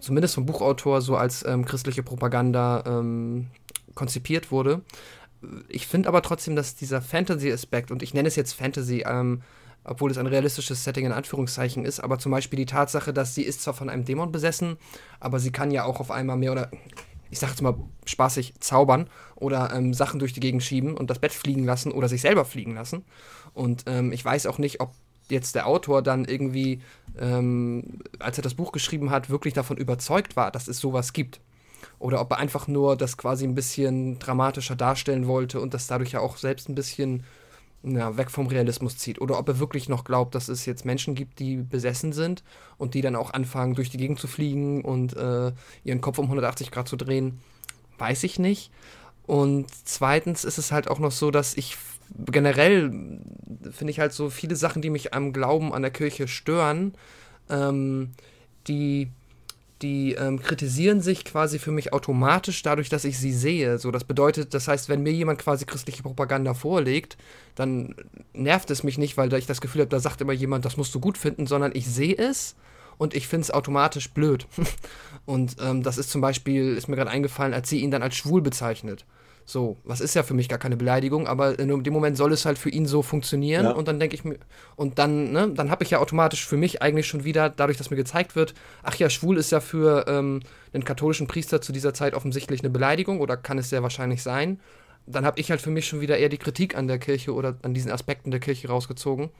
zumindest 0.00 0.34
vom 0.34 0.46
Buchautor, 0.46 1.00
so 1.00 1.16
als 1.16 1.44
ähm, 1.46 1.64
christliche 1.64 2.02
Propaganda 2.02 2.82
ähm, 2.86 3.46
konzipiert 3.94 4.50
wurde. 4.50 4.82
Ich 5.68 5.86
finde 5.86 6.08
aber 6.08 6.22
trotzdem, 6.22 6.56
dass 6.56 6.74
dieser 6.74 7.02
Fantasy-Aspekt, 7.02 7.90
und 7.90 8.02
ich 8.02 8.14
nenne 8.14 8.28
es 8.28 8.36
jetzt 8.36 8.52
Fantasy, 8.52 9.04
ähm, 9.06 9.42
obwohl 9.84 10.10
es 10.10 10.18
ein 10.18 10.26
realistisches 10.26 10.84
Setting 10.84 11.06
in 11.06 11.12
Anführungszeichen 11.12 11.84
ist, 11.84 12.00
aber 12.00 12.18
zum 12.18 12.32
Beispiel 12.32 12.56
die 12.56 12.66
Tatsache, 12.66 13.12
dass 13.12 13.34
sie 13.34 13.42
ist 13.42 13.62
zwar 13.62 13.74
von 13.74 13.88
einem 13.88 14.04
Dämon 14.04 14.32
besessen, 14.32 14.76
aber 15.20 15.38
sie 15.38 15.52
kann 15.52 15.70
ja 15.70 15.84
auch 15.84 16.00
auf 16.00 16.10
einmal 16.10 16.36
mehr 16.36 16.52
oder, 16.52 16.70
ich 17.30 17.38
sag 17.38 17.50
jetzt 17.50 17.62
mal 17.62 17.76
spaßig, 18.04 18.54
zaubern 18.60 19.08
oder 19.36 19.72
ähm, 19.72 19.94
Sachen 19.94 20.18
durch 20.18 20.32
die 20.32 20.40
Gegend 20.40 20.62
schieben 20.62 20.96
und 20.96 21.08
das 21.08 21.20
Bett 21.20 21.32
fliegen 21.32 21.64
lassen 21.64 21.92
oder 21.92 22.08
sich 22.08 22.20
selber 22.20 22.44
fliegen 22.44 22.74
lassen. 22.74 23.04
Und 23.54 23.84
ähm, 23.86 24.12
ich 24.12 24.24
weiß 24.24 24.46
auch 24.46 24.58
nicht, 24.58 24.80
ob 24.80 24.92
jetzt 25.28 25.54
der 25.54 25.66
Autor 25.66 26.02
dann 26.02 26.24
irgendwie, 26.24 26.82
ähm, 27.18 28.00
als 28.18 28.38
er 28.38 28.42
das 28.42 28.54
Buch 28.54 28.72
geschrieben 28.72 29.10
hat, 29.10 29.30
wirklich 29.30 29.54
davon 29.54 29.76
überzeugt 29.76 30.36
war, 30.36 30.50
dass 30.50 30.68
es 30.68 30.78
sowas 30.78 31.12
gibt. 31.12 31.40
Oder 31.98 32.20
ob 32.20 32.32
er 32.32 32.38
einfach 32.38 32.68
nur 32.68 32.96
das 32.96 33.16
quasi 33.16 33.44
ein 33.44 33.54
bisschen 33.54 34.18
dramatischer 34.18 34.76
darstellen 34.76 35.26
wollte 35.26 35.60
und 35.60 35.74
das 35.74 35.86
dadurch 35.86 36.12
ja 36.12 36.20
auch 36.20 36.36
selbst 36.36 36.68
ein 36.68 36.74
bisschen 36.74 37.24
ja, 37.82 38.16
weg 38.16 38.30
vom 38.30 38.46
Realismus 38.46 38.98
zieht. 38.98 39.20
Oder 39.20 39.38
ob 39.38 39.48
er 39.48 39.58
wirklich 39.58 39.88
noch 39.88 40.04
glaubt, 40.04 40.34
dass 40.34 40.48
es 40.48 40.66
jetzt 40.66 40.84
Menschen 40.84 41.14
gibt, 41.14 41.38
die 41.38 41.56
besessen 41.56 42.12
sind 42.12 42.42
und 42.78 42.94
die 42.94 43.00
dann 43.00 43.16
auch 43.16 43.32
anfangen, 43.32 43.74
durch 43.74 43.90
die 43.90 43.98
Gegend 43.98 44.18
zu 44.18 44.26
fliegen 44.26 44.82
und 44.84 45.16
äh, 45.16 45.52
ihren 45.84 46.00
Kopf 46.00 46.18
um 46.18 46.26
180 46.26 46.70
Grad 46.70 46.88
zu 46.88 46.96
drehen. 46.96 47.40
Weiß 47.98 48.24
ich 48.24 48.38
nicht. 48.38 48.70
Und 49.26 49.66
zweitens 49.84 50.44
ist 50.44 50.58
es 50.58 50.72
halt 50.72 50.88
auch 50.88 50.98
noch 50.98 51.12
so, 51.12 51.30
dass 51.30 51.54
ich 51.54 51.76
generell 52.30 52.90
finde 53.70 53.90
ich 53.90 53.98
halt 53.98 54.12
so 54.12 54.30
viele 54.30 54.56
Sachen, 54.56 54.82
die 54.82 54.90
mich 54.90 55.14
am 55.14 55.32
Glauben 55.32 55.72
an 55.72 55.82
der 55.82 55.90
Kirche 55.90 56.28
stören, 56.28 56.94
ähm, 57.48 58.12
die 58.68 59.10
die 59.82 60.14
ähm, 60.14 60.40
kritisieren 60.40 61.00
sich 61.00 61.24
quasi 61.24 61.58
für 61.58 61.70
mich 61.70 61.92
automatisch 61.92 62.62
dadurch, 62.62 62.88
dass 62.88 63.04
ich 63.04 63.18
sie 63.18 63.32
sehe. 63.32 63.78
So, 63.78 63.90
das 63.90 64.04
bedeutet, 64.04 64.54
das 64.54 64.68
heißt, 64.68 64.88
wenn 64.88 65.02
mir 65.02 65.12
jemand 65.12 65.38
quasi 65.38 65.66
christliche 65.66 66.02
Propaganda 66.02 66.54
vorlegt, 66.54 67.18
dann 67.54 67.94
nervt 68.32 68.70
es 68.70 68.82
mich 68.82 68.96
nicht, 68.96 69.16
weil 69.16 69.32
ich 69.34 69.46
das 69.46 69.60
Gefühl 69.60 69.82
habe, 69.82 69.90
da 69.90 70.00
sagt 70.00 70.20
immer 70.20 70.32
jemand, 70.32 70.64
das 70.64 70.76
musst 70.76 70.94
du 70.94 71.00
gut 71.00 71.18
finden, 71.18 71.46
sondern 71.46 71.72
ich 71.74 71.86
sehe 71.86 72.16
es 72.16 72.56
und 72.96 73.14
ich 73.14 73.28
finde 73.28 73.42
es 73.42 73.50
automatisch 73.50 74.10
blöd. 74.10 74.46
und 75.26 75.56
ähm, 75.60 75.82
das 75.82 75.98
ist 75.98 76.10
zum 76.10 76.22
Beispiel, 76.22 76.76
ist 76.76 76.88
mir 76.88 76.96
gerade 76.96 77.10
eingefallen, 77.10 77.52
als 77.52 77.68
sie 77.68 77.80
ihn 77.80 77.90
dann 77.90 78.02
als 78.02 78.16
schwul 78.16 78.40
bezeichnet. 78.40 79.04
So, 79.48 79.76
was 79.84 80.00
ist 80.00 80.14
ja 80.14 80.24
für 80.24 80.34
mich 80.34 80.48
gar 80.48 80.58
keine 80.58 80.76
Beleidigung, 80.76 81.28
aber 81.28 81.56
in 81.60 81.84
dem 81.84 81.92
Moment 81.92 82.16
soll 82.16 82.32
es 82.32 82.44
halt 82.44 82.58
für 82.58 82.68
ihn 82.68 82.84
so 82.84 83.02
funktionieren 83.02 83.66
Ja. 83.66 83.70
und 83.70 83.86
dann 83.86 84.00
denke 84.00 84.16
ich 84.16 84.24
mir, 84.24 84.38
und 84.74 84.98
dann, 84.98 85.30
ne, 85.30 85.48
dann 85.54 85.70
habe 85.70 85.84
ich 85.84 85.90
ja 85.90 86.00
automatisch 86.00 86.44
für 86.44 86.56
mich 86.56 86.82
eigentlich 86.82 87.06
schon 87.06 87.22
wieder, 87.22 87.48
dadurch, 87.48 87.78
dass 87.78 87.90
mir 87.90 87.96
gezeigt 87.96 88.34
wird, 88.34 88.54
ach 88.82 88.96
ja, 88.96 89.08
schwul 89.08 89.38
ist 89.38 89.52
ja 89.52 89.60
für 89.60 90.06
ähm, 90.08 90.40
einen 90.72 90.84
katholischen 90.84 91.28
Priester 91.28 91.60
zu 91.60 91.72
dieser 91.72 91.94
Zeit 91.94 92.14
offensichtlich 92.14 92.60
eine 92.60 92.70
Beleidigung 92.70 93.20
oder 93.20 93.36
kann 93.36 93.56
es 93.58 93.70
sehr 93.70 93.84
wahrscheinlich 93.84 94.20
sein. 94.20 94.58
Dann 95.06 95.24
habe 95.24 95.38
ich 95.38 95.50
halt 95.50 95.60
für 95.60 95.70
mich 95.70 95.86
schon 95.86 96.00
wieder 96.00 96.18
eher 96.18 96.28
die 96.28 96.38
Kritik 96.38 96.76
an 96.76 96.88
der 96.88 96.98
Kirche 96.98 97.32
oder 97.32 97.56
an 97.62 97.72
diesen 97.72 97.92
Aspekten 97.92 98.32
der 98.32 98.40
Kirche 98.40 98.66
rausgezogen. 98.66 99.30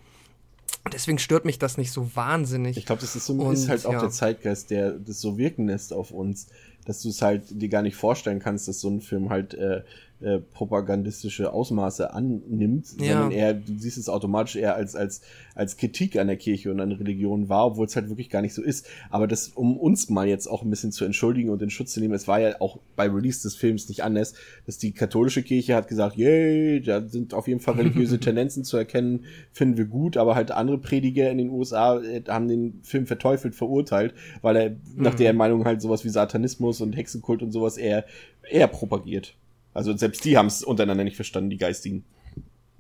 Deswegen 0.93 1.19
stört 1.19 1.45
mich 1.45 1.59
das 1.59 1.79
nicht 1.79 1.91
so 1.91 2.15
wahnsinnig. 2.15 2.77
Ich 2.77 2.87
glaube, 2.87 3.01
das 3.01 3.17
ist, 3.17 3.27
so, 3.27 3.33
Und, 3.35 3.55
ist 3.55 3.69
halt 3.69 3.85
auch 3.87 3.93
ja. 3.93 4.01
der 4.01 4.11
Zeitgeist, 4.11 4.71
der 4.71 4.93
das 4.93 5.21
so 5.21 5.37
wirken 5.37 5.67
lässt 5.67 5.93
auf 5.93 6.13
uns, 6.13 6.47
dass 6.87 7.03
du 7.03 7.11
es 7.11 7.21
halt 7.21 7.43
dir 7.51 7.69
gar 7.69 7.83
nicht 7.83 7.97
vorstellen 7.97 8.39
kannst, 8.39 8.69
dass 8.69 8.81
so 8.81 8.89
ein 8.89 9.01
Film 9.01 9.29
halt 9.29 9.55
äh, 9.55 9.83
äh, 10.21 10.39
propagandistische 10.39 11.53
Ausmaße 11.53 12.13
annimmt, 12.15 12.87
Ja. 13.01 13.13
sondern 13.13 13.31
eher, 13.33 13.55
du 13.55 13.79
siehst 13.79 13.99
es 13.99 14.09
automatisch 14.09 14.57
eher 14.57 14.75
als, 14.75 14.97
als, 14.97 15.21
als 15.55 15.77
Kritik 15.77 16.17
an 16.19 16.27
der 16.29 16.37
Kirche 16.37 16.71
und 16.71 16.81
an 16.81 16.93
Religion 16.93 17.49
wahr, 17.49 17.67
obwohl 17.67 17.87
es 17.87 17.97
halt 17.97 18.09
wirklich 18.09 18.31
gar 18.31 18.41
nicht 18.43 18.55
so 18.55 18.63
ist. 18.63 18.87
Aber 19.11 19.27
das, 19.27 19.49
um 19.49 19.77
uns 19.77 20.09
mal 20.09 20.27
jetzt 20.27 20.47
auch 20.47 20.63
ein 20.63 20.71
bisschen 20.71 20.93
zu 20.93 21.05
entschuldigen 21.05 21.51
und 21.51 21.61
in 21.63 21.69
Schutz 21.71 21.93
zu 21.93 22.01
nehmen, 22.01 22.15
es 22.15 22.27
war 22.29 22.41
ja 22.41 22.61
auch 22.61 22.79
bei 22.97 23.09
Release 23.09 23.43
des 23.43 23.57
Films 23.57 23.89
nicht 23.89 24.05
anders, 24.05 24.35
dass 24.65 24.79
die 24.79 24.93
katholische 24.93 25.43
Kirche 25.43 25.75
hat 25.75 25.89
gesagt, 25.89 26.17
yay, 26.17 26.81
da 26.81 27.07
sind 27.07 27.35
auf 27.35 27.47
jeden 27.49 27.61
Fall 27.61 27.75
religiöse 27.75 28.19
Tendenzen 28.21 28.65
zu 28.65 28.77
erkennen, 28.79 29.25
finden 29.53 29.77
wir 29.77 29.85
gut, 29.87 30.17
aber 30.17 30.35
halt 30.35 30.51
andere 30.51 30.79
Prediger 30.79 31.31
in 31.31 31.39
den 31.39 31.51
USA 31.51 32.01
äh, 32.01 32.23
haben 32.29 32.49
den 32.49 32.81
Film 32.83 33.07
verteufelt, 33.07 33.55
verurteilt, 33.55 34.15
weil 34.43 34.57
er 34.57 34.77
nach 34.95 35.13
Mhm. 35.13 35.19
der 35.19 35.33
Meinung 35.35 35.65
halt 35.65 35.83
sowas 35.83 36.05
wie 36.05 36.09
Satanismus 36.09 36.81
und 36.81 36.97
Hexenkult 36.97 37.43
und 37.43 37.53
sowas 37.53 37.77
eher, 37.77 38.05
eher 38.51 38.67
propagiert. 38.69 39.35
Also 39.77 39.97
selbst 39.97 40.25
die 40.25 40.39
haben 40.39 40.47
es 40.47 40.65
untereinander 40.65 41.05
nicht 41.05 41.17
verstanden, 41.17 41.51
die 41.51 41.59
Geistigen. 41.59 42.05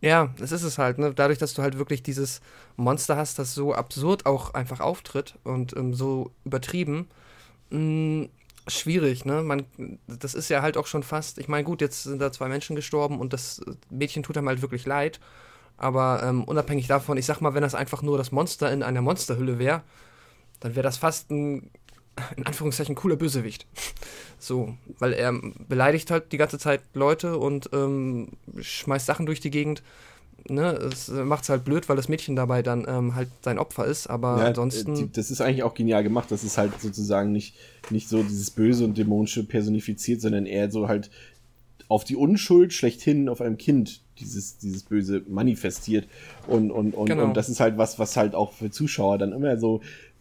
Ja, 0.00 0.34
das 0.38 0.52
ist 0.52 0.62
es 0.62 0.78
halt, 0.78 0.98
ne? 0.98 1.12
Dadurch, 1.14 1.38
dass 1.38 1.54
du 1.54 1.62
halt 1.62 1.78
wirklich 1.78 2.02
dieses 2.02 2.40
Monster 2.76 3.16
hast, 3.16 3.38
das 3.38 3.54
so 3.54 3.74
absurd 3.74 4.26
auch 4.26 4.54
einfach 4.54 4.80
auftritt 4.80 5.38
und 5.44 5.76
ähm, 5.76 5.94
so 5.94 6.30
übertrieben, 6.44 7.08
mh, 7.70 8.28
schwierig, 8.68 9.24
ne? 9.24 9.42
Man, 9.42 9.66
das 10.06 10.34
ist 10.34 10.48
ja 10.48 10.62
halt 10.62 10.76
auch 10.76 10.86
schon 10.86 11.02
fast, 11.02 11.38
ich 11.38 11.48
meine, 11.48 11.64
gut, 11.64 11.80
jetzt 11.80 12.04
sind 12.04 12.20
da 12.20 12.32
zwei 12.32 12.48
Menschen 12.48 12.76
gestorben 12.76 13.20
und 13.20 13.32
das 13.32 13.60
Mädchen 13.90 14.22
tut 14.22 14.36
einem 14.38 14.48
halt 14.48 14.62
wirklich 14.62 14.86
leid. 14.86 15.20
Aber 15.78 16.22
ähm, 16.24 16.44
unabhängig 16.44 16.86
davon, 16.86 17.18
ich 17.18 17.26
sag 17.26 17.40
mal, 17.40 17.54
wenn 17.54 17.62
das 17.62 17.74
einfach 17.74 18.02
nur 18.02 18.18
das 18.18 18.32
Monster 18.32 18.72
in 18.72 18.82
einer 18.82 19.02
Monsterhülle 19.02 19.58
wäre, 19.58 19.82
dann 20.60 20.74
wäre 20.74 20.84
das 20.84 20.98
fast 20.98 21.30
ein, 21.30 21.70
in 22.36 22.46
Anführungszeichen, 22.46 22.94
cooler 22.94 23.16
Bösewicht. 23.16 23.66
So, 24.38 24.74
weil 24.98 25.12
er 25.12 25.32
beleidigt 25.68 26.10
halt 26.10 26.32
die 26.32 26.36
ganze 26.36 26.58
Zeit 26.58 26.80
Leute 26.94 27.38
und 27.38 27.70
ähm, 27.72 28.28
schmeißt 28.60 29.06
Sachen 29.06 29.26
durch 29.26 29.40
die 29.40 29.50
Gegend. 29.50 29.82
Ne, 30.48 30.72
es 30.74 31.08
macht 31.08 31.42
es 31.42 31.48
halt 31.48 31.64
blöd, 31.64 31.88
weil 31.88 31.96
das 31.96 32.08
Mädchen 32.08 32.36
dabei 32.36 32.62
dann 32.62 32.86
ähm, 32.88 33.16
halt 33.16 33.28
sein 33.42 33.58
Opfer 33.58 33.84
ist, 33.84 34.06
aber 34.06 34.38
Ja, 34.38 34.44
ansonsten. 34.46 34.94
die, 34.94 35.10
das 35.10 35.32
ist 35.32 35.40
eigentlich 35.40 35.64
auch 35.64 35.74
genial 35.74 36.04
gemacht. 36.04 36.30
Das 36.30 36.44
ist 36.44 36.56
halt 36.56 36.80
sozusagen 36.80 37.32
nicht, 37.32 37.56
nicht 37.90 38.08
so 38.08 38.22
dieses 38.22 38.52
Böse 38.52 38.84
und 38.84 38.96
Dämonische 38.96 39.42
personifiziert, 39.42 40.20
sondern 40.20 40.46
eher 40.46 40.70
so 40.70 40.86
halt 40.86 41.10
auf 41.88 42.04
die 42.04 42.14
Unschuld 42.16 42.72
schlechthin 42.72 43.28
auf 43.28 43.40
einem 43.40 43.58
Kind 43.58 44.02
dieses, 44.20 44.58
dieses 44.58 44.84
Böse 44.84 45.22
manifestiert. 45.28 46.06
Und, 46.46 46.70
und, 46.70 46.94
und, 46.94 47.06
Genau. 47.08 47.24
und 47.24 47.36
das 47.36 47.48
ist 47.48 47.58
halt 47.60 47.76
was, 47.76 47.98
was 47.98 48.16
halt 48.16 48.34
auch 48.36 48.52
für 48.52 48.70
Zuschauer 48.70 49.18
dann 49.18 49.32
immer 49.32 49.58
so 49.58 49.80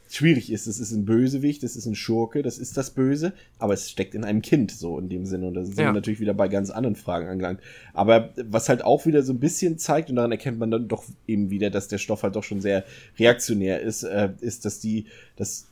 schwierig 0.10 0.51
ist. 0.51 0.68
Das 0.68 0.80
ist 0.80 0.91
ein 0.91 1.06
Bösewicht, 1.06 1.64
das 1.64 1.76
ist 1.76 1.86
ein 1.86 1.95
Schurke, 1.95 2.41
das 2.41 2.58
ist 2.58 2.78
das 2.78 2.91
Böse, 2.91 3.34
aber 3.60 3.74
es 3.74 3.89
steckt 3.89 4.16
in 4.16 4.24
einem 4.24 4.41
Kind 4.41 4.72
so 4.72 4.97
in 4.99 5.10
dem 5.10 5.26
Sinne. 5.26 5.47
Und 5.47 5.56
da 5.56 5.64
sind 5.66 5.78
Ja. 5.78 5.86
wir 5.86 5.93
natürlich 5.93 6.20
wieder 6.20 6.34
bei 6.34 6.47
ganz 6.47 6.70
anderen 6.70 6.95
Fragen 6.95 7.28
angelangt. 7.28 7.60
Aber 7.93 8.30
was 8.38 8.70
halt 8.70 8.84
auch 8.84 9.06
wieder 9.06 9.24
so 9.24 9.34
ein 9.34 9.39
bisschen 9.39 9.78
zeigt, 9.78 10.10
und 10.10 10.16
daran 10.18 10.32
erkennt 10.32 10.60
man 10.60 10.72
dann 10.72 10.88
doch 10.88 11.03
eben 11.28 11.49
wieder, 11.49 11.70
dass 11.70 11.88
der 11.88 11.97
Stoff 11.97 12.24
halt 12.24 12.36
doch 12.36 12.43
schon 12.43 12.62
sehr 12.62 12.84
reaktionär 13.20 13.82
ist, 13.82 14.03
äh, 14.03 14.30
ist, 14.41 14.66
dass 14.66 14.80
die, 14.80 15.06
dass 15.36 15.68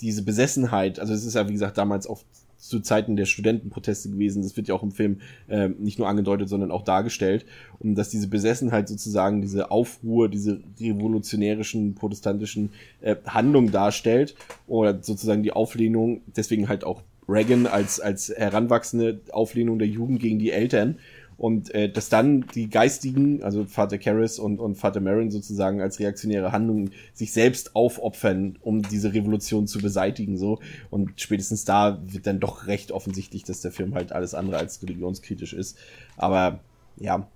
diese 0.00 0.22
Besessenheit, 0.22 0.98
also 0.98 1.12
es 1.12 1.24
ist 1.24 1.34
ja 1.34 1.48
wie 1.48 1.52
gesagt 1.52 1.78
damals 1.78 2.06
auch 2.06 2.22
zu 2.62 2.78
Zeiten 2.80 3.16
der 3.16 3.26
Studentenproteste 3.26 4.08
gewesen, 4.08 4.42
das 4.42 4.56
wird 4.56 4.68
ja 4.68 4.74
auch 4.74 4.84
im 4.84 4.92
Film 4.92 5.20
äh, 5.48 5.68
nicht 5.68 5.98
nur 5.98 6.08
angedeutet, 6.08 6.48
sondern 6.48 6.70
auch 6.70 6.82
dargestellt, 6.82 7.44
und 7.80 7.96
dass 7.96 8.08
diese 8.08 8.28
Besessenheit 8.28 8.88
sozusagen 8.88 9.42
diese 9.42 9.72
Aufruhr, 9.72 10.28
diese 10.28 10.60
revolutionärischen, 10.80 11.94
protestantischen 11.96 12.70
äh, 13.00 13.16
Handlung 13.26 13.72
darstellt, 13.72 14.36
oder 14.68 15.02
sozusagen 15.02 15.42
die 15.42 15.52
Auflehnung, 15.52 16.22
deswegen 16.36 16.68
halt 16.68 16.84
auch 16.84 17.02
Reagan 17.28 17.66
als, 17.66 17.98
als 17.98 18.32
heranwachsende 18.34 19.20
Auflehnung 19.32 19.78
der 19.78 19.88
Jugend 19.88 20.20
gegen 20.20 20.38
die 20.38 20.52
Eltern, 20.52 20.98
und 21.42 21.74
äh, 21.74 21.90
dass 21.90 22.08
dann 22.08 22.44
die 22.54 22.70
Geistigen, 22.70 23.42
also 23.42 23.64
Vater 23.64 23.98
Karras 23.98 24.38
und, 24.38 24.60
und 24.60 24.76
Vater 24.76 25.00
Marin 25.00 25.32
sozusagen 25.32 25.80
als 25.80 25.98
reaktionäre 25.98 26.52
Handlung 26.52 26.90
sich 27.14 27.32
selbst 27.32 27.74
aufopfern, 27.74 28.58
um 28.60 28.82
diese 28.82 29.12
Revolution 29.12 29.66
zu 29.66 29.80
beseitigen, 29.80 30.38
so. 30.38 30.60
Und 30.88 31.20
spätestens 31.20 31.64
da 31.64 32.00
wird 32.06 32.28
dann 32.28 32.38
doch 32.38 32.68
recht 32.68 32.92
offensichtlich, 32.92 33.42
dass 33.42 33.60
der 33.60 33.72
Film 33.72 33.96
halt 33.96 34.12
alles 34.12 34.34
andere 34.34 34.58
als 34.58 34.80
religionskritisch 34.84 35.52
ist. 35.52 35.76
Aber 36.16 36.60
ja, 36.96 37.26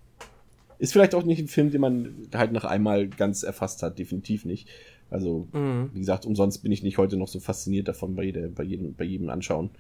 ist 0.79 0.93
vielleicht 0.93 1.17
auch 1.17 1.25
nicht 1.25 1.41
ein 1.41 1.49
Film, 1.49 1.73
den 1.73 1.81
man 1.81 2.15
halt 2.33 2.53
nach 2.53 2.65
einmal 2.65 3.09
ganz 3.09 3.43
erfasst 3.43 3.83
hat, 3.83 3.99
definitiv 3.99 4.45
nicht. 4.45 4.69
Also, 5.11 5.49
Mhm. 5.53 5.91
wie 5.95 5.99
gesagt, 5.99 6.27
umsonst 6.27 6.63
bin 6.63 6.71
ich 6.71 6.85
nicht 6.85 6.97
heute 6.99 7.17
noch 7.17 7.27
so 7.27 7.41
fasziniert 7.41 7.89
davon 7.89 8.15
bei, 8.15 8.23
jeder, 8.23 8.47
bei, 8.47 8.63
jedem, 8.63 8.95
bei 8.95 9.05
jedem 9.05 9.31
Anschauen. 9.31 9.71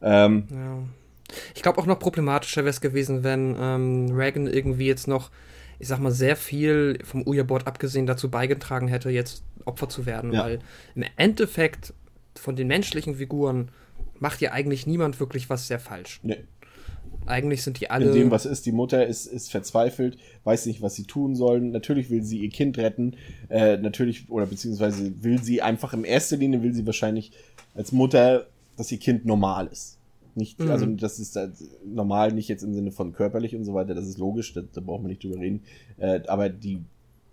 Ähm, 0.00 0.44
Ja. 0.50 0.78
Ich 1.54 1.62
glaube 1.62 1.80
auch 1.80 1.86
noch 1.86 1.98
problematischer 1.98 2.62
wäre 2.62 2.70
es 2.70 2.80
gewesen, 2.80 3.24
wenn 3.24 3.56
ähm, 3.58 4.10
Reagan 4.12 4.46
irgendwie 4.46 4.86
jetzt 4.86 5.08
noch, 5.08 5.30
ich 5.78 5.88
sag 5.88 5.98
mal, 5.98 6.12
sehr 6.12 6.36
viel 6.36 6.98
vom 7.04 7.26
Uja-Board 7.26 7.66
abgesehen 7.66 8.06
dazu 8.06 8.30
beigetragen 8.30 8.88
hätte, 8.88 9.10
jetzt 9.10 9.42
Opfer 9.64 9.88
zu 9.88 10.06
werden. 10.06 10.32
Ja. 10.32 10.44
Weil 10.44 10.58
im 10.94 11.04
Endeffekt 11.16 11.94
von 12.36 12.56
den 12.56 12.68
menschlichen 12.68 13.16
Figuren 13.16 13.70
macht 14.18 14.40
ja 14.40 14.52
eigentlich 14.52 14.86
niemand 14.86 15.20
wirklich 15.20 15.50
was 15.50 15.66
sehr 15.66 15.78
falsch. 15.78 16.20
Nee. 16.22 16.38
Eigentlich 17.26 17.62
sind 17.62 17.80
die 17.80 17.90
alle. 17.90 18.06
In 18.06 18.12
dem, 18.12 18.30
was 18.30 18.44
ist, 18.44 18.66
die 18.66 18.72
Mutter 18.72 19.06
ist, 19.06 19.26
ist 19.26 19.50
verzweifelt, 19.50 20.18
weiß 20.44 20.66
nicht, 20.66 20.82
was 20.82 20.94
sie 20.94 21.04
tun 21.04 21.34
sollen. 21.34 21.70
Natürlich 21.70 22.10
will 22.10 22.22
sie 22.22 22.38
ihr 22.38 22.50
Kind 22.50 22.76
retten. 22.76 23.16
Äh, 23.48 23.78
natürlich, 23.78 24.28
oder 24.30 24.44
beziehungsweise 24.46 25.22
will 25.22 25.42
sie 25.42 25.62
einfach 25.62 25.94
in 25.94 26.04
erster 26.04 26.36
Linie, 26.36 26.62
will 26.62 26.74
sie 26.74 26.84
wahrscheinlich 26.84 27.32
als 27.74 27.92
Mutter, 27.92 28.46
dass 28.76 28.92
ihr 28.92 28.98
Kind 28.98 29.24
normal 29.24 29.68
ist. 29.68 29.93
Nicht, 30.36 30.58
Mhm. 30.60 30.70
also 30.70 30.86
das 30.86 31.18
ist 31.18 31.36
äh, 31.36 31.48
normal, 31.86 32.32
nicht 32.32 32.48
jetzt 32.48 32.62
im 32.62 32.74
Sinne 32.74 32.90
von 32.90 33.12
körperlich 33.12 33.54
und 33.54 33.64
so 33.64 33.74
weiter, 33.74 33.94
das 33.94 34.06
ist 34.06 34.18
logisch, 34.18 34.52
da, 34.52 34.62
da 34.72 34.80
braucht 34.80 35.02
man 35.02 35.10
nicht 35.10 35.22
drüber 35.22 35.38
reden. 35.38 35.62
Äh, 35.98 36.20
aber 36.26 36.48
die, 36.48 36.80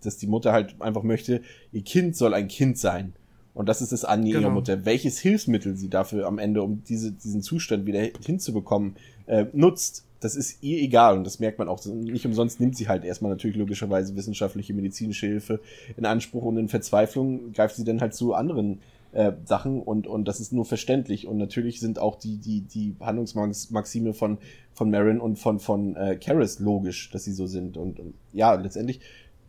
dass 0.03 0.17
die 0.17 0.27
Mutter 0.27 0.51
halt 0.51 0.75
einfach 0.79 1.03
möchte, 1.03 1.41
ihr 1.71 1.81
Kind 1.83 2.15
soll 2.15 2.33
ein 2.33 2.47
Kind 2.47 2.77
sein. 2.77 3.13
Und 3.53 3.67
das 3.67 3.81
ist 3.81 3.91
das 3.91 4.05
Anliegen 4.05 4.35
Genau. 4.37 4.47
ihrer 4.47 4.53
Mutter. 4.53 4.85
Welches 4.85 5.19
Hilfsmittel 5.19 5.75
sie 5.75 5.89
dafür 5.89 6.25
am 6.27 6.39
Ende, 6.39 6.63
um 6.63 6.83
diese, 6.87 7.11
diesen 7.11 7.41
Zustand 7.41 7.85
wieder 7.85 7.99
hinzubekommen, 8.25 8.95
äh, 9.25 9.45
nutzt, 9.51 10.05
das 10.21 10.35
ist 10.35 10.61
ihr 10.63 10.79
egal. 10.81 11.17
Und 11.17 11.25
das 11.25 11.39
merkt 11.39 11.59
man 11.59 11.67
auch. 11.67 11.83
Nicht 11.85 12.25
umsonst 12.25 12.59
nimmt 12.59 12.77
sie 12.77 12.87
halt 12.87 13.03
erstmal 13.03 13.31
natürlich 13.31 13.57
logischerweise 13.57 14.15
wissenschaftliche, 14.15 14.73
medizinische 14.73 15.25
Hilfe 15.27 15.59
in 15.97 16.05
Anspruch 16.05 16.43
und 16.43 16.57
in 16.57 16.69
Verzweiflung 16.69 17.51
greift 17.53 17.75
sie 17.75 17.83
dann 17.83 17.99
halt 17.99 18.13
zu 18.13 18.33
anderen 18.35 18.79
äh, 19.13 19.33
Sachen 19.45 19.81
und, 19.81 20.07
und 20.07 20.25
das 20.27 20.39
ist 20.39 20.53
nur 20.53 20.65
verständlich. 20.65 21.27
Und 21.27 21.37
natürlich 21.37 21.79
sind 21.79 21.99
auch 21.99 22.17
die, 22.17 22.37
die, 22.37 22.61
die 22.61 22.95
Handlungsmaxime 22.99 24.13
von, 24.13 24.37
von 24.73 24.89
Marin 24.89 25.19
und 25.19 25.37
von, 25.37 25.59
von 25.59 25.95
äh, 25.95 26.15
Karis 26.15 26.59
logisch, 26.59 27.09
dass 27.11 27.23
sie 27.25 27.33
so 27.33 27.47
sind. 27.47 27.77
Und, 27.77 27.99
und 27.99 28.13
ja, 28.31 28.53
letztendlich, 28.53 29.01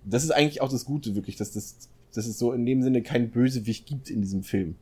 das 0.04 0.24
ist 0.24 0.30
eigentlich 0.30 0.60
auch 0.60 0.70
das 0.70 0.84
Gute, 0.84 1.14
wirklich, 1.14 1.36
dass 1.36 1.52
das, 1.52 1.76
dass 2.14 2.26
es 2.26 2.38
so 2.38 2.52
in 2.52 2.66
dem 2.66 2.82
Sinne 2.82 3.02
keinen 3.02 3.30
Bösewicht 3.30 3.86
gibt 3.86 4.10
in 4.10 4.20
diesem 4.20 4.42
Film, 4.42 4.74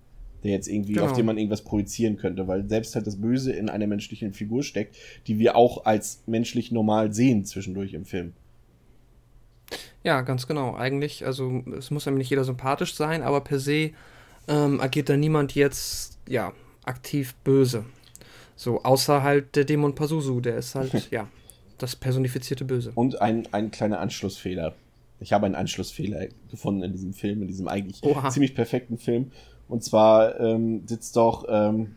der 0.45 0.53
jetzt 0.53 0.67
irgendwie, 0.67 0.95
Genau. 0.95 1.07
auf 1.07 1.13
den 1.13 1.27
man 1.27 1.37
irgendwas 1.37 1.63
projizieren 1.63 2.17
könnte, 2.17 2.49
weil 2.49 2.67
selbst 2.69 2.95
halt 2.95 3.07
das 3.07 3.21
Böse 3.21 3.53
in 3.53 3.69
einer 3.69 3.87
menschlichen 3.87 4.33
Figur 4.33 4.63
steckt, 4.63 4.97
die 5.27 5.39
wir 5.39 5.57
auch 5.57 5.85
als 5.85 6.23
menschlich 6.27 6.73
normal 6.73 7.13
sehen 7.13 7.45
zwischendurch 7.45 7.93
im 7.93 8.07
Film. 8.07 8.33
Ja, 10.03 10.23
ganz 10.23 10.47
genau. 10.47 10.75
Eigentlich, 10.75 11.27
also 11.27 11.63
es 11.77 11.91
muss 11.91 12.09
einem 12.09 12.17
nicht 12.17 12.31
jeder 12.31 12.45
sympathisch 12.45 12.95
sein, 12.95 13.23
aber 13.23 13.43
per 13.43 13.59
se 13.59 13.91
ähm, 14.49 14.81
agiert 14.81 15.09
da 15.09 15.17
niemand 15.17 15.55
jetzt, 15.55 16.19
ja, 16.29 16.53
aktiv 16.85 17.35
böse. 17.45 17.85
So, 18.57 18.83
außer 18.83 19.23
halt 19.23 19.57
der 19.57 19.65
Dämon 19.65 19.95
Pazuzu, 19.95 20.41
der 20.41 20.57
ist 20.57 20.75
halt, 20.75 20.93
ja, 21.11 21.29
das 21.79 21.97
personifizierte 21.97 22.65
Böse. 22.65 22.93
Und 22.95 23.21
ein, 23.21 23.49
ein 23.53 23.71
kleiner 23.71 24.01
Anschlussfehler. 24.01 24.75
Ich 25.19 25.33
habe 25.33 25.47
einen 25.47 25.55
Anschlussfehler 25.55 26.29
gefunden 26.51 26.83
in 26.83 26.93
diesem 26.93 27.13
Film, 27.13 27.43
in 27.43 27.49
diesem 27.49 27.69
eigentlich 27.69 28.03
Oha. 28.03 28.31
ziemlich 28.31 28.55
perfekten 28.55 28.99
Film. 28.99 29.33
Und 29.69 29.85
zwar 29.85 30.41
ähm, 30.41 30.83
sitzt 30.87 31.17
doch, 31.17 31.45
ähm, 31.49 31.97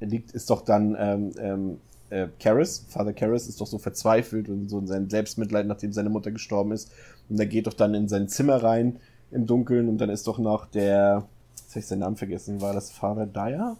liegt, 0.00 0.32
ist 0.32 0.50
doch 0.50 0.62
dann 0.62 0.96
ähm, 0.98 1.32
ähm, 1.40 1.78
äh, 2.10 2.28
Karras, 2.38 2.84
Father 2.88 3.12
Karras 3.12 3.48
ist 3.48 3.60
doch 3.60 3.66
so 3.66 3.78
verzweifelt 3.78 4.48
und 4.48 4.68
so 4.68 4.78
in 4.78 4.86
sein 4.86 5.10
Selbstmitleid, 5.10 5.66
nachdem 5.66 5.92
seine 5.92 6.10
Mutter 6.10 6.30
gestorben 6.30 6.72
ist. 6.72 6.92
Und 7.28 7.38
er 7.38 7.46
geht 7.46 7.66
doch 7.66 7.74
dann 7.74 7.94
in 7.94 8.08
sein 8.08 8.28
Zimmer 8.28 8.62
rein 8.62 8.98
im 9.30 9.46
Dunkeln 9.46 9.88
und 9.88 9.98
dann 9.98 10.10
ist 10.10 10.26
doch 10.26 10.38
noch 10.38 10.66
der, 10.66 11.24
jetzt 11.56 11.70
habe 11.70 11.80
ich 11.80 11.86
seinen 11.86 12.00
Namen 12.00 12.16
vergessen, 12.16 12.60
war 12.60 12.72
das 12.72 12.90
Father 12.90 13.26
Dyer? 13.26 13.76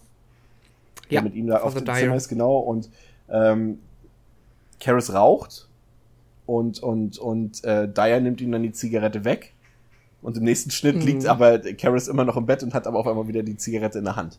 der 1.09 1.15
Ja, 1.15 1.21
mit 1.21 1.33
ihm 1.35 1.47
da 1.47 1.57
auf 1.57 1.73
Father 1.73 1.81
dem 1.81 1.85
Dyer. 1.85 1.95
Zimmer 1.95 2.15
ist, 2.15 2.27
genau. 2.29 2.57
Und 2.59 2.89
ähm, 3.29 3.79
Karis 4.79 5.13
raucht 5.13 5.67
und, 6.45 6.81
und, 6.81 7.17
und 7.17 7.63
äh, 7.63 7.87
Dyer 7.87 8.19
nimmt 8.19 8.41
ihm 8.41 8.51
dann 8.51 8.63
die 8.63 8.71
Zigarette 8.71 9.25
weg. 9.25 9.53
Und 10.21 10.37
im 10.37 10.43
nächsten 10.43 10.69
Schnitt 10.71 10.97
Mhm. 10.97 11.01
liegt 11.01 11.25
aber 11.25 11.59
Karis 11.59 12.07
immer 12.07 12.25
noch 12.25 12.35
im 12.37 12.45
Bett 12.45 12.61
und 12.63 12.73
hat 12.73 12.85
aber 12.87 12.99
auf 12.99 13.07
einmal 13.07 13.27
wieder 13.27 13.41
die 13.43 13.55
Zigarette 13.57 13.99
in 13.99 14.03
der 14.05 14.15
Hand. 14.17 14.37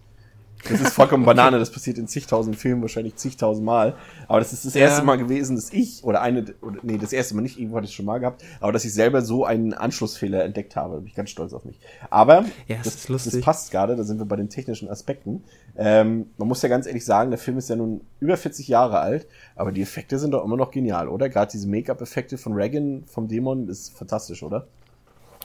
Das 0.69 0.81
ist 0.81 0.93
vollkommen 0.93 1.25
Banane, 1.25 1.59
das 1.59 1.71
passiert 1.71 1.97
in 1.99 2.07
zigtausend 2.07 2.55
Filmen, 2.57 2.83
wahrscheinlich 2.83 3.17
zigtausend 3.17 3.65
Mal. 3.65 3.95
Aber 4.29 4.41
das 4.41 4.53
ist 4.53 4.67
das 4.67 4.75
Ja. 4.75 4.83
erste 4.83 5.05
Mal 5.05 5.17
gewesen, 5.17 5.57
dass 5.57 5.73
ich, 5.73 6.05
oder 6.05 6.21
eine, 6.21 6.45
oder, 6.61 6.79
nee, 6.83 6.99
das 6.99 7.13
erste 7.13 7.35
Mal 7.35 7.41
nicht, 7.43 7.59
irgendwo 7.59 7.77
hatte 7.77 7.87
ich 7.87 7.91
es 7.93 7.95
schon 7.95 8.05
mal 8.05 8.19
gehabt, 8.19 8.45
aber 8.61 8.71
dass 8.73 8.85
ich 8.85 8.93
selber 8.93 9.23
so 9.23 9.45
einen 9.45 9.73
Anschlussfehler 9.73 10.45
entdeckt 10.45 10.77
habe. 10.77 10.95
Da 10.95 10.99
bin 11.01 11.07
ich 11.09 11.15
ganz 11.15 11.31
stolz 11.31 11.53
auf 11.55 11.65
mich. 11.65 11.81
Aber 12.11 12.45
Ja, 12.69 12.77
das, 12.85 12.95
ist 12.95 13.09
lustig. 13.09 13.33
das 13.33 13.41
passt 13.43 13.71
gerade, 13.71 13.97
da 13.97 14.05
sind 14.05 14.19
wir 14.19 14.27
bei 14.27 14.37
den 14.37 14.49
technischen 14.51 14.89
Aspekten. 14.91 15.45
Ähm, 15.77 16.27
man 16.37 16.47
muss 16.49 16.61
ja 16.63 16.69
ganz 16.69 16.87
ehrlich 16.87 17.05
sagen, 17.05 17.31
der 17.31 17.39
Film 17.39 17.57
ist 17.57 17.71
ja 17.71 17.77
nun 17.77 18.03
über 18.21 18.37
40 18.37 18.69
Jahre 18.69 18.99
alt, 19.01 19.27
aber 19.57 19.73
die 19.73 19.81
Effekte 19.83 20.19
sind 20.19 20.33
doch 20.33 20.45
immer 20.45 20.57
noch 20.57 20.71
genial, 20.73 21.09
oder? 21.09 21.29
Gerade 21.31 21.51
diese 21.53 21.69
Make-up-Effekte 21.69 22.37
von 22.39 22.53
Reagan, 22.53 23.05
vom 23.07 23.29
Dämon, 23.29 23.69
ist 23.69 23.97
fantastisch, 23.97 24.43
oder? 24.43 24.67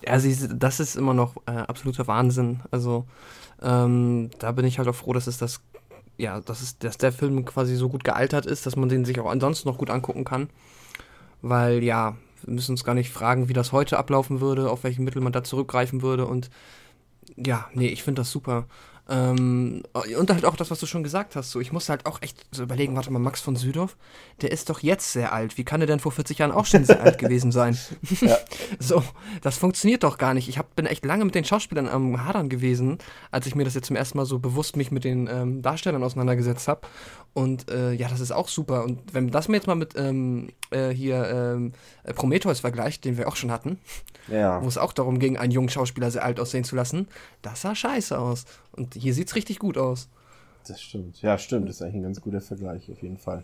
Ja, 0.06 0.20
sie, 0.20 0.36
das 0.54 0.80
ist 0.82 0.96
immer 0.98 1.14
noch 1.14 1.36
äh, 1.48 1.52
absoluter 1.52 2.06
Wahnsinn. 2.08 2.60
Also, 2.70 3.06
ähm, 3.62 4.30
da 4.40 4.52
bin 4.52 4.66
ich 4.66 4.78
halt 4.78 4.88
auch 4.88 4.96
froh, 4.96 5.14
dass 5.14 5.28
es 5.28 5.38
das, 5.38 5.62
ja, 6.18 6.40
dass 6.42 6.62
es, 6.62 6.78
dass 6.78 6.98
der 6.98 7.12
Film 7.12 7.46
quasi 7.46 7.76
so 7.76 7.90
gut 7.90 8.04
gealtert 8.04 8.46
ist, 8.46 8.66
dass 8.66 8.76
man 8.76 8.90
den 8.90 9.06
sich 9.06 9.20
auch 9.20 9.30
ansonsten 9.30 9.68
noch 9.70 9.78
gut 9.78 9.90
angucken 9.90 10.24
kann. 10.24 10.50
Weil, 11.42 11.84
ja, 11.84 12.16
wir 12.44 12.54
müssen 12.54 12.72
uns 12.72 12.84
gar 12.84 12.96
nicht 12.96 13.12
fragen, 13.12 13.50
wie 13.50 13.54
das 13.54 13.72
heute 13.72 13.98
ablaufen 13.98 14.42
würde, 14.42 14.70
auf 14.70 14.84
welche 14.84 15.02
Mittel 15.02 15.22
man 15.22 15.34
da 15.34 15.44
zurückgreifen 15.44 16.02
würde 16.02 16.26
und 16.26 16.50
ja, 17.36 17.68
nee, 17.74 17.88
ich 17.88 18.04
finde 18.04 18.22
das 18.22 18.32
super. 18.32 18.68
Ähm, 19.08 19.84
und 20.18 20.32
halt 20.32 20.46
auch 20.46 20.56
das, 20.56 20.72
was 20.72 20.80
du 20.80 20.88
schon 20.88 21.04
gesagt 21.04 21.36
hast. 21.36 21.52
So, 21.52 21.60
ich 21.60 21.72
musste 21.72 21.92
halt 21.92 22.08
auch 22.08 22.22
echt 22.24 22.44
so 22.52 22.64
überlegen, 22.64 22.96
warte 22.96 23.12
mal, 23.12 23.20
Max 23.20 23.40
von 23.40 23.56
Südow, 23.56 23.96
der 24.42 24.52
ist 24.52 24.70
doch 24.70 24.80
jetzt 24.80 25.12
sehr 25.14 25.32
alt. 25.32 25.58
Wie 25.58 25.64
kann 25.64 25.80
er 25.82 25.86
denn 25.88 26.00
vor 26.00 26.12
40 26.12 26.40
Jahren 26.40 26.52
auch 26.52 26.66
schon 26.66 26.86
sehr 26.86 27.02
alt 27.04 27.18
gewesen 27.20 27.52
sein? 27.52 27.78
Ja. 28.22 28.38
So, 28.80 29.04
das 29.42 29.58
funktioniert 29.58 30.04
doch 30.04 30.18
gar 30.18 30.34
nicht. 30.34 30.50
Ich 30.50 30.58
hab, 30.58 30.76
bin 30.76 30.86
echt 30.86 31.06
lange 31.06 31.24
mit 31.26 31.36
den 31.36 31.46
Schauspielern 31.46 31.88
am 31.88 32.26
Hadern 32.26 32.50
gewesen, 32.50 32.98
als 33.32 33.46
ich 33.46 33.54
mir 33.56 33.64
das 33.64 33.74
jetzt 33.76 33.88
zum 33.88 33.96
ersten 33.96 34.18
Mal 34.18 34.26
so 34.26 34.40
bewusst 34.40 34.76
mich 34.76 34.90
mit 34.92 35.04
den 35.04 35.28
ähm, 35.28 35.62
Darstellern 35.62 36.04
auseinandergesetzt 36.04 36.68
habe. 36.68 36.82
Und 37.34 37.70
äh, 37.70 37.92
ja, 37.94 38.08
das 38.08 38.20
ist 38.22 38.32
auch 38.32 38.48
super. 38.48 38.84
Und 38.84 39.14
wenn 39.14 39.30
das 39.30 39.48
mir 39.48 39.58
jetzt 39.58 39.68
mal 39.68 39.76
mit 39.76 39.94
ähm, 39.96 40.50
äh, 40.72 40.90
hier 40.90 41.72
äh, 42.06 42.14
Prometheus 42.14 42.62
vergleicht, 42.62 43.06
den 43.06 43.18
wir 43.18 43.28
auch 43.28 43.36
schon 43.36 43.52
hatten, 43.52 43.80
Ja. 44.30 44.62
wo 44.64 44.68
es 44.68 44.78
auch 44.78 44.94
darum 44.94 45.20
ging, 45.20 45.38
einen 45.38 45.52
jungen 45.52 45.70
Schauspieler 45.70 46.10
sehr 46.12 46.24
alt 46.24 46.40
aussehen 46.40 46.64
zu 46.64 46.76
lassen, 46.76 47.08
das 47.42 47.62
sah 47.62 47.76
scheiße 47.76 48.18
aus. 48.18 48.46
Und 48.72 48.95
hier 48.98 49.14
sieht's 49.14 49.36
richtig 49.36 49.60
gut 49.60 49.78
aus. 49.78 50.10
Das 50.68 50.82
stimmt. 50.82 51.22
Ja, 51.22 51.38
stimmt. 51.38 51.70
Das 51.70 51.78
ist 51.78 51.82
eigentlich 51.82 51.96
ein 51.96 52.04
ganz 52.04 52.22
guter 52.22 52.42
Vergleich, 52.42 52.92
auf 52.92 53.02
jeden 53.02 53.18
Fall. 53.18 53.44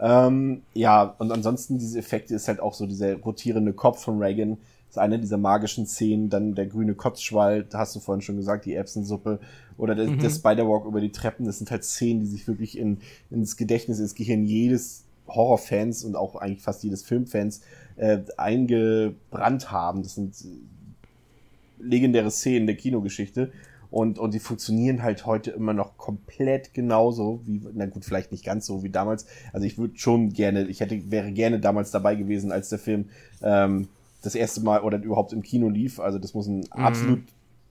Ähm, 0.00 0.62
ja, 0.74 1.14
und 1.18 1.32
ansonsten 1.32 1.78
diese 1.78 1.98
Effekte 1.98 2.34
ist 2.34 2.48
halt 2.48 2.60
auch 2.60 2.74
so 2.74 2.86
dieser 2.86 3.16
rotierende 3.16 3.72
Kopf 3.72 4.02
von 4.02 4.22
Reagan. 4.22 4.58
Das 4.86 4.96
ist 4.96 4.98
eine 4.98 5.18
dieser 5.18 5.38
magischen 5.38 5.86
Szenen. 5.86 6.30
Dann 6.30 6.54
der 6.54 6.66
grüne 6.66 6.94
Kotzschwall, 6.94 7.64
da 7.64 7.78
hast 7.78 7.96
du 7.96 8.00
vorhin 8.00 8.22
schon 8.22 8.36
gesagt, 8.36 8.64
die 8.64 8.74
Erbsensuppe. 8.74 9.40
Oder 9.76 9.94
der, 9.94 10.06
der 10.06 10.30
Spider-Walk 10.30 10.86
über 10.86 11.00
die 11.00 11.12
Treppen. 11.12 11.46
Das 11.46 11.58
sind 11.58 11.70
halt 11.70 11.84
Szenen, 11.84 12.20
die 12.20 12.26
sich 12.26 12.46
wirklich 12.46 12.76
in, 12.78 12.98
ins 13.30 13.56
Gedächtnis, 13.56 13.98
ins 13.98 14.14
Gehirn 14.14 14.44
jedes 14.44 15.04
Horrorfans 15.28 16.04
und 16.04 16.16
auch 16.16 16.36
eigentlich 16.36 16.62
fast 16.62 16.82
jedes 16.82 17.02
Filmfans 17.02 17.60
äh, 17.96 18.18
eingebrannt 18.36 19.70
haben. 19.70 20.02
Das 20.02 20.14
sind 20.14 20.34
äh, 20.40 21.82
legendäre 21.82 22.30
Szenen 22.30 22.66
der 22.66 22.76
Kinogeschichte. 22.76 23.52
Und, 23.90 24.18
und 24.18 24.34
die 24.34 24.38
funktionieren 24.38 25.02
halt 25.02 25.24
heute 25.24 25.50
immer 25.50 25.72
noch 25.72 25.96
komplett 25.96 26.74
genauso 26.74 27.40
wie, 27.44 27.62
na 27.72 27.86
gut, 27.86 28.04
vielleicht 28.04 28.32
nicht 28.32 28.44
ganz 28.44 28.66
so 28.66 28.82
wie 28.82 28.90
damals. 28.90 29.26
Also 29.52 29.66
ich 29.66 29.78
würde 29.78 29.96
schon 29.98 30.32
gerne, 30.32 30.64
ich 30.64 30.80
hätte, 30.80 31.10
wäre 31.10 31.32
gerne 31.32 31.58
damals 31.58 31.90
dabei 31.90 32.14
gewesen, 32.14 32.52
als 32.52 32.68
der 32.68 32.78
Film 32.78 33.06
ähm, 33.42 33.88
das 34.22 34.34
erste 34.34 34.60
Mal 34.60 34.82
oder 34.82 35.02
überhaupt 35.02 35.32
im 35.32 35.42
Kino 35.42 35.68
lief. 35.68 36.00
Also 36.00 36.18
das 36.18 36.34
muss 36.34 36.46
ein 36.46 36.70
absolut 36.70 37.22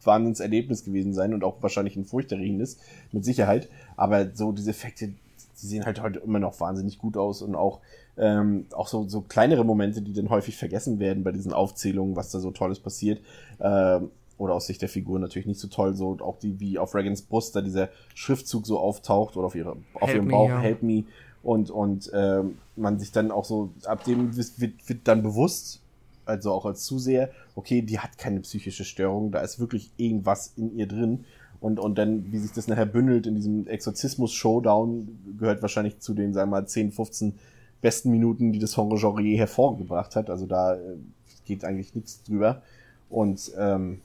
Wahnsinnserlebnis 0.03 0.83
gewesen 0.83 1.13
sein 1.13 1.33
und 1.33 1.43
auch 1.43 1.61
wahrscheinlich 1.61 1.95
ein 1.95 2.05
furchterregendes, 2.05 2.77
mit 3.11 3.23
Sicherheit. 3.23 3.69
Aber 3.95 4.33
so 4.33 4.51
diese 4.51 4.71
Effekte, 4.71 5.09
die 5.09 5.67
sehen 5.67 5.85
halt 5.85 6.01
heute 6.01 6.19
immer 6.19 6.39
noch 6.39 6.59
wahnsinnig 6.59 6.97
gut 6.97 7.17
aus 7.17 7.43
und 7.43 7.55
auch, 7.55 7.81
ähm, 8.17 8.65
auch 8.71 8.87
so, 8.87 9.07
so 9.07 9.21
kleinere 9.21 9.65
Momente, 9.65 10.01
die 10.01 10.13
dann 10.13 10.29
häufig 10.29 10.57
vergessen 10.57 10.99
werden 10.99 11.23
bei 11.23 11.31
diesen 11.31 11.53
Aufzählungen, 11.53 12.15
was 12.15 12.31
da 12.31 12.39
so 12.39 12.49
Tolles 12.51 12.79
passiert. 12.79 13.21
Ähm, 13.59 14.09
oder 14.37 14.53
aus 14.53 14.67
Sicht 14.67 14.81
der 14.81 14.89
Figur 14.89 15.19
natürlich 15.19 15.47
nicht 15.47 15.59
so 15.59 15.67
toll, 15.67 15.95
so 15.95 16.17
auch 16.19 16.37
die, 16.37 16.59
wie 16.59 16.77
auf 16.77 16.93
Regans 16.93 17.23
Brust 17.23 17.55
da 17.55 17.61
dieser 17.61 17.89
Schriftzug 18.13 18.67
so 18.67 18.79
auftaucht 18.79 19.35
oder 19.35 19.47
auf, 19.47 19.55
ihre, 19.55 19.77
auf 19.93 20.07
Help 20.09 20.15
ihrem 20.15 20.25
me, 20.25 20.31
Bauch, 20.31 20.49
ja. 20.49 20.59
Help 20.59 20.83
Me, 20.83 21.05
und, 21.43 21.69
und 21.69 22.11
ähm, 22.13 22.57
man 22.75 22.99
sich 22.99 23.11
dann 23.11 23.31
auch 23.31 23.45
so, 23.45 23.71
ab 23.85 24.03
dem 24.03 24.35
wird, 24.35 24.59
wird, 24.59 25.07
dann 25.07 25.23
bewusst, 25.23 25.81
also 26.25 26.51
auch 26.51 26.65
als 26.65 26.83
Zuseher, 26.83 27.29
okay, 27.55 27.81
die 27.81 27.99
hat 27.99 28.17
keine 28.17 28.41
psychische 28.41 28.83
Störung, 28.83 29.31
da 29.31 29.39
ist 29.39 29.57
wirklich 29.57 29.91
irgendwas 29.95 30.53
in 30.57 30.75
ihr 30.75 30.87
drin. 30.87 31.23
Und, 31.59 31.79
und 31.79 31.97
dann, 31.97 32.31
wie 32.31 32.37
sich 32.37 32.51
das 32.51 32.67
nachher 32.67 32.85
bündelt 32.85 33.25
in 33.25 33.35
diesem 33.35 33.65
Exorzismus-Showdown, 33.65 35.37
gehört 35.39 35.61
wahrscheinlich 35.61 35.99
zu 35.99 36.13
den, 36.13 36.33
sagen 36.33 36.51
wir 36.51 36.59
mal, 36.59 36.67
10, 36.67 36.91
15 36.91 37.35
besten 37.81 38.11
Minuten, 38.11 38.51
die 38.51 38.59
das 38.59 38.75
Horror-Genre 38.75 39.37
hervorgebracht 39.37 40.15
hat. 40.15 40.29
Also 40.29 40.45
da 40.45 40.75
äh, 40.75 40.97
geht 41.45 41.63
eigentlich 41.63 41.95
nichts 41.95 42.23
drüber. 42.23 42.61
Und 43.09 43.53
ähm, 43.57 44.01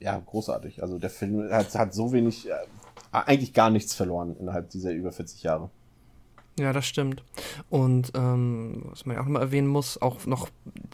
ja, 0.00 0.20
großartig. 0.24 0.82
Also 0.82 0.98
der 0.98 1.10
Film 1.10 1.50
hat, 1.50 1.74
hat 1.74 1.94
so 1.94 2.12
wenig, 2.12 2.48
äh, 2.48 2.54
eigentlich 3.12 3.52
gar 3.52 3.70
nichts 3.70 3.94
verloren 3.94 4.36
innerhalb 4.38 4.70
dieser 4.70 4.92
über 4.92 5.12
40 5.12 5.42
Jahre. 5.42 5.70
Ja, 6.58 6.72
das 6.72 6.86
stimmt. 6.86 7.22
Und 7.68 8.12
ähm, 8.14 8.84
was 8.86 9.04
man 9.04 9.16
ja 9.16 9.20
auch 9.20 9.26
noch 9.26 9.32
mal 9.32 9.42
erwähnen 9.42 9.68
muss, 9.68 10.00
auch 10.00 10.24
noch 10.26 10.48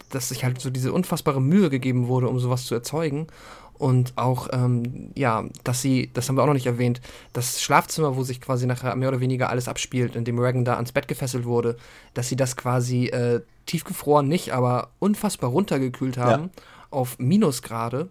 dass 0.09 0.29
sich 0.29 0.43
halt 0.43 0.59
so 0.61 0.69
diese 0.69 0.93
unfassbare 0.93 1.41
Mühe 1.41 1.69
gegeben 1.69 2.07
wurde, 2.07 2.27
um 2.27 2.39
sowas 2.39 2.65
zu 2.65 2.75
erzeugen. 2.75 3.27
Und 3.73 4.13
auch, 4.17 4.49
ähm, 4.51 5.11
ja, 5.15 5.45
dass 5.63 5.81
sie, 5.81 6.11
das 6.13 6.29
haben 6.29 6.37
wir 6.37 6.43
auch 6.43 6.47
noch 6.47 6.53
nicht 6.53 6.67
erwähnt, 6.67 7.01
das 7.33 7.61
Schlafzimmer, 7.61 8.15
wo 8.15 8.23
sich 8.23 8.39
quasi 8.39 8.67
nachher 8.67 8.95
mehr 8.95 9.09
oder 9.09 9.19
weniger 9.19 9.49
alles 9.49 9.67
abspielt, 9.67 10.15
in 10.15 10.25
dem 10.25 10.37
Reagan 10.37 10.63
da 10.63 10.75
ans 10.75 10.91
Bett 10.91 11.07
gefesselt 11.07 11.45
wurde, 11.45 11.77
dass 12.13 12.29
sie 12.29 12.35
das 12.35 12.55
quasi 12.55 13.07
äh, 13.07 13.41
tiefgefroren 13.65 14.27
nicht, 14.27 14.53
aber 14.53 14.89
unfassbar 14.99 15.49
runtergekühlt 15.49 16.17
haben 16.17 16.51
ja. 16.55 16.63
auf 16.91 17.17
Minusgrade 17.17 18.09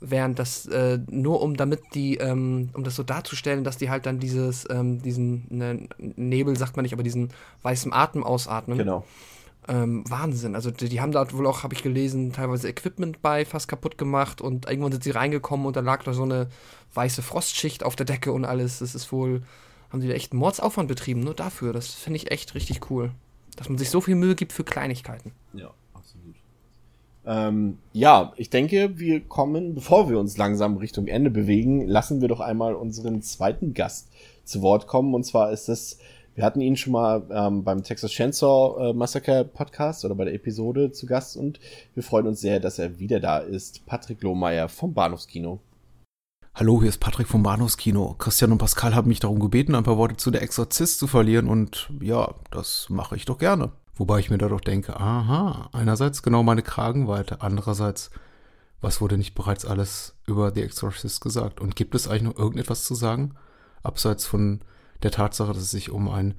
während 0.00 0.38
das 0.38 0.66
äh, 0.66 0.98
nur 1.08 1.40
um 1.40 1.56
damit 1.56 1.80
die, 1.94 2.16
ähm, 2.16 2.70
um 2.74 2.84
das 2.84 2.96
so 2.96 3.02
darzustellen, 3.02 3.64
dass 3.64 3.78
die 3.78 3.90
halt 3.90 4.06
dann 4.06 4.18
dieses, 4.18 4.68
ähm, 4.70 5.00
diesen 5.02 5.46
ne, 5.50 5.88
Nebel 5.98 6.56
sagt 6.56 6.76
man 6.76 6.82
nicht, 6.82 6.92
aber 6.92 7.02
diesen 7.02 7.30
weißen 7.62 7.92
Atem 7.92 8.22
ausatmen. 8.24 8.78
Genau. 8.78 9.04
Ähm, 9.66 10.04
Wahnsinn. 10.08 10.54
Also 10.54 10.70
die, 10.70 10.90
die 10.90 11.00
haben 11.00 11.12
da 11.12 11.32
wohl 11.32 11.46
auch, 11.46 11.62
habe 11.62 11.74
ich 11.74 11.82
gelesen, 11.82 12.32
teilweise 12.32 12.68
Equipment 12.68 13.22
bei 13.22 13.46
fast 13.46 13.66
kaputt 13.66 13.96
gemacht 13.96 14.42
und 14.42 14.68
irgendwann 14.68 14.92
sind 14.92 15.04
sie 15.04 15.10
reingekommen 15.10 15.66
und 15.66 15.76
da 15.76 15.80
lag 15.80 16.02
da 16.04 16.12
so 16.12 16.22
eine 16.22 16.48
weiße 16.92 17.22
Frostschicht 17.22 17.82
auf 17.82 17.96
der 17.96 18.06
Decke 18.06 18.32
und 18.32 18.44
alles. 18.44 18.80
Das 18.80 18.94
ist 18.94 19.10
wohl, 19.10 19.42
haben 19.90 20.02
sie 20.02 20.08
da 20.08 20.14
echt 20.14 20.32
einen 20.32 20.40
Mordsaufwand 20.40 20.88
betrieben, 20.88 21.20
nur 21.20 21.34
dafür. 21.34 21.72
Das 21.72 21.88
finde 21.88 22.18
ich 22.18 22.30
echt 22.30 22.54
richtig 22.54 22.90
cool. 22.90 23.12
Dass 23.56 23.68
man 23.68 23.78
sich 23.78 23.88
so 23.88 24.00
viel 24.00 24.16
Mühe 24.16 24.34
gibt 24.34 24.52
für 24.52 24.64
Kleinigkeiten. 24.64 25.32
Ja. 25.54 25.70
Ähm, 27.26 27.78
ja, 27.92 28.32
ich 28.36 28.50
denke, 28.50 28.98
wir 28.98 29.20
kommen, 29.20 29.74
bevor 29.74 30.10
wir 30.10 30.18
uns 30.18 30.36
langsam 30.36 30.76
Richtung 30.76 31.06
Ende 31.06 31.30
bewegen, 31.30 31.86
lassen 31.86 32.20
wir 32.20 32.28
doch 32.28 32.40
einmal 32.40 32.74
unseren 32.74 33.22
zweiten 33.22 33.74
Gast 33.74 34.08
zu 34.44 34.62
Wort 34.62 34.86
kommen. 34.86 35.14
Und 35.14 35.24
zwar 35.24 35.50
ist 35.50 35.68
es, 35.68 35.98
wir 36.34 36.44
hatten 36.44 36.60
ihn 36.60 36.76
schon 36.76 36.92
mal 36.92 37.22
ähm, 37.30 37.64
beim 37.64 37.82
Texas 37.82 38.10
Chainsaw 38.10 38.90
äh, 38.90 38.92
Massacre 38.92 39.44
Podcast 39.44 40.04
oder 40.04 40.14
bei 40.14 40.24
der 40.24 40.34
Episode 40.34 40.92
zu 40.92 41.06
Gast 41.06 41.36
und 41.36 41.60
wir 41.94 42.02
freuen 42.02 42.26
uns 42.26 42.40
sehr, 42.40 42.60
dass 42.60 42.78
er 42.78 42.98
wieder 42.98 43.20
da 43.20 43.38
ist. 43.38 43.86
Patrick 43.86 44.22
Lohmeier 44.22 44.68
vom 44.68 44.92
Bahnhofskino. 44.92 45.60
Hallo, 46.56 46.80
hier 46.80 46.88
ist 46.88 46.98
Patrick 46.98 47.26
vom 47.26 47.42
Bahnhofskino. 47.42 48.14
Christian 48.18 48.52
und 48.52 48.58
Pascal 48.58 48.94
haben 48.94 49.08
mich 49.08 49.20
darum 49.20 49.40
gebeten, 49.40 49.74
ein 49.74 49.82
paar 49.82 49.98
Worte 49.98 50.16
zu 50.16 50.30
der 50.30 50.42
Exorzist 50.42 50.98
zu 50.98 51.06
verlieren 51.06 51.48
und 51.48 51.90
ja, 52.00 52.34
das 52.50 52.86
mache 52.90 53.16
ich 53.16 53.24
doch 53.24 53.38
gerne. 53.38 53.72
Wobei 53.96 54.18
ich 54.18 54.30
mir 54.30 54.38
da 54.38 54.48
doch 54.48 54.60
denke, 54.60 54.98
aha, 54.98 55.68
einerseits 55.72 56.22
genau 56.22 56.42
meine 56.42 56.62
Kragenweite, 56.62 57.40
andererseits, 57.42 58.10
was 58.80 59.00
wurde 59.00 59.16
nicht 59.16 59.34
bereits 59.34 59.64
alles 59.64 60.16
über 60.26 60.52
The 60.52 60.62
Exorcist 60.62 61.20
gesagt? 61.20 61.60
Und 61.60 61.76
gibt 61.76 61.94
es 61.94 62.08
eigentlich 62.08 62.22
noch 62.22 62.36
irgendetwas 62.36 62.84
zu 62.84 62.94
sagen? 62.94 63.34
Abseits 63.82 64.26
von 64.26 64.60
der 65.02 65.10
Tatsache, 65.10 65.52
dass 65.52 65.62
es 65.62 65.70
sich 65.70 65.90
um 65.90 66.08
einen 66.08 66.34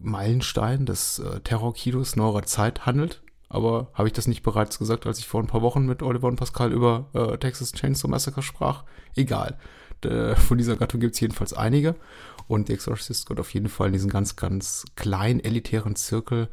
Meilenstein 0.00 0.86
des 0.86 1.18
äh, 1.18 1.40
Terrorkinos 1.40 2.16
neuerer 2.16 2.44
Zeit 2.44 2.86
handelt. 2.86 3.22
Aber 3.48 3.88
habe 3.94 4.08
ich 4.08 4.14
das 4.14 4.26
nicht 4.26 4.42
bereits 4.42 4.78
gesagt, 4.78 5.06
als 5.06 5.18
ich 5.18 5.26
vor 5.26 5.40
ein 5.40 5.46
paar 5.46 5.62
Wochen 5.62 5.86
mit 5.86 6.02
Oliver 6.02 6.28
und 6.28 6.36
Pascal 6.36 6.72
über 6.72 7.06
äh, 7.12 7.36
Texas 7.38 7.72
Chainsaw 7.72 8.08
Massacre 8.08 8.42
sprach? 8.42 8.84
Egal. 9.14 9.58
Von 10.36 10.58
dieser 10.58 10.76
Gattung 10.76 11.00
gibt 11.00 11.14
es 11.14 11.20
jedenfalls 11.20 11.52
einige. 11.54 11.96
Und 12.48 12.66
The 12.68 12.74
Exorcist 12.74 13.26
gehört 13.26 13.40
auf 13.40 13.54
jeden 13.54 13.68
Fall 13.68 13.88
in 13.88 13.92
diesen 13.94 14.10
ganz, 14.10 14.36
ganz 14.36 14.84
kleinen, 14.94 15.40
elitären 15.40 15.96
Zirkel 15.96 16.48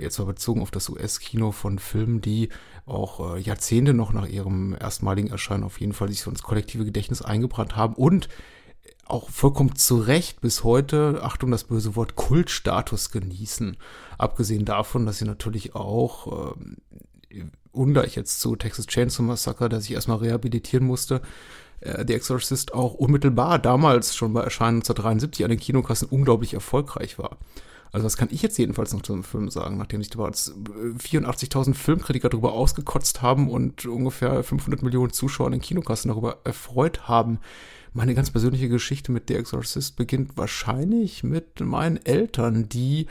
jetzt 0.00 0.18
mal 0.18 0.24
bezogen 0.24 0.62
auf 0.62 0.70
das 0.70 0.88
US-Kino 0.88 1.52
von 1.52 1.78
Filmen, 1.78 2.20
die 2.20 2.48
auch 2.86 3.36
äh, 3.36 3.40
Jahrzehnte 3.40 3.94
noch 3.94 4.12
nach 4.12 4.26
ihrem 4.26 4.76
erstmaligen 4.78 5.30
Erscheinen 5.30 5.64
auf 5.64 5.80
jeden 5.80 5.92
Fall 5.92 6.08
sich 6.08 6.20
so 6.20 6.30
ins 6.30 6.42
kollektive 6.42 6.84
Gedächtnis 6.84 7.22
eingebrannt 7.22 7.76
haben 7.76 7.94
und 7.94 8.28
auch 9.06 9.28
vollkommen 9.28 9.76
zu 9.76 9.98
Recht 9.98 10.40
bis 10.40 10.64
heute, 10.64 11.20
Achtung, 11.22 11.50
das 11.50 11.64
böse 11.64 11.96
Wort 11.96 12.16
Kultstatus 12.16 13.10
genießen. 13.10 13.76
Abgesehen 14.16 14.64
davon, 14.64 15.06
dass 15.06 15.18
sie 15.18 15.24
natürlich 15.24 15.74
auch, 15.74 16.54
äh, 17.30 17.44
und 17.72 17.96
ich 17.98 18.14
jetzt 18.14 18.40
zu 18.40 18.56
Texas 18.56 18.86
Chainsaw 18.86 19.22
Massacre, 19.22 19.68
der 19.68 19.80
sich 19.80 19.92
erstmal 19.92 20.18
rehabilitieren 20.18 20.86
musste, 20.86 21.20
äh, 21.80 22.04
The 22.06 22.14
Exorcist 22.14 22.74
auch 22.74 22.94
unmittelbar 22.94 23.58
damals 23.58 24.14
schon 24.14 24.32
bei 24.32 24.42
Erscheinen 24.42 24.78
1973 24.78 25.44
an 25.44 25.50
den 25.50 25.60
Kinokassen 25.60 26.08
unglaublich 26.08 26.54
erfolgreich 26.54 27.18
war. 27.18 27.38
Also 27.92 28.06
was 28.06 28.16
kann 28.16 28.28
ich 28.32 28.40
jetzt 28.40 28.58
jedenfalls 28.58 28.94
noch 28.94 29.02
zum 29.02 29.22
Film 29.22 29.50
sagen, 29.50 29.76
nachdem 29.76 30.02
sich 30.02 30.10
da 30.10 30.18
84.000 30.18 31.74
Filmkritiker 31.74 32.30
darüber 32.30 32.54
ausgekotzt 32.54 33.20
haben 33.20 33.50
und 33.50 33.84
ungefähr 33.84 34.42
500 34.42 34.82
Millionen 34.82 35.12
Zuschauer 35.12 35.48
in 35.48 35.52
den 35.52 35.60
Kinokassen 35.60 36.08
darüber 36.08 36.38
erfreut 36.44 37.06
haben. 37.06 37.38
Meine 37.92 38.14
ganz 38.14 38.30
persönliche 38.30 38.70
Geschichte 38.70 39.12
mit 39.12 39.24
The 39.28 39.34
Exorcist 39.34 39.96
beginnt 39.96 40.38
wahrscheinlich 40.38 41.22
mit 41.22 41.60
meinen 41.60 41.98
Eltern, 41.98 42.66
die 42.70 43.06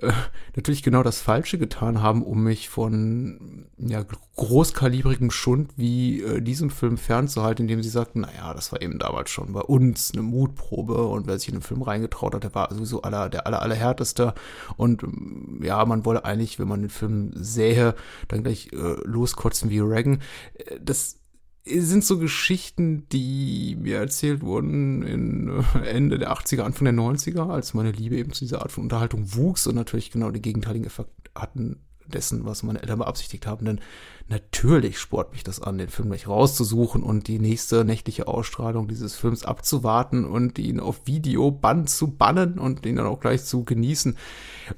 äh, 0.00 0.12
natürlich 0.56 0.82
genau 0.82 1.02
das 1.02 1.20
Falsche 1.20 1.58
getan 1.58 2.02
haben, 2.02 2.22
um 2.22 2.42
mich 2.42 2.68
von 2.68 3.66
ja, 3.78 4.04
großkalibrigem 4.36 5.30
Schund 5.30 5.72
wie 5.76 6.22
äh, 6.22 6.40
diesem 6.40 6.70
Film 6.70 6.96
fernzuhalten, 6.98 7.64
indem 7.64 7.82
sie 7.82 7.88
sagten, 7.88 8.20
naja, 8.20 8.54
das 8.54 8.72
war 8.72 8.82
eben 8.82 8.98
damals 8.98 9.30
schon 9.30 9.52
bei 9.52 9.60
uns 9.60 10.12
eine 10.12 10.22
Mutprobe 10.22 11.06
und 11.06 11.26
wer 11.26 11.38
sich 11.38 11.48
in 11.48 11.54
den 11.54 11.62
Film 11.62 11.82
reingetraut 11.82 12.34
hat, 12.34 12.44
der 12.44 12.54
war 12.54 12.72
sowieso 12.72 13.02
aller, 13.02 13.28
der 13.28 13.46
aller, 13.46 13.62
allerhärteste 13.62 14.34
und 14.76 15.02
ähm, 15.02 15.60
ja, 15.62 15.84
man 15.84 16.04
wolle 16.04 16.24
eigentlich, 16.24 16.58
wenn 16.58 16.68
man 16.68 16.80
den 16.80 16.90
Film 16.90 17.32
sähe, 17.34 17.94
dann 18.28 18.42
gleich 18.42 18.70
äh, 18.72 18.96
loskotzen 19.04 19.70
wie 19.70 19.80
Reagan. 19.80 20.20
Äh, 20.54 20.78
das 20.80 21.20
sind 21.66 22.04
so 22.04 22.18
Geschichten, 22.18 23.08
die 23.10 23.76
mir 23.80 23.98
erzählt 23.98 24.42
wurden 24.42 25.02
in 25.02 25.64
äh, 25.74 25.86
Ende 25.88 26.18
der 26.18 26.32
80er, 26.32 26.62
Anfang 26.62 26.84
der 26.84 26.94
90er, 26.94 27.48
als 27.48 27.74
meine 27.74 27.92
Liebe 27.92 28.16
eben 28.16 28.32
zu 28.32 28.44
dieser 28.44 28.62
Art 28.62 28.72
von 28.72 28.84
Unterhaltung 28.84 29.34
wuchs 29.34 29.66
und 29.66 29.74
natürlich 29.74 30.10
genau 30.10 30.30
den 30.30 30.42
gegenteiligen 30.42 30.86
Effekt 30.86 31.10
hatten 31.34 31.80
dessen, 32.06 32.44
was 32.44 32.62
meine 32.62 32.80
Eltern 32.80 32.98
beabsichtigt 32.98 33.46
haben. 33.46 33.66
Denn 33.66 33.80
natürlich 34.28 34.98
sport 34.98 35.32
mich 35.32 35.44
das 35.44 35.60
an, 35.60 35.78
den 35.78 35.88
Film 35.88 36.08
gleich 36.08 36.26
rauszusuchen 36.26 37.02
und 37.02 37.28
die 37.28 37.38
nächste 37.38 37.84
nächtliche 37.84 38.26
Ausstrahlung 38.26 38.88
dieses 38.88 39.16
Films 39.16 39.44
abzuwarten 39.44 40.24
und 40.24 40.58
ihn 40.58 40.80
auf 40.80 41.06
Videoband 41.06 41.90
zu 41.90 42.08
bannen 42.08 42.58
und 42.58 42.86
ihn 42.86 42.96
dann 42.96 43.06
auch 43.06 43.20
gleich 43.20 43.44
zu 43.44 43.64
genießen. 43.64 44.16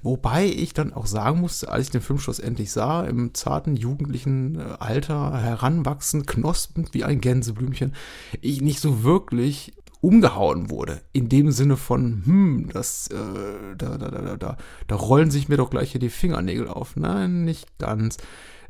Wobei 0.02 0.46
ich 0.46 0.74
dann 0.74 0.92
auch 0.92 1.06
sagen 1.06 1.40
musste, 1.40 1.70
als 1.70 1.86
ich 1.86 1.92
den 1.92 2.00
Film 2.00 2.18
schlussendlich 2.18 2.72
sah, 2.72 3.04
im 3.04 3.34
zarten 3.34 3.76
jugendlichen 3.76 4.58
äh, 4.58 4.62
Alter 4.78 5.40
heranwachsen, 5.40 6.26
knospend 6.26 6.92
wie 6.92 7.04
ein 7.04 7.20
Gänseblümchen, 7.20 7.94
ich 8.40 8.60
nicht 8.60 8.80
so 8.80 9.04
wirklich 9.04 9.74
umgehauen 10.06 10.70
wurde. 10.70 11.00
In 11.12 11.28
dem 11.28 11.50
Sinne 11.50 11.76
von, 11.76 12.22
hm, 12.24 12.68
das, 12.72 13.08
äh, 13.08 13.76
da, 13.76 13.98
da, 13.98 14.08
da, 14.08 14.36
da, 14.36 14.56
da 14.86 14.94
rollen 14.94 15.32
sich 15.32 15.48
mir 15.48 15.56
doch 15.56 15.68
gleich 15.68 15.90
hier 15.90 16.00
die 16.00 16.10
Fingernägel 16.10 16.68
auf. 16.68 16.94
Nein, 16.94 17.44
nicht 17.44 17.76
ganz. 17.78 18.18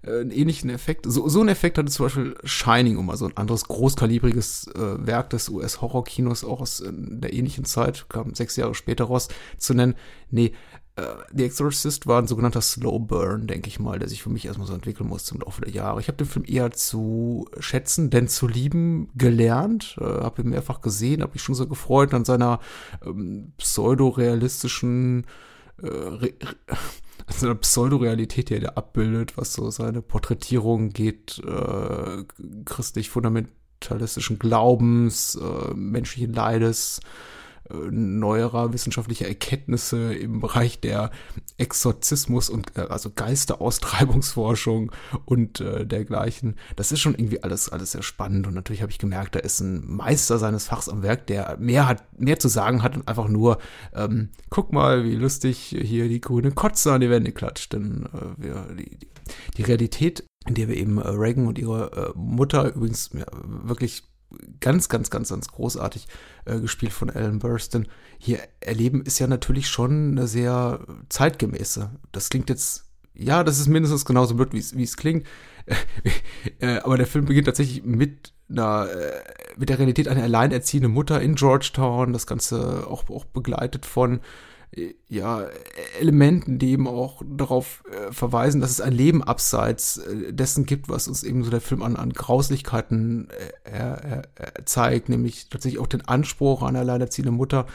Äh, 0.02 0.20
einen 0.20 0.30
ähnlichen 0.30 0.70
Effekt. 0.70 1.04
So, 1.06 1.28
so 1.28 1.40
einen 1.40 1.50
Effekt 1.50 1.76
hatte 1.76 1.90
zum 1.90 2.06
Beispiel 2.06 2.36
Shining, 2.42 2.96
um 2.96 3.04
mal 3.04 3.18
so 3.18 3.26
ein 3.26 3.36
anderes 3.36 3.68
großkalibriges 3.68 4.68
äh, 4.68 5.06
Werk 5.06 5.28
des 5.28 5.50
US-Horror-Kinos 5.50 6.42
auch 6.42 6.62
aus 6.62 6.80
äh, 6.80 6.90
der 6.90 7.34
ähnlichen 7.34 7.66
Zeit, 7.66 8.06
kam 8.08 8.34
sechs 8.34 8.56
Jahre 8.56 8.74
später 8.74 9.04
raus, 9.04 9.28
zu 9.58 9.74
nennen. 9.74 9.94
Nee, 10.30 10.52
The 11.35 11.44
Exorcist 11.44 12.06
war 12.06 12.23
ein 12.23 12.27
sogenannter 12.27 12.62
Slow 12.62 12.98
Burn, 12.98 13.47
denke 13.47 13.68
ich 13.68 13.78
mal, 13.78 13.98
der 13.98 14.09
sich 14.09 14.23
für 14.23 14.31
mich 14.31 14.47
erstmal 14.47 14.66
so 14.66 14.73
entwickeln 14.73 15.09
musste 15.09 15.35
im 15.35 15.43
Laufe 15.43 15.60
der 15.60 15.70
Jahre. 15.70 16.01
Ich 16.01 16.09
habe 16.09 16.16
den 16.16 16.27
Film 16.27 16.47
eher 16.48 16.70
zu 16.70 17.51
schätzen, 17.59 18.09
denn 18.09 18.28
zu 18.28 18.48
lieben 18.48 19.10
gelernt, 19.14 19.97
äh, 20.01 20.05
habe 20.05 20.40
ihn 20.40 20.48
mehrfach 20.48 20.81
gesehen, 20.81 21.20
habe 21.20 21.35
mich 21.35 21.43
schon 21.43 21.55
so 21.55 21.66
gefreut 21.66 22.14
an 22.14 22.24
seiner 22.24 22.60
ähm, 23.05 23.52
pseudo-realistischen 23.59 25.27
äh, 25.82 26.32
also 27.27 27.47
eine 27.47 27.55
Pseudorealität, 27.56 28.51
die 28.51 28.55
er 28.55 28.60
da 28.60 28.68
abbildet, 28.70 29.36
was 29.36 29.52
so 29.52 29.70
seine 29.70 30.02
Porträtierung 30.02 30.90
geht, 30.90 31.43
äh, 31.44 32.24
christlich 32.64 33.10
fundamentalistischen 33.10 34.39
Glaubens, 34.39 35.35
äh, 35.36 35.74
menschlichen 35.74 36.32
Leides, 36.32 37.01
neuerer 37.90 38.72
wissenschaftlicher 38.72 39.26
Erkenntnisse 39.26 40.14
im 40.14 40.40
Bereich 40.40 40.80
der 40.80 41.10
Exorzismus 41.59 42.51
und 42.51 42.76
äh, 42.76 42.82
also 42.82 43.10
Geisteraustreibungsforschung 43.14 44.93
und 45.24 45.60
äh, 45.60 45.86
dergleichen. 45.86 46.56
Das 46.76 46.93
ist 46.93 47.01
schon 47.01 47.14
irgendwie 47.14 47.43
alles 47.43 47.68
alles 47.68 47.93
sehr 47.93 48.02
spannend 48.02 48.47
und 48.47 48.55
natürlich 48.55 48.82
habe 48.82 48.93
ich 48.93 48.98
gemerkt, 48.98 49.34
da 49.34 49.40
ist 49.40 49.60
ein 49.60 49.84
Meister 49.86 50.38
seines 50.38 50.66
Fachs 50.66 50.88
am 50.88 51.02
Werk, 51.02 51.26
der 51.26 51.56
mehr 51.59 51.88
hat 51.88 52.05
mehr 52.18 52.38
zu 52.38 52.48
sagen 52.48 52.82
hat 52.82 52.97
und 52.97 53.09
einfach 53.09 53.28
nur 53.28 53.59
ähm, 53.94 54.30
guck 54.51 54.72
mal, 54.72 55.05
wie 55.05 55.16
lustig 55.16 55.76
hier 55.80 56.09
die 56.09 56.20
grüne 56.20 56.52
Kotze 56.52 56.93
an 56.93 57.01
die 57.01 57.10
Wände 57.10 57.32
klatscht, 57.32 57.72
denn 57.72 58.06
äh, 58.12 58.43
wir, 58.43 58.66
die, 58.76 58.98
die 59.56 59.62
Realität 59.62 60.24
in 60.47 60.55
der 60.55 60.68
wir 60.68 60.76
eben 60.76 60.98
äh, 60.98 61.09
Reagan 61.09 61.47
und 61.47 61.59
ihre 61.59 61.93
äh, 61.93 62.18
Mutter 62.18 62.74
übrigens 62.74 63.10
ja, 63.12 63.26
wirklich 63.43 64.05
ganz, 64.60 64.88
ganz, 64.88 65.10
ganz, 65.10 65.30
ganz 65.30 65.48
großartig 65.48 66.06
äh, 66.44 66.60
gespielt 66.60 66.92
von 66.92 67.10
Alan 67.10 67.38
Burstyn, 67.38 67.88
hier 68.18 68.40
erleben, 68.60 69.02
ist 69.02 69.18
ja 69.18 69.26
natürlich 69.26 69.68
schon 69.68 70.12
eine 70.12 70.26
sehr 70.26 70.80
zeitgemäße. 71.08 71.90
Das 72.12 72.30
klingt 72.30 72.48
jetzt, 72.48 72.84
ja, 73.14 73.44
das 73.44 73.58
ist 73.58 73.68
mindestens 73.68 74.04
genauso 74.04 74.34
blöd, 74.34 74.52
wie 74.52 74.82
es 74.82 74.96
klingt. 74.96 75.26
äh, 76.60 76.78
aber 76.78 76.96
der 76.96 77.06
Film 77.06 77.24
beginnt 77.24 77.46
tatsächlich 77.46 77.84
mit 77.84 78.32
einer, 78.48 78.88
äh, 78.90 79.12
mit 79.56 79.68
der 79.68 79.78
Realität 79.78 80.08
einer 80.08 80.22
alleinerziehenden 80.22 80.92
Mutter 80.92 81.20
in 81.20 81.34
Georgetown, 81.34 82.12
das 82.12 82.26
Ganze 82.26 82.86
auch, 82.86 83.08
auch 83.10 83.24
begleitet 83.24 83.86
von 83.86 84.20
ja, 85.09 85.47
Elementen, 86.01 86.59
die 86.59 86.72
eben 86.72 86.86
auch 86.86 87.22
darauf 87.24 87.82
äh, 87.90 88.12
verweisen, 88.12 88.60
dass 88.60 88.70
es 88.70 88.80
ein 88.80 88.93
Leben 88.93 89.22
abseits 89.22 89.98
äh, 89.98 90.32
dessen 90.32 90.66
gibt, 90.66 90.88
was 90.88 91.09
uns 91.09 91.22
eben 91.22 91.44
so 91.44 91.51
der 91.51 91.60
Film 91.60 91.82
an, 91.82 91.97
an 91.97 92.12
Grauslichkeiten 92.12 93.28
äh, 93.64 94.22
zeigt, 94.64 95.09
nämlich 95.09 95.48
tatsächlich 95.48 95.80
auch 95.80 95.86
den 95.86 96.06
Anspruch 96.06 96.62
an 96.62 96.70
eine 96.70 96.80
alleinerziehende 96.80 97.32
Mutter, 97.32 97.66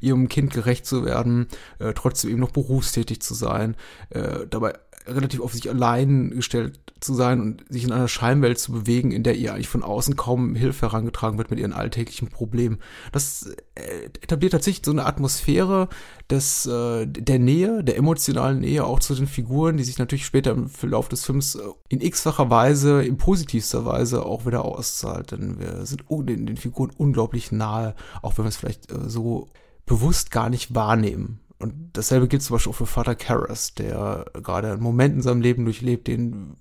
ihrem 0.00 0.28
Kind 0.28 0.52
gerecht 0.52 0.84
zu 0.84 1.04
werden, 1.04 1.48
äh, 1.78 1.94
trotzdem 1.94 2.30
eben 2.30 2.40
noch 2.40 2.52
berufstätig 2.52 3.22
zu 3.22 3.34
sein, 3.34 3.76
äh, 4.10 4.46
dabei 4.48 4.74
relativ 5.06 5.40
auf 5.40 5.52
sich 5.52 5.68
allein 5.68 6.30
gestellt 6.30 6.80
zu 7.00 7.14
sein 7.14 7.40
und 7.40 7.64
sich 7.68 7.84
in 7.84 7.92
einer 7.92 8.08
Scheinwelt 8.08 8.58
zu 8.58 8.72
bewegen, 8.72 9.10
in 9.10 9.22
der 9.22 9.36
ihr 9.36 9.54
eigentlich 9.54 9.68
von 9.68 9.82
außen 9.82 10.16
kaum 10.16 10.54
Hilfe 10.54 10.86
herangetragen 10.86 11.38
wird 11.38 11.50
mit 11.50 11.58
ihren 11.58 11.72
alltäglichen 11.72 12.28
Problemen. 12.28 12.78
Das 13.10 13.50
äh, 13.74 14.04
etabliert 14.20 14.52
tatsächlich 14.52 14.84
so 14.84 14.90
eine 14.90 15.06
Atmosphäre 15.06 15.88
des, 16.28 16.66
äh, 16.66 17.06
der 17.06 17.38
Nähe, 17.38 17.82
der 17.82 17.96
emotionalen 17.96 18.60
Nähe 18.60 18.84
auch 18.84 19.00
zu 19.00 19.14
den 19.14 19.26
Figuren, 19.26 19.78
die 19.78 19.84
sich 19.84 19.98
natürlich 19.98 20.26
später 20.26 20.50
im 20.52 20.68
Verlauf 20.68 21.08
des 21.08 21.24
Films 21.24 21.54
äh, 21.54 21.62
in 21.88 22.02
x-facher 22.02 22.50
Weise, 22.50 23.02
in 23.02 23.16
positivster 23.16 23.86
Weise 23.86 24.26
auch 24.26 24.44
wieder 24.44 24.64
auszahlt. 24.64 25.32
Denn 25.32 25.58
wir 25.58 25.86
sind 25.86 26.04
den, 26.10 26.46
den 26.46 26.56
Figuren 26.58 26.90
unglaublich 26.96 27.50
nahe, 27.50 27.94
auch 28.20 28.36
wenn 28.36 28.44
wir 28.44 28.50
es 28.50 28.56
vielleicht 28.56 28.88
so 29.06 29.48
bewusst 29.86 30.30
gar 30.30 30.50
nicht 30.50 30.74
wahrnehmen. 30.74 31.40
Und 31.60 31.90
dasselbe 31.92 32.26
gilt 32.26 32.42
zum 32.42 32.54
Beispiel 32.54 32.70
auch 32.70 32.76
für 32.76 32.86
Vater 32.86 33.14
Karras, 33.14 33.74
der 33.74 34.24
gerade 34.32 34.72
einen 34.72 34.82
Moment 34.82 35.14
in 35.14 35.22
seinem 35.22 35.42
Leben 35.42 35.64
durchlebt, 35.66 36.08
den 36.08 36.56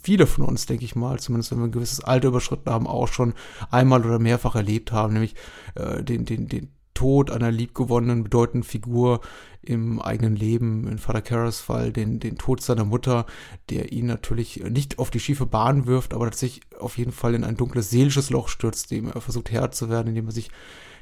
viele 0.00 0.28
von 0.28 0.44
uns, 0.44 0.66
denke 0.66 0.84
ich 0.84 0.94
mal, 0.94 1.18
zumindest 1.18 1.50
wenn 1.50 1.58
wir 1.58 1.64
ein 1.64 1.72
gewisses 1.72 2.04
Alter 2.04 2.28
überschritten 2.28 2.70
haben, 2.70 2.86
auch 2.86 3.08
schon 3.08 3.34
einmal 3.72 4.06
oder 4.06 4.20
mehrfach 4.20 4.54
erlebt 4.54 4.92
haben, 4.92 5.12
nämlich 5.12 5.34
äh, 5.74 6.04
den, 6.04 6.24
den, 6.24 6.46
den 6.46 6.68
Tod 6.94 7.32
einer 7.32 7.50
liebgewonnenen, 7.50 8.22
bedeutenden 8.22 8.62
Figur 8.62 9.20
im 9.60 10.00
eigenen 10.00 10.36
Leben, 10.36 10.86
in 10.86 10.98
Vater 10.98 11.22
Karras 11.22 11.60
Fall, 11.60 11.92
den, 11.92 12.20
den 12.20 12.38
Tod 12.38 12.62
seiner 12.62 12.84
Mutter, 12.84 13.26
der 13.70 13.90
ihn 13.90 14.06
natürlich 14.06 14.62
nicht 14.70 15.00
auf 15.00 15.10
die 15.10 15.18
schiefe 15.18 15.46
Bahn 15.46 15.86
wirft, 15.86 16.14
aber 16.14 16.26
tatsächlich 16.26 16.62
auf 16.78 16.96
jeden 16.96 17.12
Fall 17.12 17.34
in 17.34 17.42
ein 17.42 17.56
dunkles 17.56 17.90
seelisches 17.90 18.30
Loch 18.30 18.46
stürzt, 18.46 18.92
dem 18.92 19.10
er 19.10 19.20
versucht 19.20 19.50
Herr 19.50 19.72
zu 19.72 19.88
werden, 19.88 20.08
indem 20.08 20.26
er 20.26 20.32
sich 20.32 20.50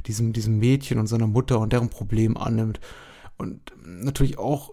diesem, 0.07 0.33
diesem 0.33 0.59
Mädchen 0.59 0.99
und 0.99 1.07
seiner 1.07 1.27
Mutter 1.27 1.59
und 1.59 1.75
deren 1.75 1.91
Problem 1.91 2.39
annimmt. 2.39 2.81
Und 3.37 3.73
natürlich 3.85 4.39
auch 4.39 4.71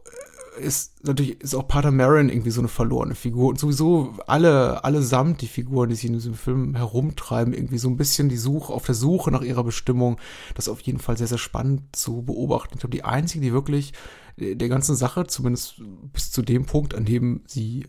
äh, 0.58 0.64
ist 0.64 1.06
natürlich 1.06 1.42
ist 1.42 1.56
auch 1.56 1.68
Pater 1.68 1.92
Marin 1.92 2.30
irgendwie 2.30 2.52
so 2.52 2.62
eine 2.62 2.68
verlorene 2.68 3.16
Figur 3.16 3.50
und 3.50 3.60
sowieso 3.60 4.14
alle 4.28 4.84
allesamt 4.84 5.42
die 5.42 5.48
Figuren, 5.48 5.90
die 5.90 5.96
sich 5.96 6.06
in 6.06 6.14
diesem 6.14 6.34
Film 6.34 6.76
herumtreiben, 6.76 7.54
irgendwie 7.54 7.78
so 7.78 7.90
ein 7.90 7.98
bisschen 7.98 8.30
die 8.30 8.38
Suche 8.38 8.74
auf 8.74 8.86
der 8.86 8.96
Suche 8.96 9.32
nach 9.32 9.42
ihrer 9.42 9.64
Bestimmung. 9.64 10.20
Das 10.56 10.68
ist 10.68 10.72
auf 10.72 10.82
jeden 10.82 11.00
Fall 11.00 11.18
sehr 11.18 11.28
sehr 11.28 11.38
spannend 11.38 11.96
zu 11.96 12.24
beobachten. 12.24 12.74
Ich 12.74 12.80
glaube, 12.82 12.96
die 12.96 13.06
einzige, 13.06 13.46
die 13.46 13.54
wirklich 13.54 13.94
der 14.40 14.70
ganzen 14.70 14.96
Sache, 14.96 15.28
zumindest 15.28 15.82
bis 16.14 16.32
zu 16.32 16.42
dem 16.42 16.66
Punkt, 16.66 16.96
an 16.96 17.06
dem 17.06 17.42
sie 17.46 17.88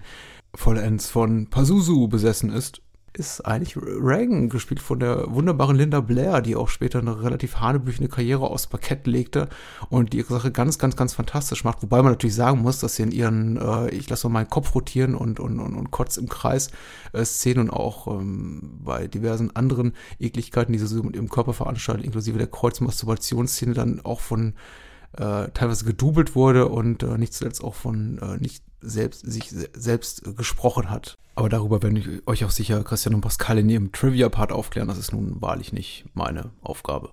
vollends 0.54 1.08
von 1.08 1.48
Pazuzu 1.48 2.08
besessen 2.08 2.50
ist, 2.50 2.80
ist 3.12 3.40
eigentlich 3.40 3.76
Reagan, 3.76 4.48
gespielt 4.48 4.80
von 4.80 5.00
der 5.00 5.34
wunderbaren 5.34 5.76
Linda 5.76 6.00
Blair, 6.00 6.40
die 6.40 6.54
auch 6.54 6.68
später 6.68 7.00
eine 7.00 7.22
relativ 7.22 7.56
hanebüchene 7.56 8.08
Karriere 8.08 8.48
aufs 8.48 8.68
Parkett 8.68 9.06
legte 9.06 9.48
und 9.88 10.12
die 10.12 10.18
ihre 10.18 10.32
Sache 10.32 10.52
ganz, 10.52 10.78
ganz, 10.78 10.96
ganz 10.96 11.14
fantastisch 11.14 11.64
macht. 11.64 11.82
Wobei 11.82 12.02
man 12.02 12.12
natürlich 12.12 12.36
sagen 12.36 12.60
muss, 12.60 12.78
dass 12.78 12.96
sie 12.96 13.02
in 13.02 13.10
ihren, 13.10 13.56
äh, 13.56 13.90
ich 13.90 14.08
lasse 14.08 14.28
mal 14.28 14.40
meinen 14.40 14.50
Kopf 14.50 14.74
rotieren 14.74 15.14
und, 15.14 15.40
und, 15.40 15.58
und, 15.58 15.74
und 15.74 15.90
Kotz 15.90 16.16
im 16.16 16.28
Kreis 16.28 16.70
äh, 17.12 17.24
Szenen 17.24 17.68
und 17.68 17.70
auch 17.70 18.06
ähm, 18.06 18.78
bei 18.84 19.08
diversen 19.08 19.54
anderen 19.56 19.94
Ekligkeiten, 20.20 20.72
die 20.72 20.78
sie 20.78 20.86
so 20.86 21.02
mit 21.02 21.16
ihrem 21.16 21.28
Körper 21.28 21.52
veranstaltet, 21.52 22.04
inklusive 22.04 22.38
der 22.38 22.46
Kreuzmasturbationsszene, 22.46 23.74
dann 23.74 24.00
auch 24.04 24.20
von 24.20 24.54
äh, 25.16 25.48
teilweise 25.52 25.84
gedoubelt 25.84 26.36
wurde 26.36 26.68
und 26.68 27.02
äh, 27.02 27.18
nicht 27.18 27.34
zuletzt 27.34 27.64
auch 27.64 27.74
von 27.74 28.18
äh, 28.18 28.36
nicht 28.38 28.62
selbst 28.80 29.30
sich 29.30 29.52
selbst 29.72 30.36
gesprochen 30.36 30.90
hat. 30.90 31.18
Aber 31.40 31.48
darüber 31.48 31.82
werde 31.82 31.98
ich 31.98 32.28
euch 32.28 32.44
auch 32.44 32.50
sicher 32.50 32.84
Christian 32.84 33.14
und 33.14 33.22
Pascal 33.22 33.56
in 33.56 33.70
ihrem 33.70 33.92
Trivia-Part 33.92 34.52
aufklären. 34.52 34.88
Das 34.88 34.98
ist 34.98 35.14
nun 35.14 35.40
wahrlich 35.40 35.72
nicht 35.72 36.04
meine 36.12 36.50
Aufgabe. 36.60 37.12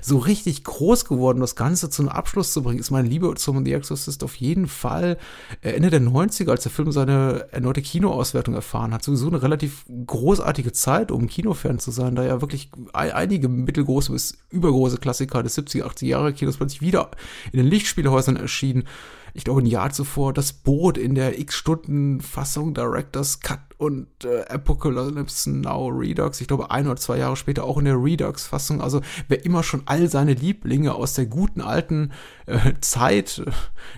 So 0.00 0.18
richtig 0.18 0.64
groß 0.64 1.04
geworden, 1.04 1.38
das 1.38 1.54
Ganze 1.54 1.88
zum 1.88 2.08
Abschluss 2.08 2.52
zu 2.52 2.64
bringen, 2.64 2.80
ist 2.80 2.90
meine 2.90 3.06
Liebe 3.06 3.32
zum 3.36 3.64
The 3.64 3.74
Exorcist 3.74 4.24
auf 4.24 4.34
jeden 4.34 4.66
Fall 4.66 5.16
Ende 5.60 5.90
der 5.90 6.00
90er, 6.00 6.50
als 6.50 6.64
der 6.64 6.72
Film 6.72 6.90
seine 6.90 7.52
erneute 7.52 7.82
Kinoauswertung 7.82 8.54
erfahren 8.54 8.92
hat. 8.92 9.04
Sowieso 9.04 9.28
eine 9.28 9.42
relativ 9.42 9.84
großartige 10.06 10.72
Zeit, 10.72 11.12
um 11.12 11.28
Kinofan 11.28 11.78
zu 11.78 11.92
sein, 11.92 12.16
da 12.16 12.24
ja 12.24 12.40
wirklich 12.40 12.72
einige 12.92 13.48
mittelgroße 13.48 14.10
bis 14.10 14.38
übergroße 14.50 14.98
Klassiker 14.98 15.44
des 15.44 15.56
70er, 15.56 15.84
80er 15.84 16.06
Jahre 16.06 16.32
Kinos 16.32 16.56
plötzlich 16.56 16.80
wieder 16.80 17.12
in 17.52 17.58
den 17.58 17.68
Lichtspielhäusern 17.68 18.34
erschienen 18.34 18.88
ich 19.34 19.44
glaube, 19.44 19.62
ein 19.62 19.66
Jahr 19.66 19.90
zuvor 19.90 20.32
das 20.32 20.52
Boot 20.52 20.98
in 20.98 21.14
der 21.14 21.38
X-Stunden-Fassung 21.38 22.74
Director's 22.74 23.40
Cut 23.40 23.60
und 23.78 24.24
äh, 24.24 24.44
Apocalypse 24.48 25.50
Now 25.50 25.88
Redux. 25.88 26.40
Ich 26.40 26.48
glaube, 26.48 26.70
ein 26.70 26.86
oder 26.86 26.96
zwei 26.96 27.18
Jahre 27.18 27.36
später 27.36 27.64
auch 27.64 27.78
in 27.78 27.86
der 27.86 28.02
Redux-Fassung. 28.02 28.80
Also, 28.80 29.00
wer 29.28 29.44
immer 29.44 29.62
schon 29.62 29.82
all 29.86 30.08
seine 30.08 30.34
Lieblinge 30.34 30.94
aus 30.94 31.14
der 31.14 31.26
guten 31.26 31.62
alten 31.62 32.12
äh, 32.46 32.74
Zeit, 32.80 33.42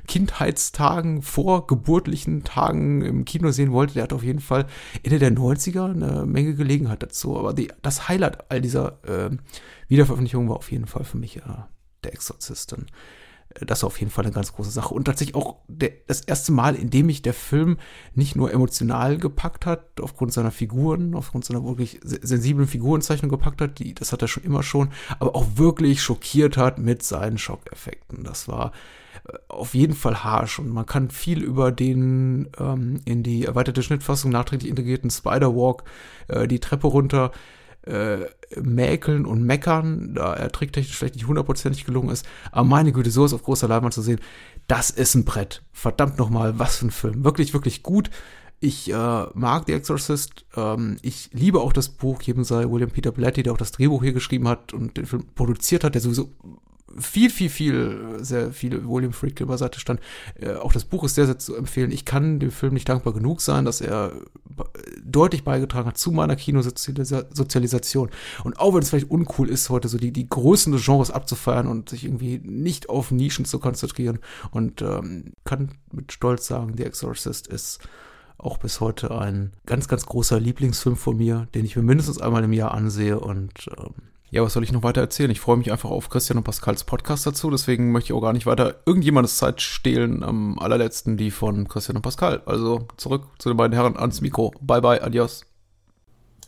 Kindheitstagen, 0.06 1.22
vorgeburtlichen 1.22 2.44
Tagen 2.44 3.02
im 3.02 3.24
Kino 3.24 3.50
sehen 3.50 3.72
wollte, 3.72 3.94
der 3.94 4.04
hat 4.04 4.12
auf 4.12 4.22
jeden 4.22 4.40
Fall 4.40 4.66
Ende 5.02 5.18
der 5.18 5.32
90er 5.32 5.90
eine 5.90 6.26
Menge 6.26 6.54
Gelegenheit 6.54 7.02
dazu. 7.02 7.38
Aber 7.38 7.52
die, 7.52 7.72
das 7.82 8.08
Highlight 8.08 8.50
all 8.50 8.60
dieser 8.60 8.98
äh, 9.04 9.30
Wiederveröffentlichungen 9.88 10.48
war 10.48 10.56
auf 10.56 10.70
jeden 10.70 10.86
Fall 10.86 11.04
für 11.04 11.18
mich 11.18 11.38
äh, 11.38 11.42
der 12.04 12.12
Exorzisten 12.12 12.86
das 13.60 13.82
war 13.82 13.88
auf 13.88 14.00
jeden 14.00 14.10
Fall 14.10 14.24
eine 14.24 14.34
ganz 14.34 14.52
große 14.52 14.70
Sache. 14.70 14.94
Und 14.94 15.04
tatsächlich 15.04 15.36
auch 15.36 15.56
der, 15.68 15.92
das 16.06 16.22
erste 16.22 16.52
Mal, 16.52 16.74
in 16.74 16.90
dem 16.90 17.06
mich 17.06 17.22
der 17.22 17.34
Film 17.34 17.78
nicht 18.14 18.36
nur 18.36 18.52
emotional 18.52 19.18
gepackt 19.18 19.66
hat, 19.66 20.00
aufgrund 20.00 20.32
seiner 20.32 20.50
Figuren, 20.50 21.14
aufgrund 21.14 21.44
seiner 21.44 21.64
wirklich 21.64 22.00
sensiblen 22.02 22.66
Figurenzeichnung 22.66 23.30
gepackt 23.30 23.60
hat, 23.60 23.78
die, 23.78 23.94
das 23.94 24.12
hat 24.12 24.22
er 24.22 24.28
schon 24.28 24.42
immer 24.42 24.62
schon, 24.62 24.90
aber 25.18 25.36
auch 25.36 25.46
wirklich 25.54 26.02
schockiert 26.02 26.56
hat 26.56 26.78
mit 26.78 27.02
seinen 27.02 27.38
Schockeffekten. 27.38 28.24
Das 28.24 28.48
war 28.48 28.72
äh, 29.28 29.38
auf 29.48 29.74
jeden 29.74 29.94
Fall 29.94 30.24
harsch 30.24 30.58
und 30.58 30.70
man 30.70 30.86
kann 30.86 31.10
viel 31.10 31.42
über 31.42 31.70
den 31.70 32.48
ähm, 32.58 33.00
in 33.04 33.22
die 33.22 33.44
erweiterte 33.44 33.82
Schnittfassung 33.82 34.32
nachträglich 34.32 34.70
integrierten 34.70 35.10
Spider-Walk, 35.10 35.84
äh, 36.28 36.48
die 36.48 36.60
Treppe 36.60 36.88
runter, 36.88 37.30
äh, 37.86 38.26
mäkeln 38.60 39.26
und 39.26 39.42
meckern, 39.42 40.14
da 40.14 40.34
er 40.34 40.50
tricktechnisch 40.50 40.96
vielleicht 40.96 41.16
nicht 41.16 41.26
hundertprozentig 41.26 41.84
gelungen 41.84 42.10
ist. 42.10 42.26
Aber 42.52 42.66
meine 42.66 42.92
Güte, 42.92 43.10
so 43.10 43.24
ist 43.24 43.32
auf 43.32 43.42
großer 43.42 43.68
Leinwand 43.68 43.94
zu 43.94 44.02
sehen, 44.02 44.20
das 44.66 44.90
ist 44.90 45.14
ein 45.14 45.24
Brett. 45.24 45.62
Verdammt 45.72 46.18
nochmal, 46.18 46.58
was 46.58 46.76
für 46.76 46.86
ein 46.86 46.90
Film. 46.90 47.24
Wirklich, 47.24 47.52
wirklich 47.52 47.82
gut. 47.82 48.10
Ich 48.60 48.90
äh, 48.90 49.24
mag 49.34 49.64
The 49.66 49.74
Exorcist. 49.74 50.46
Ähm, 50.56 50.96
ich 51.02 51.28
liebe 51.32 51.60
auch 51.60 51.72
das 51.72 51.90
Buch. 51.90 52.22
Jedem 52.22 52.44
sei 52.44 52.70
William 52.70 52.90
Peter 52.90 53.12
Blatty, 53.12 53.42
der 53.42 53.52
auch 53.52 53.58
das 53.58 53.72
Drehbuch 53.72 54.02
hier 54.02 54.14
geschrieben 54.14 54.48
hat 54.48 54.72
und 54.72 54.96
den 54.96 55.06
Film 55.06 55.26
produziert 55.34 55.84
hat, 55.84 55.94
der 55.94 56.00
sowieso 56.00 56.30
viel, 56.98 57.30
viel, 57.30 57.48
viel, 57.48 58.18
sehr 58.20 58.52
viel 58.52 58.88
William 58.88 59.12
Friedkin 59.12 59.46
beiseite 59.46 59.80
stand. 59.80 60.00
Äh, 60.40 60.54
auch 60.54 60.72
das 60.72 60.84
Buch 60.84 61.04
ist 61.04 61.14
sehr, 61.14 61.26
sehr 61.26 61.38
zu 61.38 61.56
empfehlen. 61.56 61.90
Ich 61.90 62.04
kann 62.04 62.38
dem 62.38 62.50
Film 62.50 62.74
nicht 62.74 62.88
dankbar 62.88 63.14
genug 63.14 63.40
sein, 63.40 63.64
dass 63.64 63.80
er 63.80 64.12
deutlich 65.04 65.44
beigetragen 65.44 65.88
hat 65.88 65.98
zu 65.98 66.12
meiner 66.12 66.36
Kinosozialisation. 66.36 68.10
Und 68.44 68.58
auch 68.58 68.74
wenn 68.74 68.82
es 68.82 68.90
vielleicht 68.90 69.10
uncool 69.10 69.48
ist, 69.48 69.70
heute 69.70 69.88
so 69.88 69.98
die, 69.98 70.12
die 70.12 70.28
Größen 70.28 70.72
des 70.72 70.84
Genres 70.84 71.10
abzufeiern 71.10 71.66
und 71.66 71.88
sich 71.88 72.04
irgendwie 72.04 72.40
nicht 72.42 72.88
auf 72.88 73.10
Nischen 73.10 73.44
zu 73.44 73.58
konzentrieren. 73.58 74.18
Und 74.50 74.82
ähm, 74.82 75.32
kann 75.44 75.72
mit 75.92 76.12
Stolz 76.12 76.46
sagen, 76.46 76.74
The 76.76 76.84
Exorcist 76.84 77.46
ist 77.48 77.80
auch 78.38 78.58
bis 78.58 78.80
heute 78.80 79.10
ein 79.16 79.52
ganz, 79.66 79.88
ganz 79.88 80.06
großer 80.06 80.38
Lieblingsfilm 80.38 80.96
von 80.96 81.16
mir, 81.16 81.48
den 81.54 81.64
ich 81.64 81.76
mir 81.76 81.82
mindestens 81.82 82.20
einmal 82.20 82.44
im 82.44 82.52
Jahr 82.52 82.72
ansehe 82.72 83.18
und 83.18 83.68
ähm, 83.78 83.94
ja, 84.34 84.42
was 84.42 84.52
soll 84.52 84.64
ich 84.64 84.72
noch 84.72 84.82
weiter 84.82 85.00
erzählen? 85.00 85.30
Ich 85.30 85.38
freue 85.38 85.56
mich 85.56 85.70
einfach 85.70 85.90
auf 85.90 86.10
Christian 86.10 86.38
und 86.38 86.42
Pascals 86.42 86.82
Podcast 86.82 87.24
dazu, 87.24 87.52
deswegen 87.52 87.92
möchte 87.92 88.08
ich 88.08 88.16
auch 88.16 88.20
gar 88.20 88.32
nicht 88.32 88.46
weiter 88.46 88.80
irgendjemandes 88.84 89.36
Zeit 89.36 89.62
stehlen. 89.62 90.24
Am 90.24 90.58
allerletzten 90.58 91.16
die 91.16 91.30
von 91.30 91.68
Christian 91.68 91.94
und 91.94 92.02
Pascal. 92.02 92.42
Also 92.44 92.88
zurück 92.96 93.28
zu 93.38 93.48
den 93.48 93.56
beiden 93.56 93.74
Herren 93.74 93.96
ans 93.96 94.22
Mikro. 94.22 94.52
Bye 94.60 94.80
bye, 94.80 95.00
adios. 95.00 95.46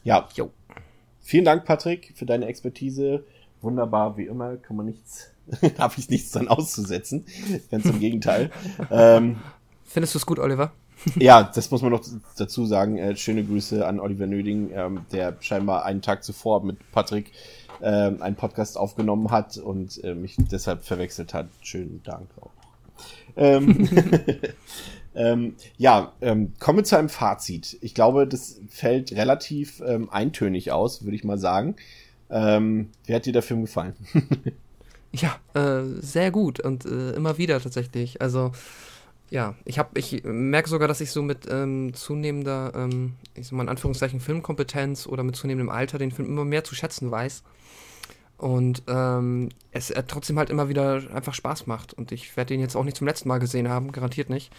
Ja, 0.02 0.28
jo. 0.34 0.50
Vielen 1.20 1.44
Dank, 1.44 1.64
Patrick, 1.64 2.12
für 2.16 2.26
deine 2.26 2.46
Expertise. 2.46 3.22
Wunderbar, 3.60 4.16
wie 4.16 4.26
immer, 4.26 4.56
kann 4.56 4.76
man 4.76 4.86
nichts, 4.86 5.30
habe 5.78 5.94
ich 5.96 6.10
nichts 6.10 6.32
dran 6.32 6.48
auszusetzen. 6.48 7.24
Ganz 7.70 7.84
im 7.84 8.00
Gegenteil. 8.00 8.50
ähm, 8.90 9.36
Findest 9.84 10.12
du 10.12 10.18
es 10.18 10.26
gut, 10.26 10.40
Oliver? 10.40 10.72
ja, 11.16 11.42
das 11.42 11.70
muss 11.70 11.82
man 11.82 11.92
noch 11.92 12.04
dazu 12.36 12.66
sagen. 12.66 12.98
Äh, 12.98 13.16
schöne 13.16 13.44
Grüße 13.44 13.86
an 13.86 14.00
Oliver 14.00 14.26
Nöding, 14.26 14.70
ähm, 14.74 15.06
der 15.12 15.36
scheinbar 15.40 15.84
einen 15.84 16.02
Tag 16.02 16.24
zuvor 16.24 16.64
mit 16.64 16.78
Patrick 16.92 17.32
ähm, 17.82 18.22
einen 18.22 18.36
Podcast 18.36 18.78
aufgenommen 18.78 19.30
hat 19.30 19.58
und 19.58 20.02
äh, 20.04 20.14
mich 20.14 20.36
deshalb 20.38 20.84
verwechselt 20.84 21.34
hat. 21.34 21.48
Schönen 21.62 22.02
Dank 22.04 22.28
auch. 22.40 22.50
Ähm, 23.36 23.88
ähm, 25.14 25.54
ja, 25.76 26.12
ähm, 26.20 26.52
kommen 26.58 26.78
wir 26.78 26.84
zu 26.84 26.98
einem 26.98 27.08
Fazit. 27.08 27.78
Ich 27.80 27.94
glaube, 27.94 28.26
das 28.26 28.60
fällt 28.68 29.12
relativ 29.12 29.82
ähm, 29.86 30.10
eintönig 30.10 30.72
aus, 30.72 31.04
würde 31.04 31.16
ich 31.16 31.24
mal 31.24 31.38
sagen. 31.38 31.76
Ähm, 32.30 32.90
wie 33.04 33.14
hat 33.14 33.26
dir 33.26 33.32
der 33.32 33.42
Film 33.42 33.62
gefallen? 33.62 33.94
Ja, 35.12 35.38
äh, 35.54 35.82
sehr 36.02 36.30
gut 36.30 36.60
und 36.60 36.84
äh, 36.84 37.12
immer 37.12 37.38
wieder 37.38 37.58
tatsächlich. 37.60 38.20
Also 38.20 38.52
ja, 39.30 39.54
ich 39.64 39.78
habe, 39.78 39.98
ich 39.98 40.22
merke 40.24 40.68
sogar, 40.68 40.88
dass 40.88 41.00
ich 41.00 41.10
so 41.10 41.22
mit 41.22 41.46
ähm, 41.50 41.94
zunehmender, 41.94 42.72
ähm, 42.74 43.14
ich 43.34 43.46
sag 43.46 43.52
mal 43.54 43.62
in 43.62 43.68
Anführungszeichen 43.68 44.20
Filmkompetenz 44.20 45.06
oder 45.06 45.22
mit 45.22 45.34
zunehmendem 45.34 45.70
Alter 45.70 45.98
den 45.98 46.12
Film 46.12 46.28
immer 46.28 46.44
mehr 46.44 46.64
zu 46.64 46.74
schätzen 46.74 47.10
weiß. 47.10 47.42
Und 48.38 48.82
ähm, 48.86 49.48
es 49.72 49.90
er 49.90 50.06
trotzdem 50.06 50.38
halt 50.38 50.50
immer 50.50 50.68
wieder 50.68 51.02
einfach 51.14 51.32
Spaß 51.32 51.66
macht. 51.66 51.94
Und 51.94 52.12
ich 52.12 52.36
werde 52.36 52.52
ihn 52.52 52.60
jetzt 52.60 52.76
auch 52.76 52.84
nicht 52.84 52.96
zum 52.96 53.06
letzten 53.06 53.28
Mal 53.28 53.38
gesehen 53.38 53.68
haben, 53.68 53.92
garantiert 53.92 54.28
nicht. 54.28 54.52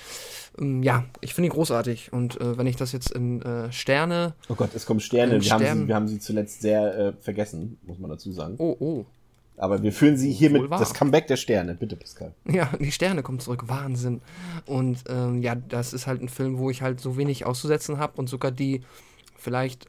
Ähm, 0.59 0.81
ja, 0.81 1.05
ich 1.21 1.33
finde 1.35 1.49
ihn 1.49 1.53
großartig. 1.53 2.11
Und 2.11 2.41
äh, 2.41 2.57
wenn 2.57 2.65
ich 2.65 2.75
das 2.75 2.91
jetzt 2.91 3.11
in 3.11 3.41
äh, 3.43 3.71
Sterne. 3.71 4.33
Oh 4.49 4.55
Gott, 4.55 4.71
es 4.73 4.85
kommen 4.85 4.99
Sterne. 4.99 5.41
Wir 5.41 5.51
haben, 5.51 5.61
Sternen- 5.61 5.81
sie, 5.81 5.87
wir 5.87 5.95
haben 5.95 6.07
sie 6.07 6.19
zuletzt 6.19 6.61
sehr 6.61 6.97
äh, 6.97 7.13
vergessen, 7.21 7.77
muss 7.83 7.99
man 7.99 8.09
dazu 8.09 8.31
sagen. 8.31 8.55
Oh, 8.57 8.75
oh. 8.79 9.05
Aber 9.59 9.81
wir 9.81 9.91
führen 9.91 10.17
sie 10.17 10.39
Wohl 10.53 10.69
wahr. 10.69 10.79
das 10.79 10.93
Comeback 10.93 11.27
der 11.27 11.37
Sterne. 11.37 11.73
Bitte, 11.73 11.95
Pascal. 11.95 12.33
Ja, 12.47 12.69
die 12.79 12.91
Sterne 12.91 13.23
kommen 13.23 13.39
zurück. 13.39 13.63
Wahnsinn. 13.67 14.21
Und 14.67 15.03
ähm, 15.09 15.41
ja, 15.41 15.55
das 15.55 15.93
ist 15.93 16.05
halt 16.05 16.21
ein 16.21 16.29
Film, 16.29 16.59
wo 16.59 16.69
ich 16.69 16.83
halt 16.83 16.99
so 16.99 17.17
wenig 17.17 17.45
auszusetzen 17.45 17.97
habe 17.97 18.13
und 18.17 18.27
sogar 18.27 18.51
die 18.51 18.81
vielleicht. 19.35 19.87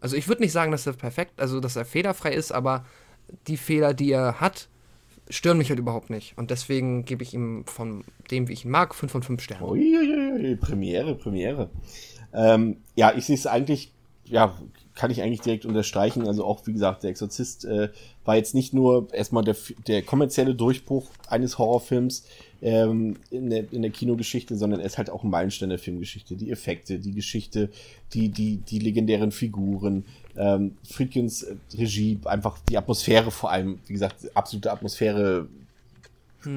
Also 0.00 0.16
ich 0.16 0.28
würde 0.28 0.42
nicht 0.42 0.52
sagen, 0.52 0.70
dass 0.72 0.86
er 0.86 0.92
perfekt, 0.94 1.40
also 1.40 1.60
dass 1.60 1.76
er 1.76 1.84
fehlerfrei 1.84 2.32
ist, 2.32 2.52
aber 2.52 2.84
die 3.46 3.56
Fehler, 3.56 3.94
die 3.94 4.12
er 4.12 4.40
hat, 4.40 4.68
stören 5.28 5.58
mich 5.58 5.70
halt 5.70 5.78
überhaupt 5.78 6.10
nicht. 6.10 6.36
Und 6.36 6.50
deswegen 6.50 7.04
gebe 7.04 7.22
ich 7.22 7.34
ihm 7.34 7.64
von 7.66 8.04
dem, 8.30 8.48
wie 8.48 8.52
ich 8.52 8.64
ihn 8.64 8.70
mag, 8.70 8.94
5 8.94 9.10
von 9.10 9.22
5 9.22 9.42
Sternen. 9.42 9.68
Uiuiui, 9.68 10.56
Premiere, 10.56 11.14
Premiere. 11.14 11.70
Ähm, 12.32 12.78
ja, 12.94 13.14
ich 13.16 13.24
sehe 13.24 13.36
es 13.36 13.46
eigentlich, 13.46 13.92
ja, 14.26 14.54
kann 14.94 15.10
ich 15.10 15.22
eigentlich 15.22 15.40
direkt 15.40 15.66
unterstreichen. 15.66 16.26
Also 16.26 16.44
auch, 16.44 16.66
wie 16.66 16.72
gesagt, 16.72 17.02
der 17.02 17.10
Exorzist 17.10 17.64
äh, 17.64 17.88
war 18.24 18.36
jetzt 18.36 18.54
nicht 18.54 18.74
nur 18.74 19.12
erstmal 19.12 19.44
der, 19.44 19.56
der 19.86 20.02
kommerzielle 20.02 20.54
Durchbruch 20.54 21.10
eines 21.28 21.58
Horrorfilms 21.58 22.24
ähm, 22.62 23.16
in, 23.30 23.50
der, 23.50 23.72
in 23.72 23.82
der 23.82 23.90
Kinogeschichte, 23.90 24.56
sondern 24.56 24.80
er 24.80 24.86
ist 24.86 24.98
halt 24.98 25.10
auch 25.10 25.24
ein 25.24 25.30
Meilenstein 25.30 25.70
der 25.70 25.78
Filmgeschichte. 25.78 26.36
Die 26.36 26.50
Effekte, 26.50 26.98
die 26.98 27.12
Geschichte, 27.12 27.70
die, 28.12 28.28
die, 28.28 28.58
die 28.58 28.78
legendären 28.78 29.32
Figuren, 29.32 30.04
ähm, 30.36 30.76
Friedkins 30.88 31.42
äh, 31.42 31.56
Regie, 31.74 32.18
einfach 32.24 32.58
die 32.68 32.78
Atmosphäre 32.78 33.30
vor 33.30 33.50
allem, 33.50 33.78
wie 33.86 33.92
gesagt, 33.92 34.30
absolute 34.34 34.72
Atmosphäre 34.72 35.48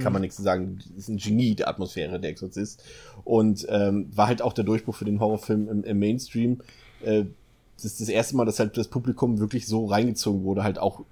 kann 0.02 0.14
man 0.14 0.22
nichts 0.22 0.38
sagen. 0.38 0.80
Ist 0.98 1.08
ein 1.08 1.18
Genie 1.18 1.56
der 1.56 1.70
Atmosphäre, 1.70 2.20
der 2.20 2.32
Exorzist. 2.32 2.84
Und 3.24 3.66
ähm, 3.70 4.10
war 4.14 4.28
halt 4.28 4.41
auch 4.41 4.54
der 4.54 4.64
Durchbruch 4.64 4.95
für 4.95 5.06
den 5.06 5.20
Horrorfilm 5.20 5.70
im, 5.70 5.84
im 5.84 5.99
Mainstream. 5.99 6.60
Äh, 7.04 7.26
das 7.76 7.86
ist 7.86 8.02
das 8.02 8.10
erste 8.10 8.36
Mal, 8.36 8.45
dass 8.45 8.60
halt 8.60 8.76
das 8.78 8.88
Publikum 8.88 9.40
wirklich 9.40 9.68
so 9.68 9.86
reingezogen 9.86 10.44
wurde, 10.44 10.64
halt 10.64 10.80
auch 10.80 11.04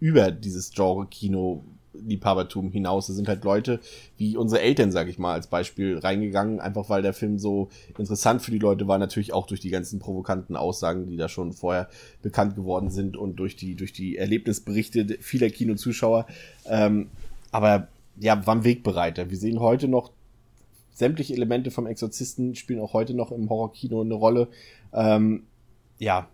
über 0.00 0.30
dieses 0.30 0.72
Genre 0.72 1.06
Kino 1.06 1.62
Liebhabertum 1.94 2.70
hinaus. 2.70 3.06
Da 3.06 3.12
sind 3.12 3.28
halt 3.28 3.44
Leute 3.44 3.80
wie 4.16 4.36
unsere 4.36 4.60
Eltern, 4.60 4.92
sag 4.92 5.08
ich 5.08 5.18
mal, 5.18 5.34
als 5.34 5.46
Beispiel 5.46 5.98
reingegangen, 5.98 6.60
einfach 6.60 6.88
weil 6.88 7.02
der 7.02 7.12
Film 7.12 7.38
so 7.38 7.68
interessant 7.96 8.42
für 8.42 8.50
die 8.50 8.58
Leute 8.58 8.88
war, 8.88 8.98
natürlich 8.98 9.32
auch 9.32 9.46
durch 9.46 9.60
die 9.60 9.70
ganzen 9.70 9.98
provokanten 9.98 10.56
Aussagen, 10.56 11.06
die 11.06 11.16
da 11.16 11.28
schon 11.28 11.52
vorher 11.52 11.88
bekannt 12.22 12.54
geworden 12.54 12.90
sind 12.90 13.16
und 13.16 13.36
durch 13.36 13.56
die, 13.56 13.74
durch 13.74 13.92
die 13.92 14.16
Erlebnisberichte 14.16 15.18
vieler 15.20 15.50
Kinozuschauer. 15.50 16.26
Ähm, 16.66 17.08
aber 17.50 17.88
ja, 18.18 18.46
war 18.46 18.54
ein 18.54 18.64
Wegbereiter. 18.64 19.30
Wir 19.30 19.38
sehen 19.38 19.60
heute 19.60 19.88
noch 19.88 20.10
sämtliche 20.92 21.34
Elemente 21.34 21.70
vom 21.70 21.86
Exorzisten 21.86 22.54
spielen 22.54 22.80
auch 22.80 22.92
heute 22.92 23.14
noch 23.14 23.32
im 23.32 23.48
Horrorkino 23.48 24.02
eine 24.02 24.14
Rolle. 24.14 24.48
Ähm, 24.92 25.44
ja, 25.98 26.28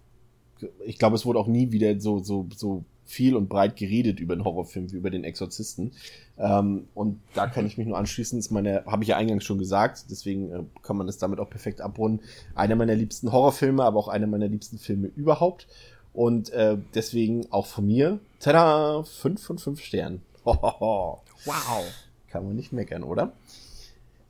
ich 0.84 0.98
glaube, 0.98 1.16
es 1.16 1.24
wurde 1.24 1.38
auch 1.38 1.46
nie 1.46 1.70
wieder 1.70 2.00
so, 2.00 2.18
so, 2.18 2.48
so 2.54 2.84
viel 3.08 3.34
und 3.34 3.48
breit 3.48 3.76
geredet 3.76 4.20
über 4.20 4.36
den 4.36 4.44
Horrorfilm 4.44 4.92
wie 4.92 4.96
über 4.96 5.08
den 5.08 5.24
Exorzisten. 5.24 5.92
Ähm, 6.38 6.88
und 6.94 7.20
da 7.34 7.46
kann 7.46 7.66
ich 7.66 7.78
mich 7.78 7.86
nur 7.86 7.96
anschließen. 7.96 8.38
Ist 8.38 8.50
meine, 8.50 8.84
habe 8.84 9.02
ich 9.02 9.08
ja 9.08 9.16
eingangs 9.16 9.44
schon 9.44 9.58
gesagt, 9.58 10.04
deswegen 10.10 10.52
äh, 10.52 10.62
kann 10.82 10.98
man 10.98 11.06
das 11.06 11.16
damit 11.16 11.40
auch 11.40 11.48
perfekt 11.48 11.80
abrunden. 11.80 12.20
Einer 12.54 12.76
meiner 12.76 12.94
liebsten 12.94 13.32
Horrorfilme, 13.32 13.82
aber 13.82 13.98
auch 13.98 14.08
einer 14.08 14.26
meiner 14.26 14.46
liebsten 14.46 14.78
Filme 14.78 15.08
überhaupt. 15.16 15.66
Und 16.12 16.50
äh, 16.50 16.76
deswegen 16.94 17.50
auch 17.50 17.66
von 17.66 17.86
mir, 17.86 18.20
tada, 18.40 19.02
5 19.02 19.42
von 19.42 19.58
5 19.58 19.80
Sternen. 19.80 20.22
Hohoho. 20.44 21.22
Wow. 21.44 21.84
Kann 22.28 22.44
man 22.44 22.56
nicht 22.56 22.72
meckern, 22.72 23.04
oder? 23.04 23.32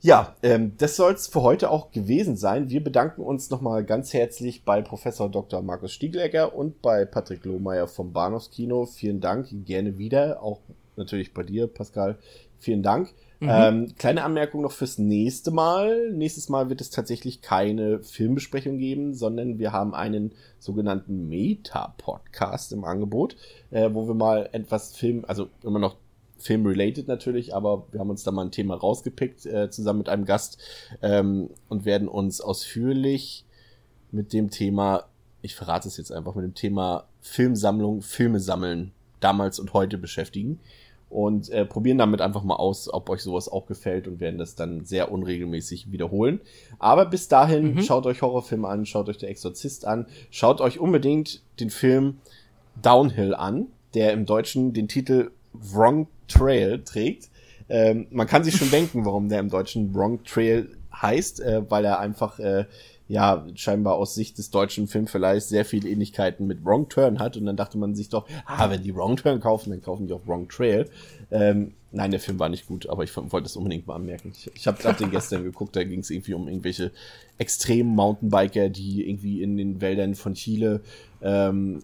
Ja, 0.01 0.35
ähm, 0.43 0.73
das 0.77 0.95
soll 0.95 1.13
es 1.13 1.27
für 1.27 1.41
heute 1.41 1.69
auch 1.69 1.91
gewesen 1.91 2.37
sein. 2.37 2.69
Wir 2.69 2.81
bedanken 2.81 3.21
uns 3.21 3.49
nochmal 3.49 3.83
ganz 3.83 4.13
herzlich 4.13 4.63
bei 4.63 4.81
Professor 4.81 5.29
Dr. 5.29 5.61
Markus 5.61 5.91
Stieglegger 5.91 6.55
und 6.55 6.81
bei 6.81 7.03
Patrick 7.03 7.43
Lohmeier 7.43 7.87
vom 7.87 8.13
Bahnhofskino. 8.13 8.85
Vielen 8.85 9.19
Dank, 9.19 9.49
gerne 9.65 9.97
wieder. 9.97 10.41
Auch 10.41 10.61
natürlich 10.95 11.33
bei 11.33 11.43
dir, 11.43 11.67
Pascal. 11.67 12.17
Vielen 12.59 12.81
Dank. 12.81 13.13
Ähm, 13.41 13.93
kleine 13.97 14.23
Anmerkung 14.23 14.61
noch 14.61 14.73
fürs 14.73 14.97
nächste 14.97 15.51
Mal. 15.51 16.11
Nächstes 16.11 16.49
Mal 16.49 16.69
wird 16.69 16.81
es 16.81 16.89
tatsächlich 16.89 17.41
keine 17.41 17.99
Filmbesprechung 17.99 18.77
geben, 18.77 19.13
sondern 19.13 19.59
wir 19.59 19.71
haben 19.71 19.93
einen 19.95 20.33
sogenannten 20.59 21.29
Meta-Podcast 21.29 22.73
im 22.73 22.83
Angebot, 22.83 23.37
äh, 23.71 23.89
wo 23.93 24.07
wir 24.07 24.15
mal 24.15 24.49
etwas 24.51 24.93
Film, 24.95 25.23
also 25.25 25.47
immer 25.63 25.79
noch 25.79 25.95
Film-related 26.39 27.07
natürlich, 27.07 27.53
aber 27.53 27.85
wir 27.91 27.99
haben 27.99 28.09
uns 28.09 28.23
da 28.23 28.31
mal 28.31 28.45
ein 28.45 28.51
Thema 28.51 28.75
rausgepickt, 28.75 29.45
äh, 29.45 29.69
zusammen 29.69 29.99
mit 29.99 30.09
einem 30.09 30.25
Gast 30.25 30.57
ähm, 31.01 31.49
und 31.67 31.85
werden 31.85 32.07
uns 32.07 32.41
ausführlich 32.41 33.45
mit 34.11 34.33
dem 34.33 34.49
Thema, 34.49 35.05
ich 35.41 35.55
verrate 35.55 35.87
es 35.87 35.97
jetzt 35.97 36.11
einfach, 36.11 36.35
mit 36.35 36.43
dem 36.43 36.55
Thema 36.55 37.07
Filmsammlung, 37.21 38.01
Filme 38.01 38.39
sammeln, 38.39 38.91
damals 39.19 39.59
und 39.59 39.73
heute 39.73 39.97
beschäftigen 39.97 40.59
und 41.09 41.49
äh, 41.49 41.65
probieren 41.65 41.97
damit 41.97 42.21
einfach 42.21 42.43
mal 42.43 42.55
aus, 42.55 42.91
ob 42.91 43.09
euch 43.09 43.21
sowas 43.21 43.49
auch 43.49 43.65
gefällt 43.65 44.07
und 44.07 44.19
werden 44.19 44.37
das 44.37 44.55
dann 44.55 44.85
sehr 44.85 45.11
unregelmäßig 45.11 45.91
wiederholen. 45.91 46.39
Aber 46.77 47.05
bis 47.05 47.27
dahin, 47.27 47.81
schaut 47.83 48.05
euch 48.05 48.21
Horrorfilme 48.21 48.67
an, 48.67 48.85
schaut 48.85 49.09
euch 49.09 49.17
der 49.17 49.29
Exorzist 49.29 49.85
an, 49.85 50.05
schaut 50.29 50.61
euch 50.61 50.79
unbedingt 50.79 51.41
den 51.59 51.69
Film 51.69 52.19
Downhill 52.81 53.33
an, 53.33 53.67
der 53.95 54.13
im 54.13 54.25
Deutschen 54.25 54.73
den 54.73 54.87
Titel 54.87 55.31
Wrong 55.53 56.07
Trail 56.29 56.81
trägt. 56.83 57.29
Ähm, 57.67 58.07
man 58.11 58.27
kann 58.27 58.43
sich 58.43 58.55
schon 58.55 58.71
denken, 58.71 59.05
warum 59.05 59.29
der 59.29 59.39
im 59.39 59.49
Deutschen 59.49 59.93
Wrong 59.93 60.23
Trail 60.23 60.69
heißt, 60.93 61.41
äh, 61.41 61.69
weil 61.69 61.85
er 61.85 61.99
einfach 61.99 62.39
äh, 62.39 62.65
ja 63.09 63.45
scheinbar 63.55 63.95
aus 63.95 64.15
Sicht 64.15 64.37
des 64.37 64.51
deutschen 64.51 64.87
Filmverleihs 64.87 65.49
sehr 65.49 65.65
viele 65.65 65.89
Ähnlichkeiten 65.89 66.45
mit 66.45 66.63
Wrong 66.63 66.89
Turn 66.89 67.19
hat 67.19 67.37
und 67.37 67.45
dann 67.45 67.57
dachte 67.57 67.77
man 67.77 67.95
sich 67.95 68.09
doch, 68.09 68.27
ah, 68.45 68.69
wenn 68.69 68.83
die 68.83 68.95
Wrong 68.95 69.17
Turn 69.17 69.39
kaufen, 69.39 69.71
dann 69.71 69.81
kaufen 69.81 70.07
die 70.07 70.13
auch 70.13 70.25
Wrong 70.27 70.47
Trail. 70.47 70.89
Ähm, 71.31 71.73
nein, 71.91 72.11
der 72.11 72.19
Film 72.19 72.37
war 72.39 72.49
nicht 72.49 72.67
gut, 72.67 72.87
aber 72.87 73.03
ich 73.03 73.15
wollte 73.17 73.47
es 73.47 73.55
unbedingt 73.55 73.87
mal 73.87 73.95
anmerken. 73.95 74.31
Ich, 74.35 74.51
ich 74.53 74.67
habe 74.67 74.81
hab 74.83 74.97
den 74.97 75.09
gestern 75.09 75.43
geguckt, 75.43 75.75
da 75.75 75.83
ging 75.83 76.01
es 76.01 76.11
irgendwie 76.11 76.35
um 76.35 76.47
irgendwelche 76.47 76.91
extremen 77.39 77.95
Mountainbiker, 77.95 78.69
die 78.69 79.09
irgendwie 79.09 79.41
in 79.41 79.57
den 79.57 79.81
Wäldern 79.81 80.13
von 80.13 80.35
Chile 80.35 80.81
ähm, 81.21 81.81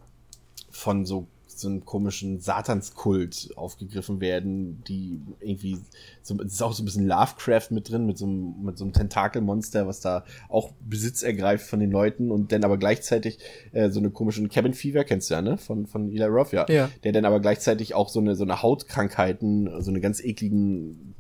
von 0.70 1.06
so 1.06 1.26
so 1.60 1.68
einem 1.68 1.86
komischen 1.86 2.40
Satanskult 2.40 3.50
aufgegriffen 3.56 4.20
werden, 4.22 4.84
die 4.88 5.20
irgendwie 5.40 5.80
so, 6.22 6.36
es 6.42 6.54
ist 6.54 6.64
auch 6.64 6.74
so 6.74 6.84
ein 6.84 6.86
bisschen 6.86 7.08
Lovecraft 7.08 7.72
mit 7.72 7.90
drin, 7.90 8.06
mit 8.06 8.18
so 8.18 8.26
einem, 8.26 8.64
mit 8.64 8.78
so 8.78 8.84
einem 8.84 8.94
Tentakelmonster, 8.94 9.88
was 9.88 10.00
da 10.00 10.26
auch 10.50 10.72
Besitz 10.88 11.24
ergreift 11.24 11.68
von 11.68 11.80
den 11.80 11.92
Leuten 11.92 12.32
und 12.32 12.52
dann 12.52 12.64
aber 12.64 12.78
gleichzeitig 12.78 13.40
äh, 13.72 13.90
so 13.90 14.00
eine 14.00 14.10
komischen 14.10 14.50
Cabin 14.50 14.74
Fever, 14.74 15.04
kennst 15.04 15.30
du 15.30 15.36
ja, 15.36 15.42
ne? 15.42 15.58
Von, 15.58 15.88
von 15.88 16.12
Eli 16.12 16.26
Roth, 16.26 16.52
ja. 16.52 16.66
Ja. 16.70 16.90
Der 17.04 17.12
dann 17.12 17.26
aber 17.26 17.40
gleichzeitig 17.40 17.94
auch 17.94 18.10
so 18.10 18.20
eine, 18.20 18.36
so 18.36 18.44
eine 18.44 18.62
Hautkrankheiten, 18.62 19.82
so 19.82 19.92
eine 19.92 20.02
ganz 20.02 20.24
ekligen 20.24 21.14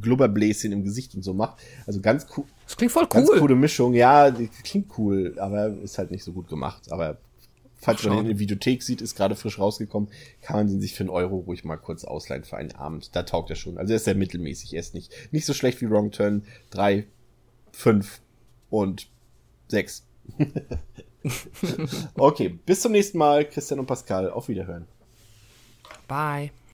Glubberbläschen 0.00 0.72
im 0.72 0.84
Gesicht 0.84 1.14
und 1.14 1.22
so 1.22 1.34
macht. 1.34 1.56
Also 1.86 2.00
ganz 2.00 2.26
cool, 2.36 2.44
Das 2.66 2.76
klingt 2.76 2.92
voll 2.92 3.06
Ganz 3.06 3.28
cool. 3.30 3.38
coole 3.38 3.56
Mischung, 3.56 3.94
ja, 3.94 4.30
klingt 4.64 4.86
cool, 4.98 5.34
aber 5.38 5.68
ist 5.82 5.98
halt 5.98 6.10
nicht 6.10 6.24
so 6.24 6.32
gut 6.32 6.48
gemacht. 6.48 6.92
Aber 6.92 7.18
falls 7.82 8.02
man 8.04 8.16
den 8.16 8.20
in 8.20 8.28
der 8.28 8.38
Videothek 8.38 8.82
sieht, 8.82 9.02
ist 9.02 9.16
gerade 9.16 9.34
frisch 9.34 9.58
rausgekommen, 9.58 10.08
kann 10.40 10.56
man 10.56 10.68
den 10.68 10.80
sich 10.80 10.94
für 10.94 11.02
einen 11.02 11.10
Euro 11.10 11.38
ruhig 11.38 11.64
mal 11.64 11.76
kurz 11.76 12.04
ausleihen 12.04 12.44
für 12.44 12.56
einen 12.56 12.72
Abend. 12.72 13.14
Da 13.14 13.24
taugt 13.24 13.50
er 13.50 13.56
schon. 13.56 13.76
Also 13.76 13.92
er 13.92 13.96
ist 13.96 14.04
sehr 14.04 14.14
mittelmäßig, 14.14 14.74
er 14.74 14.80
ist 14.80 14.94
nicht, 14.94 15.12
nicht 15.32 15.44
so 15.44 15.52
schlecht 15.52 15.80
wie 15.80 15.90
Wrong 15.90 16.12
Turn 16.12 16.44
3, 16.70 17.06
5 17.72 18.20
und 18.70 19.08
6. 19.68 20.06
okay, 22.14 22.48
bis 22.48 22.80
zum 22.80 22.92
nächsten 22.92 23.18
Mal, 23.18 23.44
Christian 23.44 23.80
und 23.80 23.86
Pascal. 23.86 24.30
Auf 24.30 24.48
Wiederhören. 24.48 24.86
Bye. 26.06 26.52